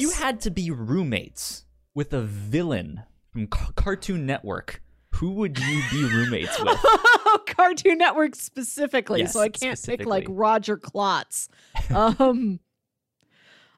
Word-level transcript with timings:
If 0.00 0.02
you 0.02 0.10
had 0.12 0.40
to 0.42 0.50
be 0.50 0.70
roommates 0.70 1.64
with 1.94 2.12
a 2.12 2.22
villain 2.22 3.02
from 3.32 3.42
C- 3.52 3.72
Cartoon 3.76 4.24
Network, 4.26 4.82
who 5.14 5.32
would 5.34 5.58
you 5.58 5.82
be 5.90 6.02
roommates 6.14 6.58
with? 6.62 6.78
Cartoon 7.46 7.98
Network 7.98 8.34
specifically, 8.34 9.20
Yes, 9.20 9.32
so 9.34 9.40
I 9.40 9.48
can't 9.50 9.80
pick 9.84 10.06
like. 10.06 10.26
Roger 10.28 10.76
Klotz. 10.76 11.48
Um 11.90 12.60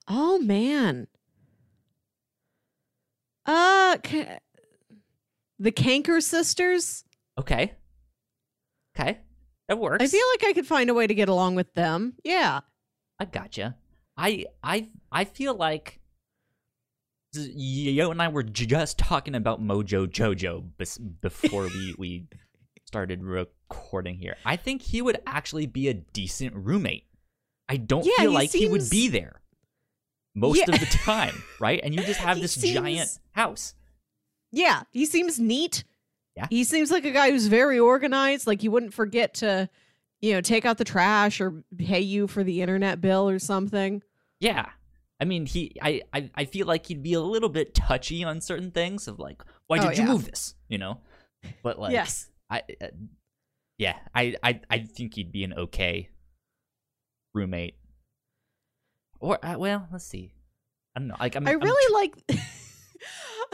Oh 0.08 0.38
man. 0.38 1.06
Uh 3.46 3.96
ca- 4.04 4.38
The 5.58 5.72
Kanker 5.72 6.22
sisters? 6.22 7.04
Okay. 7.38 7.72
Okay. 8.96 9.18
That 9.68 9.78
works. 9.78 10.02
I 10.04 10.06
feel 10.06 10.24
like 10.34 10.44
I 10.50 10.52
could 10.52 10.66
find 10.66 10.90
a 10.90 10.94
way 10.94 11.06
to 11.06 11.14
get 11.14 11.28
along 11.28 11.54
with 11.54 11.72
them. 11.74 12.14
Yeah. 12.24 12.60
I 13.18 13.24
gotcha. 13.24 13.76
I 14.16 14.46
I 14.62 14.88
I 15.10 15.24
feel 15.24 15.54
like 15.54 15.98
you 17.34 18.10
and 18.10 18.20
I 18.22 18.28
were 18.28 18.42
just 18.42 18.98
talking 18.98 19.34
about 19.34 19.62
Mojo 19.62 20.06
Jojo 20.06 20.64
before 21.20 21.64
we 21.64 21.94
we 21.98 22.26
started 22.86 23.22
recording 23.22 24.16
here. 24.16 24.36
I 24.44 24.56
think 24.56 24.82
he 24.82 25.00
would 25.02 25.18
actually 25.26 25.66
be 25.66 25.88
a 25.88 25.94
decent 25.94 26.54
roommate. 26.54 27.06
I 27.68 27.76
don't 27.78 28.04
Yeah, 28.04 28.12
feel 28.18 28.30
he 28.30 28.34
like 28.36 28.52
he 28.52 28.68
would 28.68 28.90
be 28.90 29.08
there 29.08 29.40
most 30.34 30.58
Yeah. 30.58 30.74
of 30.74 30.80
the 30.80 30.86
time, 30.86 31.42
right? 31.60 31.80
And 31.82 31.94
you 31.94 32.02
just 32.02 32.20
have 32.20 32.40
this 32.40 32.54
giant 32.56 33.18
house. 33.32 33.74
Yeah, 34.50 34.82
he 34.90 35.06
seems 35.06 35.38
neat. 35.40 35.84
Yeah. 36.36 36.46
He 36.50 36.64
seems 36.64 36.90
like 36.90 37.04
a 37.06 37.10
guy 37.10 37.30
who's 37.30 37.46
very 37.46 37.78
organized. 37.78 38.46
Like 38.46 38.60
he 38.60 38.68
wouldn't 38.68 38.92
forget 38.94 39.34
to, 39.34 39.68
you 40.20 40.32
know, 40.34 40.40
take 40.42 40.66
out 40.66 40.76
the 40.78 40.84
trash 40.84 41.40
or 41.40 41.62
pay 41.78 42.00
you 42.00 42.26
for 42.26 42.44
the 42.44 42.60
internet 42.60 43.00
bill 43.00 43.28
or 43.28 43.38
something. 43.38 44.02
Yeah. 44.40 44.68
I 45.22 45.24
mean, 45.24 45.46
he. 45.46 45.76
I, 45.80 46.02
I. 46.12 46.30
I 46.34 46.44
feel 46.46 46.66
like 46.66 46.86
he'd 46.86 47.00
be 47.00 47.14
a 47.14 47.20
little 47.20 47.48
bit 47.48 47.76
touchy 47.76 48.24
on 48.24 48.40
certain 48.40 48.72
things 48.72 49.06
of 49.06 49.20
like, 49.20 49.40
why 49.68 49.78
Oh, 49.78 49.88
did 49.88 49.98
you 49.98 50.04
move 50.04 50.24
this? 50.24 50.56
You 50.68 50.78
know, 50.78 50.98
but 51.62 51.78
like, 51.78 51.92
yes. 51.92 52.28
I. 52.50 52.62
Uh, 52.82 52.88
yeah, 53.78 53.94
I, 54.12 54.34
I. 54.42 54.60
I 54.68 54.78
think 54.80 55.14
he'd 55.14 55.30
be 55.30 55.44
an 55.44 55.52
okay 55.54 56.08
roommate. 57.34 57.76
Or 59.20 59.38
uh, 59.46 59.56
well, 59.58 59.86
let's 59.92 60.04
see. 60.04 60.34
I 60.96 60.98
don't 60.98 61.06
know. 61.06 61.14
Like, 61.20 61.36
I'm, 61.36 61.46
I 61.46 61.52
I'm 61.52 61.60
really 61.60 61.94
like. 61.94 62.16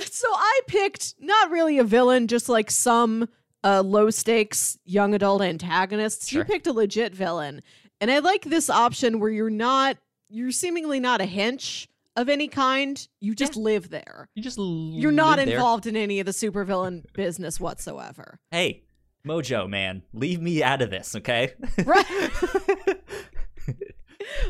so 0.00 0.28
I 0.32 0.60
picked 0.68 1.16
not 1.20 1.50
really 1.50 1.78
a 1.78 1.84
villain, 1.84 2.28
just 2.28 2.48
like 2.48 2.70
some 2.70 3.28
uh, 3.62 3.82
low 3.82 4.08
stakes 4.08 4.78
young 4.86 5.12
adult 5.14 5.42
antagonists. 5.42 6.28
Sure. 6.28 6.40
You 6.40 6.44
picked 6.46 6.66
a 6.66 6.72
legit 6.72 7.14
villain, 7.14 7.60
and 8.00 8.10
I 8.10 8.20
like 8.20 8.44
this 8.44 8.70
option 8.70 9.20
where 9.20 9.28
you're 9.30 9.50
not, 9.50 9.98
you're 10.28 10.50
seemingly 10.50 11.00
not 11.00 11.20
a 11.20 11.24
hench 11.24 11.86
of 12.16 12.28
any 12.28 12.48
kind. 12.48 13.06
You 13.20 13.34
just 13.34 13.56
live 13.56 13.90
there. 13.90 14.28
You 14.34 14.42
just. 14.42 14.58
You're 14.58 15.12
not 15.12 15.38
involved 15.38 15.86
in 15.86 15.96
any 15.96 16.20
of 16.20 16.26
the 16.26 16.32
supervillain 16.32 17.04
business 17.14 17.60
whatsoever. 17.60 18.38
Hey, 18.50 18.82
Mojo, 19.26 19.68
man, 19.68 20.02
leave 20.12 20.40
me 20.40 20.62
out 20.62 20.82
of 20.82 20.90
this, 20.90 21.14
okay? 21.16 21.52
Right. 21.84 22.06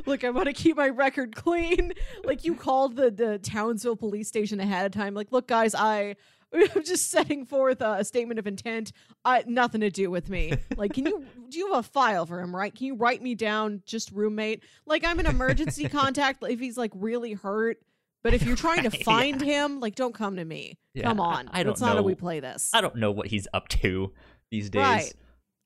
Look, 0.06 0.24
I 0.24 0.30
want 0.30 0.46
to 0.46 0.52
keep 0.52 0.76
my 0.76 0.88
record 0.88 1.36
clean. 1.36 1.92
Like 2.24 2.44
you 2.44 2.54
called 2.54 2.96
the 2.96 3.10
the 3.10 3.38
Townsville 3.38 3.96
police 3.96 4.28
station 4.28 4.60
ahead 4.60 4.86
of 4.86 4.92
time. 4.92 5.14
Like, 5.14 5.30
look, 5.30 5.46
guys, 5.46 5.74
I 5.74 6.16
I'm 6.54 6.84
just 6.84 7.10
setting 7.10 7.44
forth 7.44 7.80
a, 7.80 8.04
statement 8.04 8.38
of 8.38 8.46
intent. 8.46 8.92
I 9.24 9.44
nothing 9.46 9.80
to 9.82 9.90
do 9.90 10.10
with 10.10 10.28
me. 10.28 10.54
Like, 10.76 10.92
can 10.92 11.06
you 11.06 11.24
do 11.48 11.58
you 11.58 11.72
have 11.72 11.84
a 11.84 11.88
file 11.88 12.24
for 12.24 12.40
him? 12.40 12.54
Right? 12.54 12.72
Can 12.72 12.86
you 12.86 12.94
write 12.94 13.20
me 13.20 13.34
down 13.34 13.82
just 13.84 14.12
roommate? 14.12 14.62
Like, 14.86 15.04
I'm 15.04 15.18
an 15.18 15.26
emergency 15.26 15.88
contact 15.88 16.42
if 16.48 16.60
he's 16.60 16.76
like 16.76 16.92
really 16.94 17.32
hurt. 17.32 17.78
But 18.22 18.34
if 18.34 18.44
you're 18.44 18.56
trying 18.56 18.82
to 18.82 18.90
find 18.90 19.40
him, 19.40 19.80
like, 19.80 19.94
don't 19.94 20.14
come 20.14 20.36
to 20.36 20.44
me. 20.44 20.78
Yeah, 20.94 21.04
come 21.04 21.20
on, 21.20 21.48
I 21.52 21.62
don't 21.62 21.72
that's 21.72 21.80
not 21.80 21.96
how 21.96 22.02
we 22.02 22.14
play 22.14 22.40
this. 22.40 22.70
I 22.72 22.80
don't 22.80 22.96
know 22.96 23.10
what 23.10 23.26
he's 23.26 23.48
up 23.52 23.68
to 23.68 24.12
these 24.50 24.70
days. 24.70 24.82
Right. 24.82 25.12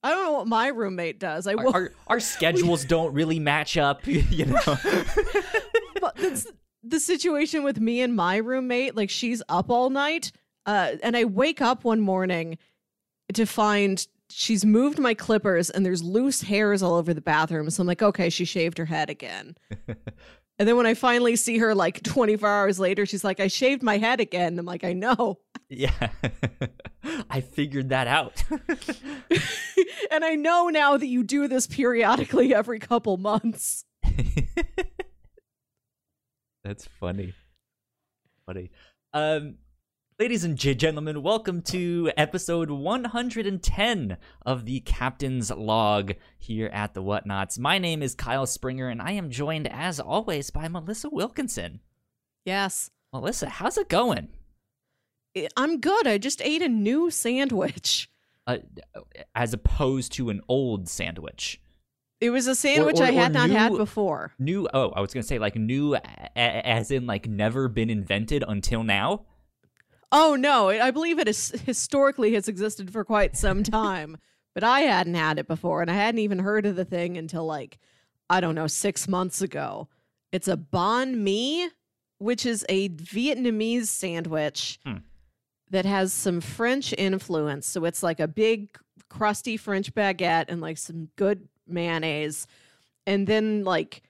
I 0.02 0.10
don't 0.10 0.24
know 0.24 0.32
what 0.32 0.48
my 0.48 0.68
roommate 0.68 1.20
does. 1.20 1.46
I 1.46 1.54
Our, 1.54 1.64
will. 1.64 1.74
our, 1.74 1.92
our 2.08 2.20
schedules 2.20 2.84
don't 2.84 3.12
really 3.12 3.38
match 3.38 3.76
up, 3.76 4.06
you 4.06 4.46
know. 4.46 4.58
but 6.00 6.16
that's 6.16 6.46
the 6.82 6.98
situation 6.98 7.62
with 7.62 7.80
me 7.80 8.00
and 8.00 8.14
my 8.14 8.36
roommate. 8.36 8.96
Like 8.96 9.10
she's 9.10 9.42
up 9.48 9.70
all 9.70 9.90
night, 9.90 10.32
uh, 10.66 10.92
and 11.02 11.16
I 11.16 11.24
wake 11.24 11.60
up 11.60 11.84
one 11.84 12.00
morning 12.00 12.58
to 13.32 13.46
find 13.46 14.06
she's 14.32 14.64
moved 14.64 14.98
my 14.98 15.14
clippers 15.14 15.70
and 15.70 15.84
there's 15.84 16.02
loose 16.02 16.42
hairs 16.42 16.82
all 16.82 16.94
over 16.94 17.12
the 17.14 17.20
bathroom. 17.20 17.68
So 17.70 17.82
I'm 17.82 17.86
like, 17.86 18.02
okay, 18.02 18.30
she 18.30 18.44
shaved 18.44 18.78
her 18.78 18.84
head 18.84 19.10
again. 19.10 19.56
and 19.88 20.68
then 20.68 20.76
when 20.76 20.86
I 20.86 20.94
finally 20.94 21.36
see 21.36 21.58
her 21.58 21.74
like 21.74 22.02
24 22.02 22.48
hours 22.48 22.80
later, 22.80 23.06
she's 23.06 23.24
like, 23.24 23.40
I 23.40 23.48
shaved 23.48 23.82
my 23.82 23.98
head 23.98 24.20
again. 24.20 24.58
I'm 24.58 24.66
like, 24.66 24.84
I 24.84 24.92
know. 24.92 25.38
yeah. 25.68 26.10
I 27.30 27.40
figured 27.40 27.90
that 27.90 28.06
out. 28.06 28.42
and 30.10 30.24
I 30.24 30.34
know 30.34 30.68
now 30.68 30.96
that 30.96 31.06
you 31.06 31.24
do 31.24 31.48
this 31.48 31.66
periodically 31.66 32.54
every 32.54 32.78
couple 32.78 33.16
months. 33.16 33.84
That's 36.64 36.86
funny. 37.00 37.34
Funny. 38.46 38.70
Um 39.12 39.56
ladies 40.22 40.44
and 40.44 40.56
gentlemen, 40.56 41.20
welcome 41.20 41.60
to 41.60 42.08
episode 42.16 42.70
110 42.70 44.16
of 44.46 44.64
the 44.66 44.78
Captain's 44.78 45.50
Log 45.50 46.12
here 46.38 46.68
at 46.68 46.94
the 46.94 47.02
Whatnauts. 47.02 47.58
My 47.58 47.78
name 47.78 48.04
is 48.04 48.14
Kyle 48.14 48.46
Springer 48.46 48.88
and 48.88 49.02
I 49.02 49.10
am 49.10 49.30
joined 49.30 49.66
as 49.66 49.98
always 49.98 50.50
by 50.50 50.68
Melissa 50.68 51.10
Wilkinson. 51.10 51.80
Yes. 52.44 52.88
Melissa, 53.12 53.48
how's 53.48 53.76
it 53.76 53.88
going? 53.88 54.28
I'm 55.56 55.80
good. 55.80 56.06
I 56.06 56.18
just 56.18 56.40
ate 56.40 56.62
a 56.62 56.68
new 56.68 57.10
sandwich. 57.10 58.08
Uh, 58.46 58.58
as 59.34 59.52
opposed 59.52 60.12
to 60.12 60.30
an 60.30 60.40
old 60.48 60.88
sandwich. 60.88 61.60
It 62.20 62.30
was 62.30 62.46
a 62.46 62.54
sandwich 62.54 63.00
or- 63.00 63.04
I 63.04 63.10
had 63.10 63.32
or 63.32 63.34
not 63.34 63.50
had 63.50 63.76
before. 63.76 64.34
New 64.38 64.68
oh, 64.72 64.90
I 64.90 65.00
was 65.00 65.12
going 65.12 65.22
to 65.22 65.26
say 65.26 65.40
like 65.40 65.56
new 65.56 65.96
as 66.36 66.92
in 66.92 67.08
like 67.08 67.26
never 67.26 67.66
been 67.66 67.90
invented 67.90 68.44
until 68.46 68.84
now. 68.84 69.26
Oh 70.14 70.36
no, 70.36 70.68
I 70.68 70.90
believe 70.90 71.18
it 71.18 71.26
is 71.26 71.50
historically 71.64 72.34
has 72.34 72.46
existed 72.46 72.92
for 72.92 73.02
quite 73.04 73.36
some 73.36 73.62
time, 73.80 74.18
but 74.54 74.62
I 74.62 74.80
hadn't 74.82 75.14
had 75.14 75.38
it 75.38 75.48
before, 75.48 75.80
and 75.80 75.90
I 75.90 75.94
hadn't 75.94 76.18
even 76.20 76.38
heard 76.40 76.66
of 76.66 76.76
the 76.76 76.84
thing 76.84 77.16
until 77.16 77.46
like 77.46 77.78
I 78.28 78.40
don't 78.40 78.54
know 78.54 78.66
six 78.66 79.08
months 79.08 79.40
ago. 79.42 79.88
It's 80.30 80.48
a 80.48 80.56
banh 80.56 81.14
mi, 81.18 81.68
which 82.18 82.46
is 82.46 82.64
a 82.68 82.88
Vietnamese 82.90 83.86
sandwich 83.86 84.78
Hmm. 84.84 84.98
that 85.70 85.84
has 85.86 86.12
some 86.12 86.40
French 86.40 86.94
influence. 86.96 87.66
So 87.66 87.84
it's 87.86 88.02
like 88.02 88.20
a 88.20 88.28
big 88.28 88.76
crusty 89.08 89.56
French 89.56 89.94
baguette 89.94 90.46
and 90.48 90.60
like 90.60 90.78
some 90.78 91.08
good 91.16 91.48
mayonnaise, 91.66 92.46
and 93.06 93.26
then 93.26 93.64
like 93.64 94.02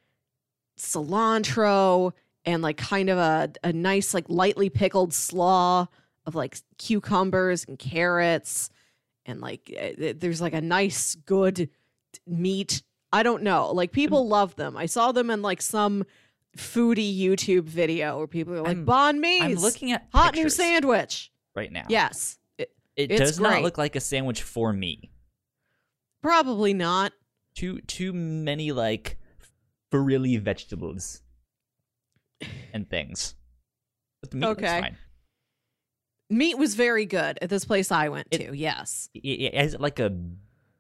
cilantro 0.78 2.12
and 2.44 2.62
like 2.62 2.76
kind 2.76 3.08
of 3.10 3.19
a, 3.19 3.53
a 3.62 3.72
nice 3.72 4.14
like 4.14 4.25
lightly 4.28 4.69
pickled 4.70 5.12
slaw 5.14 5.86
of 6.26 6.34
like 6.34 6.56
cucumbers 6.78 7.64
and 7.66 7.78
carrots 7.78 8.70
and 9.26 9.41
like 9.41 9.72
eh, 9.76 10.12
there's 10.16 10.41
like 10.41 10.54
a 10.54 10.60
nice 10.60 11.14
good 11.14 11.69
meat. 12.26 12.82
I 13.12 13.22
don't 13.22 13.42
know. 13.42 13.70
Like 13.72 13.92
people 13.92 14.26
love 14.28 14.56
them. 14.56 14.76
I 14.76 14.86
saw 14.86 15.12
them 15.12 15.31
in 15.31 15.42
like 15.42 15.62
some 15.62 16.04
foodie 16.56 17.19
youtube 17.19 17.64
video 17.64 18.19
where 18.19 18.26
people 18.26 18.52
are 18.54 18.58
like 18.62 18.76
I'm- 18.76 18.84
banh 18.86 19.19
mi's 19.20 19.42
I'm 19.42 19.54
looking 19.54 19.92
at 19.92 20.06
hot 20.12 20.34
new 20.34 20.50
sandwich. 20.50 21.32
right 21.54 21.72
now. 21.72 21.86
yes. 21.88 22.38
It- 22.58 22.72
It 22.94 23.06
does 23.16 23.41
not 23.41 23.62
look 23.62 23.78
like 23.78 23.97
a 23.97 24.00
sandwich 24.00 24.42
for 24.42 24.72
me. 24.72 25.11
probably 26.22 26.75
not. 26.75 27.12
Too 27.55 27.81
too 27.82 28.12
many 28.12 28.72
like 28.72 29.19
frilly 29.90 30.37
vegetables 30.38 31.22
and 32.72 32.88
things. 32.88 33.34
But 34.20 34.30
the 34.30 34.36
meat 34.36 34.46
looks 34.46 34.62
Okay. 34.62 34.80
fine. 34.80 34.96
meat 36.30 36.56
was 36.56 36.74
very 36.74 37.04
good 37.04 37.38
at 37.42 37.50
this 37.50 37.64
place 37.64 37.90
i 37.92 38.08
went 38.08 38.26
It- 38.30 38.38
to 38.46 38.56
yes 38.56 39.10
I- 39.14 39.20
I- 39.54 39.62
Is 39.64 39.74
it 39.74 39.80
like 39.80 39.98
a 39.98 40.10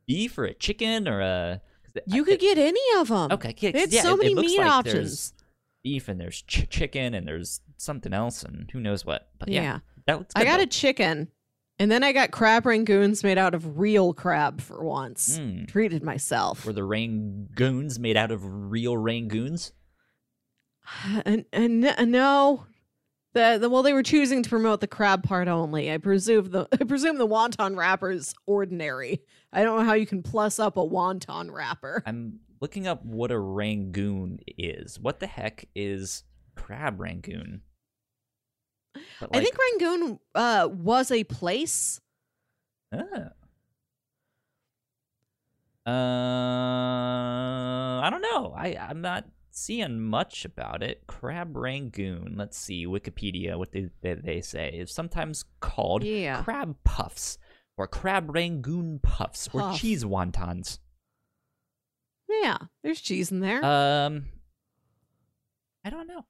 beef 0.06 0.38
or 0.38 0.44
a 0.44 0.54
chicken 0.54 1.06
or 1.06 1.20
a? 1.20 1.60
you 2.06 2.22
I- 2.22 2.24
could 2.24 2.40
get 2.40 2.56
any 2.58 2.80
of 2.96 3.08
them 3.08 3.32
Okay, 3.32 3.54
yeah, 3.58 3.70
They 3.72 3.80
had 3.80 3.88
'cause, 3.90 3.94
yeah, 3.94 4.02
so 4.02 4.10
it- 4.10 4.14
it 4.14 4.18
many 4.22 4.34
looks 4.36 4.46
meat 4.48 4.58
like 4.58 4.84
there's 4.84 4.94
options 4.96 5.34
Beef 5.84 6.08
and 6.08 6.20
there's 6.20 6.40
ch- 6.42 6.68
chicken 6.70 7.12
and 7.12 7.26
there's 7.26 7.60
something 7.76 8.12
else 8.14 8.44
and 8.44 8.70
who 8.70 8.78
knows 8.80 9.04
what. 9.04 9.28
But 9.40 9.48
yeah, 9.48 9.62
yeah. 9.62 9.78
that 10.06 10.18
looks. 10.20 10.32
I 10.36 10.44
got 10.44 10.58
though. 10.58 10.62
a 10.62 10.66
chicken, 10.66 11.26
and 11.80 11.90
then 11.90 12.04
I 12.04 12.12
got 12.12 12.30
crab 12.30 12.62
rangoons 12.62 13.24
made 13.24 13.36
out 13.36 13.52
of 13.52 13.80
real 13.80 14.14
crab 14.14 14.60
for 14.60 14.84
once. 14.84 15.38
Mm. 15.40 15.66
Treated 15.66 16.04
myself. 16.04 16.64
Were 16.64 16.72
the 16.72 16.82
rangoons 16.82 17.98
made 17.98 18.16
out 18.16 18.30
of 18.30 18.42
real 18.44 18.92
rangoons? 18.94 19.72
And, 21.24 21.44
and 21.52 21.84
n- 21.84 22.10
no, 22.10 22.66
the, 23.34 23.58
the 23.60 23.70
well, 23.70 23.82
they 23.82 23.92
were 23.92 24.02
choosing 24.02 24.42
to 24.42 24.48
promote 24.50 24.80
the 24.80 24.86
crab 24.86 25.22
part 25.22 25.48
only. 25.48 25.92
I 25.92 25.98
presume 25.98 26.50
the 26.50 26.68
I 26.80 26.84
presume 26.84 27.18
the 27.18 27.26
wonton 27.26 27.76
wrapper 27.76 28.10
is 28.10 28.34
ordinary. 28.46 29.22
I 29.52 29.62
don't 29.64 29.78
know 29.78 29.84
how 29.84 29.94
you 29.94 30.06
can 30.06 30.22
plus 30.22 30.58
up 30.58 30.76
a 30.76 30.80
wonton 30.80 31.50
wrapper. 31.52 32.02
I'm 32.06 32.40
looking 32.60 32.86
up 32.86 33.04
what 33.04 33.30
a 33.30 33.38
rangoon 33.38 34.40
is. 34.58 34.98
What 35.00 35.20
the 35.20 35.26
heck 35.26 35.66
is 35.74 36.24
crab 36.56 37.00
rangoon. 37.00 37.62
But, 39.20 39.30
I 39.34 39.40
think 39.40 39.56
Rangoon 39.56 40.18
uh, 40.34 40.68
was 40.70 41.10
a 41.10 41.24
place. 41.24 42.00
Ah. 42.92 43.30
Uh, 45.84 45.90
I 48.00 48.08
don't 48.10 48.20
know. 48.20 48.54
I 48.56 48.76
I'm 48.78 49.00
not 49.00 49.24
seeing 49.54 50.00
much 50.00 50.44
about 50.44 50.82
it. 50.82 51.06
Crab 51.06 51.56
rangoon. 51.56 52.34
Let's 52.36 52.56
see 52.58 52.86
Wikipedia. 52.86 53.56
What 53.58 53.72
they 53.72 53.88
they, 54.02 54.40
say 54.40 54.70
is 54.70 54.92
sometimes 54.92 55.44
called 55.60 56.04
Yeah. 56.04 56.42
crab 56.42 56.76
puffs 56.84 57.38
or 57.76 57.86
crab 57.86 58.34
rangoon 58.34 58.98
puffs 59.02 59.48
or 59.52 59.60
Puff. 59.60 59.78
cheese 59.80 60.04
wontons. 60.04 60.78
Yeah, 62.28 62.58
there's 62.82 63.00
cheese 63.00 63.30
in 63.30 63.40
there. 63.40 63.64
Um, 63.64 64.26
I 65.84 65.90
don't 65.90 66.06
know. 66.06 66.24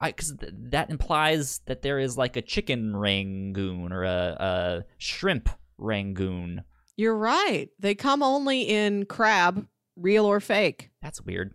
I 0.00 0.10
because 0.10 0.34
th- 0.38 0.52
that 0.70 0.90
implies 0.90 1.60
that 1.66 1.82
there 1.82 1.98
is 1.98 2.18
like 2.18 2.36
a 2.36 2.42
chicken 2.42 2.96
rangoon 2.96 3.92
or 3.92 4.04
a, 4.04 4.36
a 4.38 4.84
shrimp 4.98 5.48
rangoon. 5.78 6.62
You're 6.96 7.16
right. 7.16 7.68
They 7.78 7.94
come 7.94 8.22
only 8.22 8.62
in 8.62 9.06
crab, 9.06 9.66
real 9.96 10.24
or 10.24 10.40
fake. 10.40 10.90
That's 11.02 11.20
weird. 11.22 11.54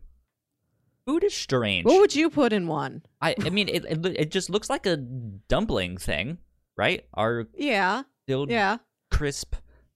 Food 1.06 1.24
is 1.24 1.34
strange. 1.34 1.86
What 1.86 2.00
would 2.02 2.16
you 2.16 2.30
put 2.30 2.54
in 2.54 2.68
one? 2.68 3.04
I 3.22 3.36
I 3.44 3.50
mean 3.50 3.68
it, 3.68 3.86
it 3.86 4.06
it 4.06 4.32
just 4.32 4.50
looks 4.50 4.70
like 4.70 4.86
a 4.86 4.96
dumpling 4.98 5.98
thing, 5.98 6.38
right? 6.78 7.06
Our 7.14 7.48
Yeah, 7.58 8.04
yeah. 8.28 8.78
crisp 9.10 9.56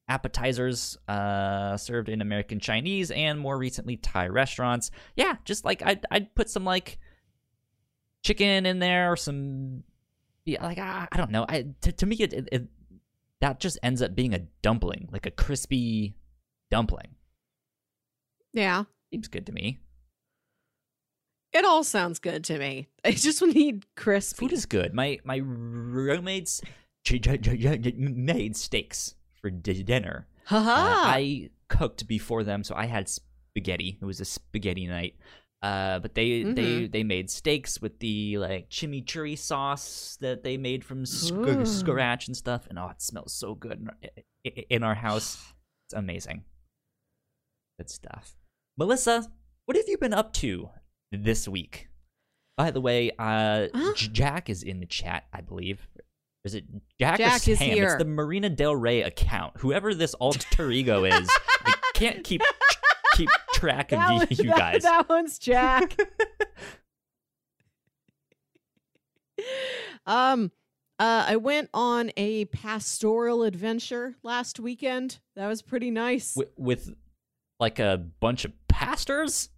appetizers 0.09 0.97
uh 1.07 1.77
served 1.77 2.09
in 2.09 2.19
American 2.21 2.59
Chinese 2.59 3.11
and 3.11 3.39
more 3.39 3.57
recently 3.57 3.95
Thai 3.97 4.27
restaurants. 4.27 4.91
Yeah, 5.15 5.35
just 5.45 5.65
like 5.65 5.83
I'd 5.85 6.05
I'd 6.11 6.33
put 6.35 6.49
some 6.49 6.65
like 6.65 6.97
chicken 8.23 8.65
in 8.65 8.79
there 8.79 9.11
or 9.11 9.15
some 9.15 9.83
yeah, 10.45 10.63
like 10.63 10.77
I, 10.77 11.07
I 11.11 11.17
don't 11.17 11.31
know. 11.31 11.45
I 11.47 11.67
to, 11.81 11.91
to 11.91 12.05
me 12.05 12.15
it, 12.17 12.33
it, 12.33 12.49
it 12.51 12.67
that 13.39 13.59
just 13.59 13.77
ends 13.83 14.01
up 14.01 14.15
being 14.15 14.33
a 14.33 14.39
dumpling, 14.61 15.09
like 15.11 15.25
a 15.25 15.31
crispy 15.31 16.15
dumpling. 16.71 17.15
Yeah. 18.53 18.83
Seems 19.11 19.27
good 19.27 19.45
to 19.47 19.51
me. 19.51 19.79
It 21.53 21.65
all 21.65 21.83
sounds 21.83 22.19
good 22.19 22.43
to 22.45 22.57
me. 22.57 22.87
I 23.05 23.11
just 23.11 23.41
need 23.41 23.85
crispy. 23.95 24.45
Food 24.45 24.53
is 24.53 24.65
good. 24.65 24.93
My 24.93 25.19
my 25.23 25.37
roommates 25.37 26.61
made 27.09 28.55
steaks 28.55 29.15
for 29.41 29.49
di- 29.49 29.83
dinner. 29.83 30.27
Uh. 30.49 30.63
I 30.65 31.49
cooked 31.69 32.07
before 32.07 32.43
them, 32.43 32.63
so 32.63 32.75
I 32.75 32.85
had 32.85 33.07
spaghetti. 33.09 33.97
It 34.01 34.05
was 34.05 34.19
a 34.19 34.25
spaghetti 34.25 34.87
night. 34.87 35.15
Uh, 35.61 35.99
but 35.99 36.13
they 36.13 36.43
they 36.43 36.87
they 36.87 37.03
made 37.03 37.29
steaks 37.29 37.81
with 37.81 37.97
the 37.99 38.37
like 38.37 38.69
chimichurri 38.69 39.37
sauce 39.37 40.17
that 40.19 40.43
they 40.43 40.57
made 40.57 40.83
from 40.83 41.05
sc- 41.05 41.33
scratch 41.65 42.27
and 42.27 42.35
stuff, 42.35 42.67
and 42.69 42.77
oh, 42.77 42.89
it 42.89 43.01
smells 43.01 43.33
so 43.33 43.55
good 43.55 43.79
in 43.79 43.87
our, 43.89 44.63
in 44.69 44.83
our 44.83 44.95
house. 44.95 45.37
It's 45.87 45.93
amazing. 45.93 46.43
Good 47.79 47.89
stuff. 47.89 48.35
Melissa, 48.77 49.27
what 49.65 49.77
have 49.77 49.87
you 49.87 49.97
been 49.97 50.13
up 50.13 50.33
to 50.33 50.69
this 51.11 51.47
week? 51.47 51.89
By 52.57 52.71
the 52.71 52.81
way, 52.81 53.11
uh, 53.17 53.67
Huh? 53.73 53.93
J- 53.95 54.07
Jack 54.11 54.49
is 54.49 54.63
in 54.63 54.79
the 54.79 54.85
chat, 54.85 55.25
I 55.33 55.41
believe. 55.41 55.87
Is 56.43 56.55
it 56.55 56.65
Jack, 56.99 57.15
or 57.15 57.17
Jack 57.23 57.47
is 57.47 57.57
Sam? 57.59 57.77
It's 57.83 57.95
the 57.95 58.05
Marina 58.05 58.49
Del 58.49 58.75
Rey 58.75 59.01
account. 59.01 59.57
Whoever 59.57 59.93
this 59.93 60.13
alter 60.15 60.69
ego 60.71 61.03
is, 61.05 61.29
I 61.65 61.73
can't 61.93 62.23
keep 62.23 62.41
keep 63.15 63.29
track 63.53 63.91
of 63.91 63.99
one- 63.99 64.27
you 64.29 64.45
that- 64.49 64.57
guys. 64.57 64.83
That 64.83 65.07
one's 65.07 65.39
Jack. 65.39 65.95
um, 70.05 70.51
uh, 70.99 71.25
I 71.27 71.37
went 71.37 71.69
on 71.73 72.11
a 72.17 72.45
pastoral 72.45 73.43
adventure 73.43 74.15
last 74.23 74.59
weekend. 74.59 75.19
That 75.35 75.47
was 75.47 75.61
pretty 75.61 75.91
nice. 75.91 76.35
with, 76.35 76.49
with 76.57 76.93
like 77.59 77.79
a 77.79 78.05
bunch 78.19 78.45
of 78.45 78.51
pastors. 78.85 79.49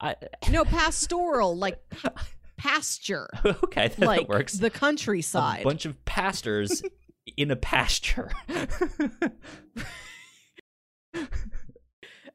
I 0.00 0.16
no, 0.50 0.64
pastoral, 0.64 1.56
like 1.56 1.80
pasture, 2.56 3.28
okay, 3.44 3.88
that 3.88 3.98
like 4.00 4.28
works. 4.28 4.54
the 4.54 4.70
countryside. 4.70 5.60
a 5.62 5.64
bunch 5.64 5.84
of 5.86 6.04
pastors 6.04 6.82
in 7.36 7.50
a 7.50 7.56
pasture. 7.56 8.30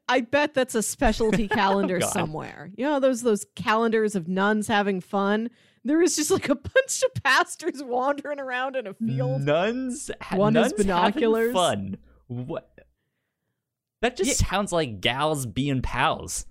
I 0.06 0.20
bet 0.20 0.52
that's 0.52 0.74
a 0.74 0.82
specialty 0.82 1.48
oh, 1.50 1.54
calendar 1.54 2.00
Oh, 2.02 2.06
somewhere. 2.10 2.70
You 2.76 2.84
know 2.84 3.00
those 3.00 3.22
those 3.22 3.46
calendars 3.56 4.14
of 4.14 4.28
nuns 4.28 4.68
having 4.68 5.00
fun. 5.00 5.48
There 5.86 6.02
is 6.02 6.16
just 6.16 6.30
like 6.30 6.48
a 6.48 6.54
bunch 6.54 7.02
of 7.02 7.22
pastors 7.22 7.82
wandering 7.82 8.40
around 8.40 8.76
in 8.76 8.86
a 8.86 8.94
field. 8.94 9.42
Nuns, 9.42 10.10
ha- 10.20 10.36
One 10.36 10.54
nuns 10.54 10.72
having 10.72 10.86
binoculars. 10.86 11.52
Fun. 11.52 11.98
What? 12.26 12.70
That 14.04 14.18
just 14.18 14.38
sounds 14.46 14.70
like 14.70 15.00
gals 15.00 15.46
being 15.46 15.80
pals. 15.80 16.44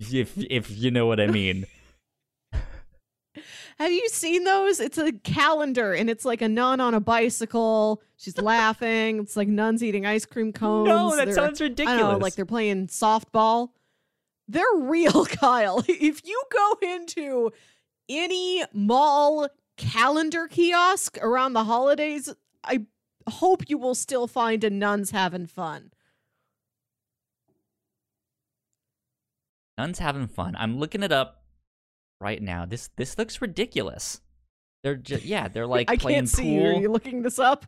If 0.00 0.32
if 0.50 0.70
you 0.70 0.90
know 0.90 1.04
what 1.06 1.20
I 1.20 1.26
mean. 1.26 1.66
Have 3.78 3.92
you 3.92 4.08
seen 4.08 4.44
those? 4.44 4.80
It's 4.80 4.96
a 4.98 5.12
calendar 5.12 5.92
and 5.92 6.08
it's 6.10 6.24
like 6.24 6.40
a 6.42 6.48
nun 6.48 6.80
on 6.80 6.94
a 6.94 7.00
bicycle. 7.00 8.02
She's 8.16 8.36
laughing. 8.42 9.20
It's 9.20 9.36
like 9.36 9.48
nuns 9.48 9.84
eating 9.84 10.06
ice 10.06 10.24
cream 10.26 10.52
cones. 10.52 10.88
no, 10.88 11.14
that 11.14 11.26
They're- 11.26 11.34
sounds 11.34 11.60
ridiculous. 11.60 12.00
know, 12.00 12.16
like 12.16 12.34
they're 12.34 12.46
playing 12.46 12.86
softball. 12.88 13.68
They're 14.48 14.64
real, 14.76 15.26
Kyle. 15.26 15.84
If 15.86 16.26
you 16.26 16.42
go 16.50 16.78
into 16.82 17.52
any 18.08 18.64
mall 18.72 19.48
calendar 19.76 20.48
kiosk 20.48 21.18
around 21.20 21.52
the 21.52 21.64
holidays, 21.64 22.32
I 22.64 22.86
hope 23.28 23.68
you 23.68 23.76
will 23.76 23.94
still 23.94 24.26
find 24.26 24.64
a 24.64 24.70
nuns 24.70 25.10
having 25.10 25.46
fun. 25.46 25.92
Nuns 29.78 29.98
having 30.00 30.26
fun. 30.26 30.56
I'm 30.58 30.76
looking 30.78 31.02
it 31.04 31.12
up 31.12 31.42
right 32.20 32.42
now. 32.42 32.66
This 32.66 32.90
this 32.96 33.16
looks 33.16 33.40
ridiculous. 33.40 34.20
They're 34.82 34.96
just 34.96 35.24
yeah, 35.24 35.48
they're 35.48 35.66
like 35.76 35.88
I 35.90 35.96
playing 35.96 36.16
can't 36.20 36.28
see 36.28 36.48
you. 36.54 36.60
pool. 36.60 36.68
Are 36.76 36.80
you 36.80 36.90
looking 36.90 37.22
this 37.22 37.38
up? 37.38 37.64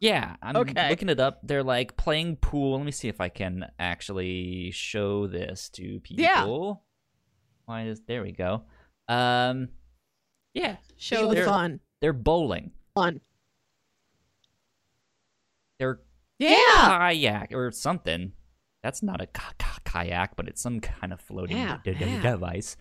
Yeah, 0.00 0.36
I'm 0.42 0.56
Okay. 0.56 0.88
looking 0.88 1.10
it 1.10 1.20
up. 1.20 1.40
They're 1.42 1.62
like 1.62 1.98
playing 1.98 2.36
pool. 2.36 2.78
Let 2.78 2.86
me 2.86 2.92
see 2.92 3.08
if 3.08 3.20
I 3.20 3.28
can 3.28 3.66
actually 3.78 4.70
show 4.70 5.26
this 5.26 5.68
to 5.74 6.00
people. 6.00 6.24
Yeah. 6.24 6.46
Why 7.66 7.82
is 7.84 8.00
there 8.08 8.22
we 8.22 8.32
go. 8.32 8.62
Um 9.08 9.68
yeah, 10.54 10.76
Show 10.96 11.28
the 11.28 11.34
They're- 11.36 11.44
fun. 11.44 11.80
they're 12.00 12.12
bowling. 12.14 12.72
Fun. 12.94 13.20
They're 15.78 16.00
Yeah. 16.38 16.56
kayak 16.86 17.52
or 17.52 17.70
something. 17.70 18.32
That's 18.82 19.02
not 19.02 19.20
a 19.20 19.26
ka- 19.26 19.52
ka- 19.58 19.78
kayak, 19.84 20.36
but 20.36 20.48
it's 20.48 20.60
some 20.62 20.80
kind 20.80 21.12
of 21.12 21.20
floating 21.20 21.56
Yeah, 21.58 21.78
yeah. 21.84 22.20
device. 22.22 22.76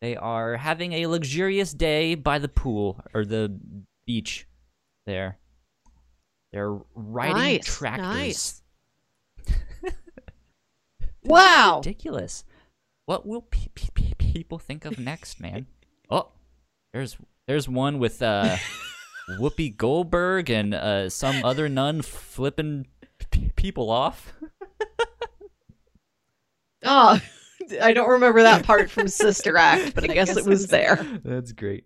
They 0.00 0.16
are 0.16 0.56
having 0.56 0.92
a 0.92 1.06
luxurious 1.06 1.72
day 1.72 2.14
by 2.14 2.38
the 2.38 2.48
pool 2.48 3.00
or 3.14 3.24
the 3.24 3.58
beach 4.06 4.46
there. 5.06 5.38
They're 6.52 6.78
riding 6.94 7.36
Nice, 7.36 7.64
tractors. 7.66 8.04
nice. 8.06 8.62
Wow. 11.24 11.76
Ridiculous. 11.82 12.44
What 13.06 13.26
will 13.26 13.42
pe- 13.42 13.68
pe- 13.74 13.88
pe- 13.94 14.12
people 14.18 14.58
think 14.58 14.84
of 14.84 14.98
next, 14.98 15.40
man? 15.40 15.66
oh, 16.10 16.28
there's 16.92 17.16
there's 17.46 17.68
one 17.68 17.98
with 17.98 18.20
uh, 18.22 18.56
Whoopi 19.40 19.74
Goldberg 19.74 20.50
and 20.50 20.74
uh, 20.74 21.08
some 21.08 21.44
other 21.44 21.68
nun 21.68 22.02
flipping 22.02 22.86
people 23.56 23.90
off. 23.90 24.34
Oh, 26.84 27.18
I 27.80 27.92
don't 27.92 28.10
remember 28.10 28.42
that 28.42 28.64
part 28.64 28.90
from 28.90 29.08
Sister 29.08 29.56
Act, 29.56 29.94
but 29.94 30.08
I 30.10 30.14
guess 30.14 30.36
it 30.36 30.44
was 30.44 30.66
there. 30.68 31.04
That's 31.24 31.52
great. 31.52 31.84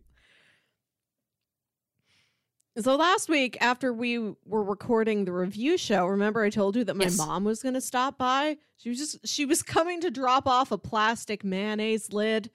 So 2.79 2.95
last 2.95 3.29
week, 3.29 3.57
after 3.61 3.93
we 3.93 4.19
were 4.45 4.63
recording 4.63 5.25
the 5.25 5.33
review 5.33 5.77
show, 5.77 6.07
remember 6.07 6.43
I 6.45 6.51
told 6.51 6.77
you 6.77 6.85
that 6.85 6.95
my 6.95 7.05
Yes. 7.05 7.17
mom 7.17 7.43
was 7.45 7.61
going 7.61 7.75
to 7.75 7.81
stop 7.81 8.19
by. 8.19 8.57
She 8.77 8.89
was 8.89 8.99
just 8.99 9.27
she 9.27 9.45
was 9.45 9.63
coming 9.65 10.01
to 10.03 10.11
drop 10.13 10.47
off 10.47 10.71
a 10.71 10.79
plastic 10.79 11.43
mayonnaise 11.43 12.13
lid, 12.13 12.51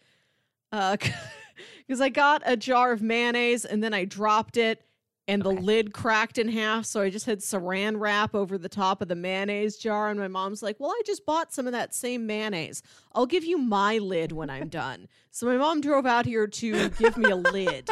uh, 0.72 0.96
because 1.88 2.00
I 2.00 2.08
got 2.08 2.42
a 2.46 2.56
jar 2.56 2.94
of 2.94 3.02
mayonnaise 3.02 3.66
and 3.66 3.84
then 3.84 3.94
I 3.94 4.06
dropped 4.06 4.56
it, 4.56 4.82
and 5.28 5.42
the 5.42 5.50
Okay. 5.52 5.60
lid 5.62 5.94
cracked 5.94 6.38
in 6.38 6.50
half. 6.50 6.86
So 6.86 7.02
I 7.02 7.10
just 7.10 7.26
had 7.26 7.40
Saran 7.40 8.00
wrap 8.00 8.36
over 8.36 8.58
the 8.58 8.68
top 8.70 9.02
of 9.02 9.08
the 9.08 9.16
mayonnaise 9.16 9.78
jar, 9.78 10.10
and 10.10 10.20
my 10.20 10.28
mom's 10.28 10.62
like, 10.62 10.80
"Well, 10.80 10.92
I 10.92 11.02
just 11.06 11.26
bought 11.26 11.54
some 11.54 11.66
of 11.66 11.72
that 11.74 11.94
same 11.96 12.26
mayonnaise. 12.28 12.82
I'll 13.14 13.26
give 13.26 13.44
you 13.46 13.58
my 13.58 13.98
lid 14.00 14.32
when 14.32 14.50
I'm 14.50 14.68
done." 14.84 15.08
So 15.32 15.46
my 15.46 15.58
mom 15.58 15.82
drove 15.82 16.06
out 16.06 16.26
here 16.26 16.48
to 16.48 16.90
give 16.90 17.18
me 17.18 17.30
a 17.30 17.36
lid. 17.36 17.90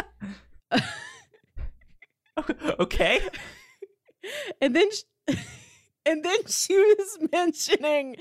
okay. 2.80 3.22
and 4.62 4.76
then 4.76 4.90
sh- 4.92 5.36
and 6.06 6.24
then 6.24 6.46
she 6.48 6.76
was 6.78 7.18
mentioning 7.32 8.16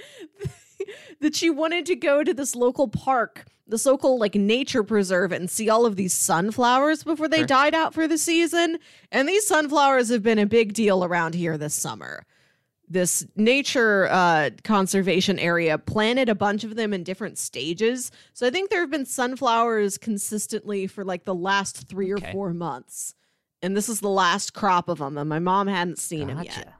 that 1.20 1.34
she 1.34 1.50
wanted 1.50 1.86
to 1.86 1.96
go 1.96 2.22
to 2.24 2.32
this 2.34 2.54
local 2.56 2.88
park, 2.88 3.44
this 3.66 3.86
local 3.86 4.18
like 4.18 4.34
nature 4.34 4.82
preserve, 4.82 5.32
and 5.32 5.50
see 5.50 5.68
all 5.68 5.86
of 5.86 5.96
these 5.96 6.12
sunflowers 6.14 7.04
before 7.04 7.28
they 7.28 7.38
Sure. 7.38 7.46
died 7.46 7.74
out 7.74 7.94
for 7.94 8.08
the 8.08 8.18
season. 8.18 8.78
And 9.12 9.28
these 9.28 9.46
sunflowers 9.46 10.08
have 10.10 10.22
been 10.22 10.38
a 10.38 10.46
big 10.46 10.72
deal 10.74 11.04
around 11.04 11.34
here 11.34 11.56
this 11.58 11.74
summer. 11.74 12.24
This 12.92 13.24
nature 13.36 14.08
uh, 14.10 14.50
conservation 14.64 15.38
area 15.38 15.78
planted 15.78 16.28
a 16.28 16.34
bunch 16.34 16.64
of 16.64 16.74
them 16.74 16.92
in 16.92 17.04
different 17.04 17.38
stages. 17.38 18.10
So 18.32 18.48
I 18.48 18.50
think 18.50 18.68
there 18.70 18.80
have 18.80 18.90
been 18.90 19.06
sunflowers 19.06 19.96
consistently 19.96 20.88
for 20.88 21.04
like 21.04 21.24
the 21.24 21.34
last 21.34 21.86
three 21.88 22.12
Okay. 22.14 22.30
or 22.30 22.32
four 22.32 22.52
months. 22.52 23.14
And 23.62 23.76
this 23.76 23.88
is 23.88 24.00
the 24.00 24.08
last 24.08 24.54
crop 24.54 24.88
of 24.88 24.98
them, 24.98 25.16
and 25.18 25.28
my 25.28 25.38
mom 25.38 25.66
hadn't 25.68 25.98
seen 25.98 26.28
them 26.28 26.42
yet. 26.42 26.72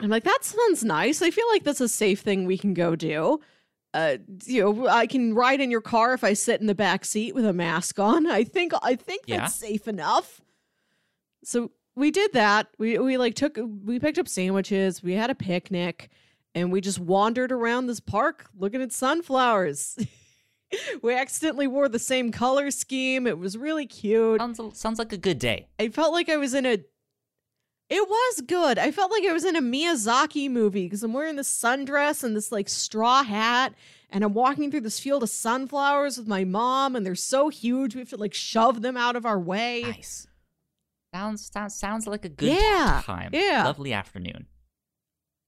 I'm 0.00 0.10
like, 0.10 0.24
that 0.24 0.40
sounds 0.44 0.84
nice. 0.84 1.22
I 1.22 1.30
feel 1.30 1.46
like 1.50 1.64
that's 1.64 1.80
a 1.80 1.88
safe 1.88 2.20
thing 2.20 2.44
we 2.44 2.58
can 2.58 2.74
go 2.74 2.96
do. 2.96 3.40
Uh, 3.94 4.18
you 4.44 4.62
know, 4.62 4.88
I 4.88 5.06
can 5.06 5.32
ride 5.34 5.60
in 5.60 5.70
your 5.70 5.80
car 5.80 6.12
if 6.12 6.22
I 6.22 6.34
sit 6.34 6.60
in 6.60 6.66
the 6.66 6.74
back 6.74 7.04
seat 7.06 7.34
with 7.34 7.46
a 7.46 7.52
mask 7.54 7.98
on. 7.98 8.26
I 8.30 8.44
think 8.44 8.72
I 8.82 8.94
think 8.96 9.22
Yeah. 9.26 9.38
that's 9.38 9.54
safe 9.54 9.88
enough. 9.88 10.40
So 11.44 11.70
we 11.94 12.10
did 12.10 12.32
that. 12.34 12.66
We 12.78 12.98
we 12.98 13.16
like 13.16 13.34
took 13.34 13.58
we 13.84 13.98
picked 13.98 14.18
up 14.18 14.28
sandwiches. 14.28 15.02
We 15.02 15.14
had 15.14 15.30
a 15.30 15.34
picnic, 15.34 16.10
and 16.54 16.70
we 16.70 16.82
just 16.82 16.98
wandered 16.98 17.52
around 17.52 17.86
this 17.86 18.00
park 18.00 18.50
looking 18.58 18.82
at 18.82 18.92
sunflowers. 18.92 19.96
we 21.02 21.14
accidentally 21.14 21.66
wore 21.68 21.88
the 21.88 21.98
same 21.98 22.32
color 22.32 22.70
scheme. 22.70 23.26
It 23.26 23.38
was 23.38 23.56
really 23.56 23.86
cute. 23.86 24.40
Sounds 24.40 24.78
sounds 24.78 24.98
like 24.98 25.12
a 25.12 25.16
good 25.18 25.38
day. 25.38 25.68
I 25.78 25.88
felt 25.88 26.12
like 26.12 26.28
I 26.28 26.36
was 26.36 26.52
in 26.52 26.66
a. 26.66 26.78
It 27.88 28.08
was 28.08 28.40
good. 28.40 28.78
I 28.78 28.90
felt 28.90 29.12
like 29.12 29.24
I 29.24 29.32
was 29.32 29.44
in 29.44 29.54
a 29.54 29.62
Miyazaki 29.62 30.50
movie 30.50 30.86
because 30.86 31.02
I'm 31.04 31.12
wearing 31.12 31.36
this 31.36 31.48
sundress 31.48 32.24
and 32.24 32.34
this 32.36 32.50
like 32.50 32.68
straw 32.68 33.22
hat, 33.22 33.74
and 34.10 34.24
I'm 34.24 34.34
walking 34.34 34.70
through 34.70 34.80
this 34.80 34.98
field 34.98 35.22
of 35.22 35.30
sunflowers 35.30 36.18
with 36.18 36.26
my 36.26 36.42
mom, 36.44 36.96
and 36.96 37.06
they're 37.06 37.14
so 37.14 37.48
huge 37.48 37.94
we 37.94 38.00
have 38.00 38.08
to 38.10 38.16
like 38.16 38.34
shove 38.34 38.82
them 38.82 38.96
out 38.96 39.14
of 39.14 39.24
our 39.24 39.38
way. 39.38 39.82
Nice. 39.82 40.26
Sounds 41.14 41.48
sounds 41.52 41.74
sounds 41.76 42.06
like 42.08 42.24
a 42.24 42.28
good 42.28 42.52
Yeah, 42.58 43.02
time. 43.04 43.30
yeah. 43.32 43.64
Lovely 43.64 43.92
afternoon. 43.92 44.46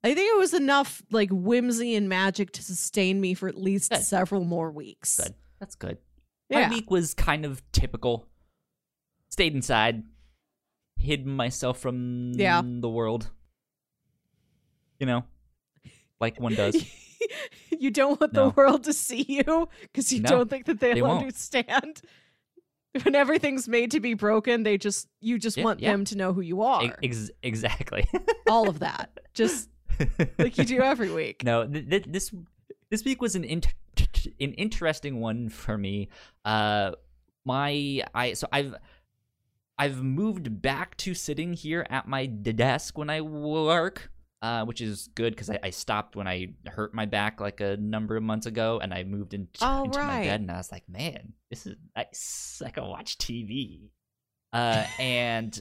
I 0.04 0.14
think 0.14 0.32
it 0.32 0.38
was 0.38 0.54
enough 0.54 1.02
like 1.10 1.30
whimsy 1.32 1.96
and 1.96 2.08
magic 2.08 2.52
to 2.52 2.62
sustain 2.62 3.20
me 3.20 3.34
for 3.34 3.48
at 3.48 3.58
least 3.58 3.90
Good. 3.90 4.02
several 4.02 4.44
more 4.44 4.70
weeks. 4.70 5.18
Good. 5.18 5.34
That's 5.58 5.74
good. 5.74 5.98
Yeah. 6.48 6.68
My 6.68 6.74
week 6.74 6.88
was 6.88 7.14
kind 7.14 7.44
of 7.44 7.60
typical. 7.72 8.28
Stayed 9.28 9.54
inside, 9.56 10.04
hid 10.98 11.26
myself 11.26 11.78
from 11.78 12.32
Yeah. 12.34 12.60
the 12.64 12.88
world. 12.88 13.30
You 14.98 15.06
know, 15.06 15.24
like 16.20 16.40
one 16.40 16.54
does. 16.54 16.76
you 17.78 17.90
don't 17.90 18.20
want 18.20 18.32
the 18.32 18.48
world 18.50 18.84
to 18.84 18.92
see 18.92 19.24
you 19.28 19.68
because 19.82 20.12
you 20.12 20.20
No, 20.20 20.28
don't 20.30 20.50
think 20.50 20.66
that 20.66 20.80
they'll 20.80 20.94
they 20.94 21.02
understand. 21.02 22.02
When 23.04 23.14
everything's 23.14 23.68
made 23.68 23.90
to 23.92 24.00
be 24.00 24.14
broken, 24.14 24.62
they 24.64 24.76
just 24.78 25.08
you 25.20 25.38
just 25.38 25.56
Yeah, 25.58 25.64
want 25.64 25.80
yeah. 25.80 25.92
them 25.92 26.04
to 26.06 26.16
know 26.16 26.32
who 26.32 26.40
you 26.40 26.62
are. 26.62 26.82
Ex- 27.02 27.30
exactly. 27.42 28.08
All 28.48 28.68
of 28.68 28.80
that, 28.80 29.10
just 29.34 29.68
like 30.38 30.56
you 30.58 30.64
do 30.64 30.80
every 30.80 31.12
week. 31.12 31.44
no, 31.44 31.66
th- 31.68 31.88
th- 31.88 32.04
this 32.08 32.34
this 32.90 33.04
week 33.04 33.20
was 33.20 33.36
an 33.36 33.44
int- 33.44 33.74
an 34.40 34.52
interesting 34.54 35.20
one 35.20 35.48
for 35.50 35.76
me. 35.78 36.08
Uh, 36.46 36.92
my 37.44 38.02
I 38.14 38.32
so 38.32 38.48
I've 38.50 38.74
I've 39.78 40.02
moved 40.02 40.60
back 40.60 40.96
to 40.98 41.14
sitting 41.14 41.52
here 41.52 41.86
at 41.88 42.08
my 42.08 42.26
d- 42.26 42.52
desk 42.52 42.98
when 42.98 43.10
I 43.10 43.20
work, 43.20 44.10
uh, 44.42 44.64
which 44.64 44.80
is 44.80 45.08
good 45.14 45.34
because 45.34 45.50
I, 45.50 45.58
I 45.62 45.70
stopped 45.70 46.16
when 46.16 46.26
I 46.26 46.48
hurt 46.66 46.94
my 46.94 47.06
back 47.06 47.40
like 47.40 47.60
a 47.60 47.76
number 47.76 48.16
of 48.16 48.22
months 48.22 48.46
ago, 48.46 48.80
and 48.82 48.92
I 48.92 49.04
moved 49.04 49.34
into, 49.34 49.60
Oh, 49.62 49.84
into 49.84 49.98
my 50.00 50.22
bed, 50.24 50.40
and 50.40 50.50
I 50.50 50.56
was 50.56 50.72
like, 50.72 50.88
man, 50.88 51.32
this 51.50 51.66
is 51.66 51.76
nice. 51.96 52.62
I 52.64 52.70
can 52.70 52.84
watch 52.88 53.18
TV. 53.18 53.90
Uh, 54.52 54.84
and 54.98 55.60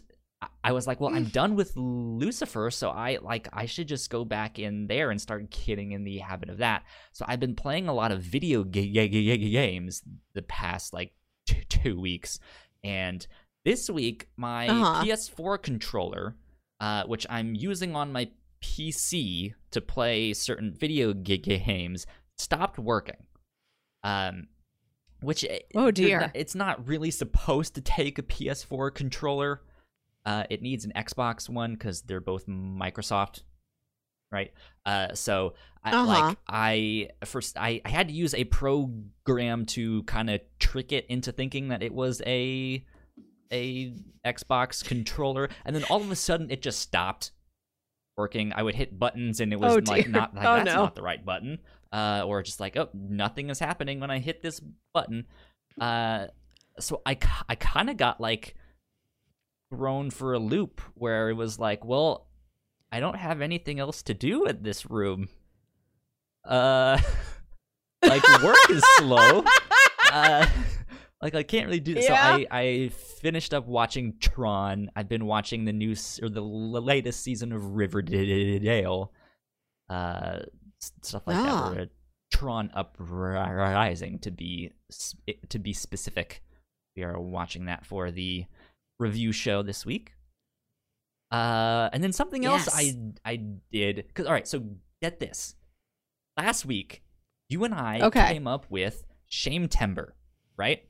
I- 0.63 0.71
was 0.71 0.86
like, 0.88 1.00
well, 1.00 1.13
I'm 1.13 1.25
done 1.25 1.55
with 1.55 1.74
Lucifer, 1.75 2.69
so 2.71 2.89
I 2.89 3.17
like 3.21 3.47
I 3.53 3.65
should 3.65 3.88
just 3.88 4.09
go 4.09 4.24
back 4.24 4.59
in 4.59 4.88
there 4.88 5.09
and 5.12 5.19
start 5.19 5.50
getting 5.50 5.91
in 5.93 6.03
the 6.03 6.19
habit 6.19 6.50
of 6.50 6.59
that. 6.59 6.83
So 7.12 7.25
I've 7.27 7.39
been 7.39 7.55
playing 7.55 7.88
a 7.88 7.93
lot 7.93 8.12
of 8.12 8.21
video 8.21 8.63
ga- 8.63 8.91
ga- 8.91 9.07
ga- 9.09 9.38
ga- 9.38 9.50
games 9.51 10.03
the 10.33 10.43
past 10.43 10.93
like 10.93 11.13
t- 11.47 11.63
two 11.69 12.00
weeks, 12.00 12.39
and 12.83 13.25
this 13.67 13.89
week 13.89 14.29
my 14.38 14.67
Uh-huh. 14.69 15.03
PS4 15.03 15.57
controller, 15.62 16.36
uh, 16.79 17.03
which 17.03 17.25
I'm 17.29 17.53
using 17.53 17.95
on 17.97 18.13
my 18.13 18.29
PC 18.62 19.53
to 19.71 19.81
play 19.81 20.33
certain 20.33 20.74
video 20.74 21.12
ga- 21.13 21.38
games, 21.38 22.07
stopped 22.38 22.79
working. 22.79 23.27
Um, 24.03 24.47
which 25.21 25.43
eh, 25.43 25.59
Oh, 25.75 25.91
dear. 25.91 26.21
not- 26.21 26.31
it's 26.36 26.55
not 26.55 26.88
really 26.88 27.12
supposed 27.12 27.75
to 27.75 27.81
take 27.81 28.17
a 28.17 28.24
PS4 28.24 28.89
controller. 28.93 29.62
Uh, 30.25 30.43
it 30.50 30.62
needs 30.62 30.86
an 30.86 30.93
Xbox 30.95 31.50
one 31.50 31.74
because 31.74 32.03
they're 32.03 32.21
both 32.21 32.45
Microsoft, 32.47 33.43
right? 34.31 34.53
Uh, 34.86 35.13
so 35.13 35.55
I, 35.83 35.91
Uh-huh. 35.91 36.05
like 36.05 36.38
I 36.47 37.09
first 37.25 37.57
I, 37.57 37.81
I 37.83 37.89
had 37.89 38.07
to 38.07 38.13
use 38.13 38.33
a 38.33 38.43
program 38.45 39.65
to 39.67 40.03
kind 40.03 40.29
of 40.29 40.39
trick 40.59 40.91
it 40.93 41.05
into 41.07 41.31
thinking 41.33 41.67
that 41.69 41.81
it 41.83 41.93
was 41.93 42.21
a 42.25 42.86
a 43.51 43.94
Xbox 44.25 44.84
controller, 44.84 45.50
and 45.66 45.75
then 45.75 45.84
all 45.86 46.01
of 46.01 46.12
a 46.12 46.16
sudden 46.16 46.50
it 46.51 46.62
just 46.62 46.80
stopped 46.80 47.32
working. 48.18 48.51
I 48.56 48.63
would 48.63 48.75
hit 48.75 48.98
buttons 48.98 49.39
and 49.39 49.54
it 49.54 49.60
was 49.60 49.74
Oh, 49.74 49.82
like 49.92 50.08
not 50.10 50.34
like 50.36 50.46
Oh, 50.46 50.56
that's 50.56 50.66
no. 50.66 50.75
not 50.84 50.96
the 50.96 51.01
right 51.04 51.24
button, 51.24 51.60
uh, 51.92 52.24
or 52.25 52.42
just 52.44 52.60
like 52.60 52.75
oh 52.77 52.89
nothing 52.94 53.50
is 53.50 53.60
happening 53.60 54.00
when 54.00 54.12
I 54.12 54.20
hit 54.20 54.42
this 54.42 54.60
button. 54.94 55.25
Uh, 55.80 56.27
so 56.80 57.01
I 57.06 57.18
I 57.48 57.56
kind 57.56 57.89
of 57.89 57.98
got 57.98 58.20
like 58.20 58.56
thrown 59.72 60.10
for 60.10 60.34
a 60.34 60.39
loop 60.39 60.82
where 60.96 61.30
it 61.30 61.34
was 61.34 61.60
like, 61.60 61.84
well, 61.86 62.27
I 62.92 63.00
don't 63.00 63.18
have 63.18 63.42
anything 63.42 63.80
else 63.80 64.01
to 64.04 64.13
do 64.13 64.46
in 64.46 64.63
this 64.63 64.89
room. 64.89 65.27
Uh, 66.46 66.98
like 68.01 68.24
work 68.44 68.70
is 68.70 68.84
slow. 68.98 69.44
Uh, 70.10 70.48
like 71.21 71.36
I 71.36 71.43
can't 71.43 71.65
really 71.67 71.79
do 71.79 71.93
this. 71.95 72.05
Yeah. 72.09 72.38
So 72.38 72.45
I 72.51 72.59
I 72.59 72.89
finished 72.89 73.53
up 73.53 73.65
watching 73.67 74.17
Tron. 74.19 74.89
I've 74.95 75.09
been 75.09 75.25
watching 75.25 75.65
the 75.65 75.74
new 75.74 75.95
or 76.21 76.29
the 76.29 76.41
latest 76.41 77.21
season 77.21 77.51
of 77.51 77.75
Riverdale. 77.75 79.12
Uh, 79.89 80.39
stuff 81.01 81.24
like 81.25 81.38
Ah. 81.38 81.74
that. 81.75 81.89
Tron 82.31 82.69
Uprising 82.75 84.19
to 84.19 84.31
be 84.31 84.74
to 85.50 85.59
be 85.59 85.74
specific. 85.74 86.43
We 86.95 87.03
are 87.03 87.19
watching 87.19 87.65
that 87.65 87.86
for 87.86 88.12
the 88.12 88.45
review 89.00 89.31
show 89.31 89.63
this 89.63 89.86
week. 89.86 90.13
Uh, 91.31 91.89
and 91.93 92.03
then 92.03 92.12
something 92.13 92.45
else 92.45 92.67
Yes. 92.67 92.75
I 93.25 93.31
I 93.31 93.36
did 93.71 93.95
because 94.07 94.25
all 94.25 94.33
right. 94.33 94.47
So 94.47 94.63
get 95.01 95.19
this. 95.19 95.55
Last 96.38 96.65
week, 96.65 97.01
you 97.50 97.63
and 97.63 97.74
I 97.74 98.01
Okay. 98.01 98.27
came 98.33 98.47
up 98.47 98.69
with 98.69 99.03
Shame 99.25 99.67
Timber, 99.67 100.15
right? 100.57 100.87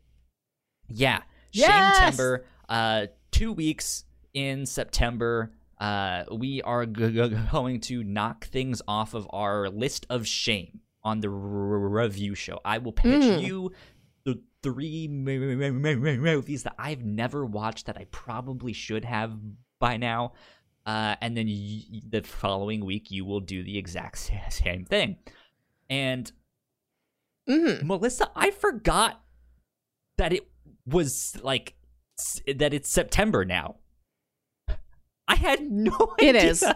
Yeah, 0.89 1.21
Yes! 1.51 1.97
Shame 1.97 2.09
Timber. 2.11 2.45
Uh, 2.69 3.07
two 3.31 3.51
weeks 3.53 4.05
in 4.33 4.65
September. 4.65 5.53
Uh, 5.79 6.23
we 6.31 6.61
are 6.63 6.85
g- 6.85 7.11
g- 7.11 7.29
going 7.51 7.79
to 7.81 8.03
knock 8.03 8.45
things 8.47 8.81
off 8.87 9.13
of 9.13 9.27
our 9.31 9.69
list 9.69 10.05
of 10.09 10.25
shame 10.27 10.79
on 11.03 11.19
the 11.21 11.27
r- 11.27 11.33
review 11.33 12.33
show. 12.35 12.59
I 12.65 12.79
will 12.79 12.91
pitch 12.93 13.21
Mm. 13.21 13.41
you 13.45 13.71
the 14.25 14.41
three 14.63 15.07
mo- 15.07 15.37
mo- 15.39 15.71
mo- 15.71 15.95
mo- 15.95 16.17
movies 16.17 16.63
that 16.63 16.73
I've 16.79 17.05
never 17.05 17.45
watched 17.45 17.85
that 17.85 17.97
I 17.97 18.05
probably 18.05 18.73
should 18.73 19.05
have 19.05 19.37
by 19.79 19.97
now. 19.97 20.33
Uh, 20.85 21.15
and 21.21 21.37
then 21.37 21.47
y- 21.47 22.01
the 22.09 22.23
following 22.23 22.83
week, 22.83 23.11
you 23.11 23.23
will 23.25 23.39
do 23.41 23.61
the 23.63 23.77
exact 23.77 24.17
same 24.49 24.83
thing. 24.85 25.17
And 25.89 26.31
Mhm. 27.47 27.83
Melissa, 27.83 28.31
I 28.35 28.51
forgot 28.51 29.23
that 30.17 30.33
it 30.33 30.49
was 30.87 31.37
like 31.43 31.75
that 32.57 32.73
it's 32.73 32.89
September 32.89 33.45
now. 33.45 33.75
I 35.27 35.35
had 35.35 35.69
no 35.69 36.15
It 36.19 36.35
idea. 36.35 36.49
is. 36.51 36.63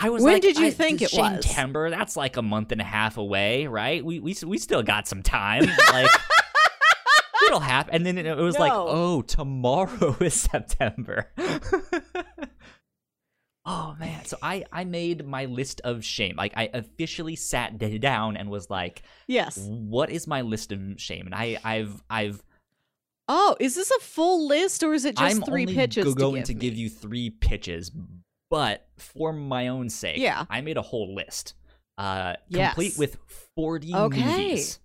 I 0.00 0.10
was 0.10 0.22
When 0.22 0.34
like, 0.34 0.42
did 0.42 0.56
you 0.58 0.68
I- 0.68 0.70
think 0.70 1.02
it 1.02 1.12
was? 1.12 1.44
September? 1.44 1.90
That's 1.90 2.16
like 2.16 2.36
a 2.36 2.42
month 2.42 2.70
and 2.72 2.80
a 2.80 2.84
half 2.84 3.16
away, 3.18 3.66
right? 3.66 4.04
We 4.04 4.20
we 4.20 4.34
we 4.46 4.58
still 4.58 4.82
got 4.82 5.08
some 5.08 5.22
time. 5.22 5.64
Like 5.92 6.10
it'll 7.46 7.60
happen. 7.60 7.94
And 7.94 8.04
then 8.06 8.18
it 8.18 8.36
was 8.36 8.58
like, 8.58 8.72
oh, 8.74 9.22
tomorrow 9.22 10.16
is 10.20 10.34
September. 10.34 11.30
Oh 13.68 13.94
man! 14.00 14.24
So 14.24 14.36
I 14.42 14.64
I 14.72 14.84
made 14.84 15.26
my 15.26 15.44
list 15.44 15.80
of 15.84 16.04
shame. 16.04 16.34
Like 16.36 16.54
I 16.56 16.70
officially 16.72 17.36
sat 17.36 17.78
down 18.00 18.36
and 18.36 18.50
was 18.50 18.68
like, 18.70 19.02
Yes. 19.26 19.58
what 19.58 20.10
is 20.10 20.26
my 20.26 20.40
list 20.40 20.72
of 20.72 20.80
shame? 20.96 21.26
And 21.26 21.34
I 21.34 21.58
I've 21.62 22.02
I've 22.10 22.42
Oh, 23.28 23.56
is 23.60 23.74
this 23.74 23.90
a 23.90 24.00
full 24.00 24.46
list 24.48 24.82
or 24.82 24.94
is 24.94 25.04
it 25.04 25.14
just 25.16 25.36
I'm 25.36 25.42
three 25.42 25.62
only 25.62 25.74
pitches? 25.74 26.04
go- 26.06 26.12
to 26.14 26.16
going 26.18 26.34
give 26.40 26.46
to 26.46 26.54
give 26.54 26.74
you 26.74 26.88
three 26.88 27.28
pitches, 27.30 27.92
But 28.50 28.88
for 28.96 29.32
my 29.34 29.68
own 29.68 29.90
sake, 29.90 30.16
Yeah. 30.16 30.46
I 30.48 30.62
made 30.62 30.78
a 30.78 30.82
whole 30.82 31.14
list, 31.14 31.52
uh, 31.98 32.34
Yes. 32.48 32.72
complete 32.74 32.96
with 32.98 33.18
forty 33.54 33.94
Okay. 33.94 34.24
movies 34.24 34.80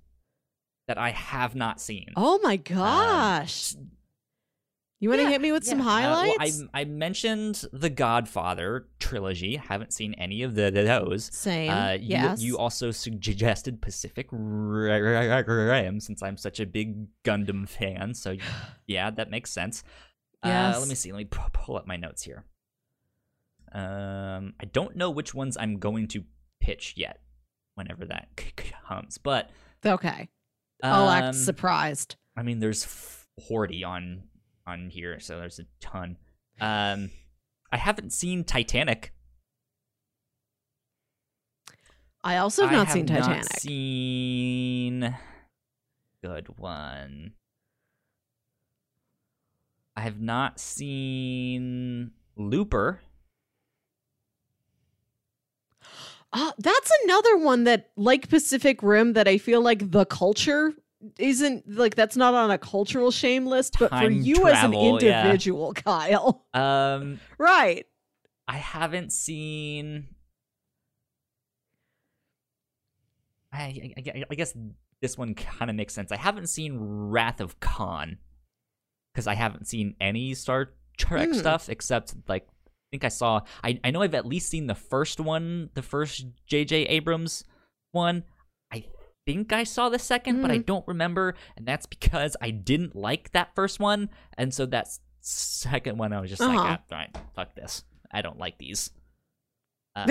that 0.90 0.98
I 0.98 1.12
have 1.12 1.56
not 1.56 1.80
seen. 1.80 2.10
Oh 2.18 2.40
my 2.44 2.58
gosh. 2.58 3.76
You 5.04 5.10
want 5.10 5.20
to 5.20 5.24
yeah, 5.24 5.32
hit 5.32 5.42
me 5.42 5.52
with 5.52 5.66
some 5.66 5.80
Yeah, 5.80 5.84
uh, 5.84 5.88
well, 5.88 6.16
highlights? 6.16 6.64
I 6.74 6.82
I 6.82 6.86
mentioned 6.86 7.66
the 7.74 7.90
Godfather 7.90 8.88
trilogy. 9.00 9.58
Haven't 9.58 9.92
seen 9.92 10.14
any 10.14 10.44
of 10.44 10.56
the, 10.56 10.72
those. 10.72 11.30
Same. 11.34 11.70
Uh, 11.70 11.92
you, 11.92 12.08
yes. 12.08 12.42
you 12.42 12.58
also 12.58 12.90
suggested 12.92 13.82
Pacific 13.82 14.30
Rim 14.32 16.00
since 16.00 16.24
I'm 16.24 16.38
such 16.38 16.62
a 16.62 16.66
big 16.66 17.06
Gundam 17.26 17.68
fan. 17.68 18.14
So 18.14 18.38
yeah, 18.88 19.12
that 19.12 19.30
makes 19.30 19.52
sense. 19.52 19.84
Uh, 20.42 20.48
Yes. 20.48 20.80
let 20.80 20.88
me 20.88 20.96
see. 20.96 21.12
Let 21.12 21.18
me 21.18 21.28
pull 21.52 21.76
up 21.76 21.86
my 21.86 21.98
notes 21.98 22.24
here. 22.24 22.46
Um, 23.74 24.54
I 24.62 24.66
don't 24.72 24.96
know 24.96 25.10
which 25.10 25.34
ones 25.34 25.58
I'm 25.60 25.80
going 25.80 26.08
to 26.10 26.24
pitch 26.62 26.94
yet. 26.96 27.20
Whenever 27.76 28.06
that 28.06 28.30
comes, 28.88 29.18
but 29.18 29.50
okay. 29.86 30.30
I'll 30.82 31.10
um, 31.10 31.24
act 31.24 31.36
surprised. 31.36 32.16
I 32.38 32.44
mean, 32.44 32.60
there's 32.60 32.86
forty 32.86 33.84
on 33.84 34.24
on 34.66 34.90
here, 34.90 35.20
so 35.20 35.40
there's 35.40 35.60
a 35.60 35.66
ton. 35.80 36.18
Um, 36.60 37.12
I 37.72 37.78
haven't 37.78 38.14
seen 38.14 38.44
Titanic. 38.44 39.14
I 42.24 42.38
also 42.38 42.64
have 42.64 42.72
not 42.72 42.88
have 42.88 42.94
seen 42.94 43.06
Titanic. 43.06 43.44
Not 43.44 43.60
seen 43.60 45.18
good 46.22 46.58
one. 46.58 47.34
I 49.96 50.02
have 50.02 50.22
not 50.22 50.60
seen 50.60 52.12
Looper. 52.36 53.02
Uh, 56.32 56.52
that's 56.58 56.92
another 57.04 57.38
one 57.38 57.66
that, 57.66 57.92
like 57.96 58.30
Pacific 58.30 58.82
Rim, 58.82 59.14
that 59.14 59.28
I 59.28 59.38
feel 59.38 59.62
like 59.62 59.92
the 59.92 60.06
culture 60.06 60.74
isn't 61.20 61.70
like 61.70 61.96
that's 61.96 62.16
not 62.18 62.34
on 62.34 62.52
a 62.52 62.58
cultural 62.58 63.12
shame 63.12 63.46
list, 63.46 63.78
but 63.80 63.90
for 63.90 64.10
you 64.10 64.36
travel, 64.36 64.50
as 64.50 64.64
an 64.64 64.74
yeah. 65.08 65.22
individual, 65.24 65.74
Kyle, 65.76 66.46
Um, 66.54 67.20
right? 67.38 67.86
I 68.48 68.58
haven't 68.58 69.12
seen. 69.14 70.08
I, 73.52 73.94
I, 73.98 74.24
I 74.32 74.36
guess 74.36 74.54
this 75.02 75.18
one 75.18 75.36
kind 75.36 75.70
of 75.70 75.76
makes 75.76 75.94
sense. 75.94 76.12
I 76.12 76.18
haven't 76.18 76.48
seen 76.48 76.78
Wrath 76.80 77.40
of 77.40 77.60
Khan 77.60 78.18
because 79.14 79.28
I 79.28 79.36
haven't 79.36 79.68
seen 79.68 79.96
any 80.02 80.34
Star 80.34 80.72
Trek 80.98 81.30
Hmm. 81.30 81.34
stuff 81.36 81.70
except 81.70 82.16
like 82.28 82.48
I 82.48 82.70
think 82.92 83.04
I 83.04 83.10
saw. 83.10 83.42
I 83.64 83.80
I 83.84 83.92
know 83.92 84.02
I've 84.02 84.16
at 84.16 84.26
least 84.26 84.50
seen 84.50 84.68
the 84.68 84.76
first 84.76 85.20
one, 85.20 85.70
the 85.74 85.82
first 85.82 86.26
J.J. 86.48 86.84
Abrams 86.86 87.44
one. 87.92 88.24
I 89.26 89.32
think 89.32 89.54
I 89.54 89.64
saw 89.64 89.88
the 89.90 90.00
second, 90.00 90.42
but 90.42 90.52
I 90.52 90.58
Hmm. 90.58 90.62
don't 90.64 90.88
remember, 90.88 91.36
and 91.56 91.66
that's 91.66 91.86
because 91.86 92.36
I 92.42 92.52
didn't 92.52 92.96
like 92.96 93.32
that 93.32 93.56
first 93.56 93.80
one, 93.80 94.10
and 94.38 94.54
so 94.54 94.66
that 94.68 94.88
second 95.22 95.98
one 95.98 96.12
I 96.12 96.20
was 96.20 96.30
just 96.30 96.42
like, 96.42 96.60
Uh-huh. 96.60 96.78
ah, 96.80 96.84
all 96.92 96.98
right, 96.98 97.18
fuck 97.34 97.56
this. 97.56 97.84
I 98.12 98.22
don't 98.22 98.38
like 98.38 98.58
these. 98.58 98.92
Um, 99.96 100.10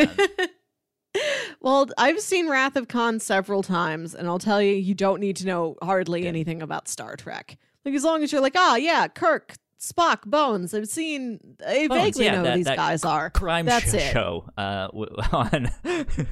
well, 1.61 1.89
I've 1.99 2.21
seen 2.21 2.49
Wrath 2.49 2.77
of 2.77 2.87
Khan 2.89 3.19
several 3.19 3.63
times, 3.65 4.15
and 4.15 4.27
I'll 4.29 4.39
tell 4.39 4.63
you, 4.63 4.75
you 4.75 4.95
don't 4.95 5.21
need 5.21 5.37
to 5.37 5.47
know 5.47 5.77
hardly 5.83 6.23
Yeah. 6.23 6.29
anything 6.29 6.63
about 6.63 6.87
Star 6.89 7.17
Trek. 7.17 7.59
Like 7.85 7.95
as 7.95 8.05
long 8.05 8.23
as 8.23 8.31
you're 8.33 8.41
like, 8.41 8.55
ah, 8.57 8.77
yeah, 8.77 9.09
Kirk, 9.09 9.55
Spock, 9.83 10.25
Bones. 10.27 10.75
I've 10.75 10.87
seen. 10.89 11.41
I 11.67 11.89
Bones, 11.89 12.01
vaguely 12.03 12.25
yeah, 12.27 12.33
know 12.37 12.43
that- 12.45 12.51
who 12.53 12.57
these 12.59 12.67
that 12.67 12.77
guys 12.77 13.05
are. 13.05 13.31
crime 13.31 13.67
That's 13.67 13.91
sh- 13.91 13.95
it. 13.95 14.13
show 14.13 14.49
uh, 14.57 14.87
w- 14.87 15.11
on. 15.33 15.71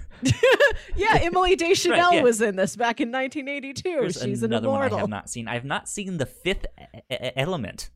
yeah, 0.96 1.18
Emily 1.20 1.56
Deschanel 1.56 2.14
yeah. 2.14 2.22
was 2.22 2.40
in 2.40 2.54
this 2.56 2.76
back 2.76 3.00
in 3.00 3.08
1982. 3.10 3.88
Here's 3.88 4.20
She's 4.22 4.42
an 4.44 4.52
another 4.52 4.70
one 4.70 4.92
I 4.92 4.98
have 4.98 5.08
not 5.08 5.28
seen. 5.28 5.48
I 5.48 5.54
have 5.54 5.64
not 5.64 5.88
seen 5.88 6.18
the 6.18 6.26
Fifth 6.26 6.66
E- 6.80 7.14
E- 7.14 7.30
Element. 7.36 7.90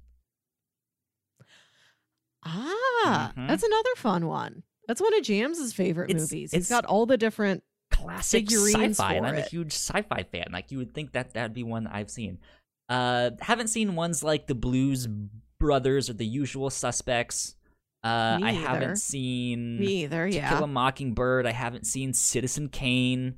Ah, 2.45 3.33
Mhm. 3.37 3.49
that's 3.49 3.63
another 3.63 3.91
fun 3.97 4.27
one. 4.27 4.63
That's 4.87 5.01
one 5.01 5.15
of 5.17 5.23
James's 5.23 5.73
favorite 5.73 6.11
It's- 6.11 6.31
movies. 6.31 6.53
it's- 6.53 6.65
He's 6.65 6.69
got 6.69 6.85
all 6.85 7.07
the 7.07 7.17
different. 7.17 7.63
classic 7.91 8.49
Figurines 8.51 8.99
sci-fi, 8.99 9.15
and 9.15 9.27
I'm 9.27 9.37
a 9.37 9.41
huge 9.43 9.73
sci-fi 9.73 10.25
fan. 10.25 10.47
Like 10.53 10.73
you 10.73 10.79
would 10.79 10.93
think 10.95 11.13
that 11.13 11.33
that'd 11.35 11.55
be 11.55 11.63
one 11.63 11.87
I've 11.87 12.11
seen. 12.11 12.39
Uh, 12.89 13.31
haven't 13.41 13.69
seen 13.69 13.95
ones 13.95 14.23
like 14.25 14.47
the 14.49 14.55
Blues 14.55 15.07
Brothers 15.65 16.11
or 16.11 16.13
the 16.13 16.27
Usual 16.27 16.69
Suspects. 16.69 17.55
Uh, 18.05 18.39
I 18.43 18.53
haven't 18.53 18.97
seen 18.97 19.81
Me 19.81 20.03
either, 20.05 20.29
To 20.29 20.35
yeah. 20.35 20.51
Kill 20.51 20.65
a 20.65 20.67
Mockingbird. 20.67 21.47
I 21.47 21.53
haven't 21.53 21.87
seen 21.87 22.13
Citizen 22.13 22.69
Kane. 22.69 23.37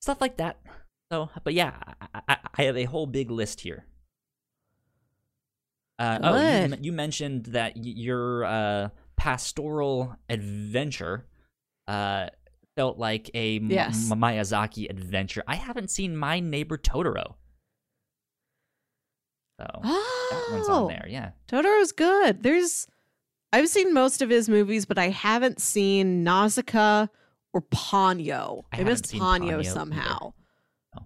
Stuff 0.00 0.20
like 0.20 0.36
that. 0.36 0.60
So, 1.10 1.28
but 1.42 1.52
yeah, 1.54 1.72
I, 2.14 2.20
I, 2.28 2.36
I 2.56 2.62
have 2.62 2.76
a 2.76 2.84
whole 2.84 3.06
big 3.08 3.32
list 3.32 3.62
here. 3.62 3.84
Uh, 5.98 6.18
oh, 6.22 6.66
you, 6.66 6.76
you 6.82 6.92
mentioned 6.92 7.46
that 7.46 7.72
your 7.76 8.44
uh, 8.44 8.88
pastoral 9.16 10.14
adventure 10.28 11.26
uh, 11.88 12.28
felt 12.76 12.96
like 12.96 13.28
a 13.34 13.58
Yes. 13.58 14.08
M- 14.08 14.20
Miyazaki 14.20 14.88
adventure. 14.88 15.42
I 15.48 15.56
haven't 15.56 15.90
seen 15.90 16.16
My 16.16 16.38
Neighbor 16.38 16.78
Totoro. 16.78 17.34
So 19.60 19.80
that 19.82 20.48
one's 20.52 20.68
on 20.68 20.84
Oh, 20.84 20.88
there. 20.88 21.06
Yeah. 21.08 21.30
Totoro's 21.48 21.92
good. 21.92 22.42
There's, 22.42 22.86
I've 23.52 23.68
seen 23.68 23.92
most 23.92 24.22
of 24.22 24.30
his 24.30 24.48
movies, 24.48 24.86
but 24.86 24.96
I 24.98 25.08
haven't 25.10 25.60
seen 25.60 26.24
Nausicaa 26.24 27.06
or 27.52 27.60
Ponyo. 27.62 28.62
I 28.72 28.80
I, 28.80 28.84
missed 28.84 29.12
Ponyo, 29.12 29.58
Ponyo 29.58 29.66
somehow. 29.66 30.32
Oh. 30.96 31.02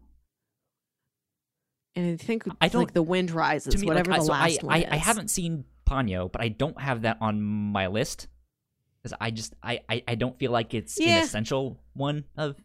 And 1.96 2.12
I 2.20 2.24
think 2.24 2.44
I 2.60 2.68
don't- 2.68 2.82
like 2.84 2.92
the 2.94 3.02
wind 3.02 3.30
rises, 3.30 3.80
me, 3.80 3.86
whatever 3.88 4.10
like, 4.12 4.20
the 4.20 4.26
so 4.26 4.32
last 4.32 4.62
I, 4.62 4.66
one 4.66 4.74
I, 4.74 4.78
is. 4.80 4.86
I 4.90 4.96
haven't 4.96 5.28
seen 5.28 5.64
Ponyo, 5.88 6.30
but 6.30 6.40
I 6.40 6.48
don't 6.48 6.80
have 6.80 7.02
that 7.02 7.18
on 7.20 7.42
my 7.42 7.88
list 7.88 8.28
because 9.02 9.16
I 9.20 9.30
just 9.30 9.54
I, 9.62 9.80
I 9.88 10.02
I 10.08 10.14
don't 10.14 10.38
feel 10.38 10.50
like 10.50 10.74
it's 10.74 10.98
Yeah. 10.98 11.18
an 11.18 11.22
essential 11.24 11.78
one 11.92 12.24
of 12.36 12.56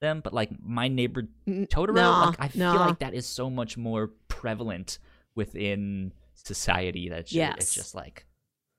them. 0.00 0.20
But 0.20 0.32
like 0.32 0.50
my 0.62 0.88
neighbor 0.88 1.24
Totoro, 1.48 1.94
nah, 1.94 2.26
like 2.26 2.36
I 2.38 2.48
feel 2.48 2.74
like 2.74 3.00
that 3.00 3.14
is 3.14 3.26
so 3.26 3.50
much 3.50 3.76
more 3.76 4.10
prevalent 4.28 4.98
within 5.34 6.12
society 6.34 7.08
that 7.10 7.26
ju- 7.26 7.40
it's 7.56 7.74
just 7.74 7.94
like 7.94 8.26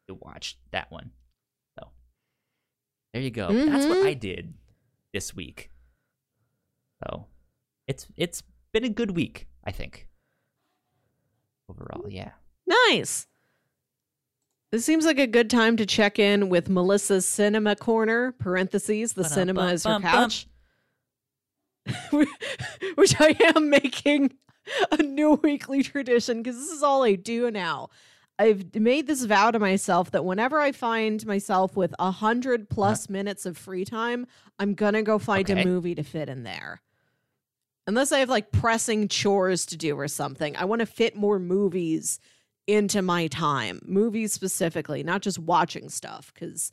to 0.08 0.14
watch 0.16 0.58
that 0.72 0.92
one. 0.92 1.12
So 1.80 1.88
there 3.14 3.22
you 3.22 3.32
go. 3.32 3.48
That's 3.52 3.86
what 3.86 4.00
Mhm. 4.00 4.06
I 4.08 4.14
did 4.14 4.54
this 5.14 5.34
week. 5.36 5.70
So 7.04 7.28
it's 7.88 8.08
it's 8.16 8.44
been 8.72 8.84
a 8.84 8.90
good 8.90 9.12
week, 9.16 9.48
I 9.64 9.72
think. 9.72 10.08
Overall, 11.70 12.10
yeah. 12.10 12.32
Nice. 12.68 13.28
This 14.72 14.84
seems 14.86 15.06
like 15.06 15.20
a 15.20 15.28
good 15.28 15.50
time 15.50 15.78
to 15.78 15.86
check 15.86 16.18
in 16.18 16.50
with 16.50 16.68
Melissa's 16.68 17.28
Cinema 17.28 17.76
Corner, 17.76 18.32
parentheses, 18.32 19.14
the 19.14 19.24
cinema 19.24 19.68
is 19.68 19.84
her 19.84 20.00
couch. 20.00 20.48
Which 22.96 23.16
I 23.20 23.36
am 23.56 23.70
making 23.70 24.34
a 24.92 25.04
new 25.04 25.34
weekly 25.36 25.84
tradition 25.84 26.42
because 26.42 26.58
this 26.58 26.72
is 26.72 26.84
all 26.84 27.04
I 27.04 27.16
do 27.16 27.52
now. 27.52 27.90
I've 28.40 28.74
made 28.76 29.08
this 29.08 29.26
vow 29.26 29.52
to 29.52 29.60
myself 29.60 30.12
that 30.12 30.26
whenever 30.26 30.60
I 30.60 30.72
find 30.72 31.24
myself 31.26 31.78
with 31.78 31.94
a 32.00 32.12
hundred 32.12 32.70
plus 32.70 33.06
uh-huh. 33.06 33.14
minutes 33.14 33.46
of 33.46 33.58
free 33.58 33.86
time, 33.86 34.26
I'm 34.58 34.74
gonna 34.74 35.04
go 35.04 35.20
find 35.20 35.50
Okay. 35.50 35.62
a 35.62 35.66
movie 35.66 35.96
to 35.96 36.04
fit 36.04 36.30
in 36.30 36.44
there. 36.44 36.82
Unless 37.86 38.12
I 38.12 38.20
have 38.20 38.30
like 38.30 38.52
pressing 38.52 39.08
chores 39.08 39.66
to 39.68 39.78
do 39.78 39.96
or 40.00 40.08
something, 40.08 40.56
I 40.56 40.66
want 40.66 40.80
to 40.80 40.86
fit 40.86 41.16
more 41.16 41.38
movies 41.38 42.20
into 42.66 43.02
my 43.02 43.28
time, 43.28 43.82
movies 43.86 44.34
specifically, 44.34 45.04
not 45.04 45.22
just 45.22 45.38
watching 45.38 45.90
stuff. 45.90 46.32
Because, 46.34 46.72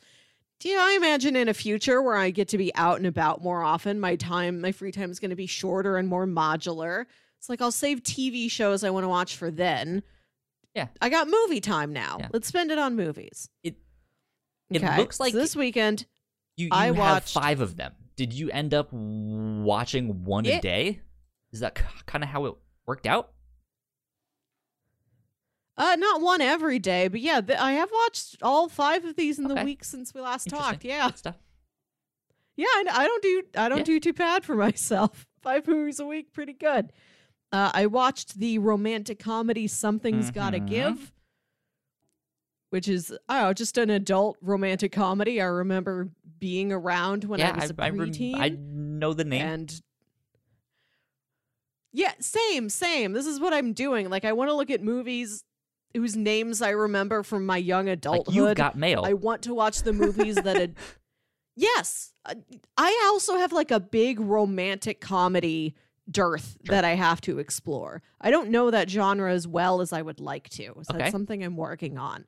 you 0.63 0.77
know, 0.77 0.83
I 0.83 0.93
imagine 0.93 1.35
in 1.35 1.49
a 1.49 1.55
future 1.55 2.01
where 2.01 2.17
I 2.17 2.31
get 2.31 2.49
to 2.49 2.59
be 2.59 2.75
out 2.77 2.99
and 2.99 3.07
about 3.07 3.43
more 3.43 3.63
often, 3.63 3.99
my 3.99 4.17
time, 4.17 4.61
my 4.61 4.73
free 4.73 4.93
time 4.93 5.11
is 5.11 5.19
going 5.19 5.31
to 5.31 5.37
be 5.37 5.47
shorter 5.47 5.97
and 5.97 6.09
more 6.09 6.27
modular. 6.27 7.07
It's 7.41 7.49
like 7.49 7.61
I'll 7.63 7.73
save 7.73 8.03
TV 8.03 8.51
shows 8.51 8.85
I 8.85 8.91
want 8.91 9.05
to 9.05 9.09
watch 9.09 9.35
for 9.35 9.51
then. 9.51 10.03
Yeah. 10.75 10.89
I 11.01 11.09
got 11.09 11.27
movie 11.27 11.61
time 11.61 11.93
now. 11.93 12.19
Yeah. 12.21 12.29
Let's 12.33 12.47
spend 12.47 12.71
it 12.71 12.79
on 12.79 12.95
movies. 12.97 13.49
It- 13.65 13.77
it 14.71 14.85
Okay, 14.85 14.97
looks 14.99 15.17
so 15.17 15.25
like- 15.25 15.33
this 15.33 15.57
weekend. 15.57 16.07
You, 16.57 16.67
you 16.67 16.71
I 16.73 16.87
have 16.87 16.99
watched- 16.99 17.33
five 17.35 17.61
of 17.61 17.77
them. 17.77 17.95
Did 18.15 18.33
you 18.35 18.51
end 18.51 18.75
up 18.75 18.93
watching 18.93 20.25
one 20.25 20.45
Yeah. 20.45 20.59
a 20.59 20.61
day? 20.61 21.01
Is 21.53 21.61
that 21.61 21.75
kind 22.07 22.23
of 22.23 22.29
how 22.31 22.45
it 22.45 22.55
worked 22.87 23.07
out? 23.07 23.33
Uh, 25.77 25.97
not 25.99 26.21
one 26.21 26.43
every 26.43 26.79
day, 26.79 27.09
but 27.09 27.21
yeah, 27.21 27.41
th- 27.41 27.59
I 27.59 27.73
have 27.73 27.91
watched 27.91 28.37
all 28.43 28.69
five 28.69 29.05
of 29.07 29.17
these 29.17 29.39
in 29.39 29.49
the 29.49 29.55
week 29.65 29.83
since 29.83 30.13
we 30.13 30.21
last 30.21 30.49
talked. 30.49 30.85
Yeah. 30.85 31.11
Yeah, 32.57 32.67
I, 32.67 32.85
I 32.91 33.07
don't 33.07 33.23
do 33.23 33.43
I 33.57 33.69
don't 33.71 33.79
Yeah. 33.79 33.85
do 33.85 34.01
too 34.01 34.13
bad 34.13 34.45
for 34.45 34.55
myself. 34.67 35.27
Five 35.41 35.67
movies 35.67 35.99
a 35.99 36.05
week, 36.07 36.35
pretty 36.35 36.53
good. 36.53 36.93
Uh, 37.53 37.71
I 37.75 37.87
watched 37.87 38.39
the 38.39 38.59
romantic 38.59 39.19
comedy 39.19 39.67
Something's 39.67 40.31
Gotta 40.31 40.59
Mhm. 40.61 40.69
Give. 40.69 41.13
which 42.71 42.87
is 42.87 43.13
know, 43.29 43.53
just 43.53 43.77
an 43.79 43.91
adult 43.91 44.37
romantic 44.41 44.93
comedy. 44.93 45.41
I 45.41 45.47
remember 45.47 46.11
being 46.39 46.71
around 46.73 47.25
when 47.25 47.41
yeah, 47.41 47.51
I 47.53 47.57
was 47.63 47.71
a 47.71 47.75
I, 47.83 47.91
rem- 47.91 47.99
preteen. 47.99 48.37
I 48.37 48.51
know 48.51 49.13
the 49.13 49.25
name. 49.25 49.43
and 49.45 49.83
yeah, 51.93 52.13
same, 52.21 52.69
same. 52.69 53.13
This 53.13 53.27
is 53.27 53.41
what 53.41 53.53
I'm 53.53 53.73
doing. 53.73 54.09
Like 54.09 54.25
I 54.25 54.33
want 54.33 54.51
to 54.51 54.55
look 54.55 54.71
at 54.71 54.81
movies 54.83 55.43
whose 55.95 56.15
names 56.15 56.63
I 56.63 56.71
remember 56.71 57.25
from 57.25 57.45
my 57.45 57.57
young 57.57 57.87
like 57.87 57.95
adulthood. 57.99 58.35
you've 58.37 58.55
got 58.55 58.77
mail. 58.79 59.03
I 59.05 59.15
want 59.15 59.43
to 59.43 59.55
watch 59.55 59.83
the 59.83 59.93
movies 59.93 60.37
that 60.37 60.57
had. 60.57 60.75
Yes, 61.57 62.15
I 62.79 63.09
also 63.11 63.37
have 63.37 63.53
like 63.53 63.71
a 63.71 63.81
big 63.81 64.19
romantic 64.21 64.99
comedy 65.01 65.75
dearth 66.11 66.57
Sure. 66.67 66.75
that 66.75 66.85
I 66.85 66.95
have 66.95 67.21
to 67.23 67.39
explore. 67.39 68.03
I 68.21 68.31
don't 68.31 68.51
know 68.51 68.71
that 68.71 68.91
genre 68.91 69.33
as 69.33 69.47
well 69.47 69.81
as 69.81 69.93
I 69.93 70.03
would 70.03 70.21
like 70.21 70.49
to. 70.51 70.65
So 70.65 70.73
Okay. 70.91 70.99
that's 70.99 71.13
something 71.13 71.43
I'm 71.45 71.57
working 71.57 71.99
on. 71.99 72.27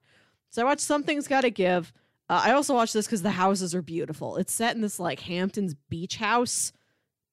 So 0.50 0.62
I 0.62 0.64
watched 0.66 0.82
Something's 0.82 1.26
Gotta 1.28 1.50
Give. 1.50 1.92
Uh, 2.28 2.42
I 2.44 2.52
also 2.52 2.74
watched 2.74 2.92
this 2.94 3.06
because 3.06 3.22
the 3.22 3.30
houses 3.32 3.74
are 3.74 3.82
beautiful. 3.82 4.36
It's 4.36 4.52
set 4.52 4.74
in 4.76 4.82
this 4.82 4.98
like 5.00 5.20
Hamptons 5.20 5.74
beach 5.88 6.16
house. 6.16 6.72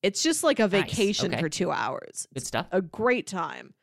It's 0.01 0.23
just 0.23 0.43
like 0.43 0.59
a 0.59 0.63
Nice. 0.67 0.71
vacation 0.71 1.33
Okay. 1.33 1.41
for 1.41 1.49
two 1.49 1.71
hours. 1.71 2.27
Good 2.33 2.45
stuff. 2.47 2.67
A 2.71 2.81
great 2.81 3.27
time. 3.27 3.73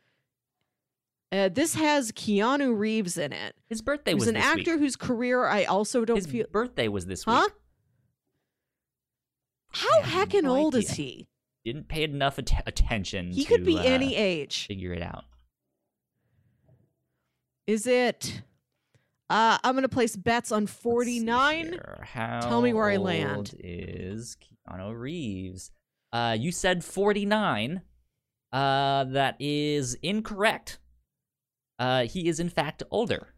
Uh, 1.33 1.49
this 1.49 1.75
has 1.75 2.13
Keanu 2.13 2.77
Reeves 2.79 3.19
in 3.19 3.33
it. 3.33 3.55
His 3.67 3.83
birthday 3.83 4.15
was 4.15 4.27
an 4.29 4.35
this 4.35 4.45
actor 4.45 4.73
week. 4.73 4.81
whose 4.81 4.97
career 4.97 5.45
I 5.47 5.65
also 5.65 6.05
don't 6.05 6.17
His 6.17 6.27
feel. 6.27 6.47
birthday 6.51 6.89
was 6.89 7.07
this 7.07 7.27
week. 7.27 7.35
Huh? 7.37 7.49
How 9.71 10.01
heckin' 10.03 10.45
no 10.45 10.57
old 10.57 10.75
is 10.75 10.91
he? 10.93 11.29
Didn't 11.67 11.89
pay 11.89 12.05
enough 12.05 12.39
att- 12.39 12.63
attention. 12.65 13.33
He 13.33 13.45
could 13.45 13.65
be 13.65 13.77
uh, 13.77 13.83
any 13.83 14.15
age. 14.15 14.69
Figure 14.69 14.93
it 14.93 15.03
out. 15.03 15.25
Is 17.67 17.89
it? 17.89 18.43
Uh, 19.29 19.59
I'm 19.65 19.75
gonna 19.75 19.89
place 19.89 20.15
bets 20.15 20.53
on 20.53 20.69
49. 20.69 21.81
How 22.05 22.39
Tell 22.39 22.63
me 22.63 22.73
where 22.73 22.89
I 22.89 22.99
land. 22.99 23.57
Is 23.59 24.37
Keanu 24.71 24.97
Reeves? 24.97 25.73
Uh, 26.13 26.37
you 26.39 26.53
said 26.53 26.85
forty 26.85 27.27
nine. 27.27 27.83
Uh, 28.53 29.03
that 29.03 29.35
is 29.41 29.95
incorrect. 30.05 30.79
Uh, 31.81 32.05
he 32.05 32.29
is 32.29 32.39
in 32.39 32.49
fact 32.49 32.85
older. 32.93 33.35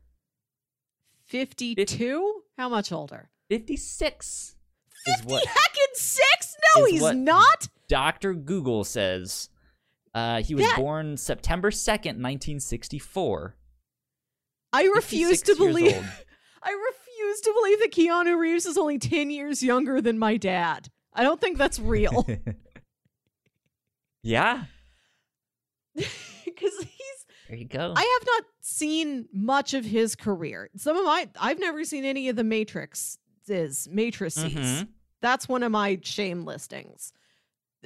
52? 1.25 2.43
How 2.59 2.69
much 2.69 2.93
older? 2.93 3.31
Fifty 3.49 3.79
six 3.79 4.55
is 5.07 5.15
50 5.23 5.33
what 5.33 5.47
heckin' 5.47 5.95
six? 5.95 6.57
No, 6.77 6.85
he's 6.85 7.11
not. 7.13 7.69
Doctor 7.89 8.35
Google 8.35 8.85
says. 8.85 9.49
Uh, 10.15 10.43
he 10.43 10.55
was 10.55 10.65
That- 10.65 10.77
born 10.79 11.17
September 11.17 11.71
second, 11.71 12.19
nineteen 12.19 12.61
sixty 12.61 12.99
four. 12.99 13.57
I 14.73 14.85
refuse 14.85 15.43
to 15.43 15.55
believe. 15.57 15.95
I 16.63 16.71
refuse 16.71 17.41
to 17.43 17.53
believe 17.55 17.79
that 17.81 17.93
Keanu 17.93 18.37
Reeves 18.39 18.67
is 18.67 18.77
only 18.77 18.99
10 18.99 19.31
years 19.31 19.63
younger 19.63 20.01
than 20.01 20.19
my 20.19 20.37
dad. 20.37 20.89
I 21.15 21.23
don't 21.23 21.41
think 21.41 21.57
that's 21.57 21.79
real. 21.79 22.27
yeah, 24.23 24.65
Because 25.95 26.09
he's 26.81 27.27
there 27.49 27.57
you 27.57 27.65
go. 27.67 27.95
I 27.97 28.19
have 28.21 28.27
not 28.27 28.45
seen 28.61 29.27
much 29.33 29.73
of 29.73 29.85
his 29.85 30.15
career. 30.15 30.69
Some 30.77 30.97
of 30.97 31.05
my 31.05 31.29
I've 31.41 31.59
never 31.61 31.85
seen 31.85 32.05
any 32.05 32.29
of 32.29 32.37
the 32.37 32.43
Matrixes, 32.43 33.89
Matrices. 33.89 34.53
Mhm. 34.53 34.89
That's 35.23 35.49
one 35.49 35.63
of 35.63 35.73
my 35.73 35.99
shame 36.03 36.45
listings. 36.45 37.13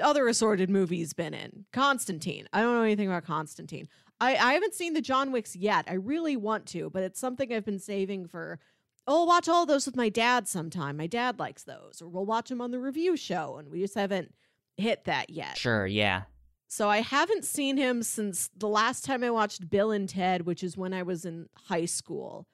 Other 0.01 0.29
assorted 0.29 0.71
movies 0.71 1.13
been 1.13 1.35
in. 1.35 1.67
Constantine. 1.73 2.49
I 2.53 2.61
don't 2.61 2.75
know 2.75 2.83
anything 2.83 3.09
about 3.09 3.25
Constantine. 3.25 3.89
I, 4.21 4.37
I 4.37 4.53
haven't 4.55 4.75
seen 4.75 4.95
the 4.95 5.01
John 5.01 5.33
Wicks 5.33 5.57
yet. 5.57 5.85
I 5.89 5.95
really 5.95 6.37
want 6.37 6.67
to, 6.67 6.91
but 6.91 7.03
it's 7.03 7.21
something 7.21 7.53
I've 7.53 7.65
been 7.65 7.79
saving 7.79 8.29
for. 8.29 8.59
Oh, 9.07 9.21
I'll 9.21 9.27
watch 9.27 9.49
all 9.49 9.67
those 9.67 9.85
with 9.85 9.97
my 9.97 10.09
dad 10.09 10.47
sometime. 10.47 10.97
My 10.97 11.09
dad 11.09 11.39
likes 11.39 11.65
those. 11.65 12.01
Or 12.01 12.09
we'll 12.09 12.25
watch 12.25 12.49
them 12.49 12.61
on 12.61 12.71
the 12.71 12.79
review 12.79 13.17
show, 13.17 13.57
and 13.57 13.69
we 13.69 13.81
just 13.81 13.97
haven't 13.97 14.33
hit 14.77 15.05
that 15.05 15.31
yet. 15.31 15.59
Sure, 15.59 15.87
yeah. 15.87 16.23
So 16.69 16.89
I 16.89 17.03
haven't 17.03 17.45
seen 17.45 17.77
him 17.77 18.03
since 18.03 18.49
the 18.57 18.69
last 18.69 19.05
time 19.05 19.23
I 19.23 19.31
watched 19.31 19.69
Bill 19.69 19.91
and 19.91 20.09
Ted, 20.09 20.47
which 20.47 20.63
is 20.63 20.77
when 20.77 20.95
I 20.95 21.03
was 21.03 21.25
in 21.25 21.49
high 21.67 21.85
school. 21.85 22.47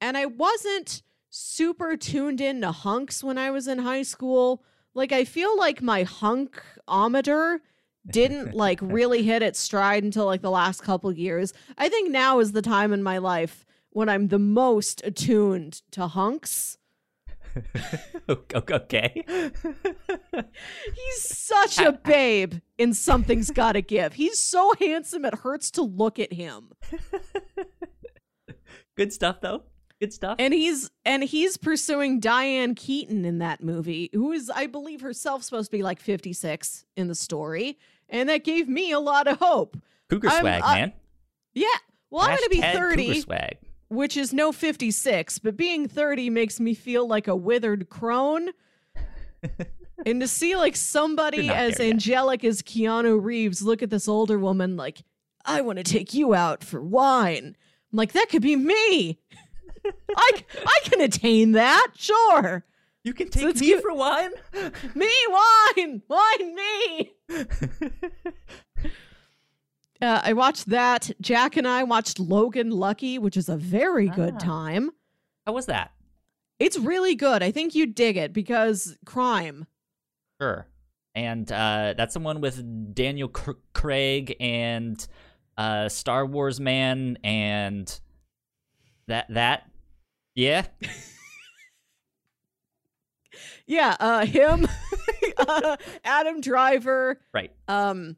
And 0.00 0.16
I 0.16 0.26
wasn't 0.26 1.02
super 1.30 1.96
tuned 1.96 2.40
in 2.40 2.60
to 2.62 2.72
hunks 2.72 3.22
when 3.22 3.38
I 3.38 3.50
was 3.50 3.68
in 3.68 3.78
high 3.78 4.02
school. 4.02 4.64
Like 4.96 5.12
I 5.12 5.24
feel 5.24 5.56
like 5.58 5.82
my 5.82 6.04
hunkometer 6.04 7.58
didn't 8.10 8.54
like 8.64 8.80
really 8.80 9.22
hit 9.22 9.42
its 9.42 9.60
stride 9.60 10.02
until 10.02 10.24
like 10.24 10.40
the 10.40 10.50
last 10.50 10.82
couple 10.82 11.12
years. 11.12 11.52
I 11.76 11.90
think 11.90 12.10
now 12.10 12.38
is 12.40 12.52
the 12.52 12.62
time 12.62 12.94
in 12.94 13.02
my 13.02 13.18
life 13.18 13.66
when 13.90 14.08
I'm 14.08 14.28
the 14.28 14.38
most 14.38 15.02
attuned 15.04 15.82
to 15.92 16.06
hunks. 16.06 16.78
okay. 18.28 19.24
He's 19.28 21.22
such 21.22 21.78
a 21.78 21.92
babe 21.92 22.54
in 22.78 22.94
Something's 22.94 23.50
Gotta 23.50 23.82
Give. 23.82 24.14
He's 24.14 24.38
so 24.38 24.72
handsome 24.78 25.26
it 25.26 25.34
hurts 25.36 25.70
to 25.72 25.82
look 25.82 26.18
at 26.18 26.32
him. 26.32 26.72
Good 28.96 29.12
stuff, 29.12 29.40
though. 29.42 29.64
Good 30.00 30.12
stuff. 30.12 30.36
And 30.38 30.52
he's 30.52 30.90
and 31.04 31.22
he's 31.24 31.56
pursuing 31.56 32.20
Diane 32.20 32.74
Keaton 32.74 33.24
in 33.24 33.38
that 33.38 33.62
movie, 33.62 34.10
who 34.12 34.32
is, 34.32 34.50
I 34.50 34.66
believe, 34.66 35.00
herself 35.00 35.42
supposed 35.42 35.70
to 35.70 35.76
be 35.76 35.82
like 35.82 36.00
56 36.00 36.84
in 36.96 37.08
the 37.08 37.14
story. 37.14 37.78
And 38.08 38.28
that 38.28 38.44
gave 38.44 38.68
me 38.68 38.92
a 38.92 39.00
lot 39.00 39.26
of 39.26 39.38
hope. 39.38 39.76
Cougar 40.10 40.28
I'm- 40.28 40.40
swag, 40.42 40.62
I- 40.64 40.74
man. 40.80 40.92
Yeah. 41.54 41.66
Well, 42.10 42.22
I'm 42.22 42.36
gonna 42.36 42.48
be 42.50 42.60
30, 42.60 43.06
Cougar 43.06 43.20
swag. 43.20 43.58
which 43.88 44.16
is 44.16 44.32
no 44.32 44.52
56, 44.52 45.38
but 45.40 45.56
being 45.56 45.88
30 45.88 46.30
makes 46.30 46.60
me 46.60 46.74
feel 46.74 47.06
like 47.08 47.26
a 47.26 47.34
withered 47.34 47.88
crone. 47.88 48.50
and 50.06 50.20
to 50.20 50.28
see 50.28 50.56
like 50.56 50.76
somebody 50.76 51.48
as 51.50 51.76
there 51.76 51.86
yet. 51.86 51.92
angelic 51.94 52.44
as 52.44 52.62
Keanu 52.62 53.22
Reeves 53.22 53.62
look 53.62 53.82
at 53.82 53.90
this 53.90 54.08
older 54.08 54.38
woman 54.38 54.76
like, 54.76 55.02
I 55.44 55.60
want 55.62 55.78
to 55.78 55.84
take 55.84 56.12
you 56.14 56.34
out 56.34 56.62
for 56.62 56.80
wine. 56.82 57.56
I'm 57.92 57.96
like, 57.96 58.12
that 58.12 58.28
could 58.28 58.42
be 58.42 58.56
me. 58.56 59.18
I, 60.16 60.30
I 60.66 60.78
can 60.84 61.00
attain 61.00 61.52
that, 61.52 61.88
sure. 61.96 62.64
You 63.04 63.12
can 63.14 63.30
So 63.30 63.40
take 63.40 63.48
it's 63.50 63.60
me 63.60 63.66
cute. 63.68 63.82
for 63.82 63.94
wine. 63.94 64.30
Me, 64.94 65.10
wine, 65.30 66.02
wine, 66.08 66.54
me. 66.54 67.12
Uh, 70.02 70.20
I 70.22 70.34
watched 70.34 70.66
that. 70.66 71.10
Jack 71.22 71.56
and 71.56 71.66
I 71.66 71.82
watched 71.82 72.18
Logan 72.20 72.70
Lucky, 72.70 73.18
which 73.18 73.34
is 73.34 73.48
a 73.48 73.56
very 73.56 74.08
good 74.10 74.34
Ah. 74.34 74.38
time. 74.38 74.90
How 75.46 75.54
was 75.54 75.66
that? 75.66 75.92
It's 76.58 76.78
really 76.78 77.14
good. 77.14 77.42
I 77.42 77.50
think 77.50 77.74
you'd 77.74 77.94
dig 77.94 78.18
it 78.18 78.34
because 78.34 78.98
crime. 79.06 79.66
Sure. 80.38 80.66
And 81.14 81.50
uh, 81.50 81.94
that's 81.96 82.12
the 82.12 82.20
one 82.20 82.42
with 82.42 82.94
Daniel 82.94 83.28
Cr- 83.28 83.52
Craig 83.72 84.36
and 84.38 85.06
uh, 85.56 85.88
Star 85.88 86.26
Wars 86.26 86.60
man 86.60 87.16
and 87.24 87.98
that 89.08 89.26
that 89.30 89.70
yeah 90.36 90.66
Yeah, 93.66 93.96
uh, 93.98 94.24
him, 94.24 94.68
uh, 95.38 95.76
Adam 96.04 96.40
Driver, 96.40 97.20
right 97.34 97.50
um, 97.66 98.16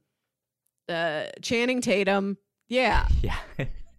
uh, 0.90 1.26
Channing 1.40 1.80
Tatum. 1.80 2.36
Yeah, 2.68 3.08
yeah 3.22 3.38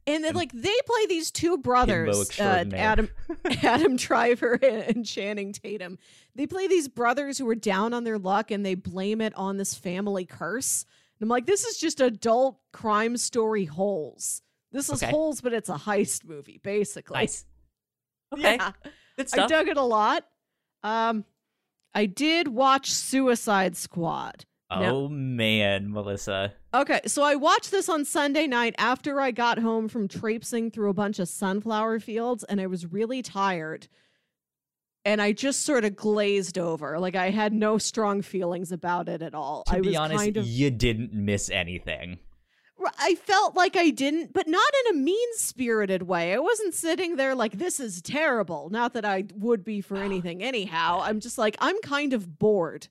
and 0.05 0.23
then 0.23 0.35
like 0.35 0.51
they 0.51 0.75
play 0.85 1.05
these 1.07 1.31
two 1.31 1.57
brothers, 1.57 2.39
uh. 2.39 2.65
Adam, 2.73 3.09
Adam 3.63 3.95
Driver 3.95 4.59
and 4.61 5.03
Channing 5.05 5.53
Tatum. 5.53 5.97
They 6.35 6.45
play 6.45 6.67
these 6.67 6.87
brothers 6.87 7.39
who 7.39 7.49
are 7.49 7.55
down 7.55 7.93
on 7.93 8.03
their 8.03 8.19
luck, 8.19 8.51
and 8.51 8.63
they 8.63 8.75
blame 8.75 9.19
it 9.19 9.33
on 9.35 9.57
this 9.57 9.73
family 9.73 10.25
curse. 10.25 10.85
And 11.19 11.25
I'm 11.25 11.29
like, 11.29 11.47
this 11.47 11.65
is 11.65 11.77
just 11.79 11.99
adult 11.99 12.59
crime 12.71 13.17
story 13.17 13.65
holes. 13.65 14.43
This 14.71 14.89
is 14.89 15.01
Okay. 15.01 15.11
holes, 15.11 15.41
but 15.41 15.51
it's 15.53 15.69
a 15.69 15.73
heist 15.77 16.25
movie, 16.25 16.59
basically. 16.61 17.15
nice 17.17 17.45
okay 18.33 18.55
Yeah. 18.55 18.71
good 19.17 19.39
I 19.39 19.47
dug 19.47 19.67
it 19.67 19.77
a 19.77 19.81
lot. 19.83 20.25
Um, 20.83 21.25
I 21.93 22.05
did 22.05 22.47
watch 22.47 22.91
Suicide 22.91 23.75
Squad. 23.75 24.45
oh 24.71 24.79
no. 24.79 25.09
man 25.09 25.91
Melissa 25.91 26.53
Okay, 26.71 26.99
so 27.07 27.23
I 27.23 27.33
watched 27.33 27.71
this 27.71 27.89
on 27.89 28.05
Sunday 28.05 28.45
night 28.45 28.75
after 28.77 29.19
I 29.19 29.31
got 29.31 29.57
home 29.57 29.87
from 29.87 30.07
traipsing 30.07 30.69
through 30.69 30.89
a 30.91 30.93
bunch 30.93 31.17
of 31.17 31.27
sunflower 31.27 31.99
fields, 32.01 32.43
and 32.43 32.61
I 32.61 32.67
was 32.67 32.85
really 32.85 33.23
tired. 33.23 33.87
And 35.03 35.19
I 35.19 35.31
just 35.31 35.61
sort 35.65 35.83
of 35.85 35.95
glazed 35.95 36.59
over. 36.59 36.99
Like 36.99 37.15
I 37.15 37.31
had 37.31 37.53
no 37.53 37.79
strong 37.79 38.21
feelings 38.21 38.71
about 38.71 39.09
it 39.09 39.23
at 39.23 39.33
all. 39.33 39.63
to 39.63 39.77
I 39.77 39.79
be 39.81 39.87
was 39.89 39.97
honest 39.97 40.19
kind 40.23 40.37
of 40.37 40.45
you 40.45 40.69
didn't 40.69 41.11
miss 41.13 41.49
anything 41.49 42.19
I 42.97 43.15
felt 43.15 43.55
like 43.55 43.75
I 43.75 43.89
didn't, 43.89 44.33
but 44.33 44.47
not 44.47 44.71
in 44.85 44.95
a 44.95 44.99
mean 44.99 45.27
spirited 45.33 46.03
way. 46.03 46.33
I 46.33 46.39
wasn't 46.39 46.73
sitting 46.73 47.15
there 47.15 47.35
like, 47.35 47.53
this 47.53 47.79
is 47.79 48.01
terrible. 48.01 48.69
Not 48.69 48.93
that 48.93 49.05
I 49.05 49.25
would 49.35 49.63
be 49.63 49.81
for 49.81 49.97
anything, 49.97 50.41
anyhow. 50.43 51.01
I'm 51.03 51.19
just 51.19 51.37
like, 51.37 51.57
I'm 51.59 51.79
kind 51.81 52.13
of 52.13 52.39
bored. 52.39 52.87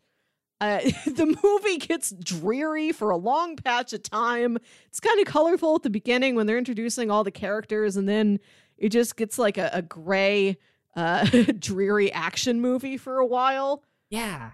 Uh, 0.60 0.80
the 1.06 1.38
movie 1.42 1.78
gets 1.78 2.10
dreary 2.10 2.92
for 2.92 3.10
a 3.10 3.16
long 3.16 3.56
patch 3.56 3.92
of 3.92 4.02
time. 4.02 4.58
It's 4.88 5.00
kind 5.00 5.20
of 5.20 5.26
colorful 5.26 5.76
at 5.76 5.82
the 5.82 5.90
beginning 5.90 6.34
when 6.34 6.46
they're 6.46 6.58
introducing 6.58 7.10
all 7.10 7.24
the 7.24 7.30
characters, 7.30 7.96
and 7.96 8.08
then 8.08 8.40
it 8.76 8.90
just 8.90 9.16
gets 9.16 9.38
like 9.38 9.56
a, 9.56 9.70
a 9.72 9.82
gray, 9.82 10.58
uh, 10.96 11.24
dreary 11.58 12.12
action 12.12 12.60
movie 12.60 12.96
for 12.96 13.18
a 13.18 13.26
while. 13.26 13.84
Yeah, 14.10 14.50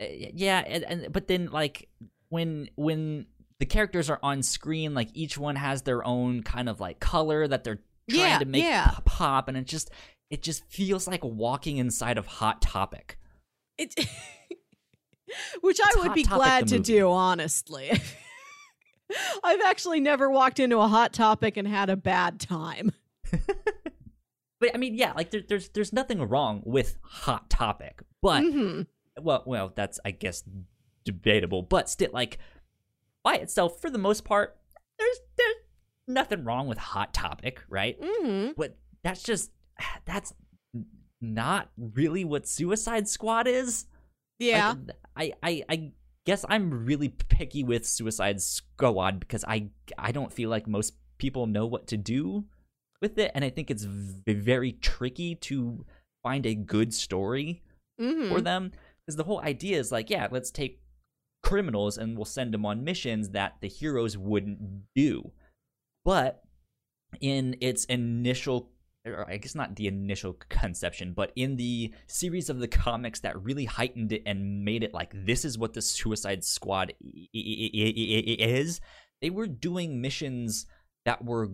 Uh, 0.00 0.06
yeah, 0.10 0.64
and, 0.66 0.84
and 0.84 1.12
but 1.12 1.28
then 1.28 1.46
like 1.52 1.88
when 2.30 2.68
when 2.74 3.26
the 3.60 3.66
characters 3.66 4.10
are 4.10 4.18
on 4.22 4.42
screen, 4.42 4.94
like 4.94 5.08
each 5.14 5.38
one 5.38 5.56
has 5.56 5.82
their 5.82 6.04
own 6.04 6.42
kind 6.42 6.68
of 6.68 6.80
like 6.80 7.00
color 7.00 7.46
that 7.46 7.64
they're 7.64 7.80
trying 8.10 8.20
Yeah, 8.30 8.38
to 8.38 8.44
make 8.44 8.62
yeah. 8.64 8.96
pop, 9.04 9.48
and 9.48 9.56
it 9.56 9.66
just 9.66 9.90
it 10.30 10.42
just 10.42 10.64
feels 10.70 11.06
like 11.06 11.22
walking 11.24 11.76
inside 11.76 12.18
of 12.18 12.26
Hot 12.26 12.60
Topic. 12.62 13.18
It, 13.78 13.94
which 15.60 15.80
I 15.82 15.90
would 16.00 16.14
be 16.14 16.24
glad 16.24 16.68
to 16.68 16.78
do, 16.78 17.10
honestly. 17.10 17.90
I've 19.44 19.60
actually 19.66 20.00
never 20.00 20.30
walked 20.30 20.58
into 20.58 20.78
a 20.78 20.88
hot 20.88 21.12
topic 21.12 21.56
and 21.56 21.68
had 21.68 21.90
a 21.90 21.96
bad 21.96 22.40
time. 22.40 22.92
But 24.60 24.74
I 24.74 24.78
mean, 24.78 24.94
yeah, 24.94 25.12
like 25.12 25.30
there, 25.30 25.42
there's 25.46 25.68
there's 25.70 25.92
nothing 25.92 26.22
wrong 26.22 26.62
with 26.64 26.96
Hot 27.02 27.50
Topic, 27.50 28.02
but 28.22 28.42
Mhm. 28.42 28.86
well, 29.20 29.42
well, 29.44 29.72
that's 29.74 30.00
I 30.06 30.12
guess 30.12 30.42
debatable, 31.04 31.60
but 31.62 31.90
still, 31.90 32.10
like 32.12 32.38
by 33.24 33.36
itself, 33.36 33.80
for 33.80 33.90
the 33.90 33.98
most 33.98 34.24
part, 34.24 34.56
there's 34.98 35.18
there's 35.36 35.56
nothing 36.06 36.44
wrong 36.44 36.68
with 36.68 36.78
Hot 36.78 37.12
Topic, 37.12 37.62
right? 37.68 38.00
Mhm. 38.00 38.54
But 38.56 38.76
that's 39.02 39.22
just 39.22 39.50
that's 40.04 40.32
not 41.20 41.70
really 41.76 42.24
what 42.24 42.46
Suicide 42.46 43.08
Squad 43.08 43.46
is. 43.48 43.86
Yeah. 44.38 44.74
Like, 44.76 44.96
I, 45.16 45.32
I, 45.42 45.64
I 45.68 45.92
guess 46.26 46.44
I'm 46.48 46.84
really 46.84 47.08
picky 47.08 47.64
with 47.64 47.86
Suicide 47.86 48.42
Squad 48.42 49.20
because 49.20 49.44
I, 49.46 49.68
I 49.96 50.12
don't 50.12 50.32
feel 50.32 50.50
like 50.50 50.66
most 50.66 50.94
people 51.18 51.46
know 51.46 51.66
what 51.66 51.86
to 51.88 51.96
do 51.96 52.44
with 53.00 53.18
it, 53.18 53.30
and 53.34 53.44
I 53.44 53.50
think 53.50 53.70
it's 53.70 53.84
v- 53.84 54.34
very 54.34 54.72
tricky 54.72 55.34
to 55.36 55.86
find 56.22 56.44
a 56.46 56.54
good 56.54 56.92
story 56.92 57.62
Mhm. 58.00 58.28
for 58.28 58.40
them 58.40 58.72
because 59.06 59.16
the 59.16 59.24
whole 59.24 59.40
idea 59.40 59.78
is 59.78 59.92
like, 59.92 60.10
yeah, 60.10 60.26
let's 60.30 60.50
take 60.50 60.80
criminals 61.44 61.98
and 61.98 62.16
we'll 62.16 62.24
send 62.24 62.52
them 62.52 62.66
on 62.66 62.84
missions 62.84 63.30
that 63.30 63.56
the 63.60 63.68
heroes 63.68 64.16
wouldn't 64.16 64.58
do. 64.94 65.30
But 66.04 66.42
in 67.20 67.56
its 67.60 67.84
initial 67.84 68.70
I 69.28 69.36
guess 69.36 69.54
not 69.54 69.76
the 69.76 69.86
initial 69.86 70.32
conception, 70.48 71.12
but 71.12 71.30
in 71.36 71.56
the 71.56 71.92
series 72.06 72.48
of 72.48 72.58
the 72.58 72.68
comics 72.68 73.20
that 73.20 73.42
really 73.42 73.66
heightened 73.66 74.12
it 74.12 74.22
and 74.24 74.64
made 74.64 74.82
it 74.82 74.94
like 74.94 75.12
this 75.14 75.44
is 75.44 75.58
what 75.58 75.74
the 75.74 75.82
Suicide 75.82 76.42
Squad 76.42 76.94
is, 77.34 78.80
they 79.20 79.28
were 79.28 79.46
doing 79.46 80.00
missions 80.00 80.64
that 81.04 81.22
were 81.22 81.50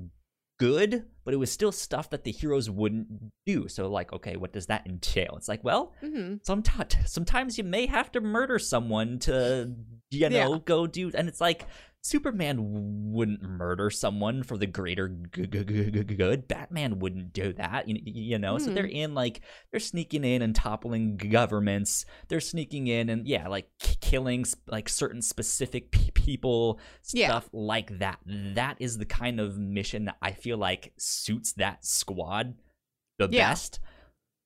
good, 0.61 1.07
but 1.25 1.33
it 1.35 1.39
was 1.39 1.51
still 1.51 1.73
stuff 1.73 2.11
that 2.11 2.23
the 2.25 2.31
heroes 2.31 2.69
wouldn't 2.71 3.09
do. 3.47 3.67
So 3.67 3.89
like, 3.91 4.13
okay, 4.13 4.37
what 4.37 4.53
does 4.53 4.67
that 4.67 4.87
entail? 4.87 5.35
It's 5.37 5.49
like, 5.49 5.65
well, 5.65 5.93
Mhm. 6.03 6.41
sometimes 6.45 6.95
sometimes 7.07 7.57
you 7.59 7.65
may 7.65 7.87
have 7.87 8.13
to 8.13 8.21
murder 8.21 8.59
someone 8.59 9.19
to 9.21 9.75
you 10.11 10.29
know 10.29 10.53
Yeah. 10.55 10.59
go 10.65 10.87
do 10.87 11.11
and 11.15 11.29
it's 11.29 11.41
like 11.41 11.67
superman 12.03 13.13
wouldn't 13.13 13.43
murder 13.43 13.91
someone 13.91 14.43
for 14.43 14.57
the 14.57 14.67
greater 14.67 15.09
g- 15.09 15.47
g- 15.47 15.65
g- 15.65 15.91
g- 15.91 16.05
good 16.05 16.49
batman 16.49 16.99
wouldn't 16.99 17.33
do 17.33 17.53
that 17.53 17.87
you, 17.89 17.97
you 18.05 18.39
know 18.39 18.57
so 18.57 18.71
Mhm. 18.71 18.75
they're 18.75 18.87
in 18.87 19.15
like 19.15 19.43
they're 19.71 19.81
sneaking 19.81 20.25
in 20.25 20.41
and 20.41 20.55
toppling 20.57 21.17
governments 21.19 22.07
they're 22.29 22.41
sneaking 22.41 22.87
in 22.87 23.11
and 23.11 23.27
yeah 23.29 23.49
like 23.49 23.69
k- 23.79 23.97
killing 24.01 24.45
like 24.67 24.89
certain 24.89 25.21
specific 25.21 25.91
people 26.15 26.81
Yeah. 27.13 27.29
stuff 27.29 27.51
like 27.53 27.99
that 27.99 28.19
that 28.27 28.77
is 28.81 28.97
the 28.97 29.05
kind 29.07 29.39
of 29.39 29.59
mission 29.59 30.07
that 30.07 30.17
i 30.23 30.33
feel 30.33 30.57
like 30.57 30.93
suits 30.99 31.53
that 31.55 31.85
squad 31.85 32.55
the 33.19 33.29
Yeah. 33.31 33.51
best 33.51 33.79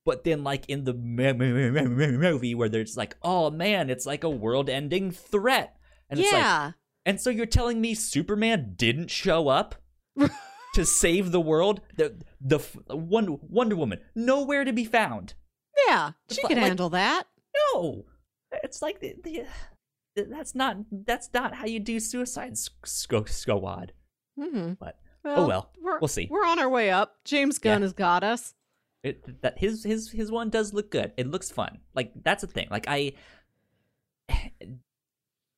but 0.05 0.25
then 0.25 0.43
like 0.43 0.69
in 0.69 0.83
the 0.85 0.93
mo- 0.93 1.33
mo- 1.35 1.71
mo- 1.71 1.89
mo- 1.89 2.19
movie 2.19 2.55
where 2.57 2.69
there's 2.69 2.97
like 2.97 3.17
oh 3.23 3.51
man 3.51 3.91
it's 3.91 4.07
like 4.07 4.25
a 4.25 4.29
world-ending 4.29 5.13
threat 5.13 5.77
and 6.11 6.19
it's 6.19 6.33
like 6.33 6.43
yeah. 6.43 6.73
And 7.07 7.21
so 7.21 7.31
you're 7.31 7.47
telling 7.47 7.81
me 7.81 7.95
superman 7.95 8.75
didn't 8.77 9.11
show 9.11 9.49
up 9.49 9.75
to 10.75 10.85
save 10.85 11.31
the 11.33 11.41
world 11.41 11.81
the 11.97 12.15
the 12.41 12.61
wonder, 12.89 13.33
wonder 13.43 13.77
woman 13.77 14.01
nowhere 14.15 14.65
to 14.65 14.73
be 14.73 14.85
found 14.85 15.35
yeah. 15.89 16.13
She 16.31 16.41
fu- 16.43 16.49
could 16.49 16.57
like- 16.57 16.67
handle 16.67 16.91
that. 16.91 17.25
no 17.73 18.05
it's 18.63 18.81
like 18.81 19.01
the, 19.01 19.15
the, 19.25 19.45
that's 20.31 20.55
not 20.55 20.77
that's 20.91 21.29
not 21.35 21.55
how 21.55 21.67
you 21.67 21.81
do 21.81 21.99
suicide 21.99 22.57
squad 22.57 23.93
Mhm. 24.39 24.79
but 24.79 24.99
Well, 25.25 25.41
oh 25.41 25.47
well 25.49 25.71
We're, 25.83 25.99
we'll 25.99 26.09
see 26.09 26.29
We're 26.31 26.45
on 26.47 26.59
our 26.61 26.69
way 26.69 26.91
up. 26.91 27.17
James 27.25 27.59
Gunn 27.59 27.81
Yeah. 27.81 27.85
has 27.87 27.93
got 27.93 28.23
us. 28.25 28.55
it, 29.03 29.43
that 29.43 29.59
his 29.59 29.83
his 29.85 30.11
his 30.13 30.31
one 30.31 30.51
does 30.51 30.73
look 30.73 30.91
good. 30.91 31.13
It 31.17 31.27
looks 31.27 31.51
fun. 31.51 31.79
Like 31.95 32.13
that's 32.23 32.41
the 32.43 32.47
thing. 32.47 32.69
Like 32.71 32.87
I 32.89 33.13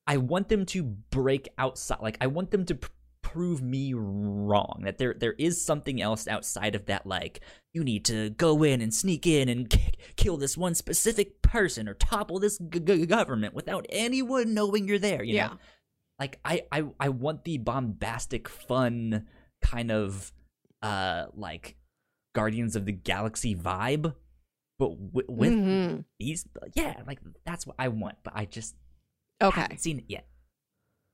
I 0.06 0.16
want 0.18 0.48
them 0.48 0.66
to 0.66 0.82
break 0.82 1.48
outside. 1.58 1.98
Like 2.00 2.18
I 2.20 2.26
want 2.28 2.50
them 2.50 2.64
to 2.66 2.74
pr- 2.76 2.90
prove 3.22 3.60
me 3.60 3.92
wrong 3.92 4.82
that 4.84 4.98
there 4.98 5.12
there 5.18 5.32
is 5.32 5.62
something 5.62 6.00
else 6.00 6.28
outside 6.28 6.76
of 6.76 6.86
that 6.86 7.04
like 7.06 7.40
you 7.74 7.82
need 7.82 8.04
to 8.04 8.30
go 8.30 8.62
in 8.62 8.80
and 8.80 8.94
sneak 8.94 9.26
in 9.26 9.48
and 9.48 9.68
k- 9.68 9.92
kill 10.16 10.36
this 10.36 10.56
one 10.56 10.74
specific 10.76 11.42
person 11.42 11.88
or 11.88 11.94
topple 11.94 12.38
this 12.38 12.56
g- 12.70 12.78
g- 12.78 13.04
government 13.04 13.52
without 13.52 13.84
anyone 13.90 14.54
knowing 14.54 14.86
you're 14.86 14.98
there, 15.00 15.24
you 15.24 15.34
yeah. 15.34 15.48
know 15.48 15.56
like 16.20 16.38
I, 16.44 16.62
I 16.72 16.84
i 17.00 17.08
want 17.10 17.44
the 17.44 17.58
bombastic 17.58 18.48
fun 18.48 19.26
kind 19.60 19.90
of 19.90 20.32
uh 20.82 21.26
like 21.34 21.76
guardians 22.34 22.76
of 22.76 22.86
the 22.86 22.92
galaxy 22.92 23.54
vibe 23.56 24.14
but 24.78 24.90
w- 25.12 25.26
with 25.28 25.52
Mhm. 25.52 26.04
these 26.20 26.46
yeah 26.74 27.02
like 27.06 27.18
that's 27.44 27.66
what 27.66 27.76
i 27.78 27.88
want 27.88 28.16
but 28.24 28.32
i 28.36 28.44
just 28.46 28.76
Okay. 29.42 29.60
haven't 29.60 29.80
seen 29.80 29.98
it 29.98 30.04
yet 30.08 30.26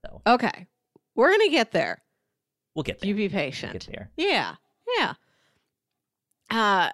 so 0.04 0.22
Okay. 0.26 0.66
We're 1.14 1.28
going 1.28 1.40
to 1.48 1.50
get 1.50 1.72
there. 1.72 2.02
we'll 2.74 2.82
get 2.85 3.00
there 3.00 3.08
You 3.08 3.14
be 3.14 3.22
We'll 3.28 3.30
patient. 3.30 3.72
get 3.72 3.87
there 3.90 4.11
Yeah. 4.16 4.54
Yeah. 4.98 5.14
Uh, 6.50 6.90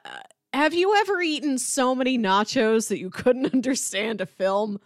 have 0.52 0.72
you 0.74 0.94
ever 0.96 1.20
eaten 1.20 1.58
so 1.58 1.94
many 1.94 2.16
nachos 2.18 2.88
that 2.88 2.98
you 2.98 3.10
couldn't 3.10 3.46
understand 3.54 4.20
a 4.20 4.26
film? 4.26 4.78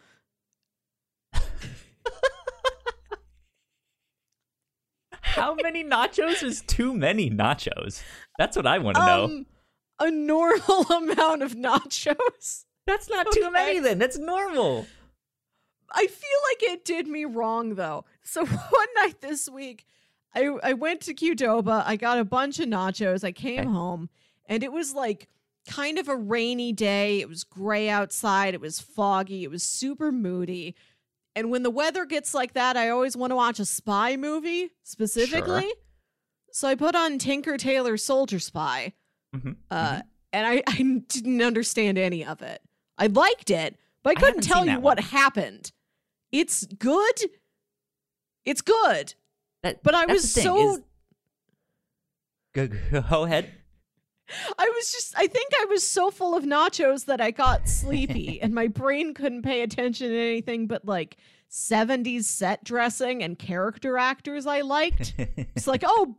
how 5.21 5.55
many 5.55 5.83
nachos 5.85 6.43
is 6.43 6.63
too 6.63 6.93
many 6.95 7.31
nachos 7.31 8.03
that's 8.39 8.57
what 8.57 8.67
i 8.67 8.79
want 8.79 8.97
to 8.97 9.07
know 9.07 9.25
Um, 9.25 9.47
a 10.01 10.11
normal 10.11 10.83
amount 10.91 11.43
of 11.43 11.55
nachos. 11.55 12.65
that's 12.87 13.09
not 13.09 13.27
too 13.33 13.51
many 13.51 13.79
then 13.79 13.99
that's 13.99 14.19
normal 14.19 14.87
I 15.95 16.07
feel 16.07 16.39
like 16.51 16.73
it 16.75 16.85
did 16.85 17.07
me 17.07 17.25
wrong 17.25 17.75
though. 17.75 18.05
So 18.23 18.45
one 18.47 18.87
night 18.97 19.21
this 19.21 19.49
week, 19.49 19.87
I 20.35 20.47
I 20.63 20.73
went 20.73 21.01
to 21.03 21.15
Qdoba. 21.15 21.83
I 21.87 21.97
got 21.97 22.19
a 22.19 22.25
bunch 22.25 22.59
of 22.61 22.67
nachos. 22.67 23.25
I 23.25 23.33
came 23.33 23.61
Okay. 23.61 23.69
home, 23.69 24.09
and 24.47 24.63
it 24.63 24.73
was 24.73 24.95
like 24.95 25.29
kind 25.69 25.99
of 25.99 26.09
a 26.09 26.17
rainy 26.17 26.73
day. 26.73 27.21
It 27.21 27.29
was 27.29 27.45
gray 27.45 27.89
outside. 27.89 28.55
It 28.55 28.61
was 28.61 28.81
foggy. 28.81 29.45
It 29.45 29.51
was 29.51 29.63
super 29.63 30.11
moody. 30.11 30.75
And 31.37 31.51
when 31.51 31.63
the 31.63 31.71
weather 31.71 32.05
gets 32.05 32.35
like 32.35 32.53
that, 32.55 32.77
I 32.77 32.89
always 32.91 33.17
want 33.17 33.31
to 33.31 33.37
watch 33.37 33.59
a 33.61 33.65
spy 33.65 34.17
movie 34.17 34.71
specifically. 34.83 35.71
So 36.53 36.69
I 36.69 36.75
put 36.75 36.95
on 36.95 37.17
Tinker 37.19 37.57
Tailor 37.57 37.97
Soldier 37.97 38.39
Spy. 38.39 38.93
Mhm, 39.35 39.57
Uh, 39.71 39.93
mhm. 39.97 40.03
and 40.35 40.47
I, 40.47 40.63
I 40.67 40.77
didn't 41.09 41.41
understand 41.41 41.97
any 41.97 42.23
of 42.25 42.43
it. 42.43 42.61
I 42.99 43.07
liked 43.07 43.51
it, 43.51 43.79
but 44.03 44.11
I 44.11 44.13
I 44.13 44.15
couldn't 44.17 44.45
haven't 44.45 44.49
tell 44.49 44.67
you 44.67 44.79
what 44.81 44.99
one. 44.99 45.07
happened. 45.07 45.73
It's 46.33 46.67
good. 46.67 47.31
It's 48.45 48.63
good. 48.63 49.15
That- 49.63 49.83
But 49.83 49.95
I 49.95 50.07
was 50.07 50.33
thing, 50.33 50.45
so 50.45 50.75
is- 50.75 50.81
go, 52.55 52.69
go 52.91 53.25
ahead 53.25 53.51
I 54.59 54.69
was 54.75 54.93
just 54.93 55.15
I 55.17 55.27
think 55.27 55.53
I 55.61 55.67
was 55.67 55.87
so 55.87 56.11
full 56.11 56.35
of 56.35 56.45
nachos 56.45 57.05
that 57.07 57.21
I 57.21 57.31
got 57.31 57.69
sleepy 57.69 58.41
and 58.43 58.55
my 58.55 58.67
brain 58.69 59.15
couldn't 59.15 59.43
pay 59.43 59.63
attention 59.63 60.09
to 60.09 60.19
anything 60.19 60.67
but 60.67 60.85
like 60.87 61.17
70s 61.51 62.25
set 62.25 62.65
dressing 62.65 63.23
and 63.23 63.39
character 63.39 63.99
actors 63.99 64.47
I 64.47 64.63
liked. 64.63 65.15
It's 65.19 65.67
like, 65.67 65.83
oh 65.85 66.07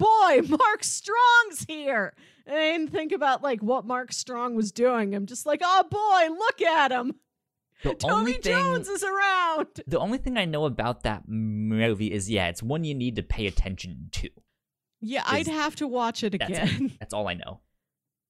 boy, 0.48 0.48
Mark 0.48 0.84
Strong's 0.84 1.66
here. 1.68 2.14
And 2.46 2.56
I 2.56 2.72
didn't 2.74 2.92
think 2.92 3.12
about 3.14 3.42
like 3.42 3.64
what 3.64 3.86
Mark 3.86 4.14
Strong 4.14 4.54
was 4.56 4.72
doing. 4.72 5.16
I'm 5.16 5.26
just 5.26 5.48
like, 5.48 5.62
oh 5.64 5.84
boy, 5.90 6.36
look 6.38 6.62
at 6.62 6.92
him. 6.92 7.16
The 7.84 7.94
Toby 7.96 8.14
only 8.14 8.34
thing 8.34 8.42
Jones 8.54 8.88
is 8.90 9.04
around. 9.04 9.68
the 9.88 10.00
only 10.00 10.18
thing 10.18 10.38
I 10.38 10.46
know 10.46 10.66
about 10.66 11.04
that 11.04 11.24
movie 11.28 12.12
is 12.12 12.30
yeah, 12.30 12.48
it's 12.48 12.64
one 12.64 12.84
you 12.84 12.96
need 12.96 13.16
to 13.18 13.24
pay 13.24 13.46
attention 13.48 14.10
to. 14.14 14.30
Yeah, 15.02 15.24
I'd 15.26 15.48
have 15.48 15.76
to 15.78 15.88
watch 15.88 16.24
it 16.24 16.36
That's 16.40 16.50
again. 16.50 16.86
it. 16.86 16.92
That's 17.00 17.14
all 17.14 17.28
I 17.28 17.34
know. 17.34 17.60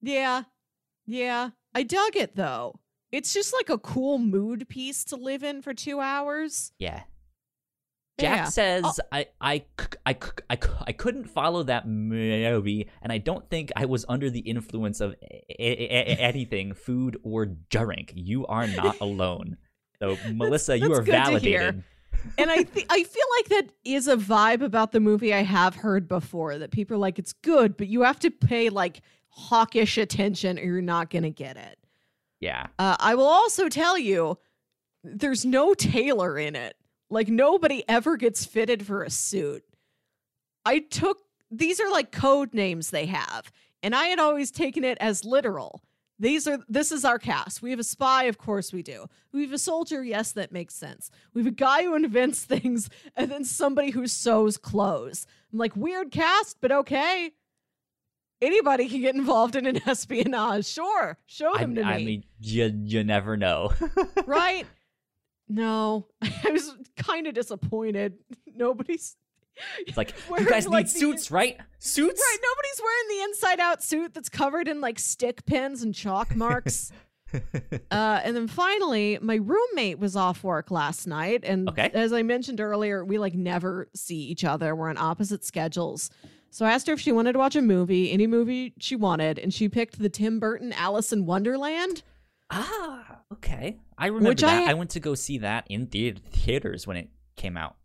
yeah. 0.01 0.43
Yeah. 1.05 1.49
I 1.75 1.83
dug 1.83 2.15
it 2.15 2.35
though. 2.35 2.79
It's 3.11 3.33
just 3.33 3.53
like 3.53 3.69
a 3.69 3.77
cool 3.77 4.17
mood 4.17 4.67
piece 4.69 5.03
to 5.05 5.15
live 5.15 5.43
in 5.43 5.61
for 5.61 5.73
two 5.73 5.99
hours. 5.99 6.71
Yeah. 6.79 7.03
Jack 8.19 8.37
Yeah. 8.37 8.43
says 8.45 8.83
Oh. 8.85 9.03
I, 9.11 9.27
I, 9.41 9.65
I, 10.05 10.15
I, 10.49 10.57
I 10.87 10.91
couldn't 10.91 11.25
follow 11.29 11.63
that 11.63 11.87
movie, 11.87 12.89
and 13.01 13.11
I 13.11 13.17
don't 13.17 13.49
think 13.49 13.71
I 13.75 13.85
was 13.85 14.05
under 14.07 14.29
the 14.29 14.39
influence 14.41 15.01
of 15.01 15.15
anything, 15.59 16.73
food 16.73 17.17
or 17.23 17.45
drink. 17.45 18.13
You 18.15 18.45
are 18.47 18.67
not 18.67 18.97
alone. 19.01 19.57
So, 19.99 20.17
Melissa, 20.31 20.77
you 20.77 20.89
that's 20.89 20.99
are 20.99 21.03
to 21.03 21.11
hear. 21.39 21.59
validated. 21.59 21.83
and 22.37 22.51
I 22.51 22.63
th- 22.63 22.85
I 22.89 23.03
feel 23.03 23.25
like 23.37 23.49
that 23.49 23.73
is 23.83 24.07
a 24.07 24.15
vibe 24.17 24.61
about 24.61 24.91
the 24.91 24.99
movie 24.99 25.33
I 25.33 25.41
have 25.43 25.75
heard 25.75 26.07
before 26.07 26.57
that 26.59 26.71
people 26.71 26.95
are 26.95 26.99
like 26.99 27.17
it's 27.19 27.33
good, 27.33 27.77
but 27.77 27.87
you 27.87 28.03
have 28.03 28.19
to 28.19 28.29
pay 28.31 28.69
like 28.69 29.01
hawkish 29.29 29.97
attention 29.97 30.59
or 30.59 30.63
you're 30.63 30.81
not 30.81 31.09
going 31.09 31.23
to 31.23 31.29
get 31.31 31.57
it. 31.57 31.79
Yeah. 32.39 32.67
Uh, 32.77 32.95
I 32.99 33.15
will 33.15 33.25
also 33.25 33.69
tell 33.69 33.97
you 33.97 34.37
there's 35.03 35.43
no 35.45 35.73
tailor 35.73 36.37
in 36.37 36.55
it. 36.55 36.75
Like 37.13 37.27
nobody 37.27 37.83
ever 37.87 38.17
gets 38.17 38.43
fitted 38.43 38.85
for 38.85 39.03
a 39.03 39.09
suit. 39.11 39.63
I 40.65 40.79
took 40.79 41.19
these 41.51 41.79
are 41.79 41.91
like 41.91 42.11
code 42.11 42.55
names 42.55 42.89
they 42.89 43.05
have, 43.05 43.51
and 43.83 43.93
I 43.93 44.05
had 44.05 44.17
always 44.17 44.49
taken 44.49 44.83
it 44.83 44.97
as 44.99 45.23
literal. 45.23 45.83
These 46.17 46.47
are 46.47 46.57
this 46.67 46.91
is 46.91 47.05
our 47.05 47.19
cast. 47.19 47.61
We 47.61 47.69
have 47.69 47.79
a 47.79 47.83
spy, 47.83 48.23
of 48.23 48.39
course 48.39 48.73
we 48.73 48.81
do. 48.81 49.05
We 49.31 49.43
have 49.43 49.53
a 49.53 49.59
soldier, 49.59 50.03
yes, 50.03 50.31
that 50.31 50.51
makes 50.51 50.73
sense. 50.73 51.11
We 51.35 51.41
have 51.41 51.51
a 51.53 51.55
guy 51.55 51.83
who 51.83 51.93
invents 51.93 52.45
things, 52.45 52.89
and 53.15 53.29
then 53.29 53.45
somebody 53.45 53.91
who 53.91 54.07
sews 54.07 54.57
clothes. 54.57 55.27
I'm 55.51 55.59
like, 55.59 55.75
weird 55.75 56.09
cast, 56.09 56.57
but 56.61 56.71
okay. 56.71 57.31
Anybody 58.41 58.89
can 58.89 59.01
get 59.01 59.13
involved 59.13 59.55
in 59.55 59.67
an 59.67 59.81
espionage. 59.87 60.65
Sure. 60.65 61.17
Show 61.27 61.55
I, 61.55 61.59
them 61.59 61.75
to 61.75 61.83
I 61.83 61.97
me 61.97 62.05
mean, 62.05 62.23
you, 62.41 62.73
you 62.85 63.03
never 63.03 63.37
know. 63.37 63.71
right? 64.25 64.65
No, 65.49 66.07
I 66.21 66.49
was 66.51 66.73
kind 66.97 67.27
of 67.27 67.33
disappointed. 67.33 68.13
Nobody's 68.55 69.15
it's 69.85 69.97
like, 69.97 70.13
you 70.39 70.49
guys 70.49 70.67
like, 70.67 70.85
need 70.87 70.93
the- 70.95 70.99
suits, 70.99 71.29
right? 71.31 71.57
Suits? 71.79 72.19
right. 72.19 72.37
Nobody's 72.41 72.81
wearing 72.81 73.07
the 73.19 73.23
inside-out 73.29 73.83
suit 73.83 74.13
that's 74.13 74.29
covered 74.29 74.67
in 74.67 74.81
like 74.81 74.97
stick 74.97 75.45
pins 75.45 75.83
and 75.83 75.93
chalk 75.93 76.35
marks. 76.35 76.91
uh, 77.33 78.21
and 78.23 78.35
then 78.35 78.47
finally, 78.47 79.17
my 79.21 79.35
roommate 79.35 79.99
was 79.99 80.15
off 80.15 80.43
work 80.43 80.71
last 80.71 81.05
night, 81.07 81.41
and 81.43 81.67
Okay. 81.69 81.89
as 81.93 82.13
I 82.13 82.23
mentioned 82.23 82.61
earlier, 82.61 83.03
we 83.05 83.17
like 83.17 83.33
never 83.35 83.89
see 83.95 84.17
each 84.17 84.43
other. 84.43 84.75
We're 84.75 84.89
on 84.89 84.97
opposite 84.97 85.43
schedules. 85.43 86.09
So 86.51 86.65
I 86.65 86.71
asked 86.71 86.85
her 86.87 86.93
if 86.93 86.99
she 86.99 87.11
wanted 87.11 87.33
to 87.33 87.39
watch 87.39 87.55
a 87.55 87.61
movie, 87.63 88.11
any 88.11 88.27
movie 88.27 88.73
she 88.79 88.95
wanted, 88.95 89.39
and 89.39 89.51
she 89.53 89.67
picked 89.69 89.97
the 89.99 90.09
Tim 90.09 90.39
Burton 90.39 90.73
Alice 90.73 91.11
in 91.11 91.25
Wonderland. 91.25 92.03
Ah, 92.51 93.21
okay. 93.31 93.79
I 94.03 94.07
remember 94.07 94.29
Which 94.29 94.41
that. 94.41 94.67
I- 94.67 94.71
I... 94.71 94.73
went 94.73 94.89
to 94.91 94.99
go 94.99 95.15
see 95.15 95.37
that 95.39 95.65
in 95.69 95.87
the- 95.89 96.11
theaters 96.31 96.85
when 96.85 96.97
it 96.97 97.09
came 97.37 97.55
out. 97.57 97.75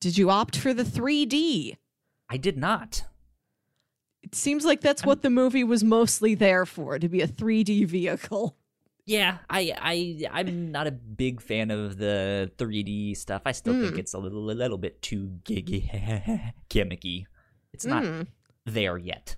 Did 0.00 0.16
you 0.16 0.30
opt 0.30 0.56
for 0.56 0.72
the 0.72 0.82
3D? 0.84 1.76
I 2.30 2.36
did 2.36 2.56
not. 2.56 3.04
It 4.22 4.34
seems 4.34 4.64
like 4.64 4.80
that's 4.80 5.04
what 5.04 5.22
the 5.22 5.30
movie 5.30 5.64
was 5.64 5.82
mostly 5.84 6.34
there 6.34 6.64
for, 6.66 6.98
to 6.98 7.08
be 7.08 7.20
a 7.20 7.28
3D 7.28 7.86
vehicle. 7.86 8.56
Yeah, 9.06 9.38
I, 9.48 9.74
I, 9.80 10.26
I'm 10.32 10.70
not 10.70 10.86
a 10.86 10.90
big 10.90 11.40
fan 11.40 11.70
of 11.70 11.96
the 11.96 12.50
3D 12.58 13.16
stuff. 13.16 13.42
I 13.46 13.52
still 13.52 13.72
think 13.80 13.94
Mm. 13.94 13.98
it's 13.98 14.12
a 14.14 14.18
little, 14.18 14.50
a 14.50 14.52
little 14.52 14.76
bit 14.78 15.00
too 15.02 15.38
giggy, 15.44 15.88
gimmicky. 16.70 17.24
It's 17.72 17.86
not 17.86 18.02
Mm. 18.04 18.26
there 18.66 18.98
yet. 18.98 19.36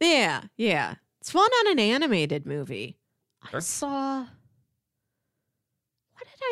Yeah, 0.00 0.42
yeah. 0.56 0.94
It's 1.20 1.30
fun 1.30 1.50
on 1.60 1.72
an 1.72 1.78
animated 1.78 2.46
movie. 2.46 2.98
I 3.52 3.58
saw. 3.58 4.26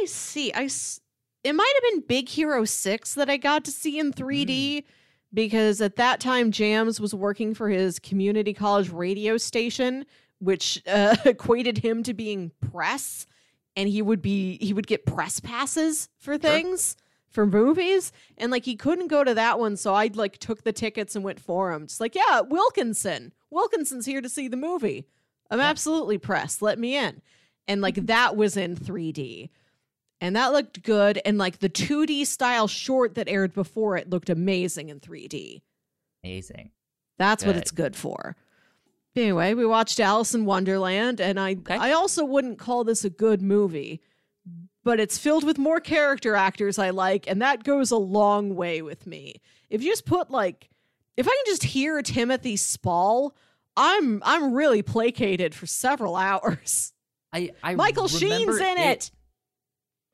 I 0.02 0.04
see? 0.06 0.52
I 0.52 0.64
s- 0.64 1.00
it 1.44 1.54
might 1.54 1.72
have 1.82 1.92
been 1.92 2.06
Big 2.08 2.28
Hero 2.28 2.64
6 2.64 3.14
that 3.14 3.30
I 3.30 3.36
got 3.36 3.64
to 3.64 3.70
see 3.70 3.98
in 3.98 4.12
3D 4.12 4.84
because 5.32 5.80
at 5.80 5.96
that 5.96 6.20
time 6.20 6.50
Jams 6.50 7.00
was 7.00 7.14
working 7.14 7.54
for 7.54 7.68
his 7.68 7.98
community 7.98 8.52
college 8.52 8.90
radio 8.90 9.36
station 9.36 10.04
which 10.38 10.82
uh, 10.88 11.16
equated 11.24 11.78
him 11.78 12.02
to 12.02 12.12
being 12.14 12.52
press 12.70 13.26
and 13.74 13.88
he 13.88 14.02
would 14.02 14.22
be 14.22 14.58
he 14.60 14.72
would 14.72 14.86
get 14.86 15.06
press 15.06 15.40
passes 15.40 16.08
for 16.18 16.36
things 16.38 16.96
for 17.28 17.46
movies 17.46 18.12
and 18.38 18.50
like 18.52 18.64
he 18.64 18.76
couldn't 18.76 19.08
go 19.08 19.22
to 19.24 19.34
that 19.34 19.58
one 19.58 19.76
so 19.76 19.94
I 19.94 20.10
like 20.14 20.38
took 20.38 20.62
the 20.64 20.72
tickets 20.72 21.14
and 21.16 21.24
went 21.24 21.40
for 21.40 21.72
him. 21.72 21.86
Just 21.86 22.00
like 22.00 22.14
yeah 22.14 22.40
Wilkinson 22.40 23.32
Wilkinson's 23.50 24.06
here 24.06 24.20
to 24.20 24.28
see 24.28 24.48
the 24.48 24.56
movie. 24.56 25.06
I'm 25.50 25.58
Yeah. 25.60 25.66
absolutely 25.66 26.18
pressed. 26.18 26.60
Let 26.62 26.78
me 26.78 26.96
in. 26.96 27.22
And 27.68 27.80
like 27.80 27.94
that 28.06 28.36
was 28.36 28.56
in 28.56 28.74
3D 28.76 29.50
and 30.20 30.34
that 30.36 30.52
looked 30.52 30.82
good 30.82 31.20
and 31.24 31.38
like 31.38 31.58
the 31.58 31.68
2D 31.68 32.26
style 32.26 32.66
short 32.68 33.14
that 33.14 33.28
aired 33.28 33.52
before 33.52 33.96
it 33.96 34.08
looked 34.10 34.30
amazing 34.30 34.88
in 34.88 35.00
3D 35.00 35.62
Amazing. 36.24 36.70
that's 37.18 37.44
what 37.44 37.56
it's 37.56 37.70
good 37.70 37.94
for. 37.96 38.36
Anyway, 39.14 39.54
we 39.54 39.64
watched 39.64 39.98
Alice 39.98 40.34
in 40.34 40.44
Wonderland, 40.44 41.20
and 41.20 41.40
I 41.40 41.52
Okay. 41.52 41.74
I 41.76 41.92
also 41.92 42.24
wouldn't 42.24 42.58
call 42.58 42.84
this 42.84 43.02
a 43.04 43.08
good 43.10 43.40
movie, 43.40 44.02
but 44.84 45.00
it's 45.00 45.16
filled 45.16 45.42
with 45.44 45.56
more 45.56 45.80
character 45.80 46.36
actors 46.36 46.78
I 46.78 46.90
like, 46.90 47.26
and 47.26 47.40
that 47.40 47.64
goes 47.64 47.90
a 47.90 47.96
long 47.96 48.54
way 48.54 48.82
with 48.82 49.06
me. 49.06 49.36
If 49.70 49.82
you 49.82 49.90
just 49.90 50.04
put 50.04 50.30
like, 50.30 50.68
if 51.16 51.26
I 51.26 51.30
can 51.30 51.44
just 51.46 51.64
hear 51.64 52.02
Timothy 52.02 52.56
Spall, 52.56 53.34
I'm 53.76 54.22
I'm 54.24 54.52
really 54.52 54.82
placated 54.82 55.54
for 55.54 55.66
several 55.66 56.14
hours. 56.28 56.92
I, 57.32 57.52
I 57.62 57.74
Michael 57.74 58.08
Sheen's 58.08 58.58
in 58.60 58.78
it. 58.78 59.10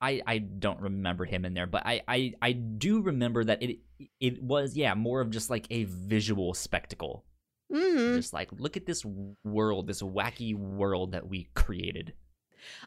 I, 0.03 0.21
I 0.27 0.39
don't 0.39 0.81
remember 0.81 1.25
him 1.25 1.45
in 1.45 1.55
there, 1.55 1.67
but 1.67 1.87
I, 1.87 2.03
I, 2.09 2.35
I 2.43 2.53
do 2.53 3.01
remember 3.01 3.45
that 3.45 3.63
it 3.63 3.79
it 4.21 4.43
was 4.43 4.77
yeah 4.77 4.95
more 4.95 5.21
of 5.21 5.31
just 5.31 5.49
like 5.49 5.67
a 5.71 5.85
visual 5.85 6.55
spectacle. 6.55 7.25
hmm 7.73 8.17
Just 8.17 8.33
like 8.33 8.51
look 8.53 8.77
at 8.77 8.85
this 8.85 9.05
world, 9.45 9.87
this 9.87 10.03
wacky 10.03 10.55
world 10.57 11.13
that 11.13 11.29
we 11.29 11.49
created. 11.55 12.13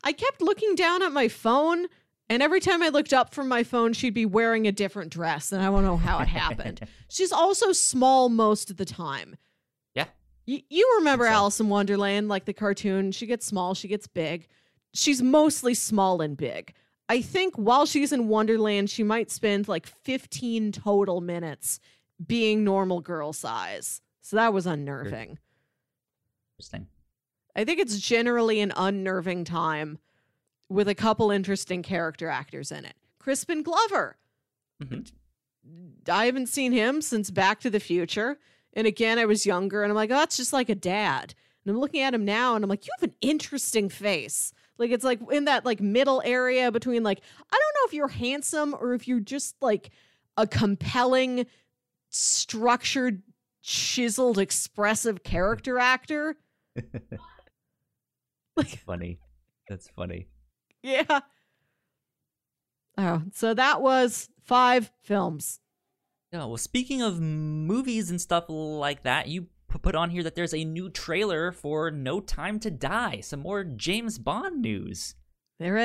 I 0.04 0.12
kept 0.12 0.42
looking 0.42 0.76
down 0.76 1.04
at 1.04 1.12
my 1.14 1.28
phone, 1.30 1.88
and 2.30 2.44
every 2.44 2.60
time 2.60 2.84
I 2.84 2.90
looked 2.90 3.14
up 3.14 3.34
from 3.34 3.48
my 3.48 3.64
phone, 3.64 3.94
she'd 3.94 4.14
be 4.14 4.26
wearing 4.26 4.68
a 4.68 4.72
different 4.72 5.12
dress, 5.12 5.52
and 5.52 5.62
I 5.62 5.66
don't 5.66 5.84
know 5.84 5.98
how 5.98 6.20
it 6.20 6.28
happened. 6.28 6.82
She's 7.10 7.32
also 7.32 7.72
small 7.72 8.30
most 8.30 8.70
of 8.72 8.78
the 8.78 8.86
time. 8.86 9.36
Yeah. 9.94 10.06
Y- 10.48 10.64
you 10.70 10.96
remember 10.98 11.26
so. 11.26 11.32
Alice 11.32 11.60
in 11.60 11.70
Wonderland, 11.70 12.28
like 12.30 12.46
the 12.46 12.54
cartoon? 12.54 13.12
She 13.12 13.26
gets 13.26 13.46
small, 13.46 13.74
she 13.74 13.88
gets 13.88 14.08
big. 14.08 14.48
She's 14.94 15.22
mostly 15.22 15.74
small 15.74 16.22
and 16.22 16.36
big. 16.38 16.74
I 17.08 17.22
think 17.22 17.56
while 17.56 17.86
she's 17.86 18.12
in 18.12 18.28
Wonderland, 18.28 18.90
she 18.90 19.04
might 19.04 19.30
spend 19.30 19.68
like 19.68 19.86
15 19.86 20.72
total 20.72 21.22
minutes 21.22 21.80
being 22.26 22.64
normal 22.64 23.02
girl 23.02 23.32
size. 23.34 24.02
So 24.22 24.36
that 24.38 24.54
was 24.54 24.66
unnerving. 24.66 25.38
Interesting. 26.56 26.88
I 27.56 27.64
think 27.64 27.80
it's 27.80 28.00
generally 28.00 28.60
an 28.60 28.74
unnerving 28.76 29.44
time 29.44 30.00
with 30.68 30.88
a 30.88 30.96
couple 30.96 31.30
interesting 31.30 31.84
character 31.84 32.28
actors 32.28 32.72
in 32.72 32.86
it. 32.86 32.96
Crispin 33.20 33.62
Glover. 33.62 34.18
Mhm. 34.82 35.12
I 36.10 36.26
haven't 36.26 36.48
seen 36.48 36.72
him 36.72 37.02
since 37.02 37.30
Back 37.32 37.60
to 37.62 37.70
the 37.70 37.80
Future. 37.80 38.40
And 38.74 38.88
again, 38.88 39.20
I 39.20 39.26
was 39.26 39.46
younger 39.46 39.84
and 39.84 39.92
I'm 39.92 39.96
like, 39.96 40.12
oh, 40.12 40.16
that's 40.16 40.38
just 40.38 40.54
like 40.54 40.70
a 40.70 40.76
dad. 40.76 41.34
And 41.64 41.72
I'm 41.74 41.80
looking 41.80 42.02
at 42.02 42.14
him 42.14 42.26
now 42.26 42.56
and 42.56 42.64
I'm 42.64 42.70
like, 42.70 42.86
you 42.86 42.92
have 43.00 43.10
an 43.10 43.16
interesting 43.22 43.90
face. 43.90 44.54
Like 44.78 44.92
it's 44.92 45.04
like 45.04 45.20
in 45.32 45.46
that 45.46 45.66
like 45.66 45.80
middle 45.80 46.22
area 46.26 46.72
between 46.72 47.04
like, 47.04 47.22
I 47.40 47.54
don't 47.58 47.76
know 47.82 47.88
if 47.88 47.94
you're 47.94 48.08
handsome 48.08 48.76
or 48.80 48.94
if 48.94 49.08
you're 49.08 49.20
just 49.20 49.56
like 49.62 49.92
a 50.38 50.46
compelling, 50.46 51.46
structured, 52.10 53.24
chiseled, 53.62 54.38
expressive 54.38 55.24
character 55.24 55.80
actor. 55.80 56.36
like 58.56 58.80
Funny. 58.86 59.20
That's 59.70 59.90
funny. 59.90 60.28
Yeah. 60.84 61.22
Oh, 62.98 63.24
so 63.34 63.54
that 63.54 63.82
was 63.82 64.30
five 64.44 64.92
films. 65.02 65.60
Yeah, 66.32 66.46
well, 66.46 66.58
speaking 66.58 67.02
of 67.02 67.20
movies 67.20 68.10
and 68.10 68.20
stuff 68.20 68.46
like 68.48 69.04
that, 69.04 69.28
you 69.28 69.48
put 69.80 69.96
on 69.96 70.10
here 70.10 70.24
that 70.24 70.36
there's 70.36 70.54
a 70.54 70.64
new 70.66 70.90
trailer 70.90 71.52
for 71.52 71.92
No 71.92 72.20
Time 72.20 72.60
to 72.62 72.72
Die. 72.72 73.22
Some 73.22 73.42
more 73.42 73.64
James 73.64 74.18
Bond 74.20 74.62
news. 74.62 75.16
There 75.60 75.78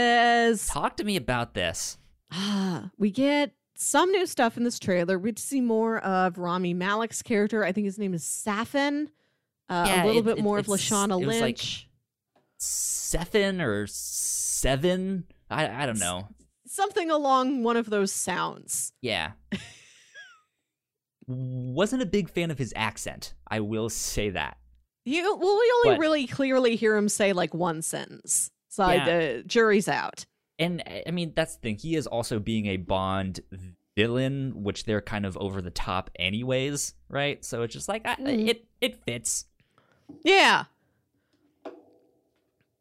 is. 0.49 0.67
Talk 0.67 0.97
to 0.97 1.05
me 1.05 1.17
about 1.17 1.55
this. 1.55 1.99
Ah, 2.33 2.91
we 2.99 3.11
get 3.11 3.53
some 3.77 4.11
new 4.11 4.27
stuff 4.27 4.57
in 4.57 4.65
this 4.65 4.79
trailer. 4.79 5.19
We 5.19 5.33
see 5.37 5.61
more 5.61 5.99
of 5.99 6.39
Rami 6.39 6.75
Malek's 6.75 7.23
character. 7.23 7.65
I 7.65 7.73
think 7.73 7.85
his 7.87 7.99
name 7.99 8.15
is 8.15 8.25
Safin. 8.25 9.09
Uh, 9.69 9.85
Yeah, 9.87 10.05
a 10.05 10.07
little 10.07 10.21
it- 10.23 10.25
bit 10.25 10.39
it- 10.39 10.43
more 10.43 10.59
of 10.59 10.67
Lashana 10.67 11.19
like- 11.19 11.27
Lynch. 11.41 11.89
Seven 12.59 13.61
or 13.61 13.87
seven? 13.87 15.25
I 15.49 15.83
I 15.83 15.87
don't 15.87 15.99
know. 15.99 16.29
Something 16.67 17.11
along 17.11 17.63
one 17.65 17.77
of 17.77 17.91
those 17.91 18.13
sounds. 18.13 18.93
Yeah. 19.01 19.33
Wasn't 21.31 22.03
a 22.03 22.07
big 22.07 22.29
fan 22.29 22.51
of 22.51 22.59
his 22.59 22.73
accent. 22.77 23.35
I 23.47 23.61
will 23.61 23.89
say 23.89 24.31
that. 24.31 24.59
You 25.05 25.23
well, 25.37 25.59
we 25.59 25.73
only 25.77 25.97
But- 25.97 25.99
really 26.01 26.27
clearly 26.27 26.77
hear 26.77 26.97
him 26.97 27.09
say 27.09 27.33
like 27.33 27.55
one 27.55 27.83
sentence. 27.83 28.51
So 28.69 28.89
Yeah. 28.89 29.05
the 29.05 29.43
jury's 29.45 29.89
out. 29.89 30.27
And 30.59 30.83
I 31.07 31.11
mean, 31.11 31.33
that's 31.35 31.55
the 31.57 31.61
thing. 31.61 31.77
He 31.77 31.95
is 31.97 32.07
also 32.07 32.39
being 32.39 32.67
a 32.67 32.77
Bond 32.77 33.41
villain, 33.97 34.63
which 34.63 34.85
they're 34.85 35.01
kind 35.01 35.25
of 35.25 35.37
over 35.39 35.63
the 35.63 35.71
top 35.71 36.11
anyways, 36.17 36.95
right? 37.09 37.45
So 37.45 37.63
it's 37.63 37.73
just 37.75 37.89
like 37.89 38.07
I, 38.07 38.17
Mm. 38.17 38.49
it 38.49 38.67
it 38.81 39.03
fits. 39.05 39.47
Yeah. 40.25 40.65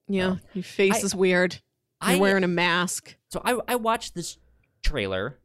Yeah, 0.08 0.28
Um, 0.28 0.42
your 0.54 0.64
face 0.64 0.96
I- 0.96 1.06
is 1.06 1.14
weird. 1.16 1.54
You're 2.02 2.12
I 2.12 2.16
wearing 2.18 2.44
a 2.44 2.48
mask. 2.48 3.16
so 3.30 3.42
I 3.46 3.60
I 3.68 3.76
watched 3.76 4.16
this 4.16 4.38
trailer. 4.82 5.40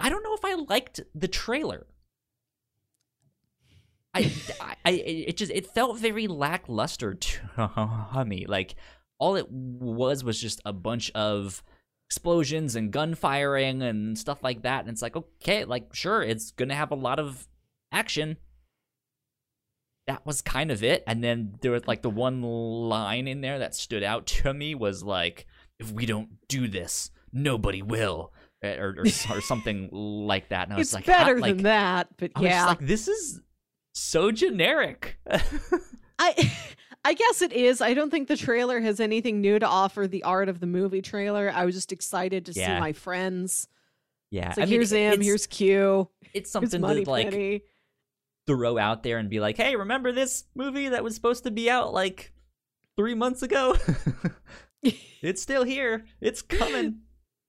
I 0.00 0.08
don't 0.08 0.22
know 0.22 0.34
if 0.34 0.44
I 0.44 0.54
liked 0.54 1.00
the 1.14 1.28
trailer. 1.28 1.86
I, 4.14 4.32
I, 4.60 4.76
I 4.84 4.90
it 4.90 5.36
just 5.36 5.52
it 5.52 5.66
felt 5.66 5.98
very 5.98 6.26
lackluster 6.26 7.14
to 7.14 8.24
me. 8.26 8.46
Like 8.46 8.74
all 9.18 9.36
it 9.36 9.50
was 9.50 10.24
was 10.24 10.40
just 10.40 10.60
a 10.64 10.72
bunch 10.72 11.10
of 11.12 11.62
explosions 12.08 12.74
and 12.74 12.90
gun 12.90 13.14
firing 13.14 13.82
and 13.82 14.18
stuff 14.18 14.42
like 14.42 14.62
that. 14.62 14.80
And 14.80 14.88
it's 14.88 15.02
like, 15.02 15.16
okay, 15.16 15.64
like 15.64 15.94
sure, 15.94 16.22
it's 16.22 16.50
gonna 16.52 16.74
have 16.74 16.90
a 16.90 16.96
lot 16.96 17.20
of 17.20 17.46
action. 17.92 18.38
That 20.06 20.26
was 20.26 20.42
kind 20.42 20.72
of 20.72 20.82
it. 20.82 21.04
And 21.06 21.22
then 21.22 21.56
there 21.60 21.70
was 21.70 21.86
like 21.86 22.02
the 22.02 22.10
one 22.10 22.42
line 22.42 23.28
in 23.28 23.42
there 23.42 23.60
that 23.60 23.76
stood 23.76 24.02
out 24.02 24.26
to 24.26 24.52
me 24.52 24.74
was 24.74 25.04
like, 25.04 25.46
if 25.78 25.92
we 25.92 26.04
don't 26.04 26.30
do 26.48 26.66
this, 26.66 27.10
nobody 27.32 27.80
will. 27.80 28.32
Eh, 28.62 28.76
Or, 28.76 28.94
or, 28.98 29.04
or 29.36 29.40
something 29.40 29.88
like 29.92 30.48
that. 30.50 30.64
And 30.68 30.74
I 30.74 30.76
was 30.78 30.88
It's 30.88 30.94
like, 30.94 31.06
better 31.06 31.38
like, 31.38 31.56
than 31.56 31.64
that, 31.64 32.08
but 32.16 32.32
I 32.36 32.40
was 32.40 32.48
just 32.48 32.56
yeah. 32.56 32.66
like, 32.66 32.80
this 32.86 33.08
is 33.08 33.40
so 33.94 34.30
generic. 34.30 35.18
I 36.18 36.52
I 37.04 37.14
guess 37.14 37.40
it 37.40 37.52
is. 37.54 37.80
I 37.80 37.94
don't 37.94 38.10
think 38.10 38.28
the 38.28 38.36
trailer 38.36 38.78
has 38.80 39.00
anything 39.00 39.40
new 39.40 39.58
to 39.58 39.66
offer 39.66 40.06
the 40.06 40.22
art 40.24 40.50
of 40.50 40.60
the 40.60 40.66
movie 40.66 41.00
trailer. 41.00 41.50
I 41.54 41.64
was 41.64 41.74
just 41.74 41.92
excited 41.92 42.44
to 42.46 42.52
see 42.52 42.66
my 42.66 42.92
friends. 42.92 43.68
yeah, 44.30 44.48
It's 44.50 44.58
like 44.58 44.64
I 44.64 44.66
mean, 44.66 44.72
here's 44.74 44.92
it- 44.92 44.98
M, 44.98 45.12
it's- 45.14 45.26
here's 45.26 45.46
Q, 45.46 46.08
it's 46.34 46.50
something 46.50 46.82
to 46.82 47.10
like 47.10 47.30
Penny. 47.30 47.62
throw 48.46 48.76
out 48.76 49.02
there 49.02 49.16
and 49.16 49.30
be 49.30 49.40
like, 49.40 49.56
hey, 49.56 49.76
remember 49.76 50.12
this 50.12 50.44
movie 50.54 50.90
that 50.90 51.02
was 51.02 51.14
supposed 51.14 51.44
to 51.44 51.50
be 51.50 51.70
out 51.70 51.94
like 51.94 52.32
three 52.98 53.14
months 53.14 53.42
ago? 53.42 53.76
it's 54.82 55.40
still 55.40 55.64
here. 55.64 56.04
It's 56.20 56.42
coming 56.42 57.00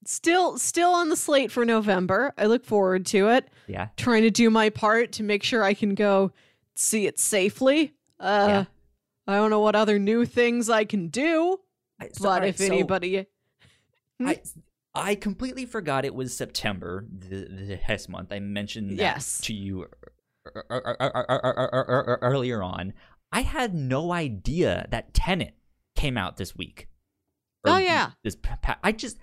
still 0.06 0.58
still 0.58 0.92
on 0.92 1.10
the 1.10 1.16
slate 1.16 1.52
for 1.52 1.66
November. 1.66 2.34
I 2.38 2.46
look 2.46 2.66
forward 2.66 3.06
to 3.08 3.30
it. 3.30 3.50
Yeah. 3.68 3.90
Trying 3.98 4.24
to 4.24 4.32
do 4.32 4.50
my 4.50 4.70
part 4.70 5.12
to 5.14 5.24
make 5.24 5.44
sure 5.44 5.64
I 5.64 5.74
can 5.74 5.96
go 5.96 6.32
see 6.76 7.08
it 7.08 7.20
safely. 7.20 7.94
Uh 8.20 8.46
yeah. 8.48 8.66
I 9.28 9.36
don't 9.38 9.50
know 9.50 9.60
what 9.60 9.76
other 9.76 10.00
new 10.00 10.26
things 10.26 10.70
I 10.70 10.86
can 10.86 11.08
do. 11.08 11.60
So, 12.14 12.24
but 12.24 12.42
right, 12.42 12.50
if 12.50 12.62
anybody 12.62 13.28
so 14.20 14.28
I 14.28 14.42
I 14.94 15.16
completely 15.16 15.66
forgot 15.66 16.04
it 16.04 16.14
was 16.14 16.36
September, 16.36 17.06
the, 17.10 17.46
the 17.46 17.76
Hess 17.78 18.10
month. 18.10 18.32
I 18.32 18.40
mentioned 18.40 18.92
yes. 18.98 19.40
to 19.42 19.54
you 19.54 19.88
earlier 22.22 22.62
on. 22.62 22.94
I 23.32 23.42
had 23.42 23.74
no 23.74 24.12
idea 24.12 24.88
that 24.92 25.14
Tenet 25.14 25.56
came 25.96 26.18
out 26.18 26.38
this 26.38 26.56
week. 26.56 26.90
Oh 27.64 27.78
yeah. 27.78 28.12
This 28.24 28.36
I 28.84 28.92
just 28.92 29.18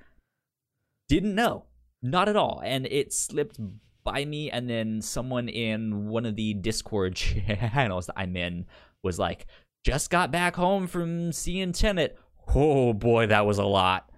didn't 1.08 1.34
know, 1.34 1.64
not 2.02 2.28
at 2.28 2.36
all, 2.36 2.60
and 2.64 2.86
it 2.86 3.12
slipped 3.12 3.58
by 4.04 4.24
me. 4.24 4.50
And 4.50 4.68
then 4.68 5.02
someone 5.02 5.48
in 5.48 6.08
one 6.08 6.26
of 6.26 6.36
the 6.36 6.54
Discord 6.54 7.14
channels 7.16 8.06
that 8.06 8.18
I'm 8.18 8.36
in 8.36 8.66
was 9.02 9.18
like, 9.18 9.46
"Just 9.84 10.10
got 10.10 10.30
back 10.30 10.56
home 10.56 10.86
from 10.86 11.32
seeing 11.32 11.72
Tenet. 11.72 12.18
Oh 12.54 12.92
boy, 12.92 13.26
that 13.26 13.46
was 13.46 13.58
a 13.58 13.64
lot." 13.64 14.10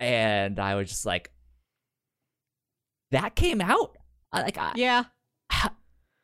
And 0.00 0.58
I 0.58 0.74
was 0.74 0.88
just 0.88 1.06
like, 1.06 1.30
"That 3.10 3.34
came 3.34 3.60
out." 3.60 3.96
Like, 4.32 4.58
I, 4.58 4.72
Yeah. 4.74 5.04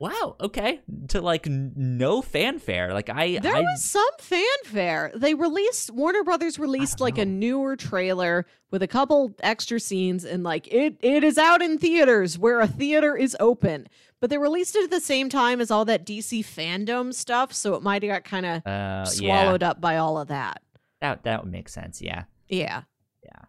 Wow, 0.01 0.35
okay, 0.41 0.81
to 1.09 1.21
like 1.21 1.47
n- 1.47 1.73
no 1.77 2.23
fanfare. 2.23 2.93
Like 2.93 3.09
I, 3.11 3.39
There 3.39 3.55
I 3.55 3.61
was 3.61 3.85
some 3.85 4.03
fanfare. 4.19 5.13
They 5.15 5.35
released 5.35 5.91
Warner 5.93 6.25
Brothers 6.25 6.59
released 6.59 7.01
like 7.01 7.19
a 7.19 7.25
newer 7.25 7.77
trailer 7.77 8.47
with 8.71 8.83
a 8.83 8.89
couple 8.89 9.35
extra 9.41 9.79
scenes 9.79 10.25
and 10.25 10.43
like 10.43 10.67
it 10.73 10.97
it 11.01 11.23
is 11.23 11.39
out 11.39 11.63
in 11.63 11.79
theaters 11.79 12.39
where 12.39 12.61
a 12.61 12.67
theater 12.67 13.17
is 13.17 13.37
open. 13.39 13.87
But 14.21 14.31
they 14.31 14.39
released 14.39 14.75
it 14.77 14.85
at 14.85 14.91
the 14.91 15.01
same 15.01 15.29
time 15.29 15.61
as 15.61 15.71
all 15.71 15.85
that 15.87 16.05
DC 16.05 16.41
fandom 16.45 17.15
stuff, 17.15 17.53
so 17.53 17.75
it 17.75 17.83
might 17.83 18.03
have 18.03 18.11
got 18.11 18.25
kind 18.25 18.47
of 18.47 18.57
uh, 18.67 18.69
yeah, 18.69 19.05
swallowed 19.05 19.63
up 19.63 19.81
by 19.81 19.97
all 19.99 20.19
of 20.19 20.29
that. 20.29 20.63
that 21.01 21.23
that 21.25 21.45
would 21.45 21.53
make 21.53 21.69
sense. 21.69 22.03
Yeah. 22.03 22.25
Yeah. 22.49 22.83
Yeah. 23.23 23.45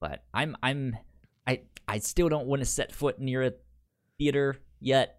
but 0.00 0.24
I'm 0.34 0.56
I'm 0.62 0.96
I 1.46 1.62
I 1.88 1.98
still 1.98 2.28
don't 2.28 2.46
want 2.46 2.60
to 2.60 2.66
set 2.66 2.92
foot 2.92 3.18
near 3.18 3.42
a 3.42 3.52
theater 4.18 4.56
yet, 4.80 5.18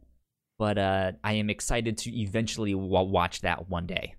but 0.57 0.77
uh, 0.77 1.11
I 1.23 1.33
am 1.33 1.49
excited 1.49 1.97
to 1.99 2.11
eventually 2.19 2.73
wa 2.75 3.01
watch 3.01 3.41
that 3.41 3.69
one 3.69 3.85
day. 3.85 4.15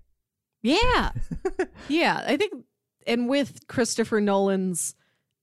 Yeah. 0.61 1.11
yeah, 1.87 2.23
I 2.25 2.37
think 2.37 2.53
and 3.05 3.29
with 3.29 3.67
Christopher 3.67 4.19
Nolan's 4.21 4.95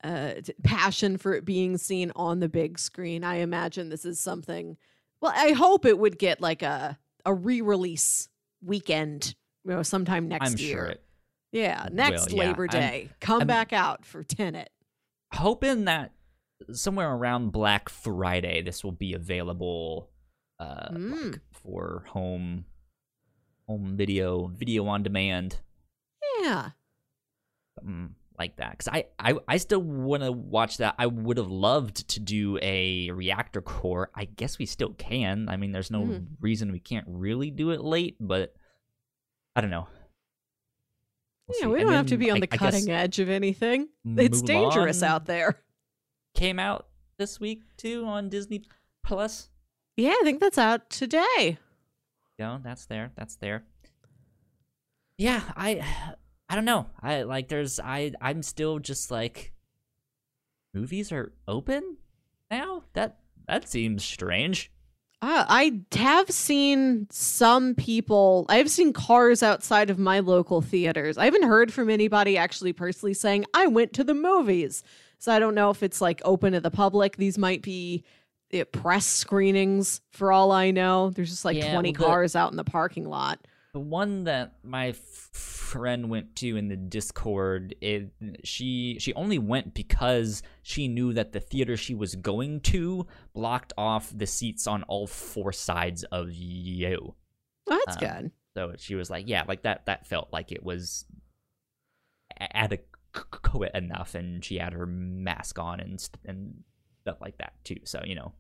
uh 0.03 0.35
passion 0.63 1.17
for 1.17 1.33
it 1.35 1.45
being 1.47 1.79
seen 1.79 2.13
on 2.15 2.41
the 2.41 2.49
big 2.49 2.79
screen, 2.79 3.25
I 3.25 3.37
imagine 3.37 3.89
this 3.89 4.05
is 4.05 4.21
something 4.21 4.77
well, 5.21 5.33
I 5.35 5.53
hope 5.53 5.87
it 5.87 5.99
would 5.99 6.19
get 6.19 6.41
like 6.41 6.63
a 6.63 6.99
a 7.25 7.33
re-release 7.33 8.29
weekend, 8.63 9.35
you 9.65 9.71
know, 9.71 9.83
sometime 9.83 10.29
next 10.29 10.53
I'm 10.53 10.59
year. 10.59 10.77
sure 10.77 10.95
yeah, 11.53 11.89
next 11.93 12.33
will, 12.33 12.39
yeah. 12.39 12.49
Labor 12.49 12.67
I'm- 12.71 12.81
Day. 12.81 13.11
Come 13.21 13.39
I'm- 13.41 13.47
back 13.47 13.73
out 13.73 14.05
for 14.05 14.23
Tenet. 14.25 14.71
Hoping 15.33 15.85
that 15.87 16.13
somewhere 16.73 17.11
around 17.11 17.51
Black 17.53 17.89
Friday 17.89 18.61
this 18.63 18.83
will 18.85 18.93
be 18.93 19.15
available 19.15 20.11
uh 20.61 20.89
like, 20.91 21.01
Mm. 21.01 21.41
for 21.53 22.05
home 22.09 22.65
home 23.67 23.97
video 23.97 24.47
video 24.49 24.87
on 24.87 25.03
demand 25.03 25.59
Yeah. 26.43 26.71
something 27.79 28.15
like 28.39 28.57
that 28.57 28.73
because 28.73 28.89
I, 28.89 29.05
I 29.19 29.35
i 29.49 29.57
still 29.59 29.81
want 29.81 30.23
to 30.25 30.33
watch 30.33 30.79
that 30.79 30.97
i 30.99 31.07
would 31.07 31.37
have 31.39 31.51
loved 31.51 32.09
to 32.09 32.21
do 32.21 32.59
a 32.63 33.11
reactor 33.13 33.63
core 33.63 34.11
i 34.15 34.25
guess 34.25 34.59
we 34.59 34.67
still 34.67 34.93
can 34.95 35.49
i 35.49 35.57
mean 35.57 35.71
there's 35.73 35.91
no 35.91 36.03
Mm. 36.03 36.27
reason 36.41 36.73
we 36.73 36.81
can't 36.81 37.07
really 37.09 37.51
do 37.53 37.71
it 37.71 37.81
late 37.81 38.17
but 38.21 38.55
i 39.57 39.61
don't 39.61 39.71
know 39.71 39.87
We'll 41.47 41.59
yeah, 41.61 41.65
see. 41.67 41.73
we 41.73 41.81
don't 41.81 41.93
have 41.93 42.07
to 42.07 42.17
be 42.17 42.31
on 42.31 42.39
I- 42.39 42.41
the 42.41 42.47
cutting 42.47 42.89
edge 42.91 43.19
of 43.19 43.29
anything. 43.29 43.89
It's 44.03 44.41
dangerous 44.41 45.03
out 45.03 45.27
there. 45.27 45.63
came 46.35 46.59
out 46.59 46.87
this 47.19 47.39
week 47.39 47.61
too 47.77 48.07
on 48.07 48.29
disney 48.31 48.63
plus 49.05 49.51
Yeah, 49.97 50.11
I 50.11 50.21
think 50.25 50.41
that's 50.41 50.59
out 50.59 50.91
today. 50.91 51.59
No, 52.39 52.61
that's 52.63 52.87
there. 52.87 53.13
That's 53.17 53.37
there. 53.37 53.65
Yeah, 55.19 55.43
I 55.57 55.85
I 56.49 56.55
don't 56.57 56.65
know. 56.65 56.87
I 57.01 57.23
like 57.23 57.49
there's 57.49 57.81
I 57.81 58.13
I'm 58.21 58.43
still 58.43 58.79
just 58.79 59.11
like 59.11 59.53
movies 60.75 61.13
are 61.13 61.33
open 61.49 61.97
now? 62.51 62.83
That 62.93 63.19
that 63.47 63.69
seems 63.69 64.05
strange. 64.05 64.71
Uh, 65.23 65.45
I 65.49 65.81
have 65.93 66.31
seen 66.31 67.07
some 67.11 67.75
people. 67.75 68.45
I've 68.51 68.71
seen 68.71 68.93
cars 68.93 69.43
outside 69.43 69.89
of 69.89 69.99
my 69.99 70.21
local 70.21 70.61
theaters. 70.61 71.17
I 71.17 71.25
haven't 71.25 71.45
heard 71.45 71.73
from 71.73 71.89
anybody 71.89 72.37
actually 72.37 72.75
personally 72.75 73.15
saying 73.15 73.47
I 73.55 73.67
went 73.67 73.95
to 73.95 74.05
the 74.05 74.13
movies. 74.13 74.83
So 75.19 75.33
I 75.33 75.39
don't 75.39 75.55
know 75.55 75.71
if 75.71 75.83
it's 75.83 76.03
like 76.03 76.21
open 76.27 76.53
to 76.53 76.61
the 76.61 76.71
public. 76.71 77.17
These 77.17 77.39
might 77.39 77.63
be 77.63 78.05
uh, 78.55 78.65
press 78.67 79.07
screenings 79.07 80.01
for 80.13 80.33
all 80.33 80.53
I 80.53 80.71
know. 80.71 81.11
There's 81.11 81.31
just 81.31 81.45
like 81.45 81.57
Yeah, 81.57 81.73
20 81.73 81.89
well, 81.91 81.93
the- 81.93 82.05
cars 82.07 82.37
out 82.37 82.51
in 82.51 82.57
the 82.57 82.65
parking 82.65 83.05
lot. 83.09 83.41
The 83.73 83.81
one 83.81 84.23
that 84.25 84.55
my 84.63 84.93
friend 84.93 86.09
went 86.09 86.37
to 86.37 86.57
in 86.57 86.69
the 86.69 86.77
Discord, 86.77 87.75
it, 87.81 88.13
she 88.45 88.99
she 89.01 89.13
only 89.15 89.39
went 89.39 89.75
because 89.75 90.45
she 90.63 90.87
knew 90.87 91.13
that 91.15 91.33
the 91.33 91.41
theater 91.41 91.77
she 91.77 91.93
was 91.93 92.15
going 92.15 92.61
to 92.61 93.09
blocked 93.35 93.73
off 93.77 94.13
the 94.17 94.29
seats 94.29 94.69
on 94.69 94.85
all 94.85 95.09
four 95.09 95.53
sides 95.53 96.05
of 96.05 96.31
you. 96.33 97.17
Well, 97.67 97.81
that's 97.85 98.01
Um, 98.01 98.09
good. 98.09 98.31
So 98.57 98.75
she 98.79 98.95
was 98.95 99.11
like, 99.11 99.27
yeah, 99.29 99.43
like 99.49 99.63
that 99.63 99.87
that 99.87 100.07
felt 100.07 100.29
like 100.33 100.53
it 100.53 100.63
was 100.63 101.05
adequate 102.39 103.75
enough 103.75 104.15
and 104.15 104.45
she 104.45 104.57
had 104.59 104.73
her 104.73 104.87
mask 104.87 105.59
on 105.59 105.81
and 105.81 106.09
and 106.25 106.63
stuff 107.03 107.21
like 107.21 107.39
that 107.39 107.55
too. 107.65 107.79
So, 107.85 108.03
you 108.05 108.15
know, 108.15 108.33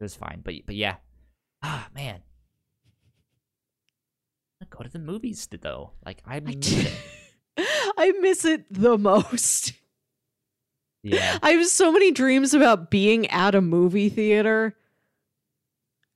it 0.00 0.04
was 0.04 0.14
fine. 0.16 0.40
But 0.44 0.54
but 0.66 0.74
yeah. 0.74 0.96
Ah, 1.62 1.88
man. 1.94 2.20
I 4.62 4.66
go 4.70 4.82
to 4.82 4.88
the 4.90 4.98
movies 4.98 5.46
though. 5.60 5.92
Like 6.04 6.22
I 6.26 6.36
I, 6.36 6.40
miss 6.40 6.56
d- 6.56 6.88
it. 6.88 6.92
I 7.98 8.12
miss 8.20 8.44
it 8.44 8.64
the 8.72 8.96
most. 8.98 9.72
Yeah. 11.02 11.38
I 11.42 11.50
have 11.52 11.66
so 11.66 11.92
many 11.92 12.10
dreams 12.12 12.54
about 12.54 12.90
being 12.90 13.26
at 13.28 13.54
a 13.54 13.60
movie 13.60 14.08
theater. 14.08 14.76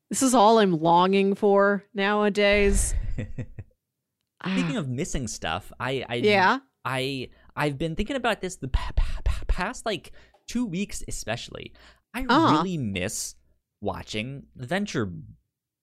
This 0.08 0.22
is 0.22 0.34
all 0.34 0.58
I'm 0.58 0.72
longing 0.80 1.34
for 1.34 1.84
nowadays. 1.92 2.94
Speaking 4.46 4.76
of 4.76 4.88
missing 4.88 5.26
stuff, 5.28 5.70
I 5.78 6.04
I 6.08 6.14
yeah. 6.16 6.58
I 6.84 7.28
I've 7.54 7.76
been 7.76 7.96
thinking 7.96 8.16
about 8.16 8.40
this 8.40 8.56
the 8.56 8.68
pa- 8.68 8.92
pa- 8.96 9.42
past 9.46 9.84
like 9.84 10.12
two 10.46 10.64
weeks 10.64 11.02
especially, 11.08 11.72
I 12.14 12.22
Uh-huh. 12.22 12.52
really 12.56 12.78
miss 12.78 13.34
watching 13.80 14.44
Venture 14.56 15.12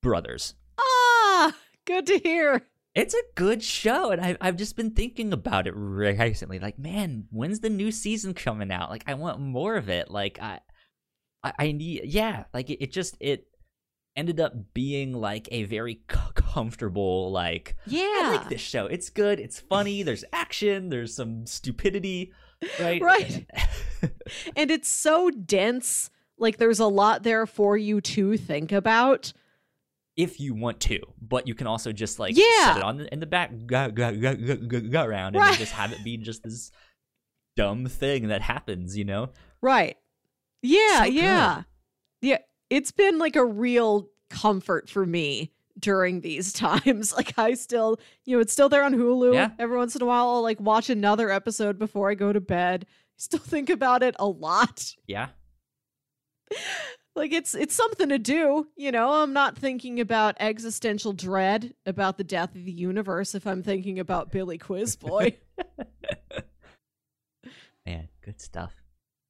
Brothers. 0.01 0.55
Ah, 0.79 1.55
good 1.85 2.05
to 2.07 2.17
hear. 2.19 2.67
It's 2.93 3.13
a 3.13 3.21
good 3.35 3.61
show, 3.61 4.11
and 4.11 4.21
I, 4.21 4.37
I've 4.39 4.55
just 4.55 4.77
been 4.77 4.91
thinking 4.91 5.33
about 5.33 5.67
it 5.67 5.73
recently. 5.75 6.59
Like, 6.59 6.79
man, 6.79 7.25
when's 7.29 7.59
the 7.59 7.69
new 7.69 7.91
season 7.91 8.33
coming 8.33 8.71
out? 8.71 8.89
Like, 8.89 9.03
I 9.07 9.15
want 9.15 9.39
more 9.41 9.75
of 9.75 9.89
it. 9.89 10.09
Like, 10.09 10.39
I, 10.41 10.59
I, 11.43 11.53
I 11.59 11.71
need, 11.73 12.03
yeah. 12.05 12.45
Like, 12.53 12.69
it, 12.69 12.81
it 12.81 12.91
just 12.93 13.17
it 13.19 13.47
ended 14.15 14.39
up 14.39 14.53
being 14.73 15.11
like 15.11 15.49
a 15.51 15.63
very 15.65 15.95
c- 16.09 16.17
comfortable. 16.35 17.31
Like, 17.33 17.75
Yeah. 17.85 17.99
I 18.01 18.35
like 18.37 18.49
this 18.49 18.61
show. 18.61 18.85
It's 18.85 19.09
good. 19.09 19.41
It's 19.41 19.59
funny. 19.59 20.03
There's 20.03 20.23
action. 20.31 20.87
There's 20.89 21.15
some 21.15 21.45
stupidity. 21.45 22.31
Right. 22.79 23.01
Right. 23.01 23.45
And 24.55 24.71
it's 24.71 24.87
so 24.87 25.29
dense. 25.29 26.09
Like 26.37 26.57
there's 26.57 26.79
a 26.79 26.87
lot 26.87 27.23
there 27.23 27.45
for 27.45 27.77
you 27.77 28.01
to 28.01 28.37
think 28.37 28.71
about. 28.71 29.31
if 30.17 30.39
you 30.39 30.53
want 30.53 30.79
to, 30.79 30.99
but 31.21 31.45
you 31.45 31.53
can 31.53 31.67
also 31.67 31.91
just 31.91 32.19
like 32.19 32.37
Yeah. 32.37 32.65
set 32.67 32.77
it 32.77 32.83
on 32.83 32.97
the, 32.97 33.13
in 33.13 33.19
the 33.19 33.25
back, 33.25 33.51
go, 33.65 33.91
go, 33.91 34.15
go, 34.15 34.33
go, 34.33 34.55
go, 34.55 34.79
go 34.79 35.03
around, 35.03 35.35
and 35.35 35.43
Right. 35.43 35.57
just 35.57 35.73
have 35.73 35.91
it 35.91 36.01
be 36.05 36.15
just 36.15 36.41
this 36.43 36.71
dumb 37.57 37.85
thing 37.87 38.29
that 38.29 38.41
happens. 38.41 38.97
You 38.97 39.03
know. 39.05 39.29
Right. 39.61 39.97
Yeah, 40.61 40.99
So 40.99 41.03
good. 41.05 41.13
yeah. 41.15 41.63
Yeah. 42.21 42.37
It's 42.69 42.91
been 42.91 43.17
like 43.19 43.35
a 43.35 43.43
real 43.45 44.09
comfort 44.29 44.89
for 44.89 45.05
me 45.05 45.51
during 45.77 46.21
these 46.21 46.53
times. 46.65 47.13
Like 47.13 47.37
I 47.37 47.53
still, 47.55 47.99
you 48.23 48.37
know, 48.37 48.41
it's 48.41 48.53
still 48.53 48.69
there 48.69 48.83
on 48.85 48.93
Hulu. 48.93 49.33
Yeah. 49.33 49.51
Every 49.59 49.75
once 49.77 49.95
in 49.97 50.01
a 50.01 50.05
while 50.05 50.29
I'll 50.29 50.41
like 50.41 50.59
watch 50.61 50.89
another 50.89 51.29
episode 51.29 51.77
before 51.77 52.09
I 52.09 52.15
go 52.15 52.31
to 52.31 52.39
bed. 52.41 52.85
Still 53.17 53.39
think 53.53 53.69
about 53.69 54.01
it 54.01 54.15
a 54.17 54.27
lot. 54.27 54.95
Yeah. 55.07 55.27
Like 57.15 57.31
it's 57.31 57.55
it's 57.55 57.73
something 57.73 58.09
to 58.09 58.19
do, 58.19 58.67
you 58.75 58.91
know. 58.91 59.13
I'm 59.13 59.31
not 59.31 59.57
thinking 59.57 60.01
about 60.01 60.35
existential 60.39 61.13
dread 61.13 61.73
about 61.85 62.17
the 62.17 62.25
death 62.25 62.53
of 62.55 62.65
the 62.65 62.71
universe 62.73 63.33
if 63.35 63.47
I'm 63.47 63.63
thinking 63.63 63.99
about 63.99 64.31
Billy 64.31 64.57
Quizboy. 64.57 65.35
Man, 67.85 68.09
good 68.21 68.41
stuff. 68.41 68.73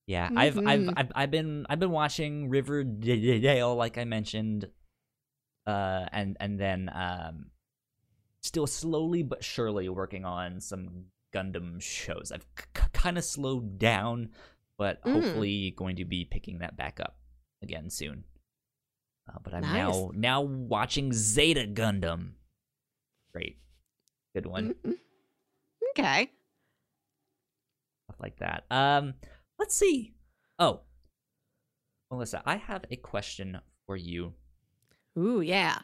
Yeah, 0.07 0.29
I've, 0.35 0.57
I've 0.57 0.79
Mhm. 0.81 0.93
I've 0.97 1.11
I've 1.15 1.31
been 1.31 1.65
I've 1.69 1.79
been 1.79 1.91
watching 1.91 2.49
Riverdale, 2.49 3.75
like 3.75 3.97
I 3.97 4.05
mentioned, 4.05 4.69
uh, 5.67 6.05
and 6.11 6.37
and 6.39 6.59
then 6.59 6.89
um, 6.93 7.47
still 8.41 8.67
slowly 8.67 9.23
but 9.23 9.43
surely 9.43 9.89
working 9.89 10.25
on 10.25 10.61
some 10.61 11.05
Gundam 11.33 11.81
shows. 11.81 12.31
I've 12.31 12.45
c- 12.57 12.81
kind 12.93 13.17
of 13.17 13.23
slowed 13.23 13.77
down, 13.79 14.29
but 14.77 15.01
Mm. 15.03 15.13
hopefully 15.13 15.71
going 15.77 15.95
to 15.97 16.05
be 16.05 16.25
picking 16.25 16.59
that 16.59 16.75
back 16.77 16.99
up 16.99 17.17
again 17.61 17.89
soon. 17.89 18.25
Uh, 19.27 19.39
but 19.43 19.53
I'm 19.53 19.61
Nice. 19.61 19.73
now 19.73 20.11
now 20.13 20.41
watching 20.41 21.11
Zeta 21.13 21.61
Gundam. 21.67 22.33
Great, 23.33 23.57
good 24.33 24.45
one. 24.45 24.73
Mhm. 24.75 24.99
Okay. 25.91 26.31
stuff 28.03 28.19
like 28.19 28.37
that. 28.37 28.65
Um, 28.69 29.15
let's 29.57 29.73
see. 29.75 30.13
Oh, 30.59 30.81
Melissa, 32.11 32.43
I 32.45 32.57
have 32.57 32.85
a 32.91 32.97
question 32.97 33.59
for 33.87 33.95
you. 33.97 34.35
Ooh, 35.17 35.41
yeah. 35.41 35.81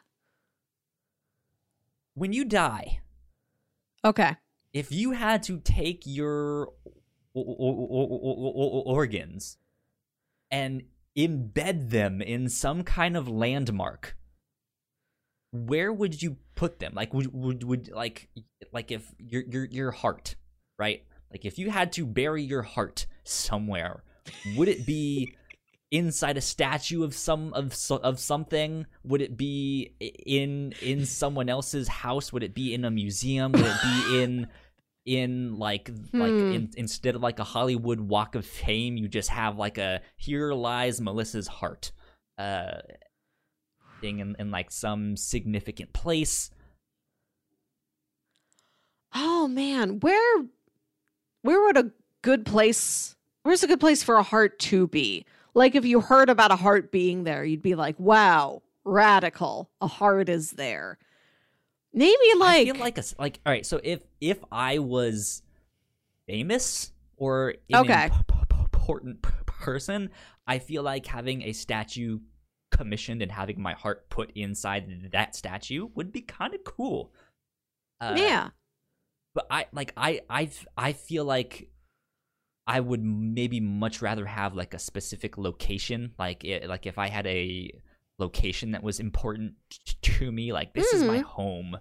When 2.13 2.31
you 2.33 2.45
die, 2.45 3.01
Okay. 4.05 4.35
if 4.73 4.91
you 4.91 5.11
had 5.13 5.41
to 5.43 5.59
take 5.59 6.03
your 6.05 6.73
organs 7.33 9.57
and 10.49 10.83
embed 11.17 11.89
them 11.89 12.21
in 12.21 12.49
some 12.49 12.83
kind 12.83 13.17
of 13.17 13.27
landmark, 13.27 14.15
where 15.51 15.91
would 15.91 16.21
you 16.21 16.37
put 16.55 16.79
them? 16.79 16.93
Like, 16.95 17.13
would 17.13 17.33
would, 17.33 17.63
would 17.63 17.91
like 17.91 18.29
like 18.71 18.91
if 18.91 19.11
your 19.17 19.43
your 19.43 19.65
your 19.65 19.91
heart, 19.91 20.35
right? 20.77 21.03
Like 21.31 21.45
if 21.45 21.57
you 21.57 21.69
had 21.69 21.91
to 21.93 22.05
bury 22.05 22.43
your 22.43 22.61
heart 22.61 23.05
somewhere, 23.23 24.03
would 24.55 24.67
it 24.67 24.85
be 24.85 25.35
inside 25.91 26.37
a 26.37 26.41
statue 26.41 27.03
of 27.03 27.13
some 27.13 27.53
of 27.53 27.75
of 28.03 28.19
something? 28.19 28.85
Would 29.03 29.21
it 29.21 29.37
be 29.37 29.93
in 29.99 30.73
in 30.81 31.05
someone 31.05 31.49
else's 31.49 31.87
house? 31.87 32.33
Would 32.33 32.43
it 32.43 32.53
be 32.53 32.73
in 32.73 32.85
a 32.85 32.91
museum? 32.91 33.51
Would 33.51 33.65
it 33.65 33.81
be 33.81 34.23
in 34.23 34.47
in 35.05 35.57
like 35.57 35.89
like 36.13 36.31
Hmm. 36.31 36.51
in, 36.51 36.69
instead 36.77 37.15
of 37.15 37.21
like 37.21 37.39
a 37.39 37.43
Hollywood 37.43 37.99
Walk 37.99 38.35
of 38.35 38.45
Fame, 38.45 38.97
you 38.97 39.07
just 39.07 39.29
have 39.29 39.57
like 39.57 39.77
a 39.77 40.01
here 40.15 40.53
lies 40.53 41.01
Melissa's 41.01 41.47
heart, 41.47 41.91
uh, 42.37 42.81
thing 43.99 44.19
in, 44.19 44.35
in 44.37 44.51
like 44.51 44.71
some 44.71 45.17
significant 45.17 45.93
place. 45.93 46.51
Oh 49.13 49.47
man, 49.47 49.99
where 49.99 50.45
where 51.41 51.61
would 51.63 51.77
a 51.77 51.91
good 52.21 52.45
place 52.45 53.15
where's 53.43 53.63
a 53.63 53.67
good 53.67 53.79
place 53.79 54.03
for 54.03 54.15
a 54.17 54.23
heart 54.23 54.59
to 54.59 54.87
be? 54.87 55.25
Like 55.53 55.75
if 55.75 55.83
you 55.83 55.99
heard 55.99 56.29
about 56.29 56.51
a 56.51 56.55
heart 56.55 56.91
being 56.91 57.23
there, 57.23 57.43
you'd 57.43 57.61
be 57.61 57.75
like, 57.75 57.99
"Wow, 57.99 58.61
radical. 58.85 59.69
A 59.81 59.87
heart 59.87 60.29
is 60.29 60.51
there." 60.51 60.97
Maybe 61.93 62.15
like, 62.37 62.61
I 62.61 62.65
feel 62.65 62.75
like 62.75 62.97
a 62.97 63.03
like 63.19 63.39
all 63.45 63.51
right. 63.51 63.65
So 63.65 63.79
if 63.83 64.01
if 64.19 64.39
I 64.51 64.79
was 64.79 65.43
famous 66.27 66.91
or 67.17 67.55
Okay. 67.73 68.09
important 68.59 69.21
person, 69.45 70.09
I 70.47 70.59
feel 70.59 70.83
like 70.83 71.05
having 71.05 71.43
a 71.43 71.53
statue 71.53 72.19
commissioned 72.71 73.21
and 73.21 73.31
having 73.31 73.61
my 73.61 73.73
heart 73.73 74.09
put 74.09 74.31
inside 74.35 75.09
that 75.11 75.35
statue 75.35 75.89
would 75.95 76.11
be 76.11 76.21
kind 76.21 76.53
of 76.53 76.63
cool. 76.63 77.11
Uh, 77.99 78.15
yeah. 78.17 78.49
but 79.33 79.47
I 79.49 79.65
like 79.73 79.93
I 79.97 80.21
I 80.29 80.49
I 80.77 80.93
feel 80.93 81.25
like 81.25 81.69
I 82.67 82.79
would 82.79 83.03
maybe 83.03 83.59
much 83.59 84.01
rather 84.01 84.25
have 84.25 84.55
like 84.55 84.73
a 84.73 84.79
specific 84.79 85.37
location, 85.37 86.13
like 86.19 86.43
it, 86.45 86.67
like 86.67 86.85
if 86.85 86.97
I 86.97 87.07
had 87.09 87.27
a 87.27 87.71
location 88.19 88.71
that 88.71 88.83
was 88.83 88.99
important 88.99 89.53
to 90.01 90.31
me, 90.31 90.53
like 90.53 90.73
this 90.73 90.93
is 90.93 91.03
my 91.03 91.19
Mhm. 91.19 91.23
home, 91.23 91.77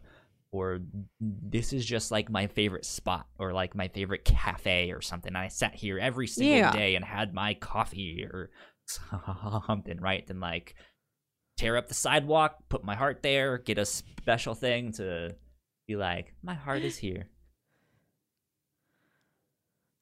or 0.52 0.80
this 1.20 1.72
is 1.72 1.84
just 1.84 2.10
like 2.10 2.30
my 2.30 2.46
favorite 2.46 2.84
spot, 2.84 3.26
or 3.38 3.52
like 3.52 3.74
my 3.74 3.88
favorite 3.88 4.24
cafe 4.24 4.90
or 4.90 5.00
something. 5.00 5.36
I 5.36 5.48
sat 5.48 5.74
here 5.74 5.98
every 5.98 6.26
single 6.26 6.56
Yeah. 6.56 6.72
day 6.72 6.96
and 6.96 7.04
had 7.04 7.32
my 7.34 7.54
coffee 7.54 8.24
or 8.24 8.50
something, 9.66 10.00
right? 10.00 10.26
Then 10.26 10.40
like 10.40 10.74
tear 11.56 11.76
up 11.76 11.88
the 11.88 11.94
sidewalk, 11.94 12.56
put 12.68 12.82
my 12.84 12.96
heart 12.96 13.22
there, 13.22 13.58
get 13.58 13.78
a 13.78 13.84
special 13.84 14.54
thing 14.54 14.92
to 14.92 15.36
be 15.86 15.94
like, 15.96 16.34
my 16.42 16.54
heart 16.54 16.82
is 16.82 16.96
here. 16.96 17.28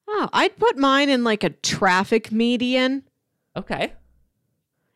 Oh, 0.07 0.29
I'd 0.33 0.57
put 0.57 0.77
mine 0.77 1.09
in 1.09 1.23
like 1.23 1.43
a 1.43 1.49
traffic 1.51 2.31
median. 2.31 3.03
Okay. 3.55 3.93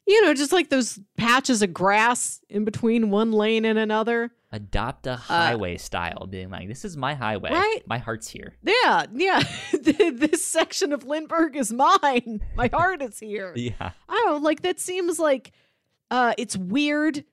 You 0.05 0.21
know, 0.23 0.33
just 0.33 0.51
like 0.51 0.69
those 0.69 0.99
patches 1.17 1.61
of 1.61 1.73
grass 1.73 2.41
in 2.49 2.65
between 2.65 3.09
one 3.09 3.31
lane 3.31 3.63
and 3.65 3.79
another. 3.79 4.31
Adopt 4.51 5.07
a 5.07 5.15
highway 5.15 5.77
style, 5.77 6.27
being 6.27 6.49
like, 6.51 6.67
this 6.67 6.85
is 6.85 6.95
my 6.95 7.15
highway. 7.15 7.49
Uh, 7.49 7.55
Right. 7.55 7.79
My 7.87 7.97
heart's 7.97 8.29
here. 8.29 8.53
Yeah, 8.63 9.05
yeah. 9.13 9.41
this 9.81 10.45
section 10.45 10.93
of 10.93 11.05
Lindbergh 11.05 11.55
is 11.55 11.73
mine. 11.73 12.41
My 12.55 12.69
heart 12.71 13.01
is 13.01 13.17
here. 13.19 13.53
Yeah. 13.55 13.91
I 14.09 14.13
don't 14.13 14.25
know, 14.27 14.37
like 14.37 14.61
that 14.61 14.79
seems 14.79 15.17
like 15.19 15.53
uh 16.11 16.33
it's 16.37 16.55
weird. 16.57 17.23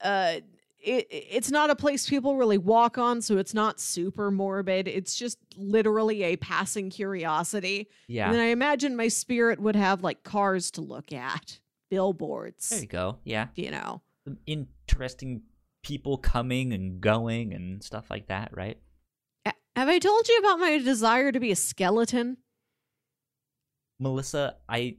Uh 0.00 0.34
it, 0.78 1.06
it's 1.10 1.50
not 1.50 1.70
a 1.70 1.76
place 1.76 2.08
people 2.08 2.36
really 2.36 2.58
walk 2.58 2.98
on, 2.98 3.22
so 3.22 3.38
it's 3.38 3.54
not 3.54 3.80
super 3.80 4.30
morbid. 4.30 4.86
It's 4.86 5.14
just 5.16 5.38
literally 5.56 6.22
a 6.24 6.36
passing 6.36 6.90
curiosity. 6.90 7.88
Yeah. 8.06 8.30
And 8.30 8.40
I 8.40 8.46
imagine 8.46 8.96
my 8.96 9.08
spirit 9.08 9.58
would 9.60 9.76
have 9.76 10.02
like 10.02 10.22
cars 10.24 10.70
to 10.72 10.80
look 10.80 11.12
at, 11.12 11.58
billboards, 11.92 12.70
there 12.70 12.80
you 12.80 12.86
go. 12.86 13.18
Yeah. 13.22 13.48
you 13.54 13.70
know. 13.70 14.00
Some 14.26 14.38
interesting 14.46 15.42
people 15.82 16.16
coming 16.16 16.72
and 16.72 17.02
going 17.02 17.52
and 17.52 17.82
stuff 17.84 18.08
like 18.08 18.28
that, 18.28 18.56
right? 18.56 18.78
Have 19.76 19.88
I 19.88 19.98
told 19.98 20.26
you 20.28 20.38
about 20.38 20.58
my 20.58 20.78
desire 20.78 21.32
to 21.32 21.38
be 21.40 21.50
a 21.50 21.56
skeleton? 21.56 22.38
Melissa, 24.00 24.56
I 24.68 24.96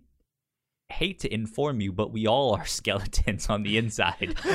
hate 0.90 1.20
to 1.22 1.34
inform 1.34 1.82
you, 1.82 1.92
but 1.92 2.12
we 2.12 2.28
all 2.28 2.56
are 2.56 2.66
skeletons 2.80 3.50
on 3.50 3.64
the 3.64 3.78
inside. 3.78 4.36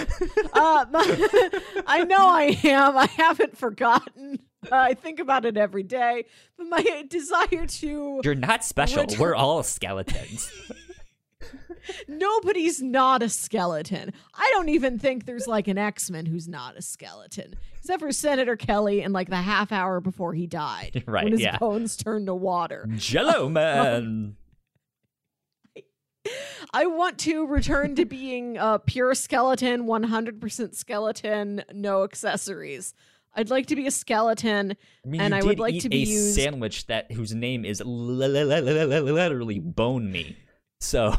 Uh, 0.52 0.86
my- 0.90 1.50
I 1.86 2.04
know 2.04 2.28
I 2.28 2.58
am. 2.64 2.96
I 2.96 3.06
haven't 3.06 3.56
forgotten. 3.56 4.40
Uh, 4.64 4.74
I 4.74 4.94
think 4.94 5.20
about 5.20 5.44
it 5.44 5.56
every 5.56 5.84
day. 5.84 6.24
But 6.56 6.66
my 6.68 7.04
desire 7.08 7.66
to 7.66 8.20
You're 8.24 8.34
not 8.34 8.64
special. 8.64 9.06
We're 9.18 9.36
all 9.36 9.62
skeletons. 9.62 10.50
Nobody's 12.06 12.82
not 12.82 13.22
a 13.22 13.28
skeleton. 13.28 14.12
I 14.34 14.50
don't 14.54 14.68
even 14.68 14.98
think 14.98 15.26
there's 15.26 15.46
like 15.46 15.68
an 15.68 15.78
X 15.78 16.10
Men 16.10 16.26
who's 16.26 16.48
not 16.48 16.76
a 16.76 16.82
skeleton, 16.82 17.54
except 17.78 18.00
for 18.02 18.12
Senator 18.12 18.56
Kelly 18.56 19.02
in 19.02 19.12
like 19.12 19.30
the 19.30 19.36
half 19.36 19.72
hour 19.72 20.00
before 20.00 20.34
he 20.34 20.46
died, 20.46 21.02
Right, 21.06 21.24
When 21.24 21.32
his 21.32 21.42
yeah. 21.42 21.58
bones 21.58 21.96
turned 21.96 22.26
to 22.26 22.34
water. 22.34 22.88
Jello 22.96 23.48
man. 23.48 24.36
I 26.74 26.86
want 26.86 27.18
to 27.20 27.46
return 27.46 27.94
to 27.96 28.04
being 28.04 28.58
a 28.58 28.78
pure 28.78 29.14
skeleton, 29.14 29.86
100% 29.86 30.74
skeleton, 30.74 31.64
no 31.72 32.04
accessories. 32.04 32.92
I'd 33.34 33.50
like 33.50 33.66
to 33.66 33.76
be 33.76 33.86
a 33.86 33.90
skeleton. 33.90 34.76
I 35.04 35.08
mean, 35.08 35.20
And 35.20 35.34
I 35.34 35.42
would 35.42 35.58
like 35.58 35.80
to 35.82 35.88
be 35.88 36.02
a 36.02 36.06
used- 36.06 36.34
sandwich 36.34 36.86
that 36.88 37.12
whose 37.12 37.34
name 37.34 37.64
is 37.64 37.80
li- 37.84 38.26
li- 38.26 38.44
li- 38.44 38.60
li- 38.60 38.72
li- 38.72 38.84
li- 38.84 39.00
literally 39.12 39.58
bone 39.58 40.10
me. 40.10 40.36
So, 40.80 41.08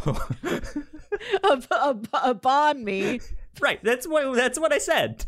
a, 1.44 1.64
a, 1.72 1.98
a 2.24 2.34
bond 2.34 2.84
me. 2.84 3.20
right, 3.60 3.84
that's 3.84 4.08
what 4.08 4.36
that's 4.36 4.60
what 4.60 4.72
I 4.72 4.78
said. 4.78 5.26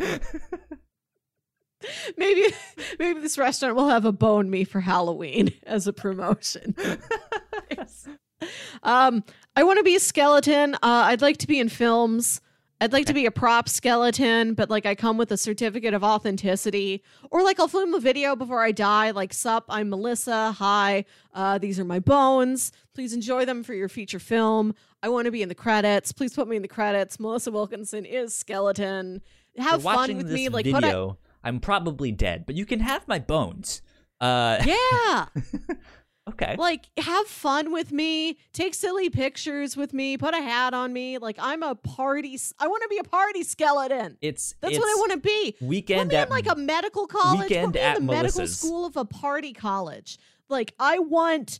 Maybe 2.17 2.53
maybe 2.99 3.19
this 3.19 3.37
restaurant 3.37 3.75
will 3.75 3.89
have 3.89 4.05
a 4.05 4.11
bone 4.11 4.49
me 4.49 4.63
for 4.63 4.81
Halloween 4.81 5.53
as 5.63 5.87
a 5.87 5.93
promotion. 5.93 6.75
um, 8.83 9.23
I 9.55 9.63
want 9.63 9.79
to 9.79 9.83
be 9.83 9.95
a 9.95 9.99
skeleton. 9.99 10.75
Uh, 10.75 10.77
I'd 10.83 11.21
like 11.21 11.37
to 11.37 11.47
be 11.47 11.59
in 11.59 11.69
films. 11.69 12.41
I'd 12.81 12.93
like 12.93 13.05
to 13.05 13.13
be 13.13 13.27
a 13.27 13.31
prop 13.31 13.69
skeleton, 13.69 14.55
but 14.55 14.71
like 14.71 14.87
I 14.87 14.95
come 14.95 15.15
with 15.15 15.31
a 15.31 15.37
certificate 15.37 15.93
of 15.93 16.03
authenticity, 16.03 17.03
or 17.29 17.43
like 17.43 17.59
I'll 17.59 17.67
film 17.67 17.93
a 17.93 17.99
video 17.99 18.35
before 18.35 18.63
I 18.63 18.71
die. 18.71 19.11
Like, 19.11 19.33
sup, 19.33 19.65
I'm 19.69 19.91
Melissa. 19.91 20.53
Hi, 20.53 21.05
uh, 21.35 21.59
these 21.59 21.79
are 21.79 21.85
my 21.85 21.99
bones. 21.99 22.71
Please 22.95 23.13
enjoy 23.13 23.45
them 23.45 23.61
for 23.61 23.75
your 23.75 23.87
feature 23.87 24.17
film. 24.17 24.73
I 25.03 25.09
want 25.09 25.25
to 25.25 25.31
be 25.31 25.43
in 25.43 25.49
the 25.49 25.53
credits. 25.53 26.11
Please 26.11 26.33
put 26.33 26.47
me 26.47 26.55
in 26.55 26.63
the 26.63 26.67
credits. 26.67 27.19
Melissa 27.19 27.51
Wilkinson 27.51 28.03
is 28.03 28.33
skeleton. 28.33 29.21
Have 29.59 29.83
fun 29.83 30.17
with 30.17 30.31
me. 30.31 30.49
Like, 30.49 30.65
video, 30.65 31.19
I'm 31.43 31.59
probably 31.59 32.11
dead, 32.11 32.47
but 32.47 32.55
you 32.55 32.65
can 32.65 32.79
have 32.79 33.07
my 33.07 33.19
bones. 33.19 33.83
Uh, 34.19 34.57
yeah. 34.65 35.25
okay. 36.29 36.55
like 36.57 36.87
have 36.97 37.27
fun 37.27 37.71
with 37.71 37.91
me 37.91 38.37
take 38.53 38.73
silly 38.73 39.09
pictures 39.09 39.75
with 39.75 39.93
me 39.93 40.17
put 40.17 40.33
a 40.33 40.41
hat 40.41 40.73
on 40.73 40.93
me. 40.93 41.17
Like 41.17 41.37
i'm 41.39 41.63
a 41.63 41.75
party 41.75 42.37
I 42.59 42.67
want 42.67 42.83
to 42.83 42.89
be 42.89 42.97
a 42.97 43.03
party 43.03 43.43
skeleton. 43.43 44.17
It's 44.21 44.55
that's 44.61 44.73
it's 44.75 44.79
what 44.79 44.89
i 44.89 44.99
want 44.99 45.11
to 45.13 45.17
be. 45.19 45.55
Weekend 45.61 46.13
at 46.13 46.27
in 46.27 46.31
like 46.31 46.47
a 46.47 46.55
medical 46.55 47.07
college. 47.07 47.49
Weekend 47.49 47.77
at 47.77 47.97
in 47.97 48.05
the 48.05 48.13
medical 48.13 48.39
Melissa's. 48.39 48.59
school 48.59 48.85
of 48.85 48.97
a 48.97 49.05
party 49.05 49.53
college. 49.53 50.17
Like 50.49 50.73
i 50.79 50.99
want 50.99 51.59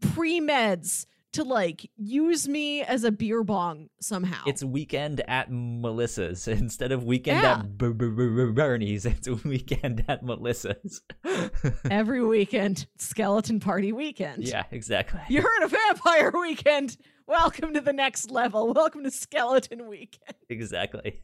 pre-meds 0.00 1.06
to 1.34 1.44
like 1.44 1.90
use 1.96 2.48
me 2.48 2.82
as 2.82 3.04
a 3.04 3.10
beer 3.12 3.44
bong 3.44 3.88
somehow 4.00 4.42
It's 4.46 4.64
weekend 4.64 5.20
at 5.28 5.50
Melissa's 5.50 6.48
instead 6.48 6.90
of 6.92 7.04
weekend 7.04 7.42
Yeah. 7.42 7.58
at 7.60 7.78
B- 7.78 7.92
B- 7.92 8.08
B- 8.08 8.52
Bernie's. 8.52 9.04
It's 9.06 9.28
weekend 9.44 10.04
at 10.08 10.22
Melissa's. 10.24 11.02
every 11.90 12.24
weekend 12.24 12.86
skeleton 12.98 13.60
party 13.60 13.92
weekend 13.92 14.44
yeah, 14.44 14.64
exactly. 14.70 15.20
you 15.28 15.42
heard 15.42 15.62
of 15.64 15.70
vampire 15.70 16.32
weekend 16.40 16.96
welcome 17.26 17.74
to 17.74 17.80
the 17.80 17.92
next 17.92 18.30
level 18.30 18.72
welcome 18.72 19.04
to 19.04 19.10
skeleton 19.10 19.86
weekend 19.88 20.34
exactly. 20.48 21.20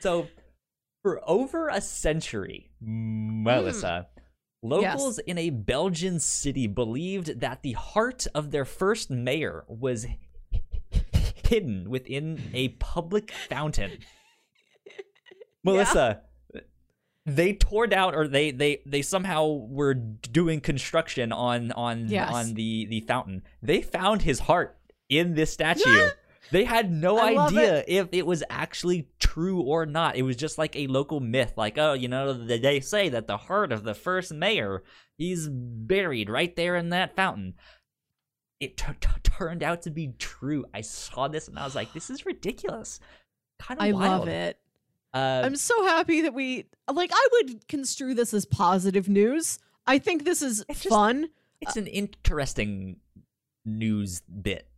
so, 0.00 0.26
for 1.02 1.20
over 1.28 1.68
a 1.68 1.80
century, 1.80 2.70
hmm. 2.82 3.42
Melissa, 3.42 4.06
locals 4.64 5.18
in 5.20 5.38
a 5.38 5.50
Belgian 5.50 6.18
city 6.18 6.66
believed 6.66 7.40
that 7.40 7.62
the 7.62 7.72
heart 7.72 8.26
of 8.34 8.50
their 8.50 8.64
first 8.64 9.10
mayor 9.10 9.64
was 9.68 10.06
hidden 11.48 11.90
within 11.90 12.50
a 12.54 12.68
public 12.68 13.30
fountain. 13.30 13.98
Melissa, 15.64 16.22
they 17.26 17.54
tore 17.54 17.86
down 17.86 18.14
or 18.14 18.28
they 18.28 18.50
they 18.50 18.80
they 18.86 19.02
somehow 19.02 19.46
were 19.46 19.94
doing 19.94 20.60
construction 20.60 21.32
on 21.32 21.72
on 21.72 22.08
Yes. 22.08 22.32
on 22.32 22.54
the 22.54 22.86
the 22.86 23.00
fountain. 23.00 23.42
They 23.62 23.80
found 23.82 24.22
his 24.22 24.40
heart 24.40 24.76
in 25.08 25.34
this 25.34 25.52
statue. 25.52 25.88
Yeah. 25.88 26.10
They 26.50 26.64
had 26.64 26.92
no 26.92 27.18
I 27.18 27.46
idea 27.46 27.84
if 27.88 28.08
it 28.12 28.26
was 28.26 28.44
actually 28.50 29.08
true 29.18 29.60
or 29.62 29.86
not. 29.86 30.16
It 30.16 30.22
was 30.22 30.36
just 30.36 30.58
like 30.58 30.76
a 30.76 30.86
local 30.86 31.20
myth, 31.20 31.54
like, 31.56 31.78
oh, 31.78 31.94
you 31.94 32.08
know, 32.08 32.32
they 32.32 32.80
say 32.80 33.08
that 33.08 33.26
the 33.26 33.36
heart 33.36 33.72
of 33.72 33.82
the 33.84 33.94
first 33.94 34.32
mayor, 34.32 34.82
he's 35.16 35.48
buried 35.50 36.28
right 36.28 36.54
there 36.54 36.76
in 36.76 36.90
that 36.90 37.16
fountain. 37.16 37.54
It 38.60 38.76
t- 38.76 38.92
t- 39.00 39.08
turned 39.22 39.62
out 39.62 39.82
to 39.82 39.90
be 39.90 40.14
true. 40.18 40.64
I 40.72 40.82
saw 40.82 41.28
this 41.28 41.48
and 41.48 41.58
I 41.58 41.64
was 41.64 41.74
like, 41.74 41.92
this 41.92 42.08
is 42.10 42.24
ridiculous. 42.26 43.00
Kind 43.58 43.80
of 43.80 43.86
I 43.86 43.92
wild. 43.92 44.20
love 44.20 44.28
it. 44.28 44.58
Uh, 45.12 45.42
I'm 45.44 45.56
so 45.56 45.84
happy 45.84 46.22
that 46.22 46.34
we 46.34 46.66
like 46.92 47.10
I 47.12 47.28
would 47.32 47.68
construe 47.68 48.14
this 48.14 48.34
as 48.34 48.44
positive 48.46 49.08
news. 49.08 49.58
I 49.86 49.98
think 49.98 50.24
this 50.24 50.42
is 50.42 50.64
It's 50.68 50.80
just- 50.82 50.94
fun. 50.94 51.28
it's 51.60 51.76
an 51.76 51.86
interesting 51.86 52.96
news 53.64 54.20
bit, 54.22 54.68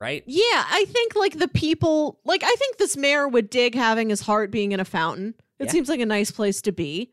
right? 0.00 0.22
Yeah, 0.26 0.64
I 0.68 0.84
think 0.88 1.14
like 1.16 1.38
the 1.38 1.48
people 1.48 2.18
like 2.24 2.42
I 2.44 2.54
think 2.56 2.76
this 2.78 2.96
mayor 2.96 3.26
would 3.28 3.50
dig 3.50 3.74
having 3.74 4.10
his 4.10 4.20
heart 4.22 4.50
being 4.50 4.72
in 4.72 4.80
a 4.80 4.84
fountain. 4.84 5.34
It 5.58 5.66
Yeah. 5.66 5.72
seems 5.72 5.88
like 5.88 6.00
a 6.00 6.06
nice 6.06 6.30
place 6.30 6.60
to 6.62 6.72
be. 6.72 7.12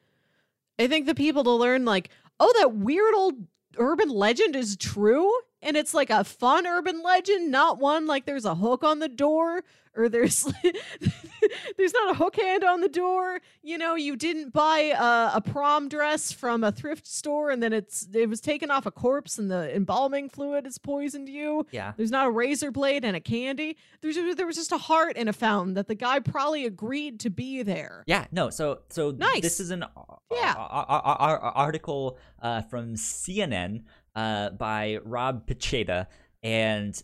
I 0.78 0.88
think 0.88 1.06
the 1.06 1.16
people 1.16 1.44
to 1.46 1.52
learn 1.52 1.86
like, 1.86 2.10
oh, 2.40 2.54
that 2.60 2.76
weird 2.76 3.14
old 3.16 3.36
urban 3.78 4.10
legend 4.10 4.56
is 4.56 4.76
true 4.78 5.32
and 5.62 5.76
it's 5.78 5.94
like 5.94 6.10
a 6.10 6.24
fun 6.24 6.68
urban 6.68 7.02
legend, 7.04 7.52
not 7.52 7.80
one 7.80 8.06
like 8.08 8.26
there's 8.26 8.46
a 8.46 8.56
hook 8.56 8.84
on 8.84 9.00
the 9.00 9.10
door 9.10 9.64
or 9.98 10.10
there's 10.10 10.44
there's 11.78 11.94
not 11.94 12.12
a 12.12 12.18
hook 12.18 12.36
hand 12.36 12.64
on 12.64 12.82
the 12.82 12.90
door. 12.90 13.40
You 13.64 13.78
know, 13.78 13.96
you 13.96 14.16
didn't 14.16 14.52
buy 14.52 14.94
a, 14.98 15.38
a 15.38 15.42
prom 15.42 15.88
dress 15.90 16.32
from 16.32 16.64
a 16.64 16.72
thrift 16.72 17.08
store 17.08 17.50
and 17.50 17.64
then 17.64 17.72
it's 17.74 18.08
it 18.14 18.28
was 18.30 18.42
taken 18.42 18.70
off 18.72 18.86
a 18.86 18.92
corpse 18.92 19.38
and 19.38 19.50
the 19.50 19.74
embalming 19.76 20.30
fluid 20.30 20.66
has 20.66 20.78
poisoned 20.78 21.30
you. 21.30 21.66
Yeah. 21.72 21.94
There's 21.98 22.12
not 22.12 22.28
a 22.28 22.32
razor 22.32 22.72
blade 22.72 23.06
and 23.06 23.16
a 23.16 23.22
candy. 23.22 23.78
There's 24.02 24.18
there 24.36 24.46
was 24.48 24.56
just 24.58 24.72
a 24.72 24.78
heart 24.78 25.16
in 25.16 25.28
a 25.28 25.34
fountain 25.34 25.76
that 25.76 25.88
the 25.88 25.96
guy 25.96 26.20
probably 26.20 26.66
agreed 26.66 27.20
to 27.22 27.30
be 27.30 27.64
there. 27.64 28.04
Yeah, 28.06 28.26
no. 28.32 28.50
So, 28.50 28.80
so 28.90 29.12
Nice. 29.12 29.42
this 29.42 29.60
is 29.60 29.72
an 29.72 29.86
Yeah. 30.32 30.54
a- 30.58 30.60
a- 30.60 31.52
article 31.56 32.18
uh, 32.42 32.62
from 32.64 32.96
CNN 32.96 33.84
uh, 34.16 34.50
by 34.52 34.98
Rob 35.04 35.46
Picheta, 35.48 36.08
and 36.44 37.02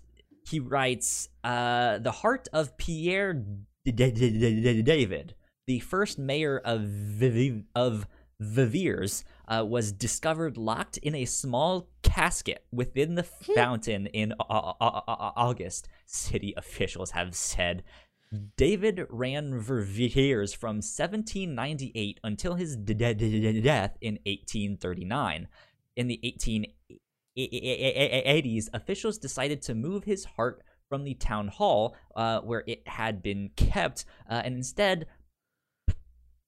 he 0.50 0.60
writes, 0.60 1.30
uh, 1.44 1.98
"The 2.00 2.12
heart 2.12 2.48
of 2.54 2.78
Pierre 2.78 3.46
David, 3.86 5.36
the 5.68 5.80
first 5.80 6.18
mayor 6.20 6.60
of 6.60 6.82
Viv- 6.82 7.66
of 7.76 8.08
Viviers, 8.40 9.24
uh, 9.48 9.66
was 9.68 9.92
discovered 9.92 10.58
locked 10.58 10.98
in 10.98 11.14
a 11.16 11.26
small 11.26 11.90
casket 12.02 12.66
within 12.72 13.16
the 13.16 13.24
fountain 13.24 14.08
in 14.08 14.34
Au- 14.34 14.46
Au- 14.50 14.76
Au- 14.82 15.04
Au- 15.08 15.34
August. 15.36 15.88
City 16.06 16.54
officials 16.58 17.12
have 17.12 17.36
said." 17.36 17.84
David 18.56 19.06
ran 19.10 19.60
Verviers 19.60 20.54
from 20.56 20.82
1798 20.82 22.20
until 22.24 22.56
his 22.56 22.78
de- 22.78 22.94
de- 22.94 23.14
de- 23.14 23.42
de- 23.42 23.62
death 23.62 23.98
in 24.00 24.20
1839. 24.26 25.50
In 25.98 26.08
the 26.08 26.20
1880s, 27.38 28.70
officials 28.74 29.18
decided 29.18 29.62
to 29.64 29.76
move 29.76 30.04
his 30.04 30.26
heart 30.26 30.64
from 30.90 31.04
the 31.04 31.14
town 31.14 31.48
hall, 31.48 31.96
uh, 32.16 32.42
where 32.42 32.64
it 32.68 32.88
had 32.88 33.24
been 33.24 33.50
kept, 33.56 34.06
uh, 34.30 34.42
and 34.44 34.56
instead 34.56 35.08
p- 35.88 35.96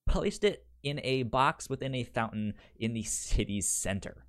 placed 0.07 0.43
it 0.43 0.65
in 0.83 0.99
a 1.03 1.23
box 1.23 1.69
within 1.69 1.95
a 1.95 2.03
fountain 2.03 2.53
in 2.77 2.93
the 2.93 3.03
city's 3.03 3.67
center. 3.69 4.25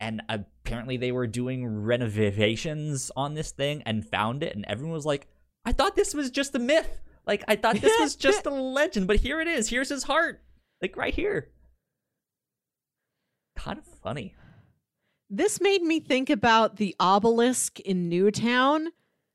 And 0.00 0.22
apparently, 0.28 0.96
they 0.96 1.12
were 1.12 1.26
doing 1.26 1.66
renovations 1.84 3.10
on 3.16 3.34
this 3.34 3.52
thing 3.52 3.82
and 3.84 4.08
found 4.08 4.42
it, 4.42 4.54
and 4.54 4.64
everyone 4.68 4.94
was 4.94 5.06
like, 5.06 5.28
I 5.64 5.72
thought 5.72 5.96
this 5.96 6.14
was 6.14 6.30
just 6.30 6.54
a 6.54 6.58
myth. 6.58 7.00
Like 7.26 7.44
I 7.46 7.56
thought 7.56 7.76
this 7.76 8.00
was 8.00 8.16
just 8.16 8.46
a 8.46 8.50
legend, 8.50 9.06
but 9.06 9.16
here 9.16 9.40
it 9.40 9.48
is. 9.48 9.68
Here's 9.68 9.90
his 9.90 10.04
heart. 10.04 10.40
Like 10.80 10.96
right 10.96 11.14
here. 11.14 11.50
Kind 13.54 13.78
of 13.78 13.84
funny. 13.84 14.34
This 15.30 15.60
made 15.60 15.82
me 15.82 16.00
think 16.00 16.30
about 16.30 16.76
the 16.76 16.96
obelisk 16.98 17.80
in 17.80 18.08
Newtown. 18.08 18.88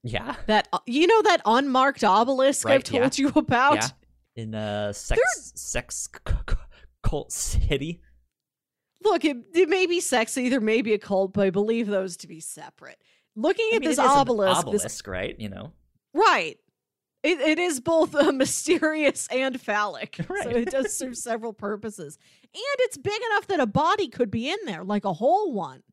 Yeah. 0.04 0.36
That 0.48 0.68
uh, 0.74 0.80
you 0.86 1.08
know 1.08 1.22
that 1.24 1.42
unmarked 1.46 2.04
obelisk 2.04 2.68
I've 2.68 2.84
told 2.84 3.18
yeah. 3.18 3.28
you 3.28 3.32
about. 3.36 3.76
Yeah. 3.76 3.88
In 4.36 4.56
uh 4.56 4.94
sex 4.94 5.22
sex 5.56 6.10
cult 7.04 7.32
city. 7.32 8.02
Look, 9.04 9.26
it, 9.26 9.38
it 9.54 9.70
may 9.70 9.86
be 9.86 10.00
sexy, 10.00 10.50
there 10.50 10.62
may 10.62 10.82
be 10.82 10.94
a 10.94 10.98
cult, 10.98 11.34
but 11.34 11.46
I 11.46 11.50
believe 11.50 11.88
those 11.88 12.18
to 12.18 12.28
be 12.28 12.40
separate. 12.40 12.98
Looking 13.36 13.70
I 13.74 13.76
at 13.76 13.82
mean, 13.82 13.90
this 13.90 14.00
an 14.00 14.06
obelisk, 14.06 14.66
this 14.66 14.82
obelisk, 14.82 15.08
right? 15.08 15.40
You 15.40 15.50
know. 15.50 15.74
Right. 16.14 16.58
It, 17.24 17.40
it 17.40 17.58
is 17.58 17.80
both 17.80 18.14
uh, 18.14 18.32
mysterious 18.34 19.28
and 19.32 19.60
phallic. 19.60 20.20
So 20.44 20.50
it 20.50 20.72
does 20.72 20.96
serve 20.96 21.16
several 21.16 21.54
purposes. 21.54 22.18
And 22.54 22.76
it's 22.80 22.98
big 22.98 23.20
enough 23.32 23.48
that 23.48 23.62
a 23.62 23.66
body 23.66 24.10
could 24.10 24.30
be 24.30 24.50
in 24.50 24.58
there, 24.66 24.84
like 24.84 25.06
a 25.06 25.14
whole 25.14 25.54
one. 25.54 25.84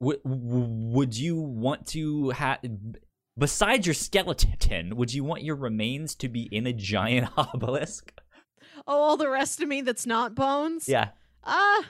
Would 0.00 0.20
would 0.24 1.16
you 1.16 1.40
want 1.40 1.86
to 1.88 2.30
have 2.30 2.58
besides 3.38 3.86
your 3.86 3.94
skeleton, 3.94 4.96
would 4.96 5.12
you 5.14 5.24
want 5.24 5.42
your 5.42 5.56
remains 5.56 6.14
to 6.16 6.28
be 6.28 6.42
in 6.52 6.66
a 6.66 6.72
giant 6.72 7.30
obelisk? 7.36 8.12
Oh, 8.86 9.00
all 9.00 9.16
the 9.16 9.30
rest 9.30 9.62
of 9.62 9.68
me 9.68 9.80
that's 9.80 10.06
not 10.06 10.34
bones? 10.34 10.88
Yeah. 10.88 11.10
Uh, 11.42 11.82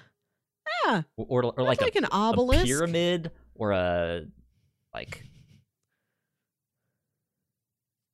yeah. 0.87 1.03
Or 1.17 1.27
or, 1.45 1.55
or 1.57 1.65
like, 1.65 1.81
like, 1.81 1.97
a, 1.97 1.99
an 1.99 2.05
a 2.05 2.09
obelisk. 2.13 2.65
pyramid 2.65 3.33
or 3.55 3.73
a 3.73 4.23
like 4.95 5.25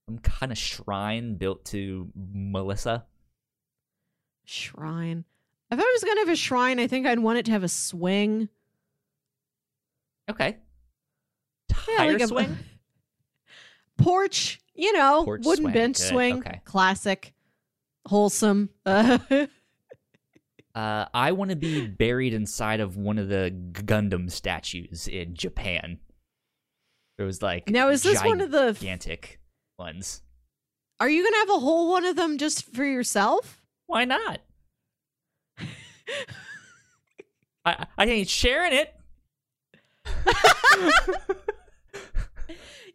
some 0.07 0.19
kind 0.19 0.53
of 0.53 0.59
shrine 0.59 1.37
built 1.37 1.65
to 1.67 2.09
Melissa. 2.15 3.05
Shrine. 4.45 5.25
If 5.71 5.79
I 5.79 5.83
was 5.83 6.05
gonna 6.05 6.21
have 6.21 6.29
a 6.29 6.37
shrine, 6.37 6.79
I 6.79 6.87
think 6.87 7.07
I'd 7.07 7.19
want 7.19 7.39
it 7.39 7.47
to 7.47 7.53
have 7.53 7.63
a 7.63 7.69
swing. 7.69 8.49
Okay. 10.31 10.57
Yeah, 11.89 11.97
Tire 11.97 12.13
like 12.13 12.23
a 12.23 12.27
swing. 12.29 12.59
porch. 13.99 14.61
You 14.75 14.93
know, 14.95 15.25
Porch 15.25 15.45
wooden 15.45 15.65
swing, 15.65 15.75
bench 15.75 15.99
good, 15.99 16.09
swing. 16.09 16.39
okay. 16.39 16.61
Classic, 16.65 17.33
wholesome. 18.07 18.71
Uh, 18.87 19.19
Uh, 20.75 21.05
I 21.13 21.33
want 21.33 21.51
to 21.51 21.57
be 21.57 21.87
buried 21.87 22.33
inside 22.33 22.81
of 22.81 22.97
one 22.97 23.19
of 23.19 23.29
the 23.29 23.55
Gundam 23.73 24.31
statues 24.31 25.07
in 25.07 25.35
Japan. 25.35 25.99
It 27.19 27.25
was 27.25 27.43
like 27.43 27.69
now, 27.69 27.91
is 27.91 28.03
this 28.03 28.25
one 28.25 28.41
of 28.41 28.51
the? 28.51 28.73
gigantic 28.73 29.39
ones. 29.83 30.23
Are 31.01 31.09
you 31.09 31.25
gonna 31.25 31.37
have 31.39 31.51
a 31.51 31.61
whole 31.61 31.91
one 31.91 32.05
of 32.05 32.15
them 32.15 32.39
just 32.39 32.65
for 32.73 32.85
yourself? 32.85 33.61
Why 33.87 34.05
not? 34.05 34.41
I 37.65 37.87
I 37.99 38.05
ain't 38.05 38.29
sharing 38.29 38.73
it. 38.73 38.95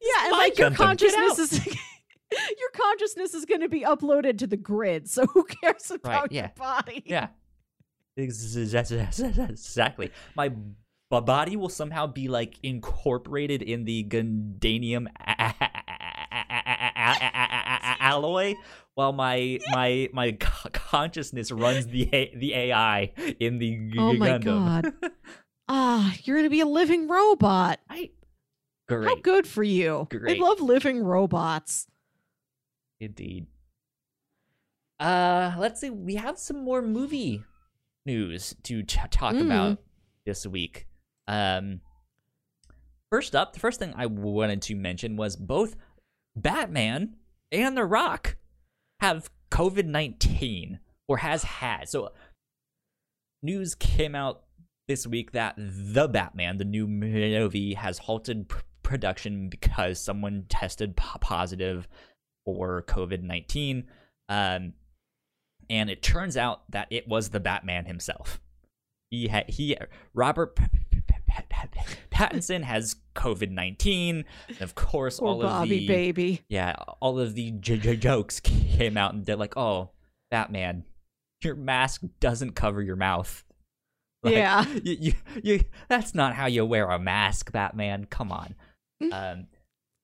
Yeah, 0.08 0.26
and 0.26 0.32
like 0.32 0.58
your 0.62 0.72
consciousness 0.72 1.40
is 1.40 1.66
your 1.66 2.70
consciousness 2.74 3.34
is 3.34 3.46
going 3.46 3.62
to 3.62 3.70
be 3.70 3.82
uploaded 3.82 4.38
to 4.40 4.48
the 4.48 4.58
grid. 4.58 5.10
So 5.10 5.26
who 5.26 5.44
cares 5.44 5.92
about 5.92 6.32
yeah. 6.32 6.42
your 6.42 6.52
body? 6.58 7.04
Yeah. 7.06 7.28
Exactly. 9.50 10.12
My 10.36 10.52
body 11.10 11.56
will 11.56 11.70
somehow 11.70 12.08
be 12.08 12.28
like 12.28 12.56
incorporated 12.64 13.62
in 13.62 13.86
the 13.86 14.04
Gundanium 14.06 15.08
alloy, 17.99 18.55
while 18.95 19.14
my 19.14 19.60
my 19.72 20.10
my 20.14 20.32
consciousness 20.74 21.51
runs 21.51 21.88
the 21.88 22.05
the 22.36 22.53
AI 22.53 23.12
in 23.39 23.60
the 23.60 23.76
G- 23.91 23.95
Oh 23.97 24.14
my 24.14 24.30
Gundam. 24.39 24.43
god. 24.43 24.93
Ah, 25.70 26.14
you're 26.24 26.38
going 26.38 26.45
to 26.45 26.49
be 26.49 26.62
a 26.62 26.66
living 26.66 27.10
robot. 27.10 27.82
I, 27.89 28.12
How 28.89 29.16
good 29.16 29.45
for 29.45 29.64
you. 29.64 30.08
Great. 30.10 30.39
I 30.39 30.41
love 30.41 30.62
living 30.62 31.03
robots. 31.03 31.88
indeed. 33.01 33.47
Uh, 34.97 35.53
let's 35.60 35.82
see. 35.82 35.89
We 35.89 36.16
have 36.16 36.39
some 36.39 36.64
more 36.64 36.82
movie 36.82 37.43
news 38.05 38.55
to 38.64 38.82
t- 38.82 38.99
talk 39.12 39.36
Mm. 39.36 39.45
about 39.45 39.78
this 40.26 40.47
week. 40.47 40.88
Um, 41.28 41.82
first 43.12 43.36
up, 43.36 43.51
the 43.51 43.60
first 43.60 43.78
thing 43.78 43.93
I 43.97 44.05
wanted 44.05 44.62
to 44.64 44.76
mention 44.76 45.18
was 45.18 45.36
both 45.36 45.76
Batman 46.42 47.16
and 47.52 47.76
The 47.76 47.86
Rock 47.86 48.38
have 49.00 49.30
COVID 49.52 49.86
nineteen 49.86 50.80
or 51.08 51.18
has 51.18 51.44
had. 51.44 51.90
So, 51.90 52.12
news 53.42 53.76
came 53.76 54.16
out 54.16 54.44
this 54.88 55.06
week 55.06 55.32
that 55.32 55.56
the 55.58 56.08
Batman, 56.08 56.58
the 56.58 56.66
new 56.66 56.88
movie, 56.88 57.74
has 57.74 57.98
halted 57.98 58.50
pr- 58.50 58.60
production 58.84 59.50
because 59.50 60.00
someone 60.00 60.46
tested 60.48 60.96
po- 60.96 61.20
positive 61.20 61.88
for 62.46 62.84
COVID 62.88 63.24
nineteen. 63.24 63.86
Um, 64.30 64.74
and 65.70 65.90
it 65.90 66.02
turns 66.02 66.38
out 66.38 66.70
that 66.72 66.88
it 66.90 67.08
was 67.08 67.30
the 67.30 67.40
Batman 67.40 67.86
himself. 67.86 68.40
He 69.12 69.28
had 69.28 69.50
he 69.50 69.78
Robert 70.14 70.56
P- 70.56 70.97
Pattinson 72.11 72.63
has 72.63 72.95
COVID 73.15 73.51
nineteen. 73.51 74.25
Of 74.59 74.75
course, 74.75 75.19
Poor 75.19 75.28
all 75.30 75.41
of 75.41 75.49
Bobby 75.49 75.80
the 75.80 75.88
baby. 75.88 76.41
yeah, 76.49 76.75
all 76.99 77.19
of 77.19 77.36
the 77.36 77.51
j- 77.51 77.78
j- 77.78 77.95
jokes 77.95 78.39
came 78.39 78.97
out, 78.97 79.13
and 79.13 79.25
they're 79.25 79.36
like, 79.36 79.57
"Oh, 79.57 79.91
Batman, 80.32 80.84
your 81.43 81.55
mask 81.55 82.01
doesn't 82.19 82.51
cover 82.55 82.82
your 82.82 82.95
mouth." 82.95 83.43
Like, 84.23 84.34
Yeah. 84.34 84.65
you, 84.84 84.97
you, 84.99 85.13
you, 85.43 85.63
that's 85.89 86.15
not 86.15 86.34
how 86.34 86.47
you 86.47 86.65
wear 86.65 86.89
a 86.89 86.97
mask, 86.97 87.51
Batman. 87.51 88.05
Come 88.09 88.32
on. 88.32 88.55
Mm. 89.01 89.13
Um, 89.13 89.47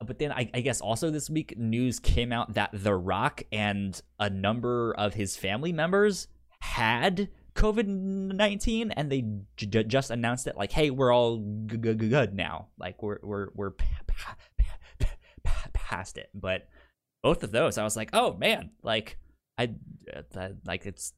but 0.05 0.19
then 0.19 0.32
I, 0.32 0.51
I 0.53 0.61
guess 0.61 0.82
also 0.82 1.09
this 1.09 1.32
week 1.32 1.57
news 1.57 1.99
came 1.99 2.32
out 2.32 2.53
that 2.53 2.69
The 2.74 2.93
Rock 2.93 3.41
and 3.51 3.99
a 4.19 4.30
number 4.30 4.93
of 4.93 5.15
his 5.15 5.36
family 5.36 5.74
members 5.74 6.28
had 6.59 7.30
COVID 7.56 7.88
nineteen, 7.88 8.91
and 8.91 9.12
they 9.12 9.22
j- 9.58 9.68
j- 9.68 9.84
just 9.84 10.12
announced 10.12 10.47
it 10.47 10.58
like, 10.58 10.72
"Hey, 10.72 10.89
we're 10.89 11.14
all 11.14 11.38
g- 11.66 11.78
g- 11.78 11.93
good 11.93 12.34
now. 12.34 12.68
Like 12.78 13.01
we're 13.04 13.20
we're 13.22 13.47
we're 13.54 13.72
pa- 13.72 13.86
pa- 14.08 14.36
pa- 15.43 15.70
past 15.74 16.18
it." 16.18 16.30
But 16.34 16.68
both 17.22 17.43
of 17.43 17.51
those, 17.51 17.78
I 17.78 17.84
was 17.84 17.95
like, 17.95 18.10
"Oh 18.14 18.34
man!" 18.36 18.72
Like 18.82 19.18
I, 19.58 19.74
uh, 20.36 20.49
like 20.66 20.86
it's 20.86 21.14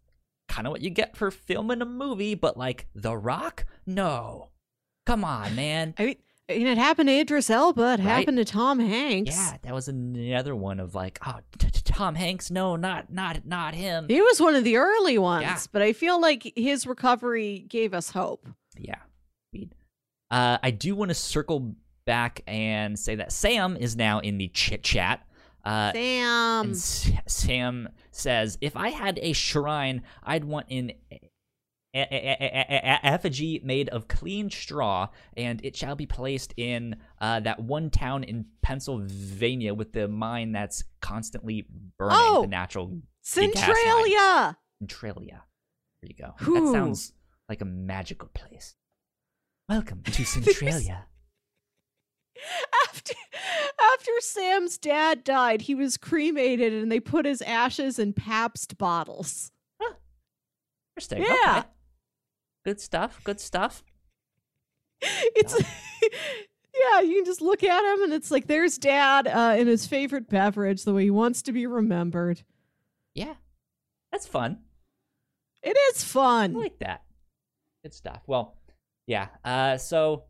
kind 0.48 0.68
of 0.68 0.72
what 0.72 0.82
you 0.82 0.90
get 0.90 1.16
for 1.18 1.32
filming 1.32 1.82
a 1.82 1.86
movie, 1.86 2.36
but 2.36 2.58
like 2.58 2.88
The 2.96 3.16
Rock, 3.18 3.66
no, 3.86 4.50
come 5.06 5.24
on, 5.24 5.56
man. 5.56 5.94
I 5.98 6.06
mean, 6.06 6.16
Mean, 6.48 6.68
it 6.68 6.78
happened 6.78 7.10
to 7.10 7.14
Idris 7.20 7.50
Elba. 7.50 7.82
It 7.82 7.86
Right? 7.86 8.00
happened 8.02 8.38
to 8.38 8.46
Tom 8.46 8.80
Hanks. 8.80 9.36
Yeah, 9.36 9.58
that 9.64 9.74
was 9.74 9.88
another 9.88 10.56
one 10.56 10.80
of 10.80 10.94
like, 10.94 11.18
oh, 11.26 11.40
t- 11.58 11.72
t- 11.72 11.82
Tom 11.84 12.14
Hanks, 12.16 12.52
no, 12.52 12.76
not 12.76 13.12
not 13.12 13.46
not 13.48 13.74
him. 13.74 14.06
He 14.08 14.22
was 14.22 14.40
one 14.40 14.54
of 14.54 14.64
the 14.64 14.78
early 14.78 15.18
ones, 15.18 15.44
Yeah. 15.44 15.58
but 15.72 15.82
I 15.82 15.92
feel 15.94 16.22
like 16.22 16.54
his 16.56 16.86
recovery 16.86 17.66
gave 17.68 17.94
us 17.96 18.12
hope. 18.12 18.48
Yeah. 18.78 19.00
Uh, 20.32 20.58
I 20.62 20.72
do 20.72 20.96
want 20.96 21.10
to 21.10 21.16
circle 21.16 21.76
back 22.06 22.42
and 22.48 22.98
say 22.98 23.16
that 23.16 23.32
Sam 23.32 23.78
is 23.78 23.96
now 23.96 24.20
in 24.20 24.38
the 24.38 24.48
chit 24.50 24.84
chat. 24.84 25.26
Uh, 25.64 25.92
Sam. 25.94 26.72
S- 26.72 27.12
Sam 27.28 27.90
says, 28.12 28.58
if 28.62 28.76
I 28.76 28.90
had 28.90 29.18
a 29.22 29.34
shrine, 29.34 30.04
I'd 30.24 30.44
want 30.44 30.68
an 30.70 30.92
e- 31.12 31.20
effigy 31.96 33.62
made 33.64 33.90
of 33.90 34.08
clean 34.08 34.50
straw, 34.50 35.08
and 35.38 35.64
it 35.64 35.76
shall 35.76 35.96
be 35.96 36.06
placed 36.06 36.54
in 36.58 36.98
uh, 37.20 37.40
that 37.42 37.60
one 37.62 37.90
town 37.90 38.24
in 38.24 38.46
Pennsylvania 38.62 39.74
with 39.74 39.94
the 39.94 40.08
mine 40.08 40.52
that's 40.52 40.84
constantly 41.02 41.66
burning 41.98 42.18
Oh! 42.20 42.42
the 42.42 42.48
natural. 42.48 43.00
Centralia. 43.22 44.58
Centralia. 44.80 45.44
There 46.02 46.10
you 46.10 46.16
go. 46.16 46.34
That 46.54 46.72
sounds 46.72 47.14
like 47.50 47.62
a 47.62 47.66
magical 47.66 48.30
place. 48.34 48.76
Welcome 49.70 50.04
to 50.04 50.26
Centralia. 50.26 51.06
After 52.88 53.14
after 53.94 54.12
Sam's 54.20 54.78
dad 54.78 55.24
died, 55.24 55.62
he 55.64 55.74
was 55.74 55.98
cremated 55.98 56.74
and 56.74 56.92
they 56.92 57.00
put 57.00 57.26
his 57.26 57.42
ashes 57.42 57.98
in 57.98 58.14
Pabst 58.14 58.78
bottles. 58.78 59.52
Interesting. 60.98 61.24
Yeah. 61.24 61.60
Okay. 61.60 61.68
Good 62.66 62.82
stuff. 62.82 63.22
Good 63.24 63.40
stuff. 63.40 63.84
It's 65.02 65.54
yeah, 66.04 67.02
you 67.02 67.16
can 67.18 67.26
just 67.26 67.42
look 67.42 67.64
at 67.64 67.94
him 67.94 68.04
and 68.04 68.14
it's 68.14 68.32
like 68.32 68.48
there's 68.48 68.78
dad 68.78 69.28
uh, 69.28 69.56
in 69.58 69.68
his 69.68 69.86
favorite 69.86 70.30
beverage, 70.30 70.84
the 70.84 70.94
way 70.94 71.04
he 71.04 71.10
wants 71.12 71.42
to 71.44 71.52
be 71.52 71.68
remembered. 71.68 72.42
Yeah. 73.14 73.36
That's 74.12 74.26
fun. 74.26 74.60
It 75.62 75.78
is 75.94 76.04
fun. 76.04 76.56
I 76.56 76.60
like 76.60 76.80
that. 76.80 77.04
Good 77.84 77.94
stuff. 77.94 78.22
Well, 78.26 78.56
yeah. 79.06 79.28
Uh, 79.44 79.78
so 79.78 80.24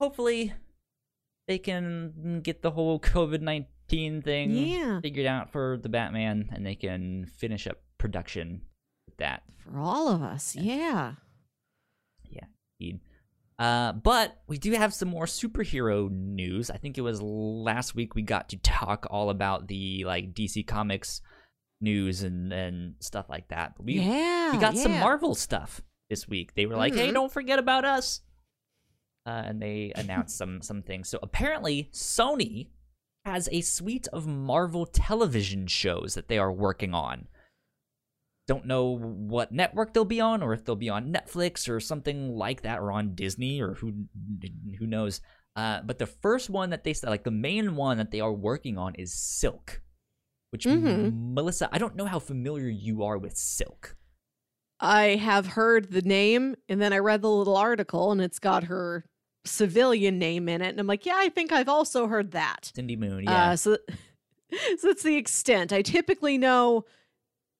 hopefully 0.00 0.52
they 1.48 1.58
can 1.58 2.40
get 2.42 2.62
the 2.62 2.70
whole 2.70 3.00
COVID 3.00 3.40
nineteen 3.40 4.22
thing 4.22 4.50
Yeah. 4.50 5.00
figured 5.00 5.26
out 5.26 5.50
for 5.50 5.78
the 5.82 5.88
Batman, 5.88 6.50
and 6.52 6.64
they 6.64 6.74
can 6.74 7.26
finish 7.26 7.66
up 7.66 7.78
production 7.98 8.62
that. 9.18 9.42
For 9.58 9.78
all 9.78 10.08
of 10.08 10.22
us, 10.22 10.54
yeah. 10.56 11.14
Yeah, 12.28 12.44
indeed. 12.78 13.00
Uh, 13.58 13.92
but 13.92 14.40
we 14.48 14.58
do 14.58 14.72
have 14.72 14.92
some 14.92 15.08
more 15.08 15.26
superhero 15.26 16.10
news. 16.10 16.70
I 16.70 16.76
think 16.76 16.98
it 16.98 17.02
was 17.02 17.22
last 17.22 17.94
week 17.94 18.14
we 18.14 18.22
got 18.22 18.48
to 18.50 18.56
talk 18.58 19.06
all 19.10 19.30
about 19.30 19.68
the 19.68 20.04
like 20.04 20.34
DC 20.34 20.66
Comics 20.66 21.20
news 21.80 22.22
and 22.22 22.52
and 22.52 22.94
stuff 23.00 23.26
like 23.28 23.48
that. 23.48 23.74
But 23.76 23.86
we 23.86 23.94
yeah. 23.94 24.52
we 24.52 24.58
got 24.58 24.76
some. 24.76 24.92
Marvel 24.98 25.34
stuff 25.34 25.82
this 26.10 26.28
week. 26.28 26.54
They 26.54 26.66
were 26.66 26.76
like, 26.76 26.94
"Hey, 26.94 27.08
Mhm. 27.08 27.14
don't 27.14 27.32
forget 27.32 27.58
about 27.58 27.84
us," 27.84 28.20
uh, 29.26 29.42
and 29.46 29.62
they 29.62 29.92
announced 29.94 30.36
some 30.36 30.60
some 30.60 30.82
things. 30.82 31.08
So 31.08 31.18
apparently, 31.22 31.90
Sony 31.92 32.70
has 33.24 33.48
a 33.52 33.60
suite 33.60 34.08
of 34.08 34.26
Marvel 34.26 34.84
television 34.84 35.66
shows 35.66 36.14
that 36.14 36.28
they 36.28 36.38
are 36.38 36.52
working 36.52 36.92
on. 36.92 37.28
Don't 38.46 38.66
know 38.66 38.98
what 38.98 39.52
network 39.52 39.94
they'll 39.94 40.04
be 40.04 40.20
on, 40.20 40.42
or 40.42 40.52
if 40.52 40.64
they'll 40.64 40.76
be 40.76 40.90
on 40.90 41.12
Netflix 41.12 41.68
or 41.68 41.80
something 41.80 42.36
like 42.36 42.62
that, 42.62 42.78
or 42.78 42.92
on 42.92 43.14
Disney, 43.14 43.60
or 43.60 43.74
who 43.74 44.04
who 44.78 44.86
knows. 44.86 45.20
Uh, 45.56 45.80
but 45.82 45.98
the 45.98 46.06
first 46.06 46.50
one 46.50 46.70
that 46.70 46.84
they 46.84 46.92
said, 46.92 47.08
like 47.10 47.24
the 47.24 47.30
main 47.30 47.76
one 47.76 47.96
that 47.98 48.10
they 48.10 48.20
are 48.20 48.32
working 48.32 48.76
on, 48.76 48.94
is 48.96 49.14
Silk. 49.14 49.80
Which 50.50 50.66
Mhm. 50.66 51.32
Melissa, 51.34 51.68
I 51.72 51.78
don't 51.78 51.96
know 51.96 52.06
how 52.06 52.18
familiar 52.18 52.68
you 52.68 53.02
are 53.02 53.18
with 53.18 53.36
Silk. 53.36 53.96
I 54.78 55.16
have 55.16 55.46
heard 55.46 55.90
the 55.90 56.02
name, 56.02 56.56
and 56.68 56.80
then 56.80 56.92
I 56.92 56.98
read 56.98 57.22
the 57.22 57.30
little 57.30 57.56
article, 57.56 58.12
and 58.12 58.20
it's 58.20 58.38
got 58.38 58.64
her 58.64 59.04
civilian 59.46 60.18
name 60.18 60.48
in 60.48 60.60
it, 60.62 60.68
and 60.68 60.80
I'm 60.80 60.86
like, 60.86 61.06
yeah, 61.06 61.16
I 61.16 61.28
think 61.28 61.52
I've 61.52 61.68
also 61.68 62.06
heard 62.06 62.32
that. 62.32 62.72
Cindy 62.74 62.96
Moon, 62.96 63.24
yeah. 63.24 63.50
Uh, 63.50 63.56
so, 63.56 63.78
so 64.78 64.88
that's 64.88 65.02
the 65.02 65.16
extent. 65.16 65.72
I 65.72 65.82
typically 65.82 66.38
know 66.38 66.84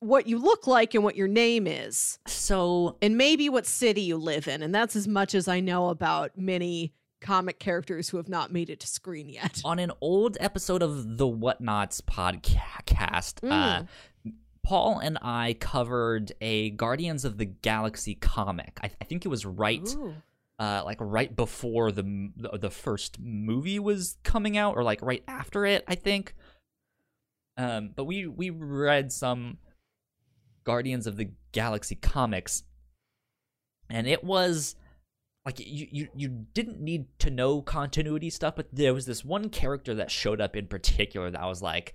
what 0.05 0.27
you 0.27 0.39
look 0.39 0.67
like 0.67 0.95
and 0.95 1.03
what 1.03 1.17
your 1.17 1.29
name 1.29 1.67
is, 1.67 2.19
so 2.27 2.97
and 3.01 3.17
maybe 3.17 3.49
what 3.49 3.67
city 3.67 4.03
you 4.03 4.17
live 4.17 4.47
in, 4.47 4.63
and 4.63 4.75
that's 4.75 4.95
as 4.95 5.09
much 5.09 5.35
as 5.35 5.49
I 5.49 5.61
know 5.61 5.89
about 5.89 6.37
many 6.37 6.93
comic 7.21 7.59
characters 7.59 8.11
who 8.11 8.19
have 8.19 8.29
not 8.29 8.53
made 8.53 8.69
it 8.69 8.81
to 8.81 8.87
screen 8.87 9.29
yet. 9.31 9.63
on 9.65 9.79
an 9.79 9.91
old 10.03 10.37
episode 10.41 10.83
of 10.83 11.17
the 11.17 11.27
Whatnauts 11.27 12.03
podcast, 12.03 13.51
uh, 13.51 13.85
Paul 14.63 14.99
and 14.99 15.19
I 15.23 15.57
covered 15.59 16.33
a 16.41 16.71
Guardians 16.71 17.25
of 17.25 17.39
the 17.39 17.47
Galaxy 17.47 18.15
comic. 18.15 18.79
I, 18.83 18.91
I 19.01 19.05
think 19.05 19.25
it 19.25 19.29
was 19.29 19.47
right, 19.47 19.89
uh, 20.59 20.83
like 20.85 20.99
right 21.01 21.35
before 21.35 21.93
the, 21.93 22.31
the 22.37 22.59
the 22.59 22.71
first 22.71 23.19
movie 23.19 23.79
was 23.79 24.19
coming 24.23 24.57
out, 24.59 24.77
or 24.77 24.85
like 24.85 25.01
right 25.03 25.25
after 25.27 25.65
it. 25.65 25.83
I 25.89 25.95
think. 25.95 26.35
Um, 27.57 27.91
but 27.95 28.05
we 28.05 28.27
we 28.27 28.51
read 28.51 29.13
some 29.13 29.59
Guardians 30.65 31.07
of 31.07 31.17
the 31.17 31.31
Galaxy 31.53 31.95
comics, 31.95 32.63
and 33.91 34.07
it 34.07 34.25
was 34.25 34.77
like 35.45 35.59
you, 35.61 35.87
you 35.91 36.09
you 36.17 36.29
didn't 36.29 36.81
need 36.81 37.07
to 37.19 37.31
know 37.31 37.61
continuity 37.63 38.31
stuff, 38.31 38.57
but 38.57 38.69
there 38.73 38.95
was 38.95 39.07
this 39.07 39.25
one 39.25 39.49
character 39.51 39.95
that 39.95 40.11
showed 40.11 40.41
up 40.41 40.57
in 40.57 40.67
particular 40.67 41.31
that 41.31 41.41
I 41.41 41.47
was 41.47 41.63
like, 41.63 41.95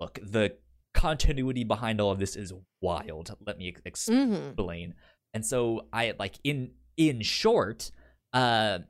look, 0.00 0.18
the 0.22 0.56
continuity 0.94 1.64
behind 1.64 2.00
all 2.00 2.10
of 2.10 2.18
this 2.18 2.36
is 2.36 2.52
wild. 2.80 3.34
Let 3.46 3.56
me 3.58 3.74
ex- 3.86 4.08
Mhm. 4.08 4.48
explain. 4.48 4.94
And 5.32 5.46
so 5.46 5.86
I 5.92 6.14
like 6.18 6.34
in 6.44 6.72
in 6.96 7.22
short, 7.22 7.90
uh 8.32 8.80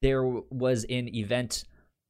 there 0.00 0.24
was 0.24 0.84
an 0.84 1.14
event 1.14 1.64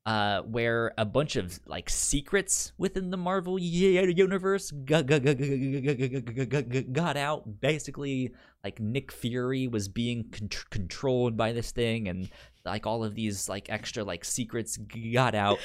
uh 0.05 0.43
where 0.43 0.93
a 0.99 1.05
bunch 1.05 1.37
of 1.37 1.61
like 1.67 1.89
secrets 1.89 2.73
within 2.77 3.11
the 3.11 3.17
Marvel 3.17 3.59
universe 3.59 4.71
got, 4.71 5.07
got, 5.07 5.23
got, 5.23 6.93
got 6.93 7.17
out 7.17 7.61
basically 7.61 8.33
like 8.65 8.81
Nick 8.81 9.13
Fury 9.13 9.69
was 9.69 9.89
being 9.89 10.25
con- 10.31 10.49
controlled 10.71 11.37
by 11.37 11.53
this 11.53 11.71
thing 11.71 12.09
and 12.09 12.29
like 12.65 12.85
all 12.85 13.05
of 13.05 13.15
these 13.15 13.49
like 13.49 13.71
extra 13.71 14.03
like 14.03 14.25
secrets 14.25 14.77
got 14.77 15.37
out 15.37 15.59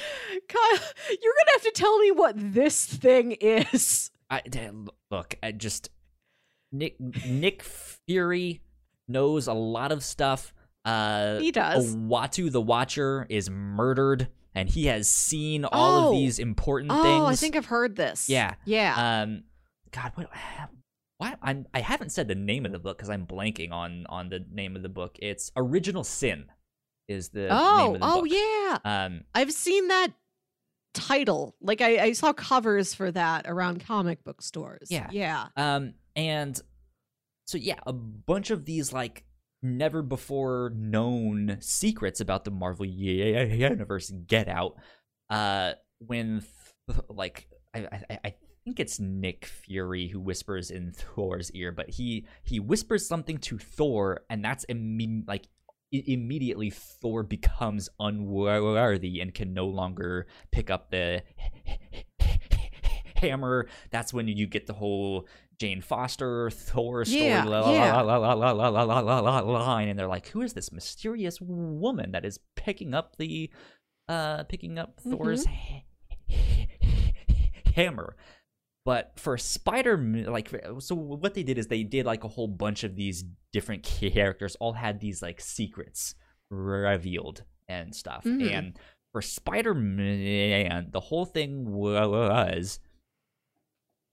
Kyle, 0.48 0.78
you're 1.10 1.34
gonna 1.34 1.52
have 1.52 1.62
to 1.62 1.72
tell 1.72 1.98
me 1.98 2.10
what 2.12 2.34
this 2.36 2.84
thing 2.86 3.32
is. 3.32 4.10
I 4.30 4.42
look, 5.10 5.34
I 5.42 5.52
just 5.52 5.90
Nick 6.70 6.96
Nick 7.26 7.62
Fury 7.62 8.60
knows 9.06 9.46
a 9.46 9.54
lot 9.54 9.92
of 9.92 10.02
stuff. 10.04 10.52
Uh, 10.84 11.38
He 11.38 11.50
does. 11.52 11.94
Uatu 11.96 12.50
the 12.50 12.60
Watcher 12.62 13.26
is 13.28 13.50
murdered, 13.50 14.28
and 14.54 14.68
he 14.68 14.86
has 14.86 15.08
seen 15.10 15.64
all 15.64 16.04
Oh. 16.04 16.06
of 16.08 16.12
these 16.14 16.38
important 16.38 16.92
Oh, 16.92 17.02
things. 17.02 17.22
Oh, 17.22 17.26
I 17.26 17.34
think 17.36 17.56
I've 17.56 17.66
heard 17.66 17.96
this. 17.96 18.28
Yeah. 18.28 18.54
Yeah. 18.64 19.22
Um, 19.22 19.44
God, 19.90 20.12
what? 20.14 20.30
Why 21.18 21.34
I'm 21.42 21.66
I 21.74 21.80
haven't 21.80 22.10
said 22.10 22.28
the 22.28 22.34
name 22.36 22.64
of 22.64 22.70
the 22.72 22.78
book 22.78 22.96
because 22.96 23.10
I'm 23.10 23.26
blanking 23.26 23.72
on 23.72 24.06
on 24.08 24.28
the 24.28 24.44
name 24.52 24.76
of 24.76 24.82
the 24.82 24.88
book. 24.88 25.16
It's 25.20 25.50
Original 25.56 26.04
Sin, 26.04 26.44
is 27.08 27.30
the 27.30 27.40
name 27.40 27.50
oh, 27.50 27.94
of 27.94 28.00
the 28.00 28.06
oh 28.06 28.20
book. 28.22 28.30
yeah. 28.30 28.78
Um, 29.06 29.24
I've 29.34 29.52
seen 29.52 29.88
that 29.88 30.12
title. 30.94 31.56
Like 31.60 31.80
I, 31.80 31.98
I 31.98 32.12
saw 32.12 32.32
covers 32.32 32.94
for 32.94 33.10
that 33.10 33.46
around 33.48 33.84
comic 33.84 34.22
book 34.22 34.42
stores. 34.42 34.88
Yeah. 34.90 35.08
Yeah. 35.10 35.46
Um, 35.56 35.94
and 36.14 36.60
so 37.46 37.58
yeah, 37.58 37.80
a 37.86 37.92
bunch 37.92 38.50
of 38.50 38.64
these 38.64 38.92
like 38.92 39.24
never 39.62 40.02
before 40.02 40.72
known 40.74 41.58
secrets 41.60 42.20
about 42.20 42.44
the 42.44 42.50
Marvel 42.50 42.86
universe 42.86 44.10
get 44.26 44.48
out. 44.48 44.76
Uh, 45.30 45.72
when 45.98 46.42
th- 46.90 47.00
like 47.08 47.48
I, 47.74 47.86
I 48.10 48.18
I 48.24 48.34
think 48.64 48.80
it's 48.80 49.00
Nick 49.00 49.46
Fury 49.46 50.08
who 50.08 50.20
whispers 50.20 50.70
in 50.70 50.92
Thor's 50.92 51.50
ear, 51.52 51.72
but 51.72 51.90
he 51.90 52.26
he 52.44 52.60
whispers 52.60 53.06
something 53.06 53.38
to 53.38 53.58
Thor, 53.58 54.20
and 54.30 54.44
that's 54.44 54.64
imme- 54.66 55.26
like 55.26 55.48
i- 55.94 56.04
immediately 56.06 56.70
Thor 56.70 57.22
becomes 57.22 57.88
unworthy 57.98 59.20
and 59.20 59.34
can 59.34 59.52
no 59.54 59.66
longer 59.66 60.26
pick 60.52 60.70
up 60.70 60.90
the 60.90 61.22
hammer. 63.16 63.68
That's 63.90 64.12
when 64.12 64.28
you 64.28 64.46
get 64.46 64.66
the 64.66 64.74
whole 64.74 65.26
Jane 65.58 65.80
Foster 65.80 66.50
Thor 66.50 67.04
story 67.04 67.24
Yeah, 67.24 67.44
la- 67.44 67.72
yeah. 67.72 68.00
la- 68.00 68.16
la- 68.16 68.32
la- 68.34 68.52
la- 68.52 68.68
la- 68.68 68.82
la- 68.82 69.00
la- 69.00 69.20
la- 69.20 69.40
line, 69.40 69.88
and 69.88 69.98
they're 69.98 70.06
like, 70.06 70.28
"Who 70.28 70.42
is 70.42 70.52
this 70.52 70.70
mysterious 70.72 71.40
woman 71.40 72.12
that 72.12 72.24
is 72.24 72.38
picking 72.54 72.94
up 72.94 73.16
the, 73.16 73.50
uh, 74.08 74.44
picking 74.44 74.78
up 74.78 75.00
Thor's 75.00 75.46
ha- 75.46 75.84
hammer?" 77.74 78.16
But 78.84 79.18
for 79.18 79.36
Spider, 79.36 79.98
like, 79.98 80.54
so 80.78 80.94
what 80.94 81.34
they 81.34 81.42
did 81.42 81.58
is 81.58 81.66
they 81.66 81.82
did 81.82 82.06
like 82.06 82.24
a 82.24 82.28
whole 82.28 82.48
bunch 82.48 82.84
of 82.84 82.94
these 82.96 83.24
different 83.52 83.82
characters, 83.82 84.56
all 84.60 84.72
had 84.72 85.00
these 85.00 85.20
like 85.20 85.40
secrets 85.40 86.14
revealed 86.50 87.42
and 87.68 87.94
stuff. 87.94 88.24
Mhm. 88.24 88.50
And 88.50 88.78
for 89.12 89.20
Spider 89.20 89.74
Man, 89.74 90.88
the 90.90 91.00
whole 91.00 91.26
thing 91.26 91.70
was 91.70 92.80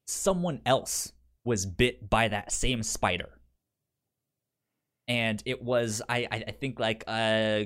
someone 0.08 0.62
else 0.66 1.14
was 1.46 1.66
bit 1.66 2.10
by 2.10 2.28
that 2.28 2.52
same 2.52 2.84
spider. 2.84 3.30
And 5.08 5.42
it 5.46 5.62
was, 5.62 6.02
I, 6.10 6.28
I, 6.32 6.44
I 6.48 6.52
think, 6.52 6.80
like, 6.80 7.04
uh, 7.08 7.66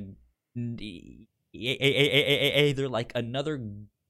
either 1.53 2.89
like 2.89 3.13
another 3.15 3.65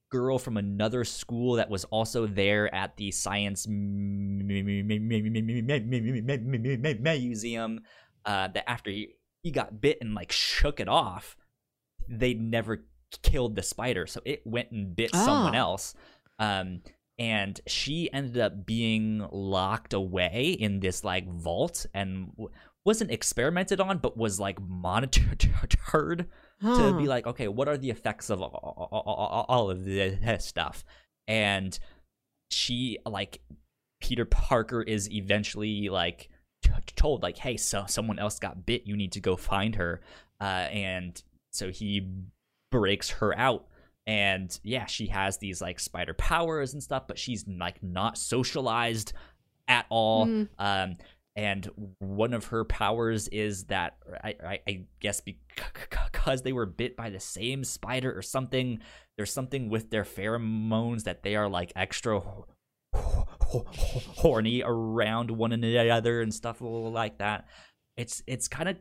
girl 0.09 0.39
from 0.39 0.57
another 0.57 1.03
school 1.03 1.57
that 1.57 1.70
was 1.70 1.86
also 1.86 2.26
there 2.26 2.74
at 2.74 2.97
the 2.97 3.11
science 3.11 3.67
museum. 7.20 7.82
Uh, 8.26 8.47
that 8.49 8.70
after 8.70 8.89
he, 8.89 9.13
he 9.43 9.51
got 9.51 9.80
bit 9.80 9.99
and 10.01 10.13
like 10.15 10.32
shook 10.32 10.80
it 10.80 10.89
off, 10.89 11.38
they 12.07 12.34
never 12.34 12.86
killed 13.24 13.55
the 13.55 13.63
spider, 13.63 14.05
so 14.07 14.22
it 14.26 14.41
went 14.45 14.72
and 14.72 14.95
bit 14.95 15.13
someone 15.13 15.55
Oh. 15.55 15.59
else. 15.59 15.93
Um, 16.39 16.82
and 17.20 17.59
she 17.67 18.11
ended 18.13 18.39
up 18.39 18.65
being 18.65 19.28
locked 19.32 19.93
away 19.93 20.55
in 20.57 20.80
this 20.80 21.03
like 21.03 21.28
vault 21.28 21.86
and 21.93 22.32
w- 22.32 22.49
wasn't 22.86 23.11
experimented 23.11 23.82
on, 23.82 23.97
but 23.97 24.17
was 24.17 24.39
like 24.39 24.59
monitored 24.61 25.39
to 26.61 26.97
be 26.97 27.07
like, 27.07 27.28
okay, 27.28 27.49
what 27.49 27.67
are 27.67 27.78
the 27.78 27.89
effects 27.89 28.30
of 28.30 28.41
all, 28.41 28.89
all, 28.91 29.45
all 29.47 29.70
of 29.70 29.84
this 29.84 30.45
stuff? 30.45 30.86
And 31.28 31.78
she, 32.49 32.97
like, 33.05 33.41
Peter 34.01 34.26
Parker 34.26 34.82
is 34.82 35.11
eventually 35.11 35.89
like 35.89 36.30
t- 36.63 36.72
told, 36.95 37.22
like, 37.22 37.38
hey, 37.38 37.57
so 37.57 37.84
someone 37.88 38.17
else 38.17 38.39
got 38.39 38.65
bit. 38.65 38.88
You 38.88 38.95
need 38.95 39.11
to 39.11 39.20
go 39.20 39.36
find 39.36 39.76
her. 39.76 40.01
Uh, 40.41 40.67
and 40.72 41.22
so 41.51 41.70
he 41.70 42.09
breaks 42.72 43.09
her 43.09 43.38
out. 43.38 43.67
And 44.08 44.58
yeah, 44.64 44.86
she 44.86 45.08
has 45.08 45.38
these 45.38 45.62
like 45.62 45.80
spider 45.80 46.14
powers 46.14 46.74
and 46.74 46.82
stuff, 46.82 47.08
but 47.08 47.20
she's 47.20 47.45
like 47.47 47.82
not 47.84 48.18
socialized 48.18 49.14
at 49.68 49.86
all. 49.89 50.26
Mm. 50.26 50.50
Um, 50.58 50.95
and 51.36 51.70
one 52.00 52.34
of 52.34 52.47
her 52.47 52.66
powers 52.66 53.28
is 53.30 53.66
that 53.66 53.97
I, 54.24 54.36
I, 54.43 54.60
I 54.68 54.86
guess 55.00 55.22
because 55.22 56.41
they 56.41 56.52
were 56.52 56.66
bit 56.66 56.97
by 56.97 57.10
the 57.10 57.20
same 57.20 57.64
spider 57.64 58.12
or 58.12 58.22
something, 58.22 58.80
there's 59.16 59.32
something 59.32 59.70
with 59.70 59.89
their 59.89 60.04
pheromones 60.04 61.04
that 61.04 61.24
they 61.24 61.36
are 61.36 61.47
like 61.47 61.72
extra 61.76 62.20
ho- 62.20 62.45
ho- 62.93 63.28
ho- 63.41 63.66
horny 64.16 64.64
around 64.66 65.32
one 65.32 65.54
another 65.54 66.22
and 66.22 66.34
stuff 66.34 66.58
like 66.62 67.20
that. 67.20 67.47
It's 67.95 68.24
it's 68.28 68.47
kind 68.47 68.70
of 68.70 68.78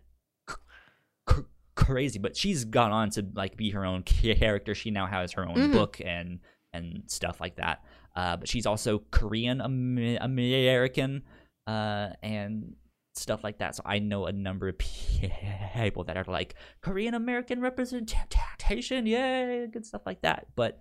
crazy, 1.78 2.18
but 2.18 2.36
she's 2.36 2.64
gone 2.64 2.90
on 2.92 3.10
to 3.10 3.24
like 3.34 3.56
be 3.56 3.70
her 3.70 3.84
own 3.84 4.02
character. 4.02 4.74
She 4.74 4.90
now 4.90 5.06
has 5.06 5.32
her 5.32 5.46
own 5.48 5.56
Mhm. 5.56 5.72
book 5.72 6.00
and 6.04 6.40
and 6.72 7.04
stuff 7.06 7.40
like 7.40 7.56
that. 7.56 7.84
Uh, 8.14 8.36
but 8.36 8.48
she's 8.48 8.66
also 8.66 8.98
Korean 9.10 9.60
Am- 9.60 10.18
American 10.20 11.22
uh, 11.66 12.10
and 12.22 12.74
stuff 13.14 13.42
like 13.44 13.58
that. 13.58 13.74
So 13.76 13.82
I 13.86 13.98
know 14.00 14.26
a 14.26 14.32
number 14.32 14.68
of 14.68 14.76
people 14.78 16.04
that 16.04 16.16
are 16.16 16.24
like 16.26 16.54
Korean 16.80 17.14
American 17.14 17.60
representation, 17.60 19.06
yay, 19.06 19.66
good 19.72 19.86
stuff 19.86 20.02
like 20.04 20.20
that. 20.22 20.46
But 20.56 20.80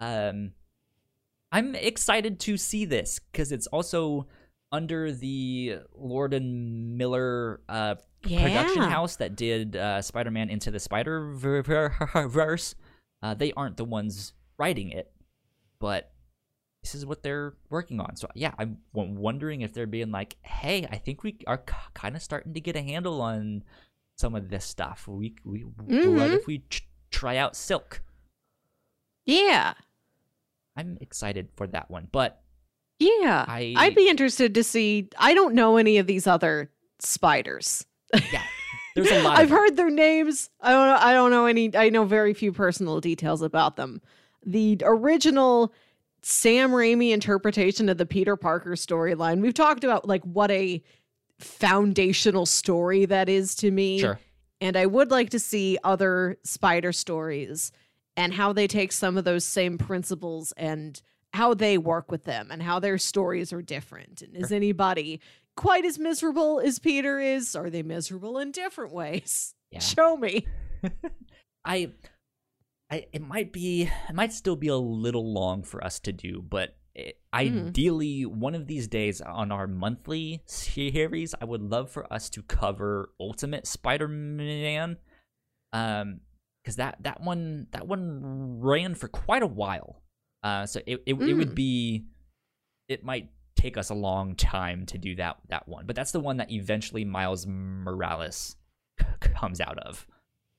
um, 0.00 0.52
I'm 1.50 1.74
excited 1.74 2.38
to 2.40 2.56
see 2.56 2.84
this 2.84 3.18
because 3.18 3.52
it's 3.52 3.66
also 3.68 4.26
under 4.76 5.10
the 5.12 5.78
Lord 5.96 6.34
and 6.34 6.96
Miller 6.98 7.60
uh, 7.68 7.94
production 8.22 8.82
house 8.82 9.16
that 9.16 9.34
did 9.36 9.74
uh, 9.76 10.02
Spider-Man 10.02 10.50
into 10.50 10.70
the 10.70 10.78
Spider-Verse. 10.80 12.74
Uh, 13.22 13.34
they 13.34 13.52
aren't 13.56 13.76
the 13.78 13.84
ones 13.84 14.34
writing 14.58 14.90
it, 14.90 15.10
but 15.80 16.12
this 16.82 16.94
is 16.94 17.04
what 17.06 17.22
they're 17.22 17.54
working 17.70 17.98
on. 18.00 18.14
So 18.16 18.28
yeah, 18.34 18.52
I'm 18.58 18.78
wondering 18.92 19.62
if 19.62 19.72
they're 19.72 19.86
being 19.86 20.10
like, 20.12 20.36
hey, 20.42 20.86
I 20.90 20.96
think 20.98 21.22
we 21.24 21.38
are 21.46 21.58
k- 21.58 21.74
kind 21.94 22.14
of 22.14 22.22
starting 22.22 22.52
to 22.54 22.60
get 22.60 22.76
a 22.76 22.82
handle 22.82 23.20
on 23.22 23.64
some 24.16 24.34
of 24.34 24.48
this 24.50 24.64
stuff. 24.64 25.08
We 25.08 25.34
we 25.44 25.60
what 25.62 25.88
Mhm. 25.88 26.34
if 26.36 26.46
we 26.46 26.58
ch- 26.70 26.86
try 27.10 27.36
out 27.38 27.56
Silk? 27.56 28.02
Yeah. 29.24 29.74
I'm 30.76 30.98
excited 31.00 31.48
for 31.56 31.66
that 31.68 31.90
one, 31.90 32.08
but 32.12 32.42
Yeah. 32.98 33.44
I 33.46 33.74
I'd 33.76 33.94
be 33.94 34.08
interested 34.08 34.54
to 34.54 34.64
see. 34.64 35.08
I 35.18 35.34
don't 35.34 35.54
know 35.54 35.76
any 35.76 35.98
of 35.98 36.06
these 36.06 36.26
other 36.26 36.70
spiders. 36.98 37.84
yeah, 38.32 38.42
there's 38.94 39.10
a 39.10 39.22
lot. 39.24 39.38
I've 39.38 39.44
of 39.44 39.50
heard 39.50 39.76
their 39.76 39.90
names. 39.90 40.50
I 40.60 40.72
don't 40.72 40.88
know. 40.88 40.98
I 41.00 41.12
don't 41.12 41.30
know 41.30 41.46
any. 41.46 41.76
I 41.76 41.90
know 41.90 42.04
very 42.04 42.32
few 42.34 42.52
personal 42.52 43.00
details 43.00 43.42
about 43.42 43.76
them. 43.76 44.00
The 44.44 44.78
original 44.84 45.72
Sam 46.22 46.70
Raimi 46.70 47.12
interpretation 47.12 47.88
of 47.88 47.98
the 47.98 48.06
Peter 48.06 48.36
Parker 48.36 48.72
storyline. 48.72 49.40
We've 49.40 49.54
talked 49.54 49.84
about 49.84 50.08
like 50.08 50.22
what 50.24 50.50
a 50.50 50.82
foundational 51.38 52.46
story 52.46 53.04
that 53.06 53.28
is 53.28 53.54
to 53.56 53.70
me. 53.70 54.00
Sure. 54.00 54.18
And 54.60 54.76
I 54.76 54.86
would 54.86 55.10
like 55.10 55.30
to 55.30 55.38
see 55.38 55.78
other 55.84 56.38
spider 56.42 56.92
stories 56.92 57.72
and 58.16 58.32
how 58.32 58.52
they 58.54 58.66
take 58.66 58.90
some 58.92 59.18
of 59.18 59.24
those 59.24 59.44
same 59.44 59.76
principles 59.76 60.52
and 60.56 61.00
how 61.36 61.52
they 61.52 61.76
work 61.76 62.10
with 62.10 62.24
them 62.24 62.48
and 62.50 62.62
how 62.62 62.78
their 62.78 62.96
stories 62.96 63.52
are 63.52 63.60
different. 63.60 64.22
And 64.22 64.34
is 64.34 64.50
anybody 64.50 65.20
quite 65.54 65.84
as 65.84 65.98
miserable 65.98 66.60
as 66.60 66.78
Peter 66.78 67.20
is? 67.20 67.54
Are 67.54 67.68
they 67.68 67.82
miserable 67.82 68.38
in 68.38 68.52
different 68.52 68.92
ways? 68.92 69.54
Yeah. 69.70 69.78
Show 69.80 70.16
me. 70.16 70.46
I, 71.64 71.92
I, 72.90 73.06
it 73.12 73.20
might 73.20 73.52
be, 73.52 73.90
it 74.08 74.14
might 74.14 74.32
still 74.32 74.56
be 74.56 74.68
a 74.68 74.76
little 74.76 75.30
long 75.30 75.62
for 75.62 75.84
us 75.84 76.00
to 76.00 76.12
do, 76.12 76.42
but 76.42 76.74
it, 76.94 77.18
ideally, 77.34 78.24
one 78.24 78.54
of 78.54 78.66
these 78.66 78.88
days 78.88 79.20
on 79.20 79.52
our 79.52 79.66
monthly 79.66 80.42
series, 80.46 81.34
I 81.38 81.44
would 81.44 81.60
love 81.60 81.90
for 81.90 82.10
us 82.10 82.30
to 82.30 82.42
cover 82.42 83.10
Ultimate 83.20 83.66
Spider-Man, 83.66 84.96
um, 85.74 86.20
because 86.62 86.76
that 86.76 86.96
that 87.02 87.20
one 87.20 87.66
that 87.72 87.86
one 87.86 88.58
ran 88.60 88.94
for 88.94 89.08
quite 89.08 89.42
a 89.42 89.46
while. 89.46 90.02
Uh, 90.46 90.64
so 90.66 90.78
it 90.86 91.02
it, 91.06 91.14
it 91.30 91.34
would 91.34 91.50
Mm. 91.50 91.54
be, 91.64 92.04
it 92.88 93.02
might 93.04 93.26
take 93.56 93.76
us 93.76 93.90
a 93.90 93.94
long 93.94 94.36
time 94.36 94.86
to 94.86 94.96
do 94.98 95.16
that 95.16 95.36
that 95.48 95.66
one, 95.68 95.86
but 95.86 95.96
that's 95.96 96.12
the 96.12 96.20
one 96.20 96.36
that 96.36 96.50
eventually 96.52 97.04
Miles 97.04 97.46
Morales 97.46 98.56
comes 99.20 99.60
out 99.60 99.78
of. 99.78 100.06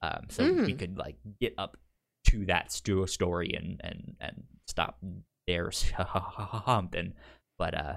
Um, 0.01 0.23
so 0.29 0.43
we 0.43 0.73
Mm. 0.73 0.79
could 0.79 0.97
like 0.97 1.15
get 1.39 1.53
up 1.57 1.77
to 2.25 2.45
that 2.47 2.71
sto- 2.71 3.05
story 3.05 3.53
and 3.53 3.79
and 3.83 4.15
and 4.19 4.43
stop 4.67 4.99
there 5.47 5.71
something. 5.71 7.13
But 7.59 7.73
uh, 7.73 7.95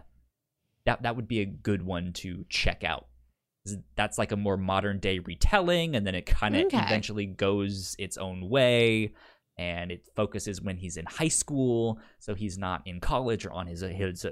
that 0.87 1.03
that 1.03 1.17
would 1.17 1.29
be 1.29 1.41
a 1.41 1.45
good 1.47 1.83
one 1.83 2.13
to 2.23 2.45
check 2.49 2.83
out. 2.85 3.07
That's 3.97 4.17
like 4.17 4.33
a 4.33 4.37
more 4.37 4.57
modern 4.57 5.01
day 5.01 5.19
retelling, 5.19 5.95
and 5.97 6.07
then 6.07 6.15
it 6.15 6.25
kind 6.25 6.57
of 6.57 6.65
Okay. 6.67 6.79
eventually 6.79 7.27
goes 7.27 7.95
its 7.99 8.17
own 8.17 8.49
way, 8.49 9.13
and 9.61 9.93
it 9.93 10.09
focuses 10.17 10.63
when 10.63 10.79
he's 10.79 10.97
in 10.97 11.05
high 11.05 11.29
school, 11.43 11.99
so 12.19 12.35
he's 12.35 12.57
not 12.57 12.81
in 12.87 12.99
college 12.99 13.45
or 13.45 13.53
on 13.53 13.67
his 13.67 13.81
his 13.83 14.25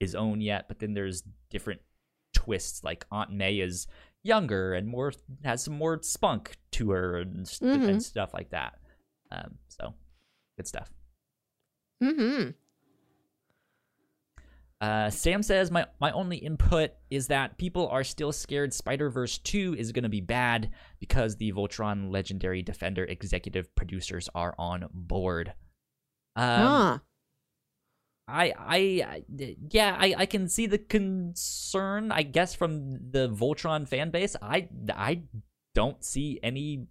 his 0.00 0.14
own 0.14 0.40
yet. 0.40 0.66
But 0.68 0.78
then 0.78 0.94
there's 0.94 1.22
different 1.50 1.80
twists, 2.32 2.82
like 2.82 3.04
Aunt 3.10 3.30
May 3.32 3.58
is 3.58 3.86
younger 4.22 4.72
and 4.74 4.88
more 4.88 5.12
has 5.44 5.62
some 5.62 5.74
more 5.76 6.00
spunk 6.02 6.56
to 6.72 6.90
her 6.90 7.18
and, 7.18 7.46
Mhm. 7.46 7.88
and 7.88 8.02
stuff 8.02 8.32
like 8.34 8.50
that. 8.50 8.72
Um, 9.30 9.58
so 9.68 9.94
good 10.56 10.66
stuff. 10.66 10.90
Mm-hmm. 12.02 12.50
Uh, 14.80 15.08
Sam 15.08 15.42
says 15.42 15.70
my 15.70 15.86
my 16.00 16.10
only 16.12 16.36
input 16.36 16.90
is 17.10 17.28
that 17.28 17.56
people 17.56 17.88
are 17.88 18.04
still 18.04 18.30
scared 18.30 18.74
Spider 18.74 19.08
Verse 19.08 19.38
two 19.38 19.74
is 19.78 19.90
going 19.92 20.02
to 20.02 20.10
be 20.10 20.20
bad 20.20 20.70
because 21.00 21.36
the 21.36 21.52
Voltron 21.52 22.10
Legendary 22.12 22.62
Defender 22.62 23.04
executive 23.04 23.74
producers 23.74 24.28
are 24.34 24.54
on 24.58 24.86
board. 24.92 25.54
Um, 26.36 26.44
ah. 26.44 27.00
I, 28.28 28.52
I, 28.58 29.22
yeah, 29.70 29.96
I, 29.98 30.14
I 30.18 30.26
can 30.26 30.48
see 30.48 30.66
the 30.66 30.78
concern. 30.78 32.10
I 32.10 32.22
guess 32.24 32.54
from 32.56 32.98
the 33.12 33.28
Voltron 33.28 33.86
fan 33.88 34.10
base, 34.10 34.34
I, 34.42 34.68
I 34.92 35.22
don't 35.76 36.04
see 36.04 36.40
any 36.42 36.88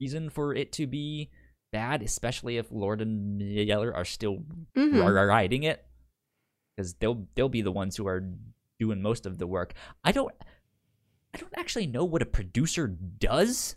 reason 0.00 0.30
for 0.30 0.52
it 0.54 0.72
to 0.72 0.88
be 0.88 1.30
bad, 1.72 2.02
especially 2.02 2.56
if 2.56 2.72
Lord 2.72 3.00
and 3.00 3.38
Miller 3.38 3.94
are 3.94 4.04
still 4.04 4.38
Mhm. 4.76 4.94
ri- 5.06 5.26
writing 5.26 5.62
it, 5.62 5.84
because 6.78 6.94
they'll 6.94 7.26
they'll 7.34 7.48
be 7.48 7.62
the 7.62 7.72
ones 7.72 7.96
who 7.96 8.06
are 8.06 8.22
doing 8.78 9.02
most 9.02 9.26
of 9.26 9.36
the 9.38 9.46
work. 9.48 9.74
I 10.04 10.12
don't, 10.12 10.32
I 11.34 11.38
don't 11.38 11.52
actually 11.56 11.88
know 11.88 12.04
what 12.04 12.22
a 12.22 12.26
producer 12.26 12.86
does 12.86 13.74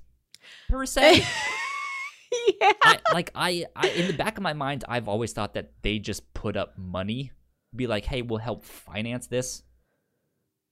per 0.69 0.85
se. 0.85 1.15
yeah. 2.61 2.71
I, 2.83 2.99
like 3.11 3.31
I, 3.33 3.65
I, 3.75 3.89
in 3.89 4.05
the 4.05 4.13
back 4.13 4.37
of 4.37 4.43
my 4.43 4.53
mind, 4.53 4.83
I've 4.87 5.07
always 5.07 5.33
thought 5.33 5.55
that 5.55 5.71
they 5.81 5.97
just 5.97 6.31
put 6.35 6.55
up 6.55 6.77
money, 6.77 7.31
be 7.75 7.87
like, 7.87 8.05
"Hey, 8.05 8.21
we'll 8.21 8.37
help 8.37 8.63
finance 8.63 9.25
this. 9.25 9.63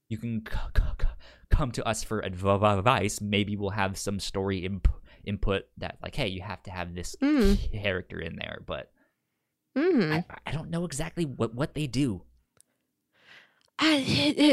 You 0.08 0.18
can 0.18 0.44
c- 0.48 0.56
c- 0.76 1.06
come 1.50 1.72
to 1.72 1.84
us 1.86 2.04
for 2.04 2.20
advice. 2.20 3.20
Maybe 3.20 3.56
we'll 3.56 3.70
have 3.70 3.98
some 3.98 4.20
story 4.20 4.58
imp- 4.64 4.88
input 5.24 5.64
that, 5.78 5.98
like, 6.02 6.14
hey, 6.14 6.28
you 6.28 6.42
have 6.42 6.62
to 6.64 6.70
have 6.70 6.94
this 6.94 7.16
Mm. 7.20 7.72
character 7.82 8.20
in 8.20 8.36
there." 8.36 8.62
But 8.64 8.92
Mm-hmm. 9.76 10.12
I, 10.12 10.24
I 10.46 10.50
don't 10.52 10.70
know 10.70 10.84
exactly 10.84 11.24
what 11.24 11.54
what 11.54 11.74
they 11.74 11.86
do. 11.86 12.22
Uh, 13.78 14.00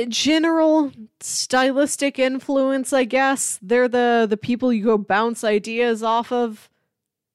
general 0.07 0.91
stylistic 1.19 2.17
influence, 2.17 2.93
I 2.93 3.03
guess. 3.03 3.59
They're 3.61 3.89
the 3.89 4.25
the 4.29 4.37
people 4.37 4.71
you 4.71 4.83
go 4.85 4.97
bounce 4.97 5.43
ideas 5.43 6.01
off 6.01 6.31
of. 6.31 6.69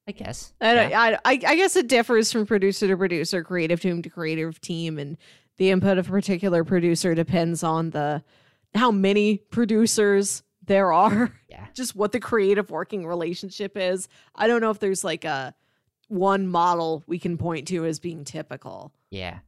I 0.07 0.11
guess. 0.11 0.53
I, 0.59 0.73
Yeah. 0.89 0.99
I, 0.99 1.13
I, 1.13 1.39
I 1.47 1.55
guess 1.55 1.75
it 1.75 1.87
differs 1.87 2.31
from 2.31 2.45
producer 2.45 2.87
to 2.87 2.97
producer, 2.97 3.43
creative 3.43 3.79
team 3.79 4.01
to 4.01 4.09
creative 4.09 4.59
team, 4.59 4.97
and 4.97 5.17
the 5.57 5.69
input 5.69 5.97
of 5.97 6.07
a 6.07 6.11
particular 6.11 6.63
producer 6.63 7.13
depends 7.15 7.63
on 7.63 7.91
the 7.91 8.23
how 8.75 8.91
many 8.91 9.37
producers 9.37 10.41
there 10.65 10.91
are, 10.91 11.31
Yeah. 11.47 11.67
just 11.75 11.95
what 11.95 12.11
the 12.11 12.19
creative 12.19 12.71
working 12.71 13.05
relationship 13.05 13.77
is. 13.77 14.09
I 14.35 14.47
don't 14.47 14.61
know 14.61 14.71
if 14.71 14.79
there's 14.79 15.03
like 15.03 15.25
a 15.25 15.53
one 16.13 16.47
model 16.47 17.03
we 17.07 17.19
can 17.19 17.37
point 17.37 17.67
to 17.69 17.85
as 17.85 17.99
being 17.99 18.23
typical. 18.23 18.93
Yeah. 19.09 19.39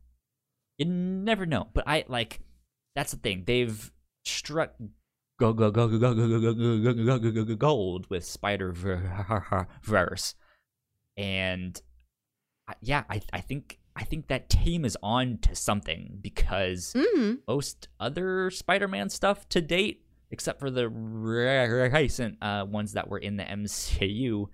You 0.77 0.85
never 0.85 1.45
know. 1.45 1.67
But 1.73 1.85
I 1.87 2.05
like 2.07 2.39
that's 2.95 3.11
the 3.11 3.17
thing. 3.17 3.43
They've 3.45 3.91
struck 4.23 4.73
go 5.39 5.53
go 5.53 5.69
go 5.71 5.87
go 5.87 5.99
go 5.99 6.13
go 6.13 6.27
go 6.27 6.53
go 6.53 6.53
go 6.53 6.93
go 6.93 7.19
go 7.19 7.31
go 7.31 7.43
go 7.45 7.55
gold 7.55 8.09
with 8.09 8.25
Spider 8.25 8.73
Verse. 9.83 10.35
And 11.17 11.81
yeah, 12.81 13.03
I 13.09 13.21
I 13.31 13.41
think 13.41 13.79
I 13.95 14.03
think 14.03 14.27
that 14.27 14.49
team 14.49 14.83
is 14.83 14.97
on 15.01 15.37
to 15.43 15.55
something 15.55 16.17
because 16.21 16.93
Mm-hmm. 16.93 17.35
most 17.47 17.87
other 17.99 18.49
Spider-Man 18.51 19.09
stuff 19.09 19.47
to 19.49 19.61
date, 19.61 20.03
except 20.31 20.59
for 20.59 20.69
the 20.69 20.89
recent 20.89 22.37
uh, 22.41 22.65
ones 22.67 22.91
that 22.93 23.07
were 23.07 23.17
in 23.19 23.37
the 23.37 23.43
MCU, 23.43 24.47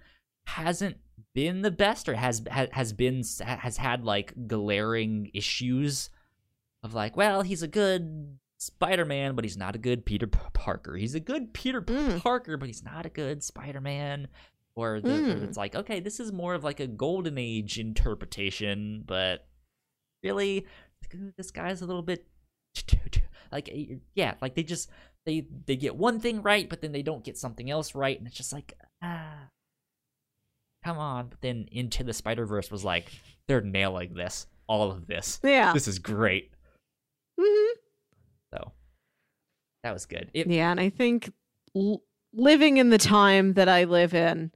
hasn't 0.46 0.98
been 1.34 1.62
the 1.62 1.72
best, 1.72 2.08
or 2.10 2.16
has 2.16 2.42
ha- 2.52 2.68
has 2.72 2.94
been 2.94 3.24
has 3.44 3.78
had 3.78 4.04
like 4.04 4.34
glaring 4.48 5.30
issues 5.34 6.10
of 6.84 6.94
like, 6.94 7.16
well, 7.16 7.42
he's 7.42 7.64
a 7.64 7.68
good 7.68 8.38
Spider-Man, 8.58 9.36
but 9.36 9.44
he's 9.46 9.58
not 9.58 9.76
a 9.76 9.80
good 9.80 10.06
Peter 10.06 10.28
Parker. 10.28 10.96
He's 10.96 11.16
a 11.16 11.20
good 11.20 11.54
Peter 11.54 11.82
Mm. 11.82 12.20
Parker, 12.22 12.58
but 12.58 12.68
he's 12.68 12.84
not 12.84 13.06
a 13.06 13.10
good 13.10 13.44
Spider-Man. 13.44 14.28
Or 14.76 15.02
the, 15.02 15.10
Mm. 15.10 15.44
it's 15.44 15.58
like, 15.58 15.76
okay, 15.76 16.00
this 16.00 16.20
is 16.20 16.32
more 16.32 16.54
of 16.54 16.64
like 16.64 16.80
a 16.80 16.88
golden 16.88 17.38
age 17.38 17.78
interpretation, 17.80 19.04
but 19.06 19.48
really, 20.24 20.66
this 21.38 21.52
guy's 21.52 21.82
a 21.82 21.86
little 21.86 22.04
bit 22.04 22.26
like 23.52 23.68
eh, 23.70 23.96
yeah 24.16 24.36
like 24.42 24.56
they 24.56 24.64
just 24.64 24.90
they 25.26 25.46
they 25.66 25.76
get 25.76 25.94
one 25.96 26.22
thing 26.22 26.42
right 26.42 26.70
but 26.70 26.80
then 26.82 26.94
they 26.94 27.02
don't 27.02 27.26
get 27.26 27.38
something 27.38 27.70
else 27.70 27.94
right 27.96 28.18
and 28.18 28.26
it's 28.28 28.38
just 28.38 28.54
like 28.54 28.78
ah 29.04 29.50
come 30.84 30.98
on 30.98 31.28
but 31.28 31.42
then 31.42 31.68
into 31.72 32.04
the 32.04 32.14
spider 32.14 32.46
verse 32.46 32.72
was 32.72 32.84
like 32.84 33.12
they're 33.48 33.62
nailing 33.62 34.14
this 34.14 34.48
all 34.68 34.92
of 34.92 35.08
this 35.08 35.40
Yeah. 35.44 35.74
this 35.74 35.88
is 35.88 36.00
great 36.00 36.52
Mm-hmm. 37.40 37.80
so 38.54 38.72
that 39.84 39.94
was 39.94 40.06
good 40.06 40.30
it, 40.34 40.48
Yeah, 40.48 40.72
and 40.72 40.80
I 40.80 40.90
think 40.90 41.32
l- 41.76 42.04
living 42.34 42.78
in 42.78 42.90
the 42.90 42.98
time 42.98 43.54
that 43.54 43.68
I 43.68 43.86
live 43.86 44.14
in, 44.14 44.52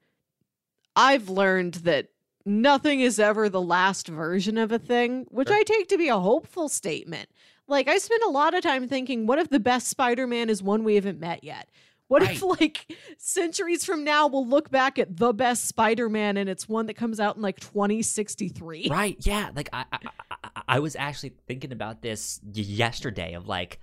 I've 0.95 1.30
learned 1.30 1.76
that 1.76 2.09
nothing 2.45 2.99
is 3.01 3.19
ever 3.19 3.49
the 3.49 3.61
last 3.61 4.07
version 4.07 4.57
of 4.57 4.71
a 4.71 4.78
thing, 4.80 5.26
which 5.30 5.47
Sure. 5.47 5.57
I 5.57 5.63
take 5.63 5.88
to 5.89 5.97
be 5.97 6.09
a 6.09 6.19
hopeful 6.19 6.69
statement. 6.69 7.30
Like 7.67 7.88
I 7.88 7.97
spend 7.97 8.21
a 8.23 8.30
lot 8.30 8.53
of 8.53 8.61
time 8.61 8.88
thinking, 8.88 9.26
what 9.26 9.39
if 9.39 9.49
the 9.49 9.59
best 9.59 9.88
Spider-Man 9.88 10.49
is 10.49 10.61
one 10.61 10.84
we 10.84 10.95
haven't 10.95 11.19
met 11.19 11.43
yet? 11.43 11.69
What 12.08 12.22
if 12.22 12.43
like 12.43 12.95
centuries 13.18 13.84
from 13.84 14.03
now 14.03 14.28
we'll 14.28 14.47
look 14.47 14.70
back 14.70 14.99
at 14.99 15.18
the 15.18 15.34
best 15.34 15.68
Spider-Man 15.68 16.38
and 16.38 16.49
it's 16.49 16.70
one 16.70 16.86
that 16.86 16.93
comes 16.93 17.20
out 17.20 17.36
in 17.36 17.41
like 17.41 17.60
2063? 17.60 18.89
Right. 18.89 19.18
Yeah. 19.22 19.49
Like 19.56 19.70
I, 19.74 19.86
I, 19.91 19.97
I, 20.30 20.62
I 20.68 20.80
was 20.80 20.95
actually 20.95 21.34
thinking 21.47 21.72
about 21.72 22.01
this 22.01 22.39
yesterday. 22.53 23.34
Of 23.34 23.47
like, 23.47 23.80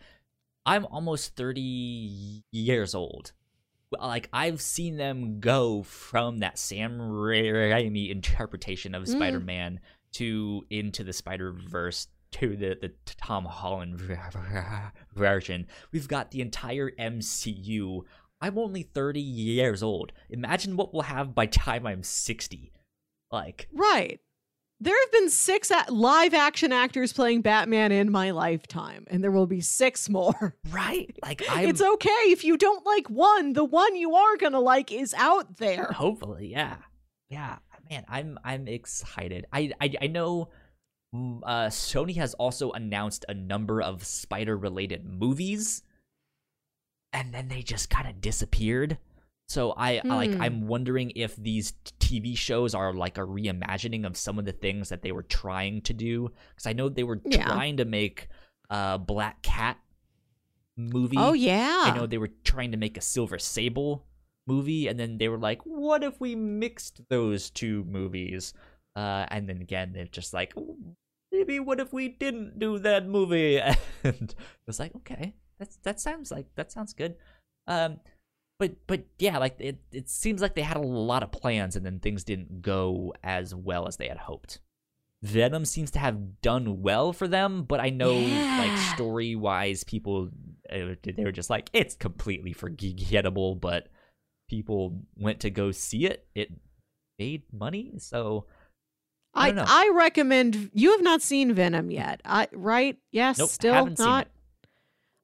I'm 0.64 0.86
almost 0.86 1.34
30 1.34 2.44
years 2.52 2.94
old. 2.94 3.32
Like 4.00 4.28
I've 4.32 4.60
seen 4.60 4.96
them 4.96 5.40
go 5.40 5.82
from 5.82 6.38
that 6.38 6.58
Sam 6.58 6.98
Raimi 6.98 8.10
interpretation 8.10 8.94
of 8.94 9.02
Mm. 9.02 9.08
Spider-Man 9.08 9.80
to 10.12 10.64
into 10.70 11.02
the 11.04 11.12
Spider-Verse 11.12 12.06
to 12.32 12.56
the 12.56 12.76
the 12.80 12.92
Tom 13.06 13.44
Holland 13.44 14.00
version. 15.14 15.66
We've 15.92 16.08
got 16.08 16.30
the 16.30 16.40
entire 16.40 16.90
MCU. 16.90 18.02
I'm 18.40 18.58
only 18.58 18.82
30 18.82 19.20
years 19.20 19.82
old. 19.82 20.12
Imagine 20.28 20.76
what 20.76 20.92
we'll 20.92 21.02
have 21.02 21.34
by 21.34 21.46
time 21.46 21.86
I'm 21.86 22.02
60. 22.02 22.72
Like 23.30 23.68
Right. 23.72 24.20
There 24.80 24.96
have 25.00 25.12
been 25.12 25.30
six 25.30 25.70
a- 25.70 25.92
live 25.92 26.34
action 26.34 26.72
actors 26.72 27.12
playing 27.12 27.42
Batman 27.42 27.92
in 27.92 28.10
my 28.10 28.32
lifetime, 28.32 29.04
and 29.08 29.22
there 29.22 29.30
will 29.30 29.46
be 29.46 29.60
six 29.60 30.08
more. 30.08 30.56
Right? 30.72 31.14
Like 31.22 31.42
I'm 31.48 31.68
It's 31.68 31.80
okay 31.80 32.08
if 32.32 32.42
you 32.44 32.56
don't 32.56 32.84
like 32.84 33.08
one. 33.08 33.52
The 33.52 33.62
one 33.64 33.94
you 33.94 34.14
are 34.16 34.36
gonna 34.36 34.58
like 34.58 34.90
is 34.90 35.14
out 35.14 35.58
there. 35.58 35.84
hopefully, 35.92 36.48
yeah. 36.48 36.76
Yeah. 37.28 37.58
Man, 37.88 38.04
I'm 38.08 38.38
I'm 38.42 38.66
excited. 38.66 39.46
I 39.52 39.70
I, 39.80 39.94
I 40.02 40.06
know 40.08 40.48
uh 41.14 41.68
Sony 41.68 42.16
has 42.16 42.32
also 42.34 42.70
announced 42.72 43.24
a 43.28 43.34
number 43.34 43.82
of 43.82 44.02
spider 44.04 44.56
related 44.56 45.04
movies 45.04 45.82
and 47.12 47.34
then 47.34 47.48
they 47.48 47.60
just 47.62 47.90
kind 47.90 48.08
of 48.08 48.20
disappeared. 48.20 48.96
So 49.48 49.72
I 49.76 50.00
I, 50.08 50.14
like 50.16 50.32
Hmm. 50.34 50.42
I'm 50.42 50.66
wondering 50.66 51.12
if 51.14 51.36
these 51.36 51.74
TV 52.00 52.34
shows 52.36 52.74
are 52.74 52.94
like 52.94 53.18
a 53.18 53.22
reimagining 53.26 54.06
of 54.06 54.16
some 54.16 54.38
of 54.38 54.46
the 54.46 54.52
things 54.52 54.88
that 54.88 55.02
they 55.02 55.12
were 55.12 55.22
trying 55.24 55.82
to 55.82 55.92
do 55.92 56.30
cuz 56.56 56.66
I 56.66 56.72
know 56.72 56.88
they 56.88 57.04
were 57.04 57.20
Yeah. 57.24 57.44
trying 57.44 57.76
to 57.76 57.84
make 57.84 58.28
uh 58.70 58.96
Black 58.96 59.42
Cat 59.42 59.78
movie. 60.76 61.18
Oh 61.18 61.34
yeah. 61.34 61.82
I 61.84 61.94
know 61.94 62.06
they 62.06 62.16
were 62.18 62.32
trying 62.44 62.70
to 62.72 62.78
make 62.78 62.96
a 62.96 63.02
Silver 63.02 63.38
Sable 63.38 64.06
movie, 64.46 64.88
and 64.88 64.98
then 64.98 65.18
they 65.18 65.28
were 65.28 65.38
like, 65.38 65.60
"What 65.66 66.02
if 66.02 66.18
we 66.20 66.34
mixed 66.34 67.06
those 67.10 67.50
two 67.50 67.84
movies?" 67.84 68.54
Uh, 68.96 69.26
and 69.28 69.48
then 69.48 69.60
again, 69.60 69.92
they're 69.92 70.06
just 70.06 70.32
like, 70.34 70.54
"Maybe 71.32 71.58
what 71.58 71.80
if 71.80 71.92
we 71.92 72.08
didn't 72.08 72.58
do 72.58 72.78
that 72.78 73.06
movie?" 73.08 73.58
And 74.04 74.30
it 74.30 74.66
was 74.66 74.78
like, 74.78 74.94
"Okay, 74.96 75.34
that's 75.58 75.76
that 75.78 76.00
sounds 76.00 76.30
like 76.30 76.46
that 76.54 76.70
sounds 76.70 76.92
good." 76.92 77.16
Um, 77.66 78.00
but 78.58 78.76
but 78.86 79.04
yeah, 79.18 79.38
like 79.38 79.56
it 79.58 79.80
it 79.90 80.08
seems 80.08 80.40
like 80.40 80.54
they 80.54 80.62
had 80.62 80.76
a 80.76 80.80
lot 80.80 81.22
of 81.22 81.32
plans, 81.32 81.74
and 81.74 81.84
then 81.84 81.98
things 81.98 82.22
didn't 82.22 82.62
go 82.62 83.12
as 83.24 83.54
well 83.54 83.88
as 83.88 83.96
they 83.96 84.08
had 84.08 84.18
hoped. 84.18 84.60
Venom 85.22 85.64
seems 85.64 85.90
to 85.92 86.00
have 86.00 86.40
done 86.42 86.82
well 86.82 87.12
for 87.12 87.28
them, 87.28 87.62
but 87.62 87.80
I 87.80 87.90
know 87.90 88.12
like 88.12 88.76
story 88.94 89.36
wise, 89.36 89.84
people 89.84 90.30
uh, 90.70 90.94
they 91.02 91.24
were 91.24 91.32
just 91.32 91.50
like 91.50 91.70
it's 91.72 91.94
completely 91.94 92.52
forgettable. 92.52 93.54
But 93.54 93.88
people 94.48 95.00
went 95.16 95.40
to 95.40 95.50
go 95.50 95.70
see 95.70 96.06
it. 96.06 96.26
It 96.34 96.50
made 97.18 97.44
money, 97.52 97.94
so 97.98 98.46
I 99.34 99.50
I. 99.50 99.64
I 99.66 99.90
recommend 99.94 100.70
you 100.74 100.92
have 100.92 101.02
not 101.02 101.22
seen 101.22 101.52
Venom 101.52 101.90
yet. 101.90 102.20
I 102.24 102.48
right? 102.52 102.98
Yes, 103.10 103.38
nope, 103.38 103.50
still 103.50 103.86
it. 103.86 104.28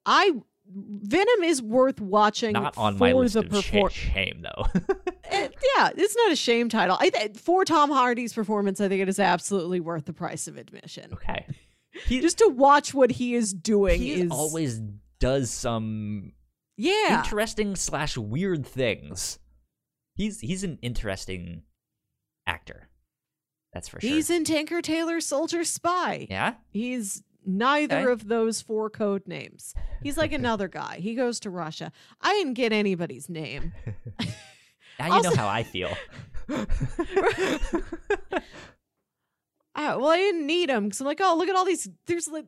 I 0.06 0.32
Venom 0.70 1.44
is 1.44 1.62
worth 1.62 2.00
watching 2.00 2.52
Not 2.52 2.76
on 2.76 2.94
for 2.94 3.00
my 3.00 3.12
list 3.12 3.34
the 3.34 3.40
of 3.40 3.46
perfor- 3.46 3.90
sh- 3.90 4.10
shame 4.12 4.42
though. 4.42 4.66
Eh, 5.30 5.48
yeah, 5.76 5.90
it's 5.94 6.16
not 6.16 6.32
a 6.32 6.36
shame 6.36 6.70
title. 6.70 6.96
I 6.98 7.10
th- 7.10 7.36
for 7.36 7.62
Tom 7.66 7.90
Hardy's 7.90 8.32
performance, 8.32 8.80
I 8.80 8.88
think 8.88 9.02
it 9.02 9.10
is 9.10 9.20
absolutely 9.20 9.78
worth 9.78 10.06
the 10.06 10.14
price 10.14 10.48
of 10.48 10.56
admission. 10.56 11.12
okay, 11.12 11.44
he 12.06 12.22
Just 12.22 12.38
to 12.38 12.48
watch 12.48 12.94
what 12.94 13.10
he 13.10 13.34
is 13.34 13.52
doing 13.52 14.00
he 14.00 14.14
is 14.22 14.30
always 14.30 14.80
does 15.20 15.50
some 15.50 16.32
yeah. 16.78 17.18
interesting 17.18 17.76
slash 17.76 18.16
weird 18.16 18.66
things. 18.66 19.38
He's 20.14 20.40
he's 20.40 20.64
an 20.64 20.78
interesting 20.80 21.64
actor. 22.46 22.87
That's 23.72 23.88
for 23.88 24.00
sure. 24.00 24.08
He's 24.10 24.30
in 24.30 24.44
Tinker 24.44 24.80
Tailor 24.82 25.20
Soldier 25.20 25.62
Spy. 25.64 26.26
yeah. 26.30 26.54
He's 26.70 27.22
neither 27.46 27.98
Okay. 27.98 28.12
of 28.12 28.28
those 28.28 28.60
four 28.62 28.90
code 28.90 29.22
names. 29.26 29.74
He's 30.02 30.16
like 30.16 30.32
another 30.42 30.68
guy. 30.68 30.98
He 31.00 31.14
goes 31.14 31.38
to 31.40 31.50
Russia. 31.50 31.92
I 32.20 32.32
didn't 32.34 32.54
get 32.54 32.72
anybody's 32.72 33.28
name. 33.28 33.72
Now 35.00 35.06
you 35.06 35.12
Also- 35.12 35.30
know 35.30 35.36
how 35.36 35.46
I 35.48 35.62
feel. 35.62 35.96
Uh, 39.74 39.96
well, 39.96 40.08
I 40.08 40.16
didn't 40.16 40.44
need 40.46 40.70
him 40.70 40.84
because 40.86 41.00
I'm 41.00 41.06
like, 41.06 41.20
oh, 41.22 41.36
look 41.38 41.48
at 41.48 41.54
all 41.54 41.64
these. 41.64 41.88
There's 42.06 42.26
like 42.26 42.46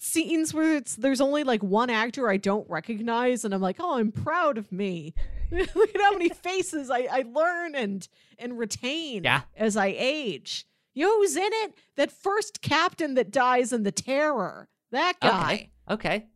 scenes 0.00 0.52
where 0.54 0.76
it's 0.76 0.96
there's 0.96 1.20
only 1.20 1.44
like 1.44 1.62
one 1.62 1.90
actor 1.90 2.28
I 2.28 2.36
don't 2.38 2.68
recognize, 2.68 3.44
and 3.44 3.54
I'm 3.54 3.60
like, 3.60 3.76
oh, 3.78 3.98
I'm 3.98 4.10
proud 4.12 4.58
of 4.58 4.72
me. 4.72 5.14
look 5.50 5.94
at 5.94 6.00
how 6.00 6.12
many 6.12 6.28
faces 6.42 6.90
I, 6.90 7.06
I 7.10 7.24
learn 7.32 7.74
and 7.74 8.06
and 8.38 8.58
retain 8.58 9.24
Yeah. 9.24 9.42
as 9.56 9.76
I 9.76 9.94
age. 9.96 10.66
You 10.94 11.06
know 11.06 11.16
who's 11.18 11.36
in 11.36 11.42
it? 11.52 11.74
That 11.96 12.10
first 12.10 12.60
captain 12.62 13.14
that 13.14 13.30
dies 13.30 13.72
in 13.72 13.84
the 13.84 13.92
Terror. 13.92 14.68
That 14.90 15.14
guy. 15.20 15.52
Okay. 15.52 15.70
Okay. 15.90 16.26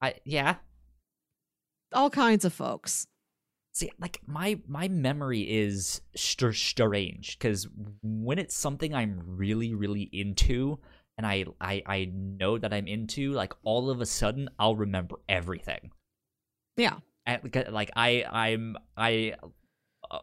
I 0.00 0.14
yeah. 0.24 0.56
All 1.92 2.10
kinds 2.10 2.44
of 2.44 2.52
folks. 2.52 3.06
See, 3.72 3.90
like 3.98 4.20
my 4.26 4.60
my 4.66 4.88
memory 4.88 5.42
is 5.42 6.00
str- 6.16 6.52
strange 6.52 7.38
because 7.38 7.68
when 8.02 8.38
it's 8.38 8.54
something 8.54 8.94
I'm 8.94 9.20
really 9.24 9.74
really 9.74 10.08
into 10.12 10.78
and 11.20 11.26
I, 11.26 11.44
I 11.60 11.82
I 11.84 12.10
know 12.10 12.56
that 12.56 12.72
I'm 12.72 12.86
into, 12.88 13.32
like 13.32 13.52
all 13.62 13.90
of 13.90 14.00
a 14.00 14.06
sudden 14.06 14.48
I'll 14.58 14.74
remember 14.76 15.16
everything. 15.28 15.90
Yeah. 16.76 16.96
And, 17.26 17.42
like, 17.44 17.70
like 17.70 17.90
I 17.94 18.24
I'm 18.24 18.78
I 18.96 19.34
uh, 20.10 20.18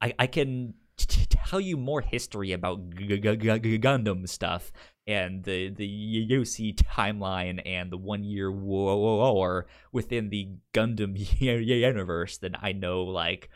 I 0.00 0.14
I 0.18 0.26
can 0.26 0.74
t- 0.96 1.26
tell 1.28 1.60
you 1.60 1.76
more 1.76 2.00
history 2.00 2.52
about 2.52 2.88
G- 2.96 3.20
G- 3.20 3.36
G- 3.36 3.58
G- 3.58 3.78
Gundam 3.78 4.26
stuff 4.26 4.72
and 5.06 5.44
the 5.44 5.68
the 5.68 5.86
UC 6.30 6.76
timeline 6.76 7.60
and 7.66 7.92
the 7.92 7.98
one 7.98 8.24
year 8.24 8.50
war 8.50 9.66
within 9.92 10.30
the 10.30 10.56
Gundam 10.72 11.12
universe 11.38 12.38
than 12.38 12.56
I 12.60 12.72
know 12.72 13.04
like 13.04 13.50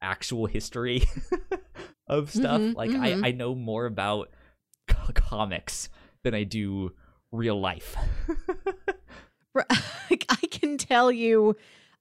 actual 0.00 0.46
history 0.46 1.02
of 2.06 2.32
stuff. 2.32 2.62
Mhm, 2.62 2.74
like 2.74 2.92
mhm. 2.92 3.00
I 3.22 3.28
I 3.28 3.32
know 3.32 3.54
more 3.54 3.84
about 3.84 4.30
comics 5.14 5.88
than 6.22 6.34
I 6.34 6.44
do 6.44 6.92
real 7.32 7.60
life. 7.60 7.96
I 9.70 10.36
can 10.50 10.78
tell 10.78 11.10
you, 11.10 11.56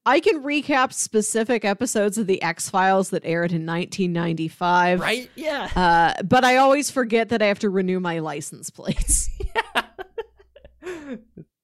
I 0.05 0.19
can 0.19 0.43
recap 0.43 0.93
specific 0.93 1.65
episodes 1.65 2.17
of 2.17 2.27
the 2.27 2.41
X 2.41 2.69
Files 2.69 3.09
that 3.09 3.23
aired 3.25 3.51
in 3.51 3.65
1995. 3.65 4.99
right? 4.99 5.29
Yeah. 5.35 5.69
Uh, 5.75 6.21
but 6.23 6.43
I 6.45 6.57
always 6.57 6.91
forget 6.91 7.29
that 7.29 7.41
I 7.41 7.47
have 7.47 7.59
to 7.59 7.69
renew 7.69 7.99
my 7.99 8.19
license 8.19 8.69
plates. 8.69 9.29
yeah. 9.55 9.83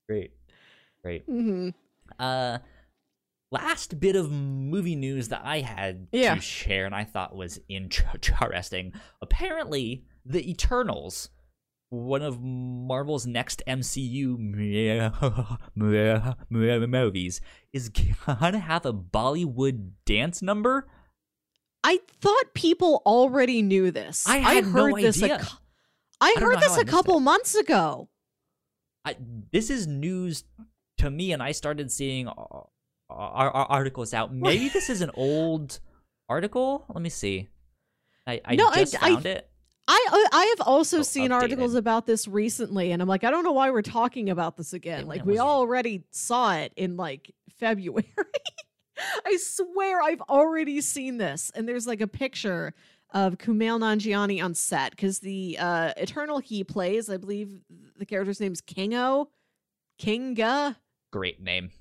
Great. 0.09 0.31
Great. 1.03 1.23
hmm 1.25 1.69
Uh 2.19 2.57
last 3.51 3.99
bit 3.99 4.15
of 4.15 4.31
movie 4.31 4.95
news 4.95 5.27
that 5.29 5.41
I 5.45 5.59
had 5.61 6.07
Yeah. 6.11 6.33
to 6.35 6.41
share 6.41 6.85
and 6.87 6.95
I 6.95 7.03
thought 7.03 7.35
was 7.35 7.59
interesting. 7.69 8.93
Apparently, 9.21 10.05
The 10.25 10.49
Eternals, 10.49 11.29
one 11.93 12.21
of 12.23 12.41
Marvel's 12.41 13.27
next 13.27 13.61
MCU 13.67 14.37
movies, 15.75 17.41
is 17.71 17.89
gonna 17.89 18.59
have 18.59 18.85
a 18.85 18.93
Bollywood 18.93 19.91
dance 20.05 20.41
number. 20.41 20.87
I 21.83 21.99
thought 22.21 22.53
people 22.53 23.01
already 23.05 23.61
knew 23.61 23.91
this. 23.91 24.25
I 24.27 24.37
had 24.37 24.65
no 24.65 24.71
heard 24.71 24.95
this. 24.97 25.21
idea. 25.21 25.35
A, 25.35 25.47
I 26.21 26.33
I 26.37 26.39
heard 26.39 26.59
this 26.61 26.77
I 26.77 26.81
a 26.81 26.85
couple 26.85 27.17
it. 27.17 27.21
months 27.21 27.55
ago. 27.55 28.09
I, 29.05 29.17
this 29.51 29.69
is 29.69 29.85
news 29.85 30.45
to 30.99 31.09
me, 31.11 31.33
and 31.33 31.43
I 31.43 31.51
started 31.51 31.91
seeing 31.91 32.27
our, 32.29 32.67
ar- 33.09 33.51
ar- 33.51 33.67
articles 33.69 34.13
out. 34.13 34.33
Maybe 34.33 34.69
this 34.69 34.89
is 34.89 35.01
an 35.01 35.11
old 35.15 35.79
article. 36.29 36.85
Let 36.93 37.01
me 37.01 37.09
see. 37.09 37.49
I, 38.25 38.39
I 38.45 38.55
No, 38.55 38.71
just 38.73 38.95
I- 39.03 39.09
found 39.09 39.25
it. 39.25 39.49
I 39.87 40.27
I 40.31 40.55
have 40.57 40.67
also 40.67 40.99
Oh, 40.99 41.03
seen 41.03 41.31
articles 41.31 41.75
about 41.75 42.05
this 42.05 42.27
recently, 42.27 42.91
and 42.91 43.01
I'm 43.01 43.07
like, 43.07 43.23
I 43.23 43.31
don't 43.31 43.43
know 43.43 43.51
why 43.51 43.69
we're 43.71 43.81
talking 43.81 44.29
about 44.29 44.55
this 44.57 44.73
again. 44.73 45.07
Like 45.07 45.25
we 45.25 45.39
already 45.39 46.03
saw 46.11 46.55
it 46.55 46.71
in 46.75 46.95
like 46.97 47.31
February. 47.59 48.05
I 49.25 49.37
swear 49.37 50.01
I've 50.01 50.21
already 50.21 50.79
seen 50.81 51.17
this, 51.17 51.51
and 51.55 51.67
there's 51.67 51.85
like 51.87 51.99
a 52.01 52.07
picture 52.07 52.73
of 53.13 53.37
Kumail 53.37 53.79
Nanjiani 53.79 54.43
on 54.43 54.53
set 54.55 54.91
because 54.91 55.19
the 55.19 55.57
uh, 55.59 55.93
Eternal 55.97 56.39
he 56.39 56.63
plays, 56.63 57.09
I 57.09 57.17
believe 57.17 57.61
the 57.97 58.05
character's 58.05 58.39
name 58.39 58.53
is 58.53 58.61
Kingo, 58.61 59.27
Kinga, 60.01 60.77
Great 61.11 61.41
name. 61.41 61.71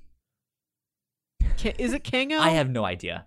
Ki- 1.56 1.74
is 1.78 1.92
it 1.92 2.04
Kingo? 2.04 2.38
I 2.38 2.50
have 2.50 2.68
no 2.68 2.84
idea. 2.84 3.26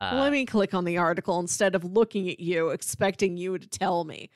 Uh, 0.00 0.12
Let 0.20 0.32
me 0.32 0.44
click 0.44 0.74
on 0.74 0.84
the 0.84 0.98
article 0.98 1.38
instead 1.40 1.74
of 1.74 1.84
looking 1.84 2.28
at 2.28 2.38
you, 2.40 2.68
expecting 2.70 3.36
you 3.36 3.58
to 3.58 3.66
tell 3.66 4.04
me. 4.04 4.30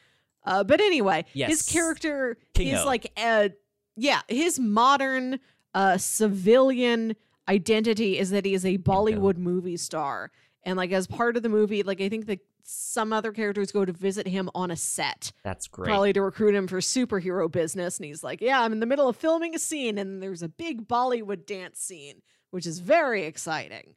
Uh, 0.44 0.64
but 0.64 0.80
anyway, 0.80 1.24
Yes. 1.34 1.50
his 1.50 1.62
character 1.62 2.38
Kingo. 2.54 2.78
is 2.78 2.84
like 2.84 3.12
a 3.18 3.50
yeah, 3.96 4.20
his 4.28 4.58
modern 4.58 5.38
uh 5.74 5.98
civilian 5.98 7.14
identity 7.48 8.18
is 8.18 8.30
that 8.30 8.44
he 8.44 8.54
is 8.54 8.64
a 8.64 8.78
Bollywood 8.78 9.36
movie 9.36 9.76
star. 9.76 10.30
And 10.62 10.76
like 10.76 10.92
as 10.92 11.06
part 11.06 11.36
of 11.36 11.42
the 11.42 11.48
movie, 11.48 11.82
like 11.82 12.00
I 12.00 12.08
think 12.08 12.26
that 12.26 12.40
some 12.62 13.12
other 13.12 13.32
characters 13.32 13.72
go 13.72 13.84
to 13.84 13.92
visit 13.92 14.26
him 14.28 14.48
on 14.54 14.70
a 14.70 14.76
set, 14.76 15.32
That's 15.42 15.66
great. 15.66 15.88
probably 15.88 16.12
to 16.12 16.22
recruit 16.22 16.54
him 16.54 16.66
for 16.68 16.78
superhero 16.78 17.50
business. 17.50 17.98
And 17.98 18.06
he's 18.06 18.22
like, 18.22 18.40
Yeah, 18.40 18.60
I'm 18.62 18.72
in 18.72 18.80
the 18.80 18.86
middle 18.86 19.08
of 19.08 19.16
filming 19.16 19.54
a 19.54 19.58
scene, 19.58 19.98
and 19.98 20.22
there's 20.22 20.42
a 20.42 20.48
big 20.48 20.86
Bollywood 20.88 21.44
dance 21.46 21.80
scene, 21.80 22.22
which 22.50 22.66
is 22.66 22.78
very 22.78 23.24
exciting. 23.24 23.94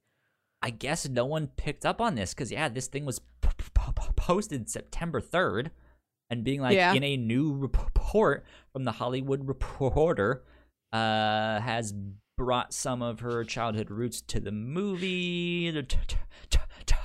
I 0.64 0.69
guess 0.69 1.07
no 1.07 1.26
one 1.26 1.48
picked 1.48 1.85
up 1.85 1.99
on 2.02 2.15
this 2.15 2.34
because 2.34 2.52
yeah, 2.52 2.69
this 2.69 2.88
thing 2.88 3.06
was 3.06 3.19
p- 3.19 3.49
p- 3.57 3.65
p- 3.76 4.07
posted 4.15 4.69
September 4.69 5.19
third, 5.22 5.72
and 6.30 6.44
being 6.44 6.61
like 6.61 6.76
Yeah. 6.76 6.94
in 6.94 7.03
a 7.03 7.18
new 7.18 7.53
report 7.53 8.45
from 8.72 8.85
the 8.85 8.94
Hollywood 8.94 9.48
Reporter, 9.48 10.44
uh, 10.94 11.60
has 11.60 11.94
brought 12.38 12.73
some 12.73 13.02
of 13.02 13.19
her 13.19 13.44
childhood 13.44 13.91
roots 13.91 14.22
to 14.22 14.40
the 14.40 14.52
movie. 14.52 15.69
They're, 15.69 15.81
t- 15.84 15.98
t- 16.07 16.15
t- 16.49 16.60
t- 16.85 16.95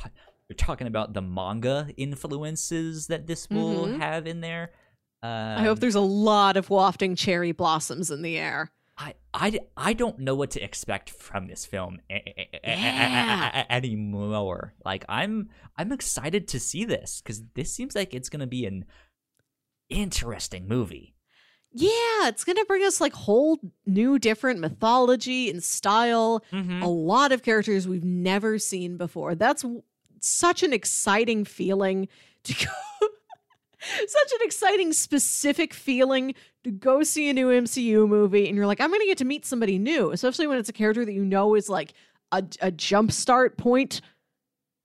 they're 0.49 0.55
talking 0.57 0.87
about 0.87 1.13
the 1.15 1.21
manga 1.21 1.89
influences 1.97 3.09
that 3.09 3.27
this 3.27 3.49
will 3.51 3.87
Mhm. 3.87 3.99
have 3.99 4.27
in 4.27 4.41
there. 4.41 4.71
Um, 5.23 5.31
I 5.59 5.63
hope 5.65 5.81
there's 5.81 5.95
a 5.97 6.01
lot 6.01 6.57
of 6.57 6.71
wafting 6.71 7.17
cherry 7.17 7.53
blossoms 7.53 8.11
in 8.11 8.23
the 8.23 8.39
air. 8.39 8.71
I, 9.01 9.15
I, 9.33 9.61
I 9.77 9.93
don't 9.93 10.19
know 10.19 10.35
what 10.35 10.51
to 10.53 10.61
expect 10.61 11.11
from 11.11 11.47
this 11.47 11.65
film 11.65 12.01
Yeah. 12.11 13.65
anymore. 13.71 14.75
Like 14.85 15.05
I'm 15.09 15.51
I'm 15.77 15.93
excited 15.93 16.49
to 16.49 16.59
see 16.61 16.85
this 16.85 17.21
because 17.23 17.43
this 17.55 17.73
seems 17.73 17.95
like 17.95 18.13
it's 18.13 18.29
gonna 18.29 18.49
be 18.49 18.67
an 18.67 18.85
interesting 19.89 20.67
movie. 20.69 21.15
Yeah, 21.73 22.29
it's 22.29 22.45
going 22.45 22.57
to 22.57 22.65
bring 22.67 22.83
us 22.83 22.99
like 22.99 23.13
whole 23.13 23.59
new 23.85 24.19
different 24.19 24.59
mythology 24.59 25.51
and 25.51 25.63
style, 25.63 26.43
Mm-hmm. 26.51 26.83
a 26.83 26.89
lot 26.89 27.31
of 27.31 27.43
characters 27.43 27.87
we've 27.87 28.05
never 28.05 28.59
seen 28.59 28.97
before. 28.97 29.35
That's 29.35 29.67
such 30.21 30.63
an 30.63 30.73
exciting 30.73 31.45
feeling 31.45 32.09
to 32.45 32.55
go 32.55 32.71
such 33.81 34.33
an 34.33 34.39
exciting 34.43 34.93
specific 34.95 35.75
feeling 35.75 36.35
go 36.71 37.03
see 37.03 37.29
a 37.29 37.33
new 37.33 37.49
MCU 37.49 38.09
movie 38.09 38.47
and 38.49 38.57
you're 38.57 38.67
like 38.67 38.81
I'm 38.81 38.91
going 38.91 39.01
to 39.01 39.07
get 39.07 39.19
to 39.19 39.25
meet 39.25 39.45
somebody 39.45 39.79
new, 39.79 40.11
especially 40.13 40.47
when 40.47 40.59
it's 40.59 40.69
a 40.69 40.73
character 40.73 41.05
that 41.05 41.13
you 41.13 41.25
know 41.25 41.55
is 41.55 41.69
like 41.69 41.95
a 42.33 42.45
a 42.61 42.71
jump 42.71 43.13
start 43.13 43.57
point. 43.57 44.01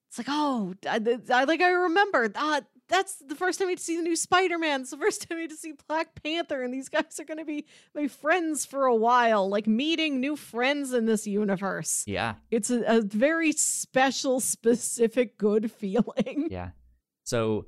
It's 0.09 0.17
like, 0.19 0.27
"Oh, 0.29 0.73
I, 0.87 0.99
I 1.31 1.43
like 1.45 1.61
I 1.61 1.69
remember 1.71 2.27
that 2.27 2.65
that's 2.89 3.15
the 3.15 3.33
first 3.33 3.57
time 3.57 3.69
I 3.69 3.71
get 3.71 3.77
to 3.79 3.83
see 3.83 3.95
the 3.97 4.03
new 4.03 4.15
Spider-Man. 4.15 4.81
It's 4.81 4.91
the 4.91 4.97
first 4.97 5.27
time 5.27 5.39
I 5.39 5.41
get 5.41 5.51
to 5.51 5.55
see 5.55 5.73
Black 5.87 6.21
Panther, 6.21 6.61
and 6.61 6.71
these 6.73 6.89
guys 6.89 7.19
are 7.19 7.23
going 7.23 7.39
to 7.39 7.45
be 7.45 7.65
my 7.95 8.07
friends 8.07 8.65
for 8.65 8.85
a 8.85 8.93
while. 8.95 9.49
Like 9.49 9.65
meeting 9.65 10.19
new 10.19 10.35
friends 10.35 10.93
in 10.93 11.05
this 11.05 11.25
universe. 11.25 12.03
Yeah, 12.05 12.35
It's 12.51 12.69
a, 12.69 12.83
a 12.85 13.01
very 13.01 13.53
special, 13.53 14.39
specific, 14.41 15.37
good 15.37 15.71
feeling. 15.79 16.49
yeah. 16.51 16.71
So 17.23 17.65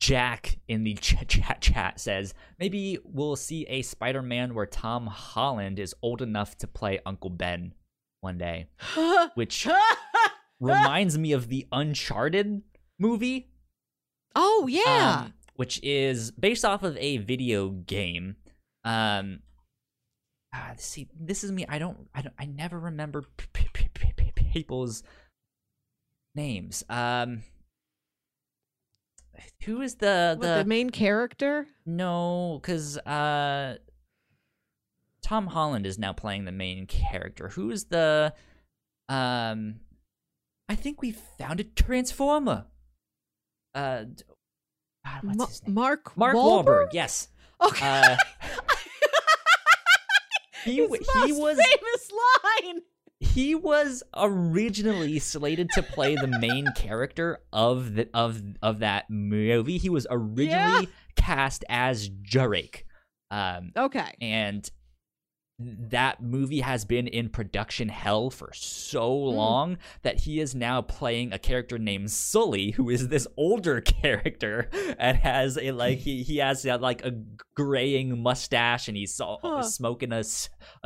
Jack 0.00 0.58
in 0.68 0.84
the 0.84 0.94
ch- 1.00 1.26
chat 1.26 1.60
chat 1.60 1.98
says 2.00 2.34
maybe 2.58 2.98
we'll 3.04 3.36
see 3.36 3.64
a 3.68 3.82
Spider-Man 3.82 4.54
where 4.54 4.66
Tom 4.66 5.06
Holland 5.06 5.78
is 5.78 5.94
old 6.02 6.22
enough 6.22 6.56
to 6.58 6.66
play 6.66 7.00
Uncle 7.06 7.30
Ben 7.30 7.72
one 8.20 8.38
day, 8.38 8.68
which 9.34 9.66
reminds 10.60 11.16
me 11.18 11.32
of 11.32 11.48
the 11.48 11.66
Uncharted 11.72 12.62
movie. 12.98 13.48
oh 14.34 14.66
yeah. 14.68 15.22
um, 15.24 15.34
which 15.54 15.80
is 15.82 16.30
based 16.32 16.64
off 16.64 16.82
of 16.82 16.96
a 16.98 17.16
video 17.18 17.70
game. 17.70 18.36
Um, 18.84 19.40
ah, 20.54 20.72
see, 20.76 21.08
this 21.18 21.42
is 21.42 21.50
me. 21.50 21.64
I 21.68 21.78
don't, 21.78 22.08
I 22.14 22.22
don't, 22.22 22.34
I 22.38 22.44
never 22.46 22.78
remember 22.78 23.22
p- 23.36 23.46
p- 23.52 23.68
p- 23.72 24.32
people's 24.52 25.02
names. 26.34 26.84
Um, 26.88 27.42
who 29.64 29.80
is 29.82 29.96
the 29.96 30.36
What, 30.38 30.46
the, 30.46 30.54
the 30.58 30.64
main 30.64 30.90
character? 30.90 31.66
no? 31.84 32.58
Because 32.60 32.98
uh, 32.98 33.76
Tom 35.22 35.46
Holland 35.48 35.86
is 35.86 35.98
now 35.98 36.12
playing 36.12 36.44
the 36.44 36.52
main 36.52 36.86
character. 36.86 37.48
Who 37.48 37.70
is 37.70 37.86
the 37.86 38.32
um? 39.08 39.80
I 40.68 40.74
think 40.74 41.02
we 41.02 41.12
found 41.12 41.60
a 41.60 41.64
transformer. 41.64 42.66
Uh, 43.74 44.04
God, 45.04 45.22
what's 45.22 45.38
Ma- 45.38 45.46
his 45.46 45.62
name? 45.66 45.74
Mark 45.74 46.16
Mark 46.16 46.36
Wahlberg. 46.36 46.64
Wahlberg. 46.66 46.88
Yes. 46.92 47.28
Okay. 47.60 47.86
Uh, 47.86 48.16
he 50.64 50.76
His 50.76 50.90
he 51.24 51.32
was 51.32 51.56
famous 51.56 52.12
line. 52.64 52.80
He 53.20 53.54
was 53.54 54.02
originally 54.14 55.18
slated 55.18 55.72
to 55.72 55.82
play 55.82 56.16
the 56.16 56.26
main 56.26 56.72
character 56.72 57.38
of 57.52 57.94
the 57.94 58.08
of 58.12 58.42
of 58.62 58.80
that 58.80 59.08
movie. 59.08 59.78
He 59.78 59.88
was 59.88 60.06
originally 60.10 60.88
cast 61.16 61.64
as 61.68 62.08
Drake. 62.10 62.84
Um, 63.30 63.72
Okay. 63.76 64.12
and 64.20 64.70
that 65.58 66.22
movie 66.22 66.60
has 66.60 66.84
been 66.84 67.08
in 67.08 67.30
production 67.30 67.88
hell 67.88 68.28
for 68.28 68.50
so 68.52 69.08
Hmm. 69.30 69.34
long 69.34 69.78
that 70.02 70.20
he 70.20 70.38
is 70.38 70.54
now 70.54 70.82
playing 70.82 71.32
a 71.32 71.38
character 71.38 71.78
named 71.78 72.10
Sully, 72.10 72.72
who 72.72 72.90
is 72.90 73.08
this 73.08 73.26
older 73.38 73.80
character 74.02 74.68
and 74.98 75.16
has 75.16 75.56
a 75.56 75.72
like 75.72 75.98
he, 76.00 76.22
he 76.22 76.36
has 76.36 76.66
uh, 76.66 76.76
like 76.78 77.02
a 77.06 77.12
graying 77.54 78.22
mustache 78.22 78.86
and 78.88 78.96
he's 78.98 79.18
Huh. 79.18 79.62
smoking 79.62 80.12
a 80.12 80.22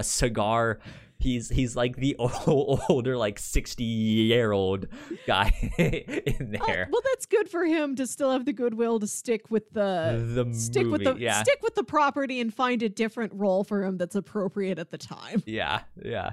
cigar. 0.03 0.79
He's 1.21 1.51
he's 1.51 1.77
like 1.77 1.97
the 1.97 2.17
o- 2.19 2.81
older 2.89 3.17
like 3.17 3.39
sixty 3.39 3.85
year 3.85 4.53
old 4.53 4.87
guy 5.27 5.53
in 5.79 6.57
Uh, 6.61 6.67
there. 6.67 6.89
well, 6.91 7.03
that's 7.05 7.27
good 7.27 7.49
for 7.49 7.65
him 7.65 7.95
to 7.97 8.07
still 8.07 8.33
have 8.33 8.47
the 8.47 8.53
goodwill 8.55 8.99
to 9.01 9.07
stick 9.07 9.51
with 9.51 9.71
the 9.73 10.43
the 10.47 10.55
stick 10.55 10.87
with 10.87 11.05
the 11.05 11.15
yeah. 11.19 11.43
stick 11.43 11.59
with 11.63 11.75
the 11.75 11.85
property 11.85 12.41
and 12.41 12.53
find 12.55 12.83
a 12.83 12.89
different 12.89 13.33
role 13.35 13.65
for 13.65 13.85
him 13.85 13.99
that's 13.99 14.15
appropriate 14.17 14.79
at 14.79 14.91
the 14.91 14.99
time. 14.99 15.43
Yeah, 15.47 15.83
yeah. 16.03 16.33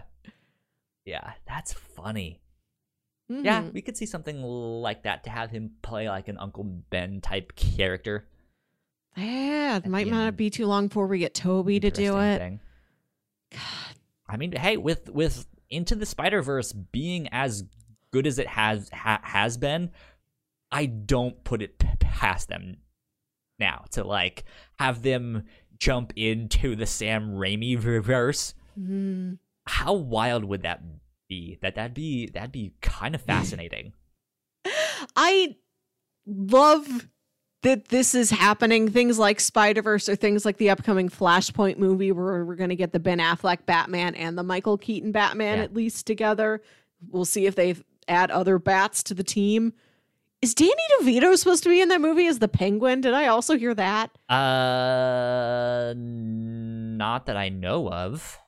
Yeah, 1.05 1.33
that's 1.47 1.73
funny. 1.73 2.41
Yeah, 3.29 3.63
Mhm. 3.63 3.73
we 3.73 3.81
could 3.81 3.97
see 3.97 4.05
something 4.05 4.41
like 4.41 5.03
that 5.03 5.25
to 5.25 5.29
have 5.29 5.51
him 5.51 5.71
play 5.81 6.07
like 6.09 6.29
an 6.29 6.37
Uncle 6.37 6.63
Ben 6.63 7.19
type 7.19 7.55
character. 7.57 8.25
Yeah, 9.17 9.77
it 9.77 9.87
might 9.87 10.07
not 10.07 10.37
be 10.37 10.49
too 10.49 10.65
long 10.65 10.87
before 10.87 11.07
we 11.07 11.19
get 11.19 11.33
Tobey 11.33 11.79
to 11.81 11.89
do 11.91 12.17
it. 12.19 12.37
thing. 12.37 12.59
God. 13.51 13.86
I 14.29 14.37
mean, 14.37 14.51
hey, 14.53 14.77
with 14.77 15.09
with 15.09 15.45
Into 15.69 15.95
the 15.95 16.05
Spider 16.05 16.41
Verse 16.41 16.73
being 16.73 17.27
as 17.31 17.63
good 18.11 18.27
as 18.27 18.39
it 18.39 18.47
has 18.47 18.89
ha- 18.93 19.21
has 19.23 19.57
been, 19.57 19.91
I 20.71 20.85
don't 20.85 21.43
put 21.43 21.61
it 21.61 21.77
past 21.99 22.49
them 22.49 22.77
now 23.59 23.85
to 23.91 24.03
like 24.03 24.43
have 24.79 25.01
them 25.01 25.43
jump 25.79 26.13
into 26.15 26.75
the 26.75 26.85
Sam 26.85 27.31
Raimi 27.31 27.77
verse. 27.77 28.53
Mm. 28.79 29.39
How 29.65 29.93
wild 29.93 30.45
would 30.45 30.63
that 30.63 30.81
be? 31.27 31.57
That 31.61 31.75
that'd 31.75 31.93
be 31.93 32.29
that'd 32.29 32.51
be 32.51 32.73
kind 32.81 33.15
of 33.15 33.21
fascinating. 33.21 33.93
I 35.15 35.55
love 36.25 37.07
that 37.67 37.89
this 37.89 38.15
is 38.15 38.29
happening. 38.29 38.89
Things 38.89 39.19
like 39.19 39.39
Spider 39.39 39.81
Verse 39.81 40.07
or 40.07 40.15
things 40.15 40.45
like 40.45 40.57
the 40.57 40.69
upcoming 40.69 41.09
Flashpoint 41.09 41.77
movie, 41.77 42.11
where 42.11 42.45
we're 42.45 42.55
going 42.55 42.69
to 42.69 42.75
get 42.75 42.93
the 42.93 42.99
Ben 42.99 43.19
Affleck 43.19 43.65
Batman 43.65 44.15
and 44.15 44.37
the 44.37 44.43
Michael 44.43 44.77
Keaton 44.77 45.11
Batman 45.11 45.57
Yeah. 45.57 45.63
at 45.65 45.73
least 45.73 46.07
together. 46.07 46.61
We'll 47.11 47.25
see 47.25 47.45
if 47.45 47.55
they 47.55 47.75
add 48.07 48.31
other 48.31 48.57
bats 48.57 49.03
to 49.03 49.13
the 49.13 49.23
team. 49.23 49.73
Is 50.41 50.53
Danny 50.53 50.71
DeVito 51.01 51.35
supposed 51.35 51.63
to 51.63 51.69
be 51.69 51.81
in 51.81 51.89
that 51.89 51.99
movie 51.99 52.27
as 52.27 52.39
the 52.39 52.47
Penguin? 52.47 53.01
Did 53.01 53.13
I 53.13 53.27
also 53.27 53.57
hear 53.57 53.73
that? 53.73 54.11
Uh, 54.29 55.93
not 55.97 57.25
that 57.25 57.35
I 57.37 57.49
know 57.49 57.89
of. 57.89 58.39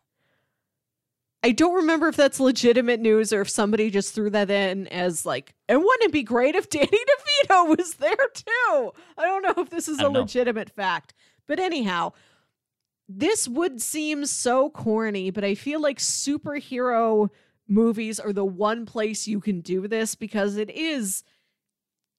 I 1.41 1.52
don't 1.52 1.76
remember 1.76 2.10
if 2.10 2.18
that's 2.18 2.40
legitimate 2.40 2.99
news 2.99 3.32
or 3.32 3.41
if 3.41 3.49
somebody 3.49 3.90
just 3.90 4.14
threw 4.14 4.30
that 4.32 4.49
in 4.49 4.88
as 4.88 5.26
like, 5.26 5.53
and 5.70 5.80
wouldn't 5.80 6.10
it 6.10 6.11
be 6.11 6.24
great 6.24 6.56
if 6.56 6.70
Danny 6.70 6.88
DeVito 7.48 7.78
was 7.78 7.94
there 7.94 8.16
too? 8.34 8.91
I 9.18 9.26
don't 9.26 9.44
know 9.44 9.64
if 9.64 9.70
this 9.70 9.88
is 9.88 9.99
a 9.99 10.03
know. 10.03 10.20
legitimate 10.22 10.70
fact. 10.70 11.14
But 11.48 11.60
anyhow, 11.60 12.11
this 13.07 13.48
would 13.48 13.82
seem 13.82 14.26
so 14.26 14.70
corny, 14.70 15.32
but 15.32 15.45
I 15.45 15.56
feel 15.56 15.82
like 15.82 15.98
superhero 15.98 17.30
movies 17.68 18.20
are 18.20 18.34
the 18.34 18.45
one 18.45 18.86
place 18.86 19.28
you 19.28 19.40
can 19.40 19.61
do 19.61 19.88
this 19.88 20.16
because 20.16 20.57
it 20.57 20.70
is 20.70 21.24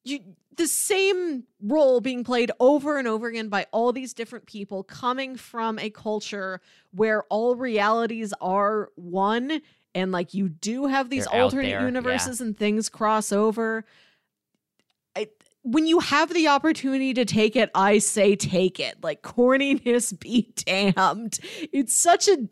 you 0.05 0.21
the 0.57 0.67
same 0.67 1.45
role 1.63 2.01
being 2.01 2.25
played 2.25 2.51
over 2.61 2.99
and 2.99 3.07
over 3.07 3.29
again 3.29 3.49
by 3.49 3.67
all 3.73 3.93
these 3.93 4.13
different 4.13 4.47
people 4.47 4.83
coming 4.83 5.37
from 5.37 5.79
a 5.79 5.91
culture 5.91 6.61
where 6.91 7.23
all 7.25 7.55
realities 7.55 8.35
are 8.41 8.91
one 8.97 9.63
and 9.95 10.13
like 10.13 10.35
you 10.35 10.49
do 10.49 10.87
have 10.87 11.11
these 11.11 11.27
They're 11.27 11.43
alternate 11.43 11.71
there, 11.71 11.81
yeah. 11.81 11.87
universes 11.87 12.41
and 12.41 12.57
things 12.57 12.89
cross 12.89 13.33
over. 13.33 13.85
I, 15.17 15.29
when 15.63 15.87
you 15.87 15.99
have 16.01 16.33
the 16.33 16.49
opportunity 16.49 17.13
to 17.15 17.25
take 17.25 17.57
it, 17.57 17.71
I 17.75 17.99
say 17.99 18.37
take 18.37 18.79
it. 18.79 19.03
Like 19.03 19.23
corniness 19.23 20.19
be 20.21 20.53
damned. 20.57 21.39
It's 21.73 21.95
such 21.95 22.29
a 22.29 22.49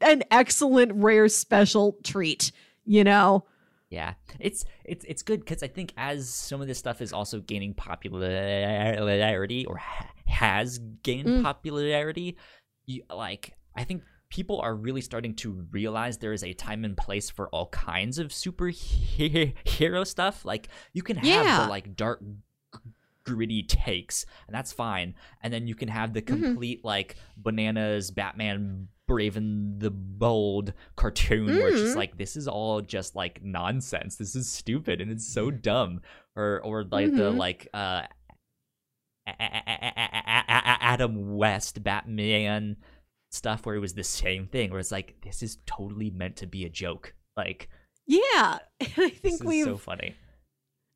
an 0.00 0.24
excellent 0.30 0.92
rare 0.94 1.28
special 1.28 1.96
treat, 2.02 2.50
you 2.84 3.04
know. 3.04 3.44
Yeah, 3.88 4.14
it's 4.40 4.64
it's 4.84 5.04
it's 5.04 5.22
good 5.22 5.40
because 5.40 5.62
I 5.62 5.68
think 5.68 5.92
as 5.96 6.28
some 6.28 6.60
of 6.60 6.66
this 6.66 6.78
stuff 6.78 7.00
is 7.00 7.12
also 7.12 7.40
gaining 7.40 7.72
popularity 7.74 9.64
or 9.66 9.76
ha- 9.76 10.10
has 10.26 10.78
gained 11.02 11.28
Mm. 11.28 11.42
popularity, 11.44 12.36
you, 12.86 13.02
like 13.14 13.54
I 13.76 13.84
think 13.84 14.02
people 14.28 14.60
are 14.60 14.74
really 14.74 15.00
starting 15.00 15.34
to 15.36 15.64
realize 15.70 16.18
there 16.18 16.32
is 16.32 16.42
a 16.42 16.52
time 16.52 16.84
and 16.84 16.96
place 16.96 17.30
for 17.30 17.48
all 17.50 17.68
kinds 17.68 18.18
of 18.18 18.28
superhero 18.28 20.04
stuff. 20.06 20.44
Like 20.44 20.68
you 20.92 21.02
can 21.02 21.16
have 21.16 21.24
Yeah. 21.26 21.62
the 21.64 21.70
like 21.70 21.94
dark 21.94 22.22
gritty 23.24 23.62
takes 23.64 24.24
and 24.46 24.54
that's 24.54 24.72
fine 24.72 25.12
and 25.42 25.52
then 25.52 25.66
you 25.66 25.74
can 25.74 25.88
have 25.88 26.12
the 26.12 26.22
Mhm. 26.22 26.26
complete 26.26 26.84
like 26.84 27.16
bananas 27.36 28.12
batman 28.12 28.86
brave 29.06 29.36
and 29.36 29.80
the 29.80 29.90
bold 29.90 30.72
cartoon 30.96 31.46
where 31.46 31.68
it's 31.68 31.80
just 31.80 31.94
Mhm. 31.94 31.98
like 31.98 32.18
this 32.18 32.36
is 32.36 32.48
all 32.48 32.80
just 32.80 33.14
like 33.14 33.42
nonsense. 33.42 34.16
This 34.16 34.34
is 34.34 34.50
stupid 34.50 35.00
and 35.00 35.10
it's 35.10 35.26
so 35.26 35.50
dumb. 35.50 36.00
Or 36.34 36.60
or 36.62 36.84
like 36.84 37.12
the 37.14 37.32
Mhm. 37.32 37.36
like 37.36 37.68
uh 37.72 38.02
adam 39.28 41.36
west 41.36 41.82
batman 41.82 42.76
stuff 43.30 43.66
where 43.66 43.74
it 43.74 43.80
was 43.80 43.94
the 43.94 44.04
same 44.04 44.46
thing 44.46 44.70
where 44.70 44.80
it's 44.80 44.92
like 44.92 45.20
this 45.22 45.42
is 45.42 45.58
totally 45.66 46.10
meant 46.10 46.36
to 46.36 46.46
be 46.46 46.64
a 46.64 46.68
joke. 46.68 47.14
Like 47.36 47.68
Yeah, 48.06 48.58
I 48.80 49.10
think 49.10 49.42
we've 49.44 49.64
so 49.64 49.76
funny 49.76 50.14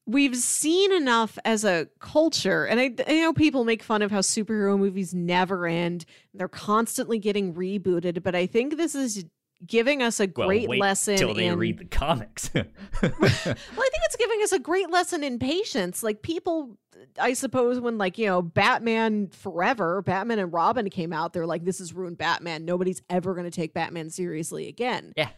we've 0.07 0.37
seen 0.37 0.93
enough 0.93 1.39
as 1.45 1.65
a 1.65 1.89
culture 1.99 2.65
and 2.65 2.81
I, 2.81 2.95
I 3.07 3.21
know 3.21 3.33
people 3.33 3.65
make 3.65 3.83
fun 3.83 4.03
of 4.03 4.11
how 4.11 4.21
superhero 4.21 4.79
movies 4.79 5.15
never 5.15 5.67
end. 5.67 6.05
They're 6.35 6.49
constantly 6.49 7.19
getting 7.19 7.55
rebooted 7.55 8.23
but 8.23 8.35
i 8.35 8.47
think 8.47 8.77
this 8.77 8.95
is 8.95 9.25
giving 9.67 10.03
us 10.03 10.21
a 10.21 10.29
well, 10.35 10.49
great 10.49 10.69
wait 10.69 10.81
lesson 10.81 11.17
till 11.17 11.35
they 11.35 11.47
in 11.47 11.59
read 11.59 11.79
the 11.79 11.85
comics. 11.85 12.51
Well 12.55 12.65
i 12.65 13.09
think 13.13 14.05
it's 14.05 14.17
giving 14.17 14.41
us 14.43 14.53
a 14.53 14.59
great 14.59 14.91
lesson 14.91 15.23
in 15.23 15.39
patience. 15.39 16.03
Like 16.03 16.23
people 16.23 16.79
i 17.19 17.33
suppose 17.33 17.81
when 17.81 17.97
like 17.97 18.19
you 18.19 18.27
know 18.27 18.43
batman 18.43 19.29
forever 19.29 20.03
batman 20.03 20.39
and 20.39 20.53
robin 20.53 20.91
came 20.91 21.15
out 21.15 21.33
they're 21.33 21.47
like 21.47 21.65
this 21.65 21.81
is 21.81 21.93
ruined 21.93 22.19
batman. 22.19 22.65
Nobody's 22.65 23.03
ever 23.09 23.35
going 23.35 23.45
to 23.45 23.51
take 23.51 23.75
batman 23.75 24.11
seriously 24.11 24.69
again. 24.69 25.13
Yeah. 25.17 25.31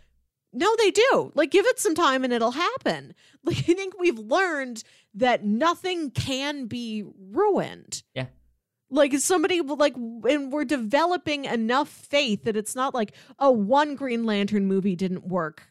No 0.52 0.74
they 0.76 0.90
do. 0.90 1.32
Like 1.34 1.50
give 1.50 1.66
it 1.66 1.78
some 1.80 1.94
time 1.94 2.24
and 2.24 2.32
it'll 2.32 2.52
happen. 2.52 3.14
Like 3.44 3.58
i 3.68 3.74
think 3.74 3.98
we've 3.98 4.20
learned 4.20 4.84
that 5.14 5.44
nothing 5.44 6.12
can 6.12 6.66
be 6.66 7.04
ruined. 7.32 8.04
Yeah. 8.14 8.26
like 8.88 9.18
somebody 9.18 9.60
like 9.60 9.96
and 9.96 10.52
we're 10.52 10.64
developing 10.64 11.44
enough 11.46 11.88
faith 11.88 12.44
that 12.44 12.56
it's 12.56 12.76
not 12.76 12.94
like 12.94 13.14
oh 13.40 13.50
one 13.50 13.96
green 13.96 14.24
lantern 14.24 14.66
movie 14.66 14.94
didn't 14.94 15.26
work. 15.26 15.64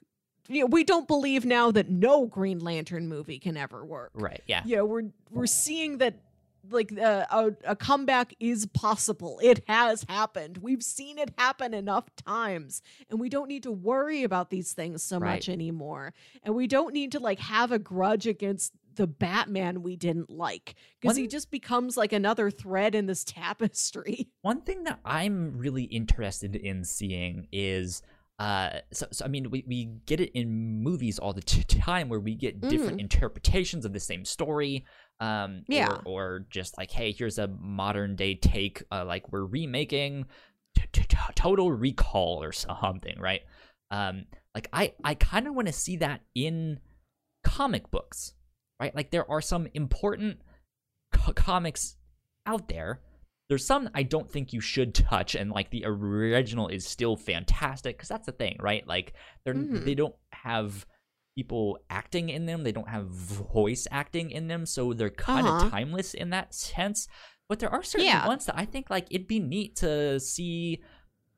You 0.49 0.61
know, 0.61 0.65
we 0.65 0.83
don't 0.83 1.07
believe 1.07 1.45
now 1.45 1.71
that 1.71 1.89
no 1.89 2.25
green 2.25 2.59
lantern 2.59 3.07
movie 3.07 3.39
can 3.39 3.55
ever 3.55 3.85
work. 3.85 4.11
Right 4.13 4.41
yeah. 4.47 4.63
Yeah 4.65 4.81
we're 4.81 5.03
we're 5.29 5.45
seeing 5.45 5.99
that 5.99 6.15
like 6.69 6.91
uh, 6.97 7.25
a, 7.31 7.51
a 7.65 7.75
comeback 7.75 8.33
is 8.39 8.65
possible. 8.67 9.39
It 9.41 9.63
has 9.67 10.05
happened. 10.07 10.59
We've 10.59 10.83
seen 10.83 11.17
it 11.17 11.33
happen 11.37 11.73
enough 11.73 12.05
times 12.25 12.81
and 13.09 13.19
we 13.19 13.29
don't 13.29 13.47
need 13.47 13.63
to 13.63 13.71
worry 13.71 14.23
about 14.23 14.49
these 14.49 14.73
things 14.73 15.01
so 15.03 15.17
Right. 15.19 15.35
much 15.35 15.49
anymore. 15.49 16.13
And 16.43 16.55
we 16.55 16.67
don't 16.67 16.93
need 16.93 17.11
to 17.13 17.19
like 17.19 17.39
have 17.39 17.71
a 17.71 17.79
grudge 17.79 18.27
against 18.27 18.73
the 18.95 19.07
batman 19.07 19.81
we 19.83 19.95
didn't 19.95 20.29
like 20.29 20.75
because 20.99 21.15
he 21.15 21.25
just 21.25 21.49
becomes 21.49 21.95
like 21.95 22.11
another 22.11 22.51
thread 22.51 22.93
in 22.93 23.05
this 23.05 23.23
tapestry. 23.25 24.27
One 24.41 24.61
thing 24.61 24.83
that 24.83 24.99
I'm 25.05 25.57
really 25.57 25.83
interested 25.83 26.55
in 26.57 26.83
seeing 26.83 27.47
is 27.53 28.01
uh 28.41 28.79
so, 28.91 29.05
so 29.11 29.23
I 29.25 29.27
mean 29.27 29.49
we, 29.51 29.63
we 29.67 29.85
get 30.05 30.19
it 30.19 30.31
in 30.37 30.81
movies 30.83 31.19
all 31.19 31.33
the 31.33 31.41
time 31.87 32.09
where 32.09 32.19
we 32.19 32.33
get 32.35 32.59
different 32.61 32.99
interpretations 32.99 33.85
of 33.85 33.93
the 33.93 33.99
same 33.99 34.25
story 34.25 34.85
um 35.19 35.63
Yeah. 35.67 35.89
or, 35.89 36.01
or 36.05 36.45
just 36.49 36.77
like 36.77 36.91
hey 36.91 37.11
here's 37.11 37.37
a 37.37 37.47
modern 37.47 38.15
day 38.15 38.33
take 38.35 38.83
uh, 38.91 39.05
like 39.05 39.31
we're 39.31 39.45
remaking 39.45 40.25
t- 40.75 40.89
t- 40.91 41.03
t- 41.07 41.17
total 41.35 41.71
recall 41.71 42.43
or 42.43 42.51
something 42.51 43.17
right? 43.19 43.41
Um 43.91 44.25
like 44.55 44.67
I 44.73 44.93
I 45.03 45.13
kind 45.15 45.45
of 45.47 45.53
want 45.53 45.67
to 45.67 45.73
see 45.73 45.97
that 45.97 46.21
in 46.33 46.79
comic 47.43 47.91
books 47.91 48.33
right? 48.79 48.95
Like 48.95 49.11
there 49.11 49.29
are 49.29 49.41
some 49.41 49.67
important 49.75 50.39
co- 51.13 51.33
comics 51.33 51.95
out 52.47 52.67
there 52.69 53.01
there's 53.51 53.65
some 53.65 53.89
I 53.93 54.03
don't 54.03 54.31
think 54.31 54.53
you 54.53 54.61
should 54.61 54.95
touch, 54.95 55.35
and 55.35 55.51
like 55.51 55.71
the 55.71 55.83
original 55.85 56.69
is 56.69 56.85
still 56.87 57.17
fantastic 57.17 57.97
because 57.97 58.07
that's 58.07 58.25
the 58.25 58.31
thing, 58.31 58.55
right? 58.61 58.87
Like 58.87 59.11
they're 59.43 59.53
Mhm. 59.53 59.83
they 59.83 59.93
don't 59.93 60.15
have 60.31 60.85
people 61.35 61.77
acting 61.89 62.29
in 62.29 62.45
them, 62.45 62.63
they 62.63 62.71
don't 62.71 62.87
have 62.87 63.07
voice 63.07 63.87
acting 63.91 64.31
in 64.31 64.47
them, 64.47 64.65
so 64.65 64.93
they're 64.93 65.09
kind 65.09 65.47
of 65.47 65.55
Uh-huh. 65.55 65.69
timeless 65.69 66.13
in 66.13 66.29
that 66.29 66.53
sense. 66.55 67.09
But 67.49 67.59
there 67.59 67.69
are 67.69 67.83
certain 67.83 68.05
Yeah. 68.07 68.25
ones 68.25 68.45
that 68.45 68.57
I 68.57 68.63
think 68.63 68.89
like 68.89 69.07
it'd 69.11 69.27
be 69.27 69.39
neat 69.41 69.75
to 69.77 70.17
see 70.21 70.81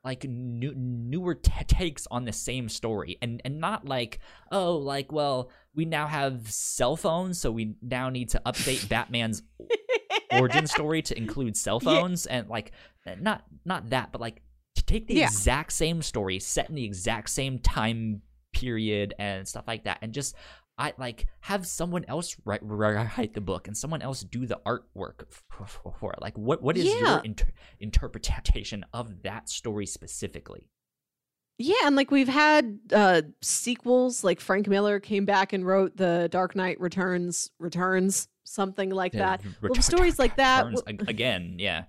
like 0.04 0.24
new, 0.26 0.74
newer 0.76 1.34
t- 1.36 1.52
takes 1.66 2.08
on 2.12 2.26
the 2.26 2.34
same 2.34 2.68
story 2.70 3.18
and 3.22 3.42
and 3.46 3.60
not 3.60 3.86
like 3.88 4.20
oh 4.52 4.76
like 4.76 5.12
well 5.12 5.50
we 5.76 5.86
now 5.86 6.08
have 6.08 6.52
cell 6.52 6.96
phones 6.96 7.40
so 7.40 7.52
we 7.52 7.76
now 7.82 8.10
need 8.10 8.30
to 8.30 8.42
update 8.46 8.88
batman's 8.90 9.44
origin 10.34 10.68
story 10.68 11.02
to 11.02 11.18
include 11.18 11.56
cell 11.56 11.80
Yeah. 11.82 12.02
phones 12.02 12.26
and 12.26 12.50
like 12.50 12.72
not 13.20 13.44
not 13.66 13.90
that 13.92 14.12
but 14.12 14.20
like 14.22 14.42
to 14.76 14.84
take 14.86 15.08
the 15.08 15.16
Yeah. 15.16 15.26
exact 15.26 15.72
same 15.72 16.02
story 16.02 16.40
set 16.40 16.70
in 16.70 16.76
the 16.76 16.84
exact 16.84 17.30
same 17.30 17.60
time 17.60 18.22
period 18.54 19.14
and 19.18 19.48
stuff 19.48 19.64
like 19.68 19.86
that 19.86 20.00
and 20.02 20.14
just 20.14 20.36
I 20.78 20.94
like 20.98 21.28
have 21.42 21.68
someone 21.68 22.04
else 22.08 22.36
write 22.46 22.62
write 22.64 23.34
the 23.34 23.42
book 23.42 23.68
and 23.68 23.78
someone 23.78 24.02
else 24.02 24.22
do 24.24 24.46
the 24.48 24.60
artwork 24.66 25.30
for, 25.30 25.66
for, 25.68 25.94
for 26.00 26.14
it. 26.14 26.22
Like, 26.22 26.38
what 26.38 26.62
what 26.64 26.78
is 26.78 26.86
Yeah. 26.86 27.00
your 27.16 27.20
inter- 27.24 27.52
interpretation 27.80 28.86
of 28.94 29.24
that 29.24 29.50
story 29.50 29.86
specifically? 29.86 30.68
Yeah, 31.60 31.76
and 31.86 31.96
like 31.96 32.10
we've 32.10 32.28
had 32.28 32.80
uh 32.92 33.22
sequels, 33.42 34.24
like 34.24 34.40
Frank 34.40 34.68
Miller 34.68 35.00
came 35.00 35.26
back 35.26 35.54
and 35.54 35.66
wrote 35.66 35.96
the 35.96 36.28
Dark 36.32 36.56
Knight 36.56 36.80
Returns, 36.80 37.52
Returns, 37.60 38.28
something 38.44 38.90
like 38.90 39.12
that. 39.14 39.42
Yeah, 39.44 39.52
Well, 39.70 39.82
stories 39.82 40.18
like 40.18 40.36
that 40.38 40.66
again. 41.08 41.58
Yeah, 41.60 41.84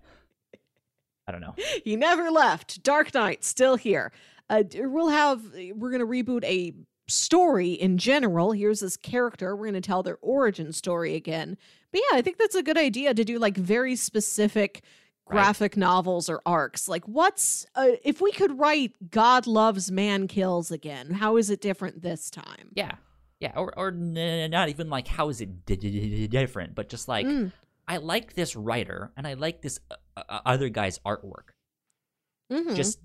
I 1.27 1.33
don't 1.33 1.41
know. 1.41 1.55
He 1.85 1.97
never 1.97 2.31
left. 2.31 2.83
Dark 2.83 3.15
Knight 3.15 3.43
still 3.45 3.77
here. 3.77 4.13
Uh, 4.51 4.63
we'll 4.75 5.09
have 5.09 5.43
we're 5.75 5.91
gonna 5.91 6.07
reboot 6.07 6.45
a 6.45 6.75
story 7.09 7.73
in 7.73 7.99
general. 7.99 8.53
Here's 8.53 8.81
this 8.81 8.97
character. 8.97 9.55
We're 9.57 9.67
gonna 9.67 9.81
tell 9.81 10.03
their 10.03 10.19
origin 10.23 10.73
story 10.73 11.15
again. 11.15 11.57
But 11.93 12.01
yeah, 12.11 12.19
I 12.19 12.23
think 12.23 12.39
that's 12.39 12.55
a 12.55 12.63
good 12.63 12.79
idea 12.79 13.15
to 13.15 13.25
do 13.25 13.39
like 13.39 13.57
very 13.57 13.97
specific 13.97 14.83
Right. 15.27 15.37
graphic 15.37 15.77
novels 15.79 16.29
or 16.29 16.43
arcs. 16.45 16.87
Like, 16.87 17.09
what's 17.09 17.65
uh, 17.75 17.93
if 18.05 18.21
we 18.21 18.31
could 18.31 18.59
write 18.59 18.93
"God 19.11 19.47
loves, 19.47 19.91
man 19.91 20.29
kills" 20.29 20.71
again? 20.71 21.13
How 21.13 21.39
is 21.39 21.49
it 21.49 21.63
different 21.63 22.03
this 22.03 22.29
time? 22.29 22.69
Yeah, 22.75 22.97
yeah, 23.41 23.53
or 23.57 23.73
or 23.79 23.91
not 23.91 24.69
even 24.69 24.91
like 24.91 25.09
how 25.09 25.31
is 25.31 25.41
it 25.41 25.65
d- 25.65 25.77
d- 25.77 26.27
different, 26.27 26.75
but 26.75 26.91
just 26.91 27.09
like 27.09 27.25
Mm, 27.25 27.53
I 27.89 27.97
like 27.97 28.35
this 28.35 28.55
writer 28.55 29.13
and 29.17 29.27
I 29.27 29.33
like 29.33 29.63
this 29.63 29.81
uh, 29.91 29.95
uh, 30.29 30.41
other 30.45 30.69
guy's 30.69 30.99
artwork. 31.07 31.55
mhm. 32.53 32.77
Just 32.77 32.99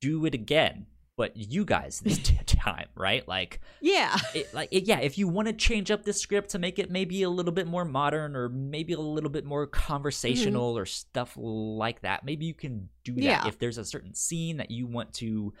do 0.00 0.24
it 0.26 0.34
again, 0.34 0.86
but 1.20 1.36
you 1.36 1.66
guys 1.66 2.00
this 2.00 2.18
time, 2.46 2.86
right? 2.94 3.28
Like. 3.28 3.60
yeah, 3.82 4.16
it, 4.34 4.54
like 4.54 4.70
it, 4.72 4.84
yeah 4.84 5.00
if 5.00 5.18
you 5.18 5.28
want 5.28 5.48
to 5.48 5.52
change 5.52 5.90
up 5.90 6.02
the 6.02 6.14
script 6.14 6.48
to 6.52 6.58
make 6.58 6.78
it 6.78 6.90
maybe 6.90 7.22
a 7.24 7.28
little 7.28 7.52
bit 7.52 7.66
more 7.66 7.84
modern 7.84 8.34
or 8.34 8.48
maybe 8.48 8.94
a 8.94 9.00
little 9.00 9.28
bit 9.28 9.44
more 9.44 9.66
mm-hmm. 9.66 9.78
conversational 9.78 10.78
or 10.78 10.86
stuff 10.86 11.36
like 11.36 12.00
that 12.00 12.24
maybe 12.24 12.46
you 12.46 12.54
can 12.54 12.88
do 13.04 13.12
that 13.16 13.22
Yeah. 13.22 13.46
if 13.46 13.58
there's 13.58 13.76
a 13.76 13.84
certain 13.84 14.14
scene 14.14 14.56
that 14.56 14.70
you 14.70 14.86
want 14.86 15.12
to 15.14 15.52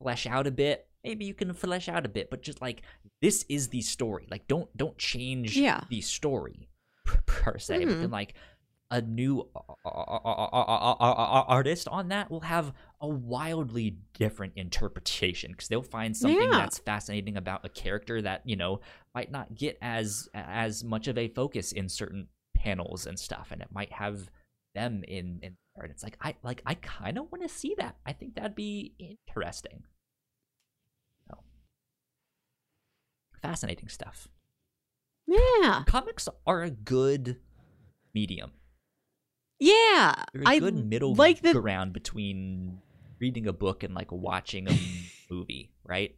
flesh 0.00 0.24
out 0.24 0.46
a 0.46 0.52
bit 0.52 0.86
maybe 1.02 1.24
you 1.24 1.34
can 1.34 1.52
flesh 1.52 1.88
out 1.88 2.06
a 2.06 2.08
bit 2.08 2.30
but 2.30 2.40
just 2.40 2.62
like 2.62 2.82
this 3.20 3.44
is 3.48 3.68
the 3.70 3.80
story 3.80 4.28
like 4.30 4.46
don't 4.46 4.68
don't 4.76 4.98
change 4.98 5.56
Yeah. 5.56 5.80
the 5.90 6.00
story 6.00 6.68
per, 7.04 7.20
per 7.26 7.58
se 7.58 7.78
but 7.78 7.88
mm-hmm. 7.88 8.00
then 8.02 8.10
like 8.12 8.34
a 8.90 9.02
new 9.02 9.46
artist 9.84 11.88
on 11.88 12.08
that 12.08 12.30
will 12.30 12.40
have 12.40 12.72
a 13.00 13.08
wildly 13.08 13.96
different 14.14 14.52
interpretation 14.56 15.52
because 15.52 15.68
they'll 15.68 15.82
find 15.82 16.16
something 16.16 16.40
Yeah. 16.40 16.58
that's 16.58 16.78
fascinating 16.78 17.36
about 17.36 17.64
a 17.64 17.68
character 17.68 18.22
that 18.22 18.42
you 18.44 18.56
know 18.56 18.80
might 19.14 19.30
not 19.30 19.54
get 19.54 19.78
as 19.82 20.28
as 20.34 20.84
much 20.84 21.08
of 21.08 21.18
a 21.18 21.28
focus 21.28 21.72
in 21.72 21.88
certain 21.88 22.28
panels 22.54 23.06
and 23.06 23.18
stuff 23.18 23.48
and 23.50 23.60
it 23.60 23.68
might 23.70 23.92
have 23.92 24.30
them 24.74 25.04
in 25.06 25.38
in 25.42 25.56
there 25.74 25.84
and 25.84 25.92
it's 25.92 26.02
like 26.02 26.16
i 26.22 26.34
like 26.42 26.62
i 26.66 26.74
kind 26.74 27.18
of 27.18 27.30
want 27.30 27.42
to 27.42 27.48
see 27.48 27.74
that 27.78 27.96
i 28.06 28.12
think 28.12 28.34
that'd 28.34 28.54
be 28.54 28.94
interesting 28.98 29.84
fascinating 33.40 33.88
stuff. 33.88 34.28
Yeah. 35.26 35.84
Comics 35.86 36.28
are 36.46 36.62
a 36.62 36.70
good 36.70 37.36
medium. 38.14 38.52
Yeah. 39.58 40.14
They're 40.32 40.42
a 40.42 40.48
I 40.48 40.58
good 40.58 40.86
middle 40.86 41.14
like 41.14 41.42
the 41.42 41.54
ground 41.54 41.92
between 41.92 42.80
reading 43.20 43.46
a 43.46 43.52
book 43.52 43.82
and 43.82 43.94
like 43.94 44.12
watching 44.12 44.68
a 44.68 44.78
movie, 45.30 45.72
right? 45.84 46.14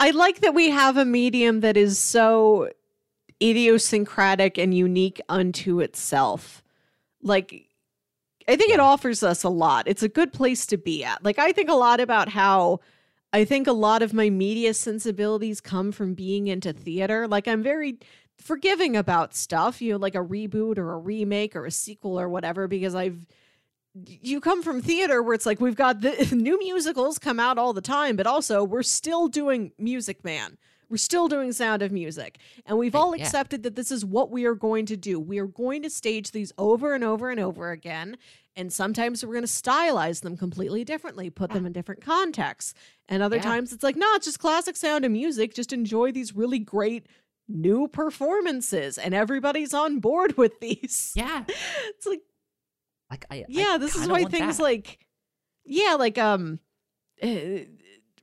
I 0.00 0.10
like 0.10 0.40
that 0.40 0.54
we 0.54 0.70
have 0.70 0.96
a 0.96 1.04
medium 1.04 1.60
that 1.60 1.76
is 1.76 1.98
so 1.98 2.70
idiosyncratic 3.42 4.58
and 4.58 4.76
unique 4.76 5.20
unto 5.28 5.80
itself. 5.80 6.62
Like 7.22 7.68
I 8.46 8.56
think 8.56 8.72
it 8.72 8.80
offers 8.80 9.22
us 9.22 9.42
a 9.42 9.48
lot. 9.48 9.88
It's 9.88 10.02
a 10.02 10.08
good 10.08 10.32
place 10.32 10.66
to 10.66 10.76
be 10.76 11.04
at. 11.04 11.24
Like 11.24 11.38
I 11.38 11.52
think 11.52 11.70
a 11.70 11.74
lot 11.74 12.00
about 12.00 12.28
how 12.28 12.80
I 13.32 13.44
think 13.44 13.66
a 13.66 13.72
lot 13.72 14.02
of 14.02 14.12
my 14.12 14.30
media 14.30 14.74
sensibilities 14.74 15.60
come 15.60 15.90
from 15.92 16.14
being 16.14 16.46
into 16.46 16.72
theater. 16.72 17.26
Like 17.26 17.48
I'm 17.48 17.62
very 17.62 17.98
forgiving 18.38 18.96
about 18.96 19.34
stuff, 19.34 19.80
you 19.80 19.92
know, 19.92 19.98
like 19.98 20.14
a 20.14 20.24
reboot 20.24 20.78
or 20.78 20.92
a 20.92 20.98
remake 20.98 21.56
or 21.56 21.64
a 21.66 21.70
sequel 21.70 22.18
or 22.18 22.28
whatever 22.28 22.68
because 22.68 22.94
I've 22.94 23.26
you 24.06 24.40
come 24.40 24.62
from 24.62 24.82
theater 24.82 25.22
where 25.22 25.34
it's 25.34 25.46
like 25.46 25.60
we've 25.60 25.76
got 25.76 26.00
the 26.00 26.28
new 26.32 26.58
musicals 26.58 27.18
come 27.18 27.38
out 27.38 27.58
all 27.58 27.72
the 27.72 27.80
time, 27.80 28.16
but 28.16 28.26
also 28.26 28.64
we're 28.64 28.82
still 28.82 29.28
doing 29.28 29.72
Music 29.78 30.24
Man. 30.24 30.58
We're 30.90 30.96
still 30.98 31.28
doing 31.28 31.52
Sound 31.52 31.82
of 31.82 31.92
Music. 31.92 32.38
And 32.66 32.76
we've 32.76 32.94
all 32.94 33.16
yeah. 33.16 33.24
accepted 33.24 33.62
that 33.62 33.74
this 33.74 33.90
is 33.90 34.04
what 34.04 34.30
we 34.30 34.44
are 34.44 34.54
going 34.54 34.86
to 34.86 34.96
do. 34.96 35.18
We 35.18 35.38
are 35.38 35.46
going 35.46 35.82
to 35.82 35.90
stage 35.90 36.32
these 36.32 36.52
over 36.58 36.94
and 36.94 37.02
over 37.02 37.30
and 37.30 37.40
over 37.40 37.70
again. 37.70 38.16
And 38.56 38.72
sometimes 38.72 39.24
we're 39.24 39.32
going 39.32 39.46
to 39.46 39.50
stylize 39.50 40.20
them 40.20 40.36
completely 40.36 40.84
differently, 40.84 41.30
put 41.30 41.50
them 41.50 41.66
in 41.66 41.72
different 41.72 42.04
contexts. 42.04 42.74
And 43.08 43.22
other 43.22 43.36
Yeah. 43.36 43.42
times 43.42 43.72
it's 43.72 43.82
like, 43.82 43.96
no, 43.96 44.06
it's 44.14 44.26
just 44.26 44.38
classic 44.38 44.76
Sound 44.76 45.04
of 45.04 45.10
Music. 45.10 45.54
Just 45.54 45.72
enjoy 45.72 46.12
these 46.12 46.36
really 46.36 46.58
great 46.58 47.06
new 47.48 47.88
performances. 47.88 48.98
And 48.98 49.14
everybody's 49.14 49.74
on 49.74 50.00
board 50.00 50.36
with 50.36 50.60
these. 50.60 51.12
Yeah. 51.14 51.44
It's 51.48 52.06
like, 52.06 52.22
Like 53.10 53.24
I 53.30 53.44
yeah 53.48 53.74
I 53.74 53.78
this 53.78 53.94
is 53.96 54.08
why 54.08 54.24
things 54.24 54.56
that. 54.56 54.62
like 54.62 54.98
yeah 55.64 55.94
like 55.98 56.18
um 56.18 56.58
uh, 57.22 57.26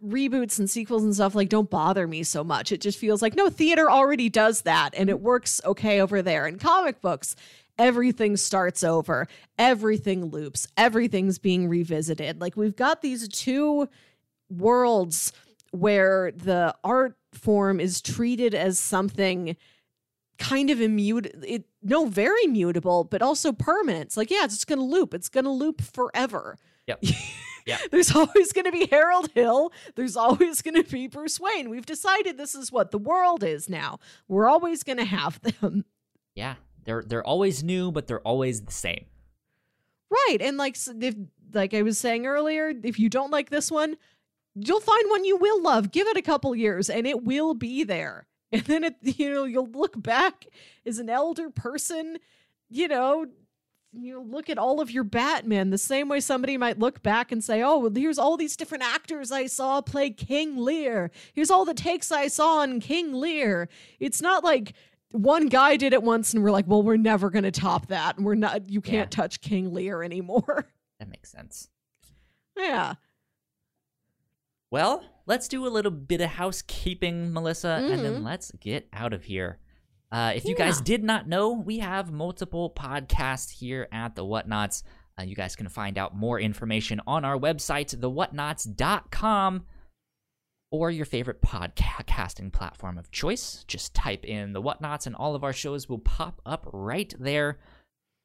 reboots 0.03 0.57
and 0.59 0.69
sequels 0.69 1.03
and 1.03 1.13
stuff 1.13 1.35
like 1.35 1.49
don't 1.49 1.69
bother 1.69 2.07
me 2.07 2.23
so 2.23 2.43
much 2.43 2.71
it 2.71 2.81
just 2.81 2.97
feels 2.97 3.21
like 3.21 3.35
no 3.35 3.49
theater 3.49 3.89
already 3.89 4.29
does 4.29 4.63
that 4.63 4.89
and 4.95 5.09
it 5.09 5.21
works 5.21 5.61
okay 5.63 6.01
over 6.01 6.21
there 6.23 6.47
in 6.47 6.57
comic 6.57 6.99
books 7.01 7.35
everything 7.77 8.35
starts 8.35 8.83
over 8.83 9.27
everything 9.59 10.25
loops 10.25 10.67
everything's 10.75 11.37
being 11.37 11.67
revisited 11.69 12.41
like 12.41 12.57
we've 12.57 12.75
got 12.75 13.01
these 13.03 13.27
two 13.27 13.87
worlds 14.49 15.31
where 15.71 16.31
the 16.31 16.75
art 16.83 17.17
form 17.33 17.79
is 17.79 18.01
treated 18.01 18.53
as 18.53 18.77
something 18.77 19.55
kind 20.37 20.69
of 20.69 20.81
immutable 20.81 21.39
it 21.47 21.65
no 21.83 22.05
very 22.05 22.47
mutable 22.47 23.03
but 23.03 23.21
also 23.21 23.51
permanent 23.51 24.05
it's 24.05 24.17
like 24.17 24.31
yeah 24.31 24.43
it's 24.43 24.55
just 24.55 24.67
gonna 24.67 24.81
loop 24.83 25.13
it's 25.13 25.29
gonna 25.29 25.51
loop 25.51 25.81
forever 25.81 26.57
Yep. 26.87 27.03
Yep. 27.67 27.79
there's 27.91 28.13
always 28.15 28.51
gonna 28.53 28.71
be 28.71 28.87
harold 28.87 29.29
hill 29.35 29.71
there's 29.95 30.17
always 30.17 30.63
gonna 30.63 30.83
be 30.83 31.05
bruce 31.07 31.39
wayne 31.39 31.69
we've 31.69 31.85
decided 31.85 32.35
this 32.37 32.55
is 32.55 32.71
what 32.71 32.89
the 32.89 32.97
world 32.97 33.43
is 33.43 33.69
now 33.69 33.99
we're 34.27 34.49
always 34.49 34.81
gonna 34.83 35.05
have 35.05 35.39
them 35.41 35.85
Yeah. 36.35 36.55
They're 36.85 37.03
they're 37.05 37.23
always 37.23 37.63
new, 37.63 37.91
but 37.91 38.07
they're 38.07 38.21
always 38.21 38.61
the 38.61 38.71
same. 38.71 39.05
right 40.09 40.37
and 40.41 40.57
like 40.57 40.75
if 40.99 41.15
like 41.53 41.75
i 41.75 41.83
was 41.83 41.99
saying 41.99 42.25
earlier 42.25 42.73
if 42.83 42.97
you 42.99 43.07
don't 43.09 43.29
like 43.29 43.51
this 43.51 43.69
one 43.69 43.95
you'll 44.55 44.79
find 44.79 45.09
one 45.09 45.25
you 45.25 45.37
will 45.37 45.61
love. 45.61 45.91
Give 45.91 46.07
it 46.07 46.17
a 46.17 46.21
couple 46.21 46.55
years 46.55 46.89
and 46.89 47.07
it 47.07 47.23
will 47.23 47.53
be 47.53 47.83
there. 47.83 48.27
And 48.53 48.63
then 48.63 48.83
it 48.83 48.95
you 49.01 49.29
know 49.29 49.45
you'll 49.45 49.71
look 49.71 50.03
back 50.03 50.45
as 50.85 50.99
an 50.99 51.09
elder 51.09 51.49
person 51.49 52.17
you 52.69 52.89
know 52.89 53.27
you 53.93 54.21
look 54.21 54.49
at 54.49 54.57
all 54.57 54.81
of 54.81 54.91
your 54.91 55.05
batman 55.05 55.69
the 55.69 55.77
same 55.77 56.09
way 56.09 56.19
somebody 56.19 56.57
might 56.57 56.77
look 56.77 57.01
back 57.01 57.31
and 57.31 57.41
say 57.41 57.61
oh 57.61 57.77
well, 57.77 57.91
here's 57.95 58.17
all 58.17 58.35
these 58.35 58.57
different 58.57 58.83
actors 58.83 59.31
i 59.31 59.45
saw 59.45 59.79
play 59.79 60.09
king 60.09 60.57
lear. 60.57 61.11
Here's 61.33 61.49
all 61.49 61.63
the 61.63 61.73
takes 61.73 62.11
i 62.11 62.27
saw 62.27 62.57
on 62.57 62.81
king 62.81 63.13
lear. 63.13 63.69
It's 64.01 64.21
not 64.21 64.43
like 64.43 64.73
one 65.11 65.47
guy 65.47 65.77
did 65.77 65.93
it 65.93 66.03
once 66.03 66.33
and 66.33 66.43
we're 66.43 66.51
like 66.51 66.67
well 66.67 66.83
we're 66.83 66.97
never 66.97 67.29
going 67.29 67.43
to 67.43 67.51
top 67.51 67.87
that. 67.87 68.17
And 68.17 68.25
we're 68.25 68.35
not 68.35 68.69
you 68.69 68.81
can't 68.81 69.11
touch 69.11 69.39
king 69.39 69.73
lear 69.73 70.03
anymore. 70.03 70.67
That 70.99 71.09
makes 71.09 71.31
sense. 71.31 71.69
yeah 72.57 72.95
Well, 74.71 75.03
let's 75.25 75.47
do 75.47 75.67
a 75.67 75.69
little 75.69 75.91
bit 75.91 76.21
of 76.21 76.29
housekeeping, 76.29 77.33
Melissa, 77.33 77.81
and 77.83 78.03
then 78.03 78.21
Mhm. 78.21 78.23
let's 78.23 78.51
get 78.59 78.87
out 78.93 79.13
of 79.13 79.25
here. 79.25 79.59
Uh, 80.11 80.33
if 80.35 80.45
you 80.45 80.55
guys 80.55 80.81
did 80.81 81.03
not 81.03 81.27
know, 81.27 81.51
we 81.51 81.79
have 81.79 82.11
multiple 82.11 82.69
podcasts 82.75 83.49
here 83.51 83.87
at 83.91 84.15
the 84.15 84.23
Whatnauts. 84.25 84.83
Uh, 85.19 85.23
you 85.23 85.35
guys 85.35 85.55
can 85.55 85.67
find 85.69 85.97
out 85.97 86.15
more 86.15 86.39
information 86.39 87.01
on 87.05 87.23
our 87.25 87.37
website, 87.37 87.93
thewhatnauts.com, 87.95 89.65
or 90.71 90.89
your 90.89 91.05
favorite 91.05 91.41
podcasting 91.41 92.51
platform 92.51 92.97
of 92.97 93.11
choice. 93.11 93.65
Just 93.67 93.93
type 93.93 94.23
in 94.25 94.53
the 94.53 94.61
Whatnauts, 94.61 95.05
and 95.05 95.15
all 95.15 95.35
of 95.35 95.43
our 95.43 95.53
shows 95.53 95.89
will 95.89 95.99
pop 95.99 96.41
up 96.45 96.65
right 96.71 97.13
there. 97.19 97.59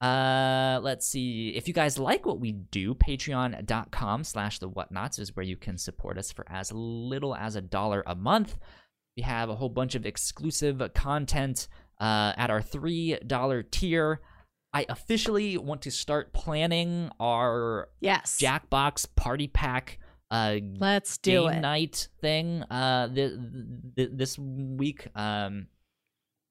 Uh, 0.01 0.79
let's 0.83 1.07
see. 1.07 1.51
If 1.57 1.69
you 1.69 1.75
guys 1.75 1.99
like 1.99 2.27
what 2.27 2.39
we 2.39 2.53
do, 2.53 2.95
patreon.com 2.95 4.25
slash 4.25 4.59
the 4.59 4.69
whatnauts 4.69 5.19
is 5.19 5.35
where 5.35 5.45
you 5.45 5.57
can 5.57 5.79
support 5.79 6.19
us 6.19 6.33
for 6.33 6.45
as 6.51 6.71
little 6.73 7.35
as 7.35 7.57
a 7.57 7.61
dollar 7.63 8.03
a 8.07 8.15
month. 8.15 8.57
We 9.17 9.23
have 9.23 9.49
a 9.49 9.55
whole 9.57 9.71
bunch 9.71 9.95
of 9.95 10.05
exclusive 10.05 10.83
content 10.95 11.69
uh, 11.99 12.35
at 12.37 12.51
our 12.51 12.61
$3 12.61 13.71
tier. 13.71 14.21
I 14.75 14.85
officially 14.91 15.57
want 15.57 15.81
to 15.83 15.91
start 15.91 16.35
planning 16.35 17.11
our 17.19 17.89
yes 18.01 18.37
Jackbox 18.39 19.07
party 19.17 19.49
pack 19.49 19.99
uh, 20.31 20.57
let's 20.79 21.17
do 21.17 21.45
game 21.45 21.53
it 21.53 21.61
night 21.61 22.09
thing 22.21 22.63
uh 22.65 23.09
th- 23.09 23.33
th- 23.97 24.11
this 24.13 24.39
week 24.39 25.07
um 25.15 25.69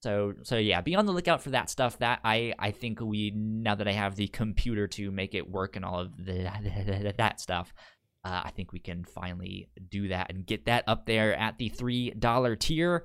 so 0.06 0.34
so 0.44 0.58
yeah 0.58 0.82
be 0.82 0.96
on 0.96 1.08
the 1.08 1.12
lookout 1.12 1.42
for 1.42 1.50
that 1.50 1.68
stuff 1.68 1.98
that 1.98 2.20
i 2.24 2.54
i 2.60 2.70
think 2.70 3.02
we 3.02 3.32
now 3.36 3.74
that 3.74 3.88
i 3.88 3.92
have 3.92 4.16
the 4.16 4.28
computer 4.28 4.86
to 4.88 5.10
make 5.10 5.34
it 5.34 5.50
work 5.50 5.76
and 5.76 5.84
all 5.84 6.00
of 6.00 6.16
the 6.24 7.14
that 7.18 7.40
stuff 7.42 7.74
uh, 8.24 8.42
i 8.46 8.52
think 8.52 8.72
we 8.72 8.78
can 8.78 9.04
finally 9.04 9.68
do 9.90 10.10
that 10.10 10.32
and 10.32 10.46
get 10.46 10.66
that 10.66 10.84
up 10.86 11.08
there 11.08 11.36
at 11.36 11.58
the 11.58 11.70
three 11.70 12.12
dollar 12.12 12.56
tier 12.56 13.04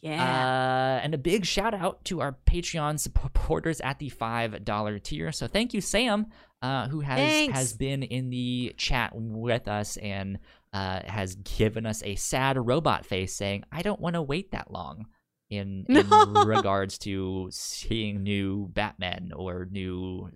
yeah 0.00 0.96
uh, 0.98 1.04
and 1.04 1.14
a 1.14 1.18
big 1.18 1.46
shout 1.46 1.74
out 1.74 2.04
to 2.04 2.20
our 2.20 2.36
Patreon 2.46 2.98
supporters 2.98 3.80
at 3.80 3.98
the 3.98 4.08
five 4.08 4.64
dollar 4.64 5.00
tier. 5.00 5.32
So 5.32 5.48
thank 5.48 5.74
you, 5.74 5.80
Sam, 5.80 6.26
uh, 6.62 6.86
who 6.86 7.00
has 7.00 7.18
Thanks. 7.18 7.58
has 7.58 7.72
been 7.72 8.04
in 8.04 8.30
the 8.30 8.74
chat 8.76 9.10
with 9.12 9.66
us 9.66 9.96
and 9.96 10.38
uh, 10.72 11.00
has 11.04 11.34
given 11.34 11.84
us 11.84 12.00
a 12.04 12.14
sad 12.14 12.56
robot 12.64 13.06
face, 13.06 13.34
saying, 13.34 13.64
"I 13.72 13.82
don't 13.82 14.00
want 14.00 14.14
to 14.14 14.22
wait 14.22 14.52
that 14.52 14.70
long." 14.70 15.06
In, 15.50 15.86
in 15.88 16.08
No. 16.08 16.44
regards 16.44 16.98
to 16.98 17.48
seeing 17.50 18.22
new 18.22 18.68
Batman 18.68 19.32
or 19.34 19.66
new 19.70 20.28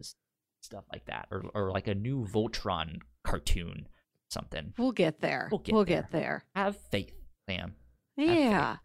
stuff 0.63 0.85
like 0.93 1.05
that, 1.07 1.29
or 1.31 1.45
or 1.55 1.71
like 1.71 1.87
a 1.87 1.95
new 1.95 2.25
Voltron 2.25 3.01
cartoon, 3.25 3.89
something. 4.31 4.73
we'll 4.79 4.93
get 4.93 5.21
there 5.21 5.49
We'll 5.51 5.63
we'll 5.71 5.85
get 5.85 6.11
get, 6.11 6.13
there. 6.13 6.45
Have 6.55 6.77
faith, 6.91 7.13
Sam. 7.49 7.75
yeah 8.17 8.77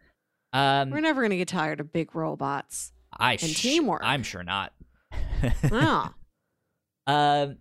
Um, 0.53 0.89
we're 0.89 0.99
never 1.01 1.21
gonna 1.21 1.37
get 1.37 1.47
tired 1.47 1.79
of 1.79 1.93
big 1.93 2.13
robots 2.15 2.91
I 3.17 3.33
and 3.33 3.41
sh- 3.41 3.61
teamwork. 3.61 4.01
I'm 4.03 4.23
sure 4.23 4.43
not. 4.43 4.73
oh 5.71 6.09
Um, 7.07 7.57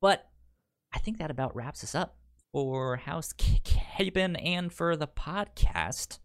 but 0.00 0.28
I 0.92 0.98
think 0.98 1.18
that 1.18 1.30
about 1.30 1.54
wraps 1.54 1.84
us 1.84 1.94
up 1.94 2.16
for 2.52 2.96
House 2.96 3.32
housekeeping 3.38 4.34
and 4.36 4.72
for 4.72 4.96
the 4.96 5.06
podcast. 5.06 6.18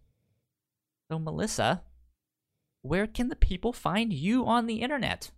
So, 1.09 1.19
Melissa, 1.19 1.83
where 2.81 3.07
can 3.07 3.29
the 3.29 3.35
people 3.35 3.73
find 3.73 4.11
you 4.13 4.45
on 4.45 4.65
the 4.65 4.81
internet? 4.81 5.31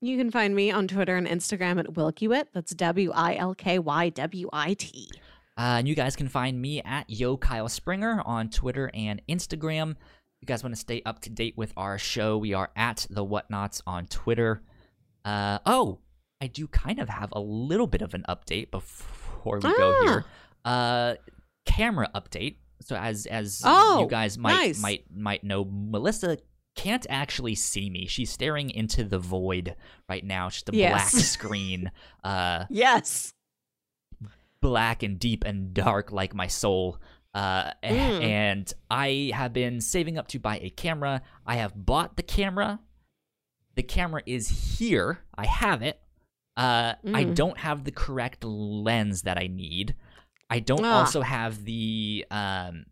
You 0.00 0.16
can 0.18 0.30
find 0.30 0.54
me 0.54 0.70
on 0.70 0.86
Twitter 0.86 1.16
and 1.16 1.26
Instagram 1.26 1.78
at 1.78 1.86
Wilkywit. 1.94 2.46
That's 2.52 2.74
W 2.74 3.10
I 3.14 3.36
L 3.36 3.54
K 3.54 3.78
Y 3.78 4.08
W 4.10 4.48
I 4.52 4.74
T. 4.74 5.10
Uh, 5.56 5.78
and 5.78 5.88
you 5.88 5.94
guys 5.94 6.16
can 6.16 6.28
find 6.28 6.60
me 6.60 6.82
at 6.82 7.08
Yo 7.08 7.36
Kyle 7.36 7.68
Springer 7.68 8.20
on 8.26 8.50
Twitter 8.50 8.90
and 8.92 9.22
Instagram. 9.28 9.92
If 9.92 9.96
you 10.42 10.46
guys 10.46 10.62
want 10.62 10.74
to 10.74 10.80
stay 10.80 11.00
up 11.06 11.20
to 11.20 11.30
date 11.30 11.54
with 11.56 11.72
our 11.76 11.96
show, 11.96 12.36
we 12.36 12.52
are 12.54 12.70
at 12.76 13.06
the 13.08 13.24
Whatnauts 13.24 13.80
on 13.86 14.06
Twitter. 14.06 14.62
Uh, 15.24 15.58
oh, 15.64 16.00
I 16.40 16.48
do 16.48 16.66
kind 16.66 16.98
of 16.98 17.08
have 17.08 17.30
a 17.32 17.40
little 17.40 17.86
bit 17.86 18.02
of 18.02 18.14
an 18.14 18.24
update 18.28 18.70
before 18.70 19.56
we 19.56 19.62
go 19.62 19.94
Ah. 20.02 20.04
here. 20.04 20.24
Uh, 20.64 21.14
camera 21.64 22.10
update. 22.14 22.56
So 22.80 22.96
as 22.96 23.26
as 23.26 23.62
Oh, 23.64 24.00
you 24.02 24.06
guys 24.08 24.36
might 24.38 24.52
nice. 24.52 24.80
might 24.80 25.04
might 25.14 25.44
know, 25.44 25.64
Melissa 25.70 26.38
can't 26.76 27.06
actually 27.08 27.54
see 27.54 27.88
me. 27.88 28.06
She's 28.06 28.30
staring 28.30 28.68
into 28.70 29.04
the 29.04 29.18
void 29.18 29.76
right 30.08 30.24
now. 30.24 30.48
It's 30.48 30.56
just 30.56 30.68
a 30.70 30.76
Yes. 30.76 31.12
black 31.12 31.24
screen. 31.24 31.92
Uh, 32.24 32.64
Yes. 32.68 33.32
black 34.60 35.02
and 35.02 35.18
deep 35.18 35.44
and 35.44 35.74
dark 35.74 36.10
like 36.12 36.34
my 36.34 36.46
soul. 36.46 36.98
Uh, 37.34 37.72
Mm. 37.82 38.22
and 38.22 38.72
I 38.90 39.30
have 39.34 39.52
been 39.52 39.80
saving 39.80 40.18
up 40.18 40.28
to 40.28 40.38
buy 40.38 40.58
a 40.58 40.70
camera. 40.70 41.22
I 41.46 41.56
have 41.56 41.72
bought 41.74 42.16
the 42.16 42.22
camera. 42.22 42.80
The 43.74 43.82
camera 43.82 44.22
is 44.24 44.78
here. 44.78 45.18
I 45.34 45.46
have 45.46 45.82
it. 45.82 46.00
Uh, 46.56 46.94
I 47.06 47.24
Mm. 47.24 47.34
don't 47.34 47.58
have 47.58 47.82
the 47.84 47.90
correct 47.90 48.44
lens 48.44 49.22
that 49.22 49.36
I 49.36 49.48
need. 49.48 49.96
I 50.50 50.60
don't 50.60 50.84
Ah. 50.84 51.00
also 51.00 51.20
have 51.22 51.64
the 51.64 52.24
um, 52.30 52.86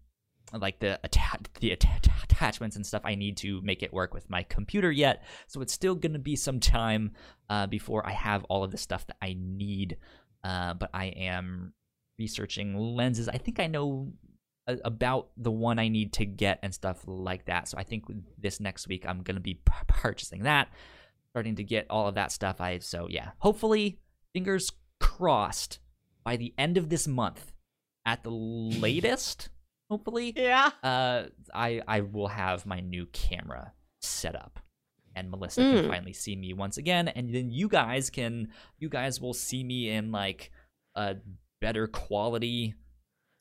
like 0.53 0.81
the 0.81 0.99
atta- 1.05 1.51
the 1.61 1.73
atta- 1.73 2.13
attachments 2.25 2.77
and 2.77 2.85
stuff 2.87 3.03
I 3.05 3.15
need 3.15 3.37
to 3.39 3.61
make 3.63 3.83
it 3.83 3.93
work 3.93 4.13
with 4.15 4.29
my 4.29 4.43
computer 4.43 4.91
yet. 4.91 5.25
So 5.47 5.61
it's 5.63 5.73
still 5.73 5.95
gonna 5.95 6.19
be 6.19 6.37
some 6.37 6.61
time 6.61 7.13
uh, 7.49 7.67
before 7.67 8.07
I 8.07 8.13
have 8.13 8.45
all 8.45 8.65
of 8.65 8.71
the 8.71 8.79
stuff 8.79 9.07
that 9.07 9.17
I 9.23 9.35
need. 9.39 9.97
Uh, 10.45 10.75
but 10.75 10.91
I 10.93 11.07
am 11.07 11.73
researching 12.19 12.77
lenses. 12.77 13.29
I 13.29 13.39
think 13.39 13.61
I 13.61 13.67
know 13.67 14.13
a- 14.67 14.79
about 14.85 15.31
the 15.37 15.51
one 15.53 15.79
I 15.79 15.89
need 15.89 16.13
to 16.15 16.27
get 16.27 16.59
and 16.63 16.75
stuff 16.75 17.03
like 17.07 17.47
that. 17.47 17.69
So 17.69 17.79
I 17.79 17.85
think 17.85 18.05
this 18.39 18.61
next 18.61 18.89
week 18.89 19.07
I'm 19.07 19.23
gonna 19.23 19.41
be 19.41 19.55
p- 19.55 19.73
purchasing 19.87 20.43
that, 20.43 20.69
starting 21.31 21.57
to 21.57 21.65
get 21.65 21.87
all 21.91 22.09
of 22.09 22.15
that 22.17 22.33
stuff. 22.33 22.61
I 22.61 22.79
so 22.81 23.07
yeah, 23.09 23.31
hopefully, 23.39 24.01
fingers 24.35 24.73
crossed, 25.01 25.79
by 26.25 26.37
the 26.37 26.55
end 26.59 26.77
of 26.77 26.89
this 26.89 27.07
month, 27.09 27.53
at 28.07 28.23
the 28.25 28.31
latest, 28.31 29.49
hopefully, 29.91 30.33
Yeah. 30.37 30.71
uh, 30.83 31.29
I 31.55 31.81
I 31.87 32.01
will 32.01 32.29
have 32.29 32.67
my 32.67 32.81
new 32.81 33.07
camera 33.07 33.73
set 34.01 34.35
up, 34.35 34.59
and 35.15 35.31
Melissa 35.31 35.61
Mm. 35.61 35.81
can 35.83 35.91
finally 35.91 36.13
see 36.13 36.35
me 36.37 36.53
once 36.53 36.77
again, 36.79 37.09
and 37.09 37.33
then 37.35 37.51
you 37.51 37.69
guys 37.69 38.11
can 38.11 38.53
you 38.79 38.89
guys 38.89 39.21
will 39.21 39.35
see 39.35 39.63
me 39.65 39.89
in 39.91 40.11
like 40.13 40.51
a 40.95 41.17
better 41.61 41.87
quality 41.87 42.75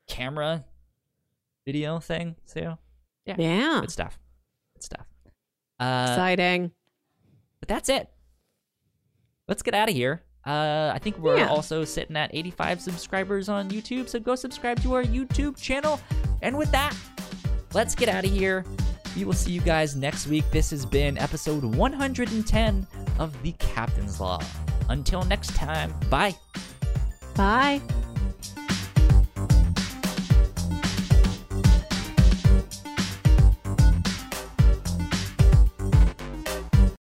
camera 0.08 0.66
video 1.66 2.00
thing. 2.00 2.36
So 2.46 2.78
Yeah. 3.26 3.36
Yeah, 3.38 3.82
good 3.82 3.92
stuff, 3.92 4.20
good 4.76 4.84
stuff. 4.84 5.08
Uh, 5.80 6.06
Exciting. 6.10 6.72
but 7.60 7.70
that's 7.70 7.90
it. 7.90 8.10
Let's 9.48 9.64
get 9.64 9.74
out 9.74 9.90
of 9.90 9.96
here. 9.96 10.24
Uh, 10.46 10.92
I 10.94 11.00
think 11.00 11.18
we're 11.20 11.38
Yeah. 11.38 11.48
also 11.48 11.86
sitting 11.86 12.16
at 12.18 12.32
85 12.34 12.82
subscribers 12.82 13.48
on 13.50 13.70
YouTube, 13.70 14.10
so 14.10 14.20
go 14.20 14.36
subscribe 14.36 14.82
to 14.82 14.94
our 14.96 15.04
YouTube 15.04 15.56
channel. 15.62 16.00
And 16.42 16.58
with 16.58 16.72
that, 16.72 16.96
let's 17.74 17.94
get 17.96 18.10
out 18.10 18.26
of 18.26 18.32
here. 18.32 18.66
We 19.16 19.26
will 19.26 19.34
see 19.34 19.52
you 19.52 19.62
guys 19.62 19.96
next 19.96 20.28
week. 20.28 20.46
This 20.52 20.72
has 20.72 20.86
been 20.86 21.18
episode 21.18 21.64
110 21.64 22.88
of 23.20 23.40
The 23.44 23.52
Captain's 23.54 24.20
Log. 24.20 24.44
Until 24.90 25.24
next 25.26 25.54
time, 25.56 25.94
bye. 26.10 26.34
Bye. 27.36 27.82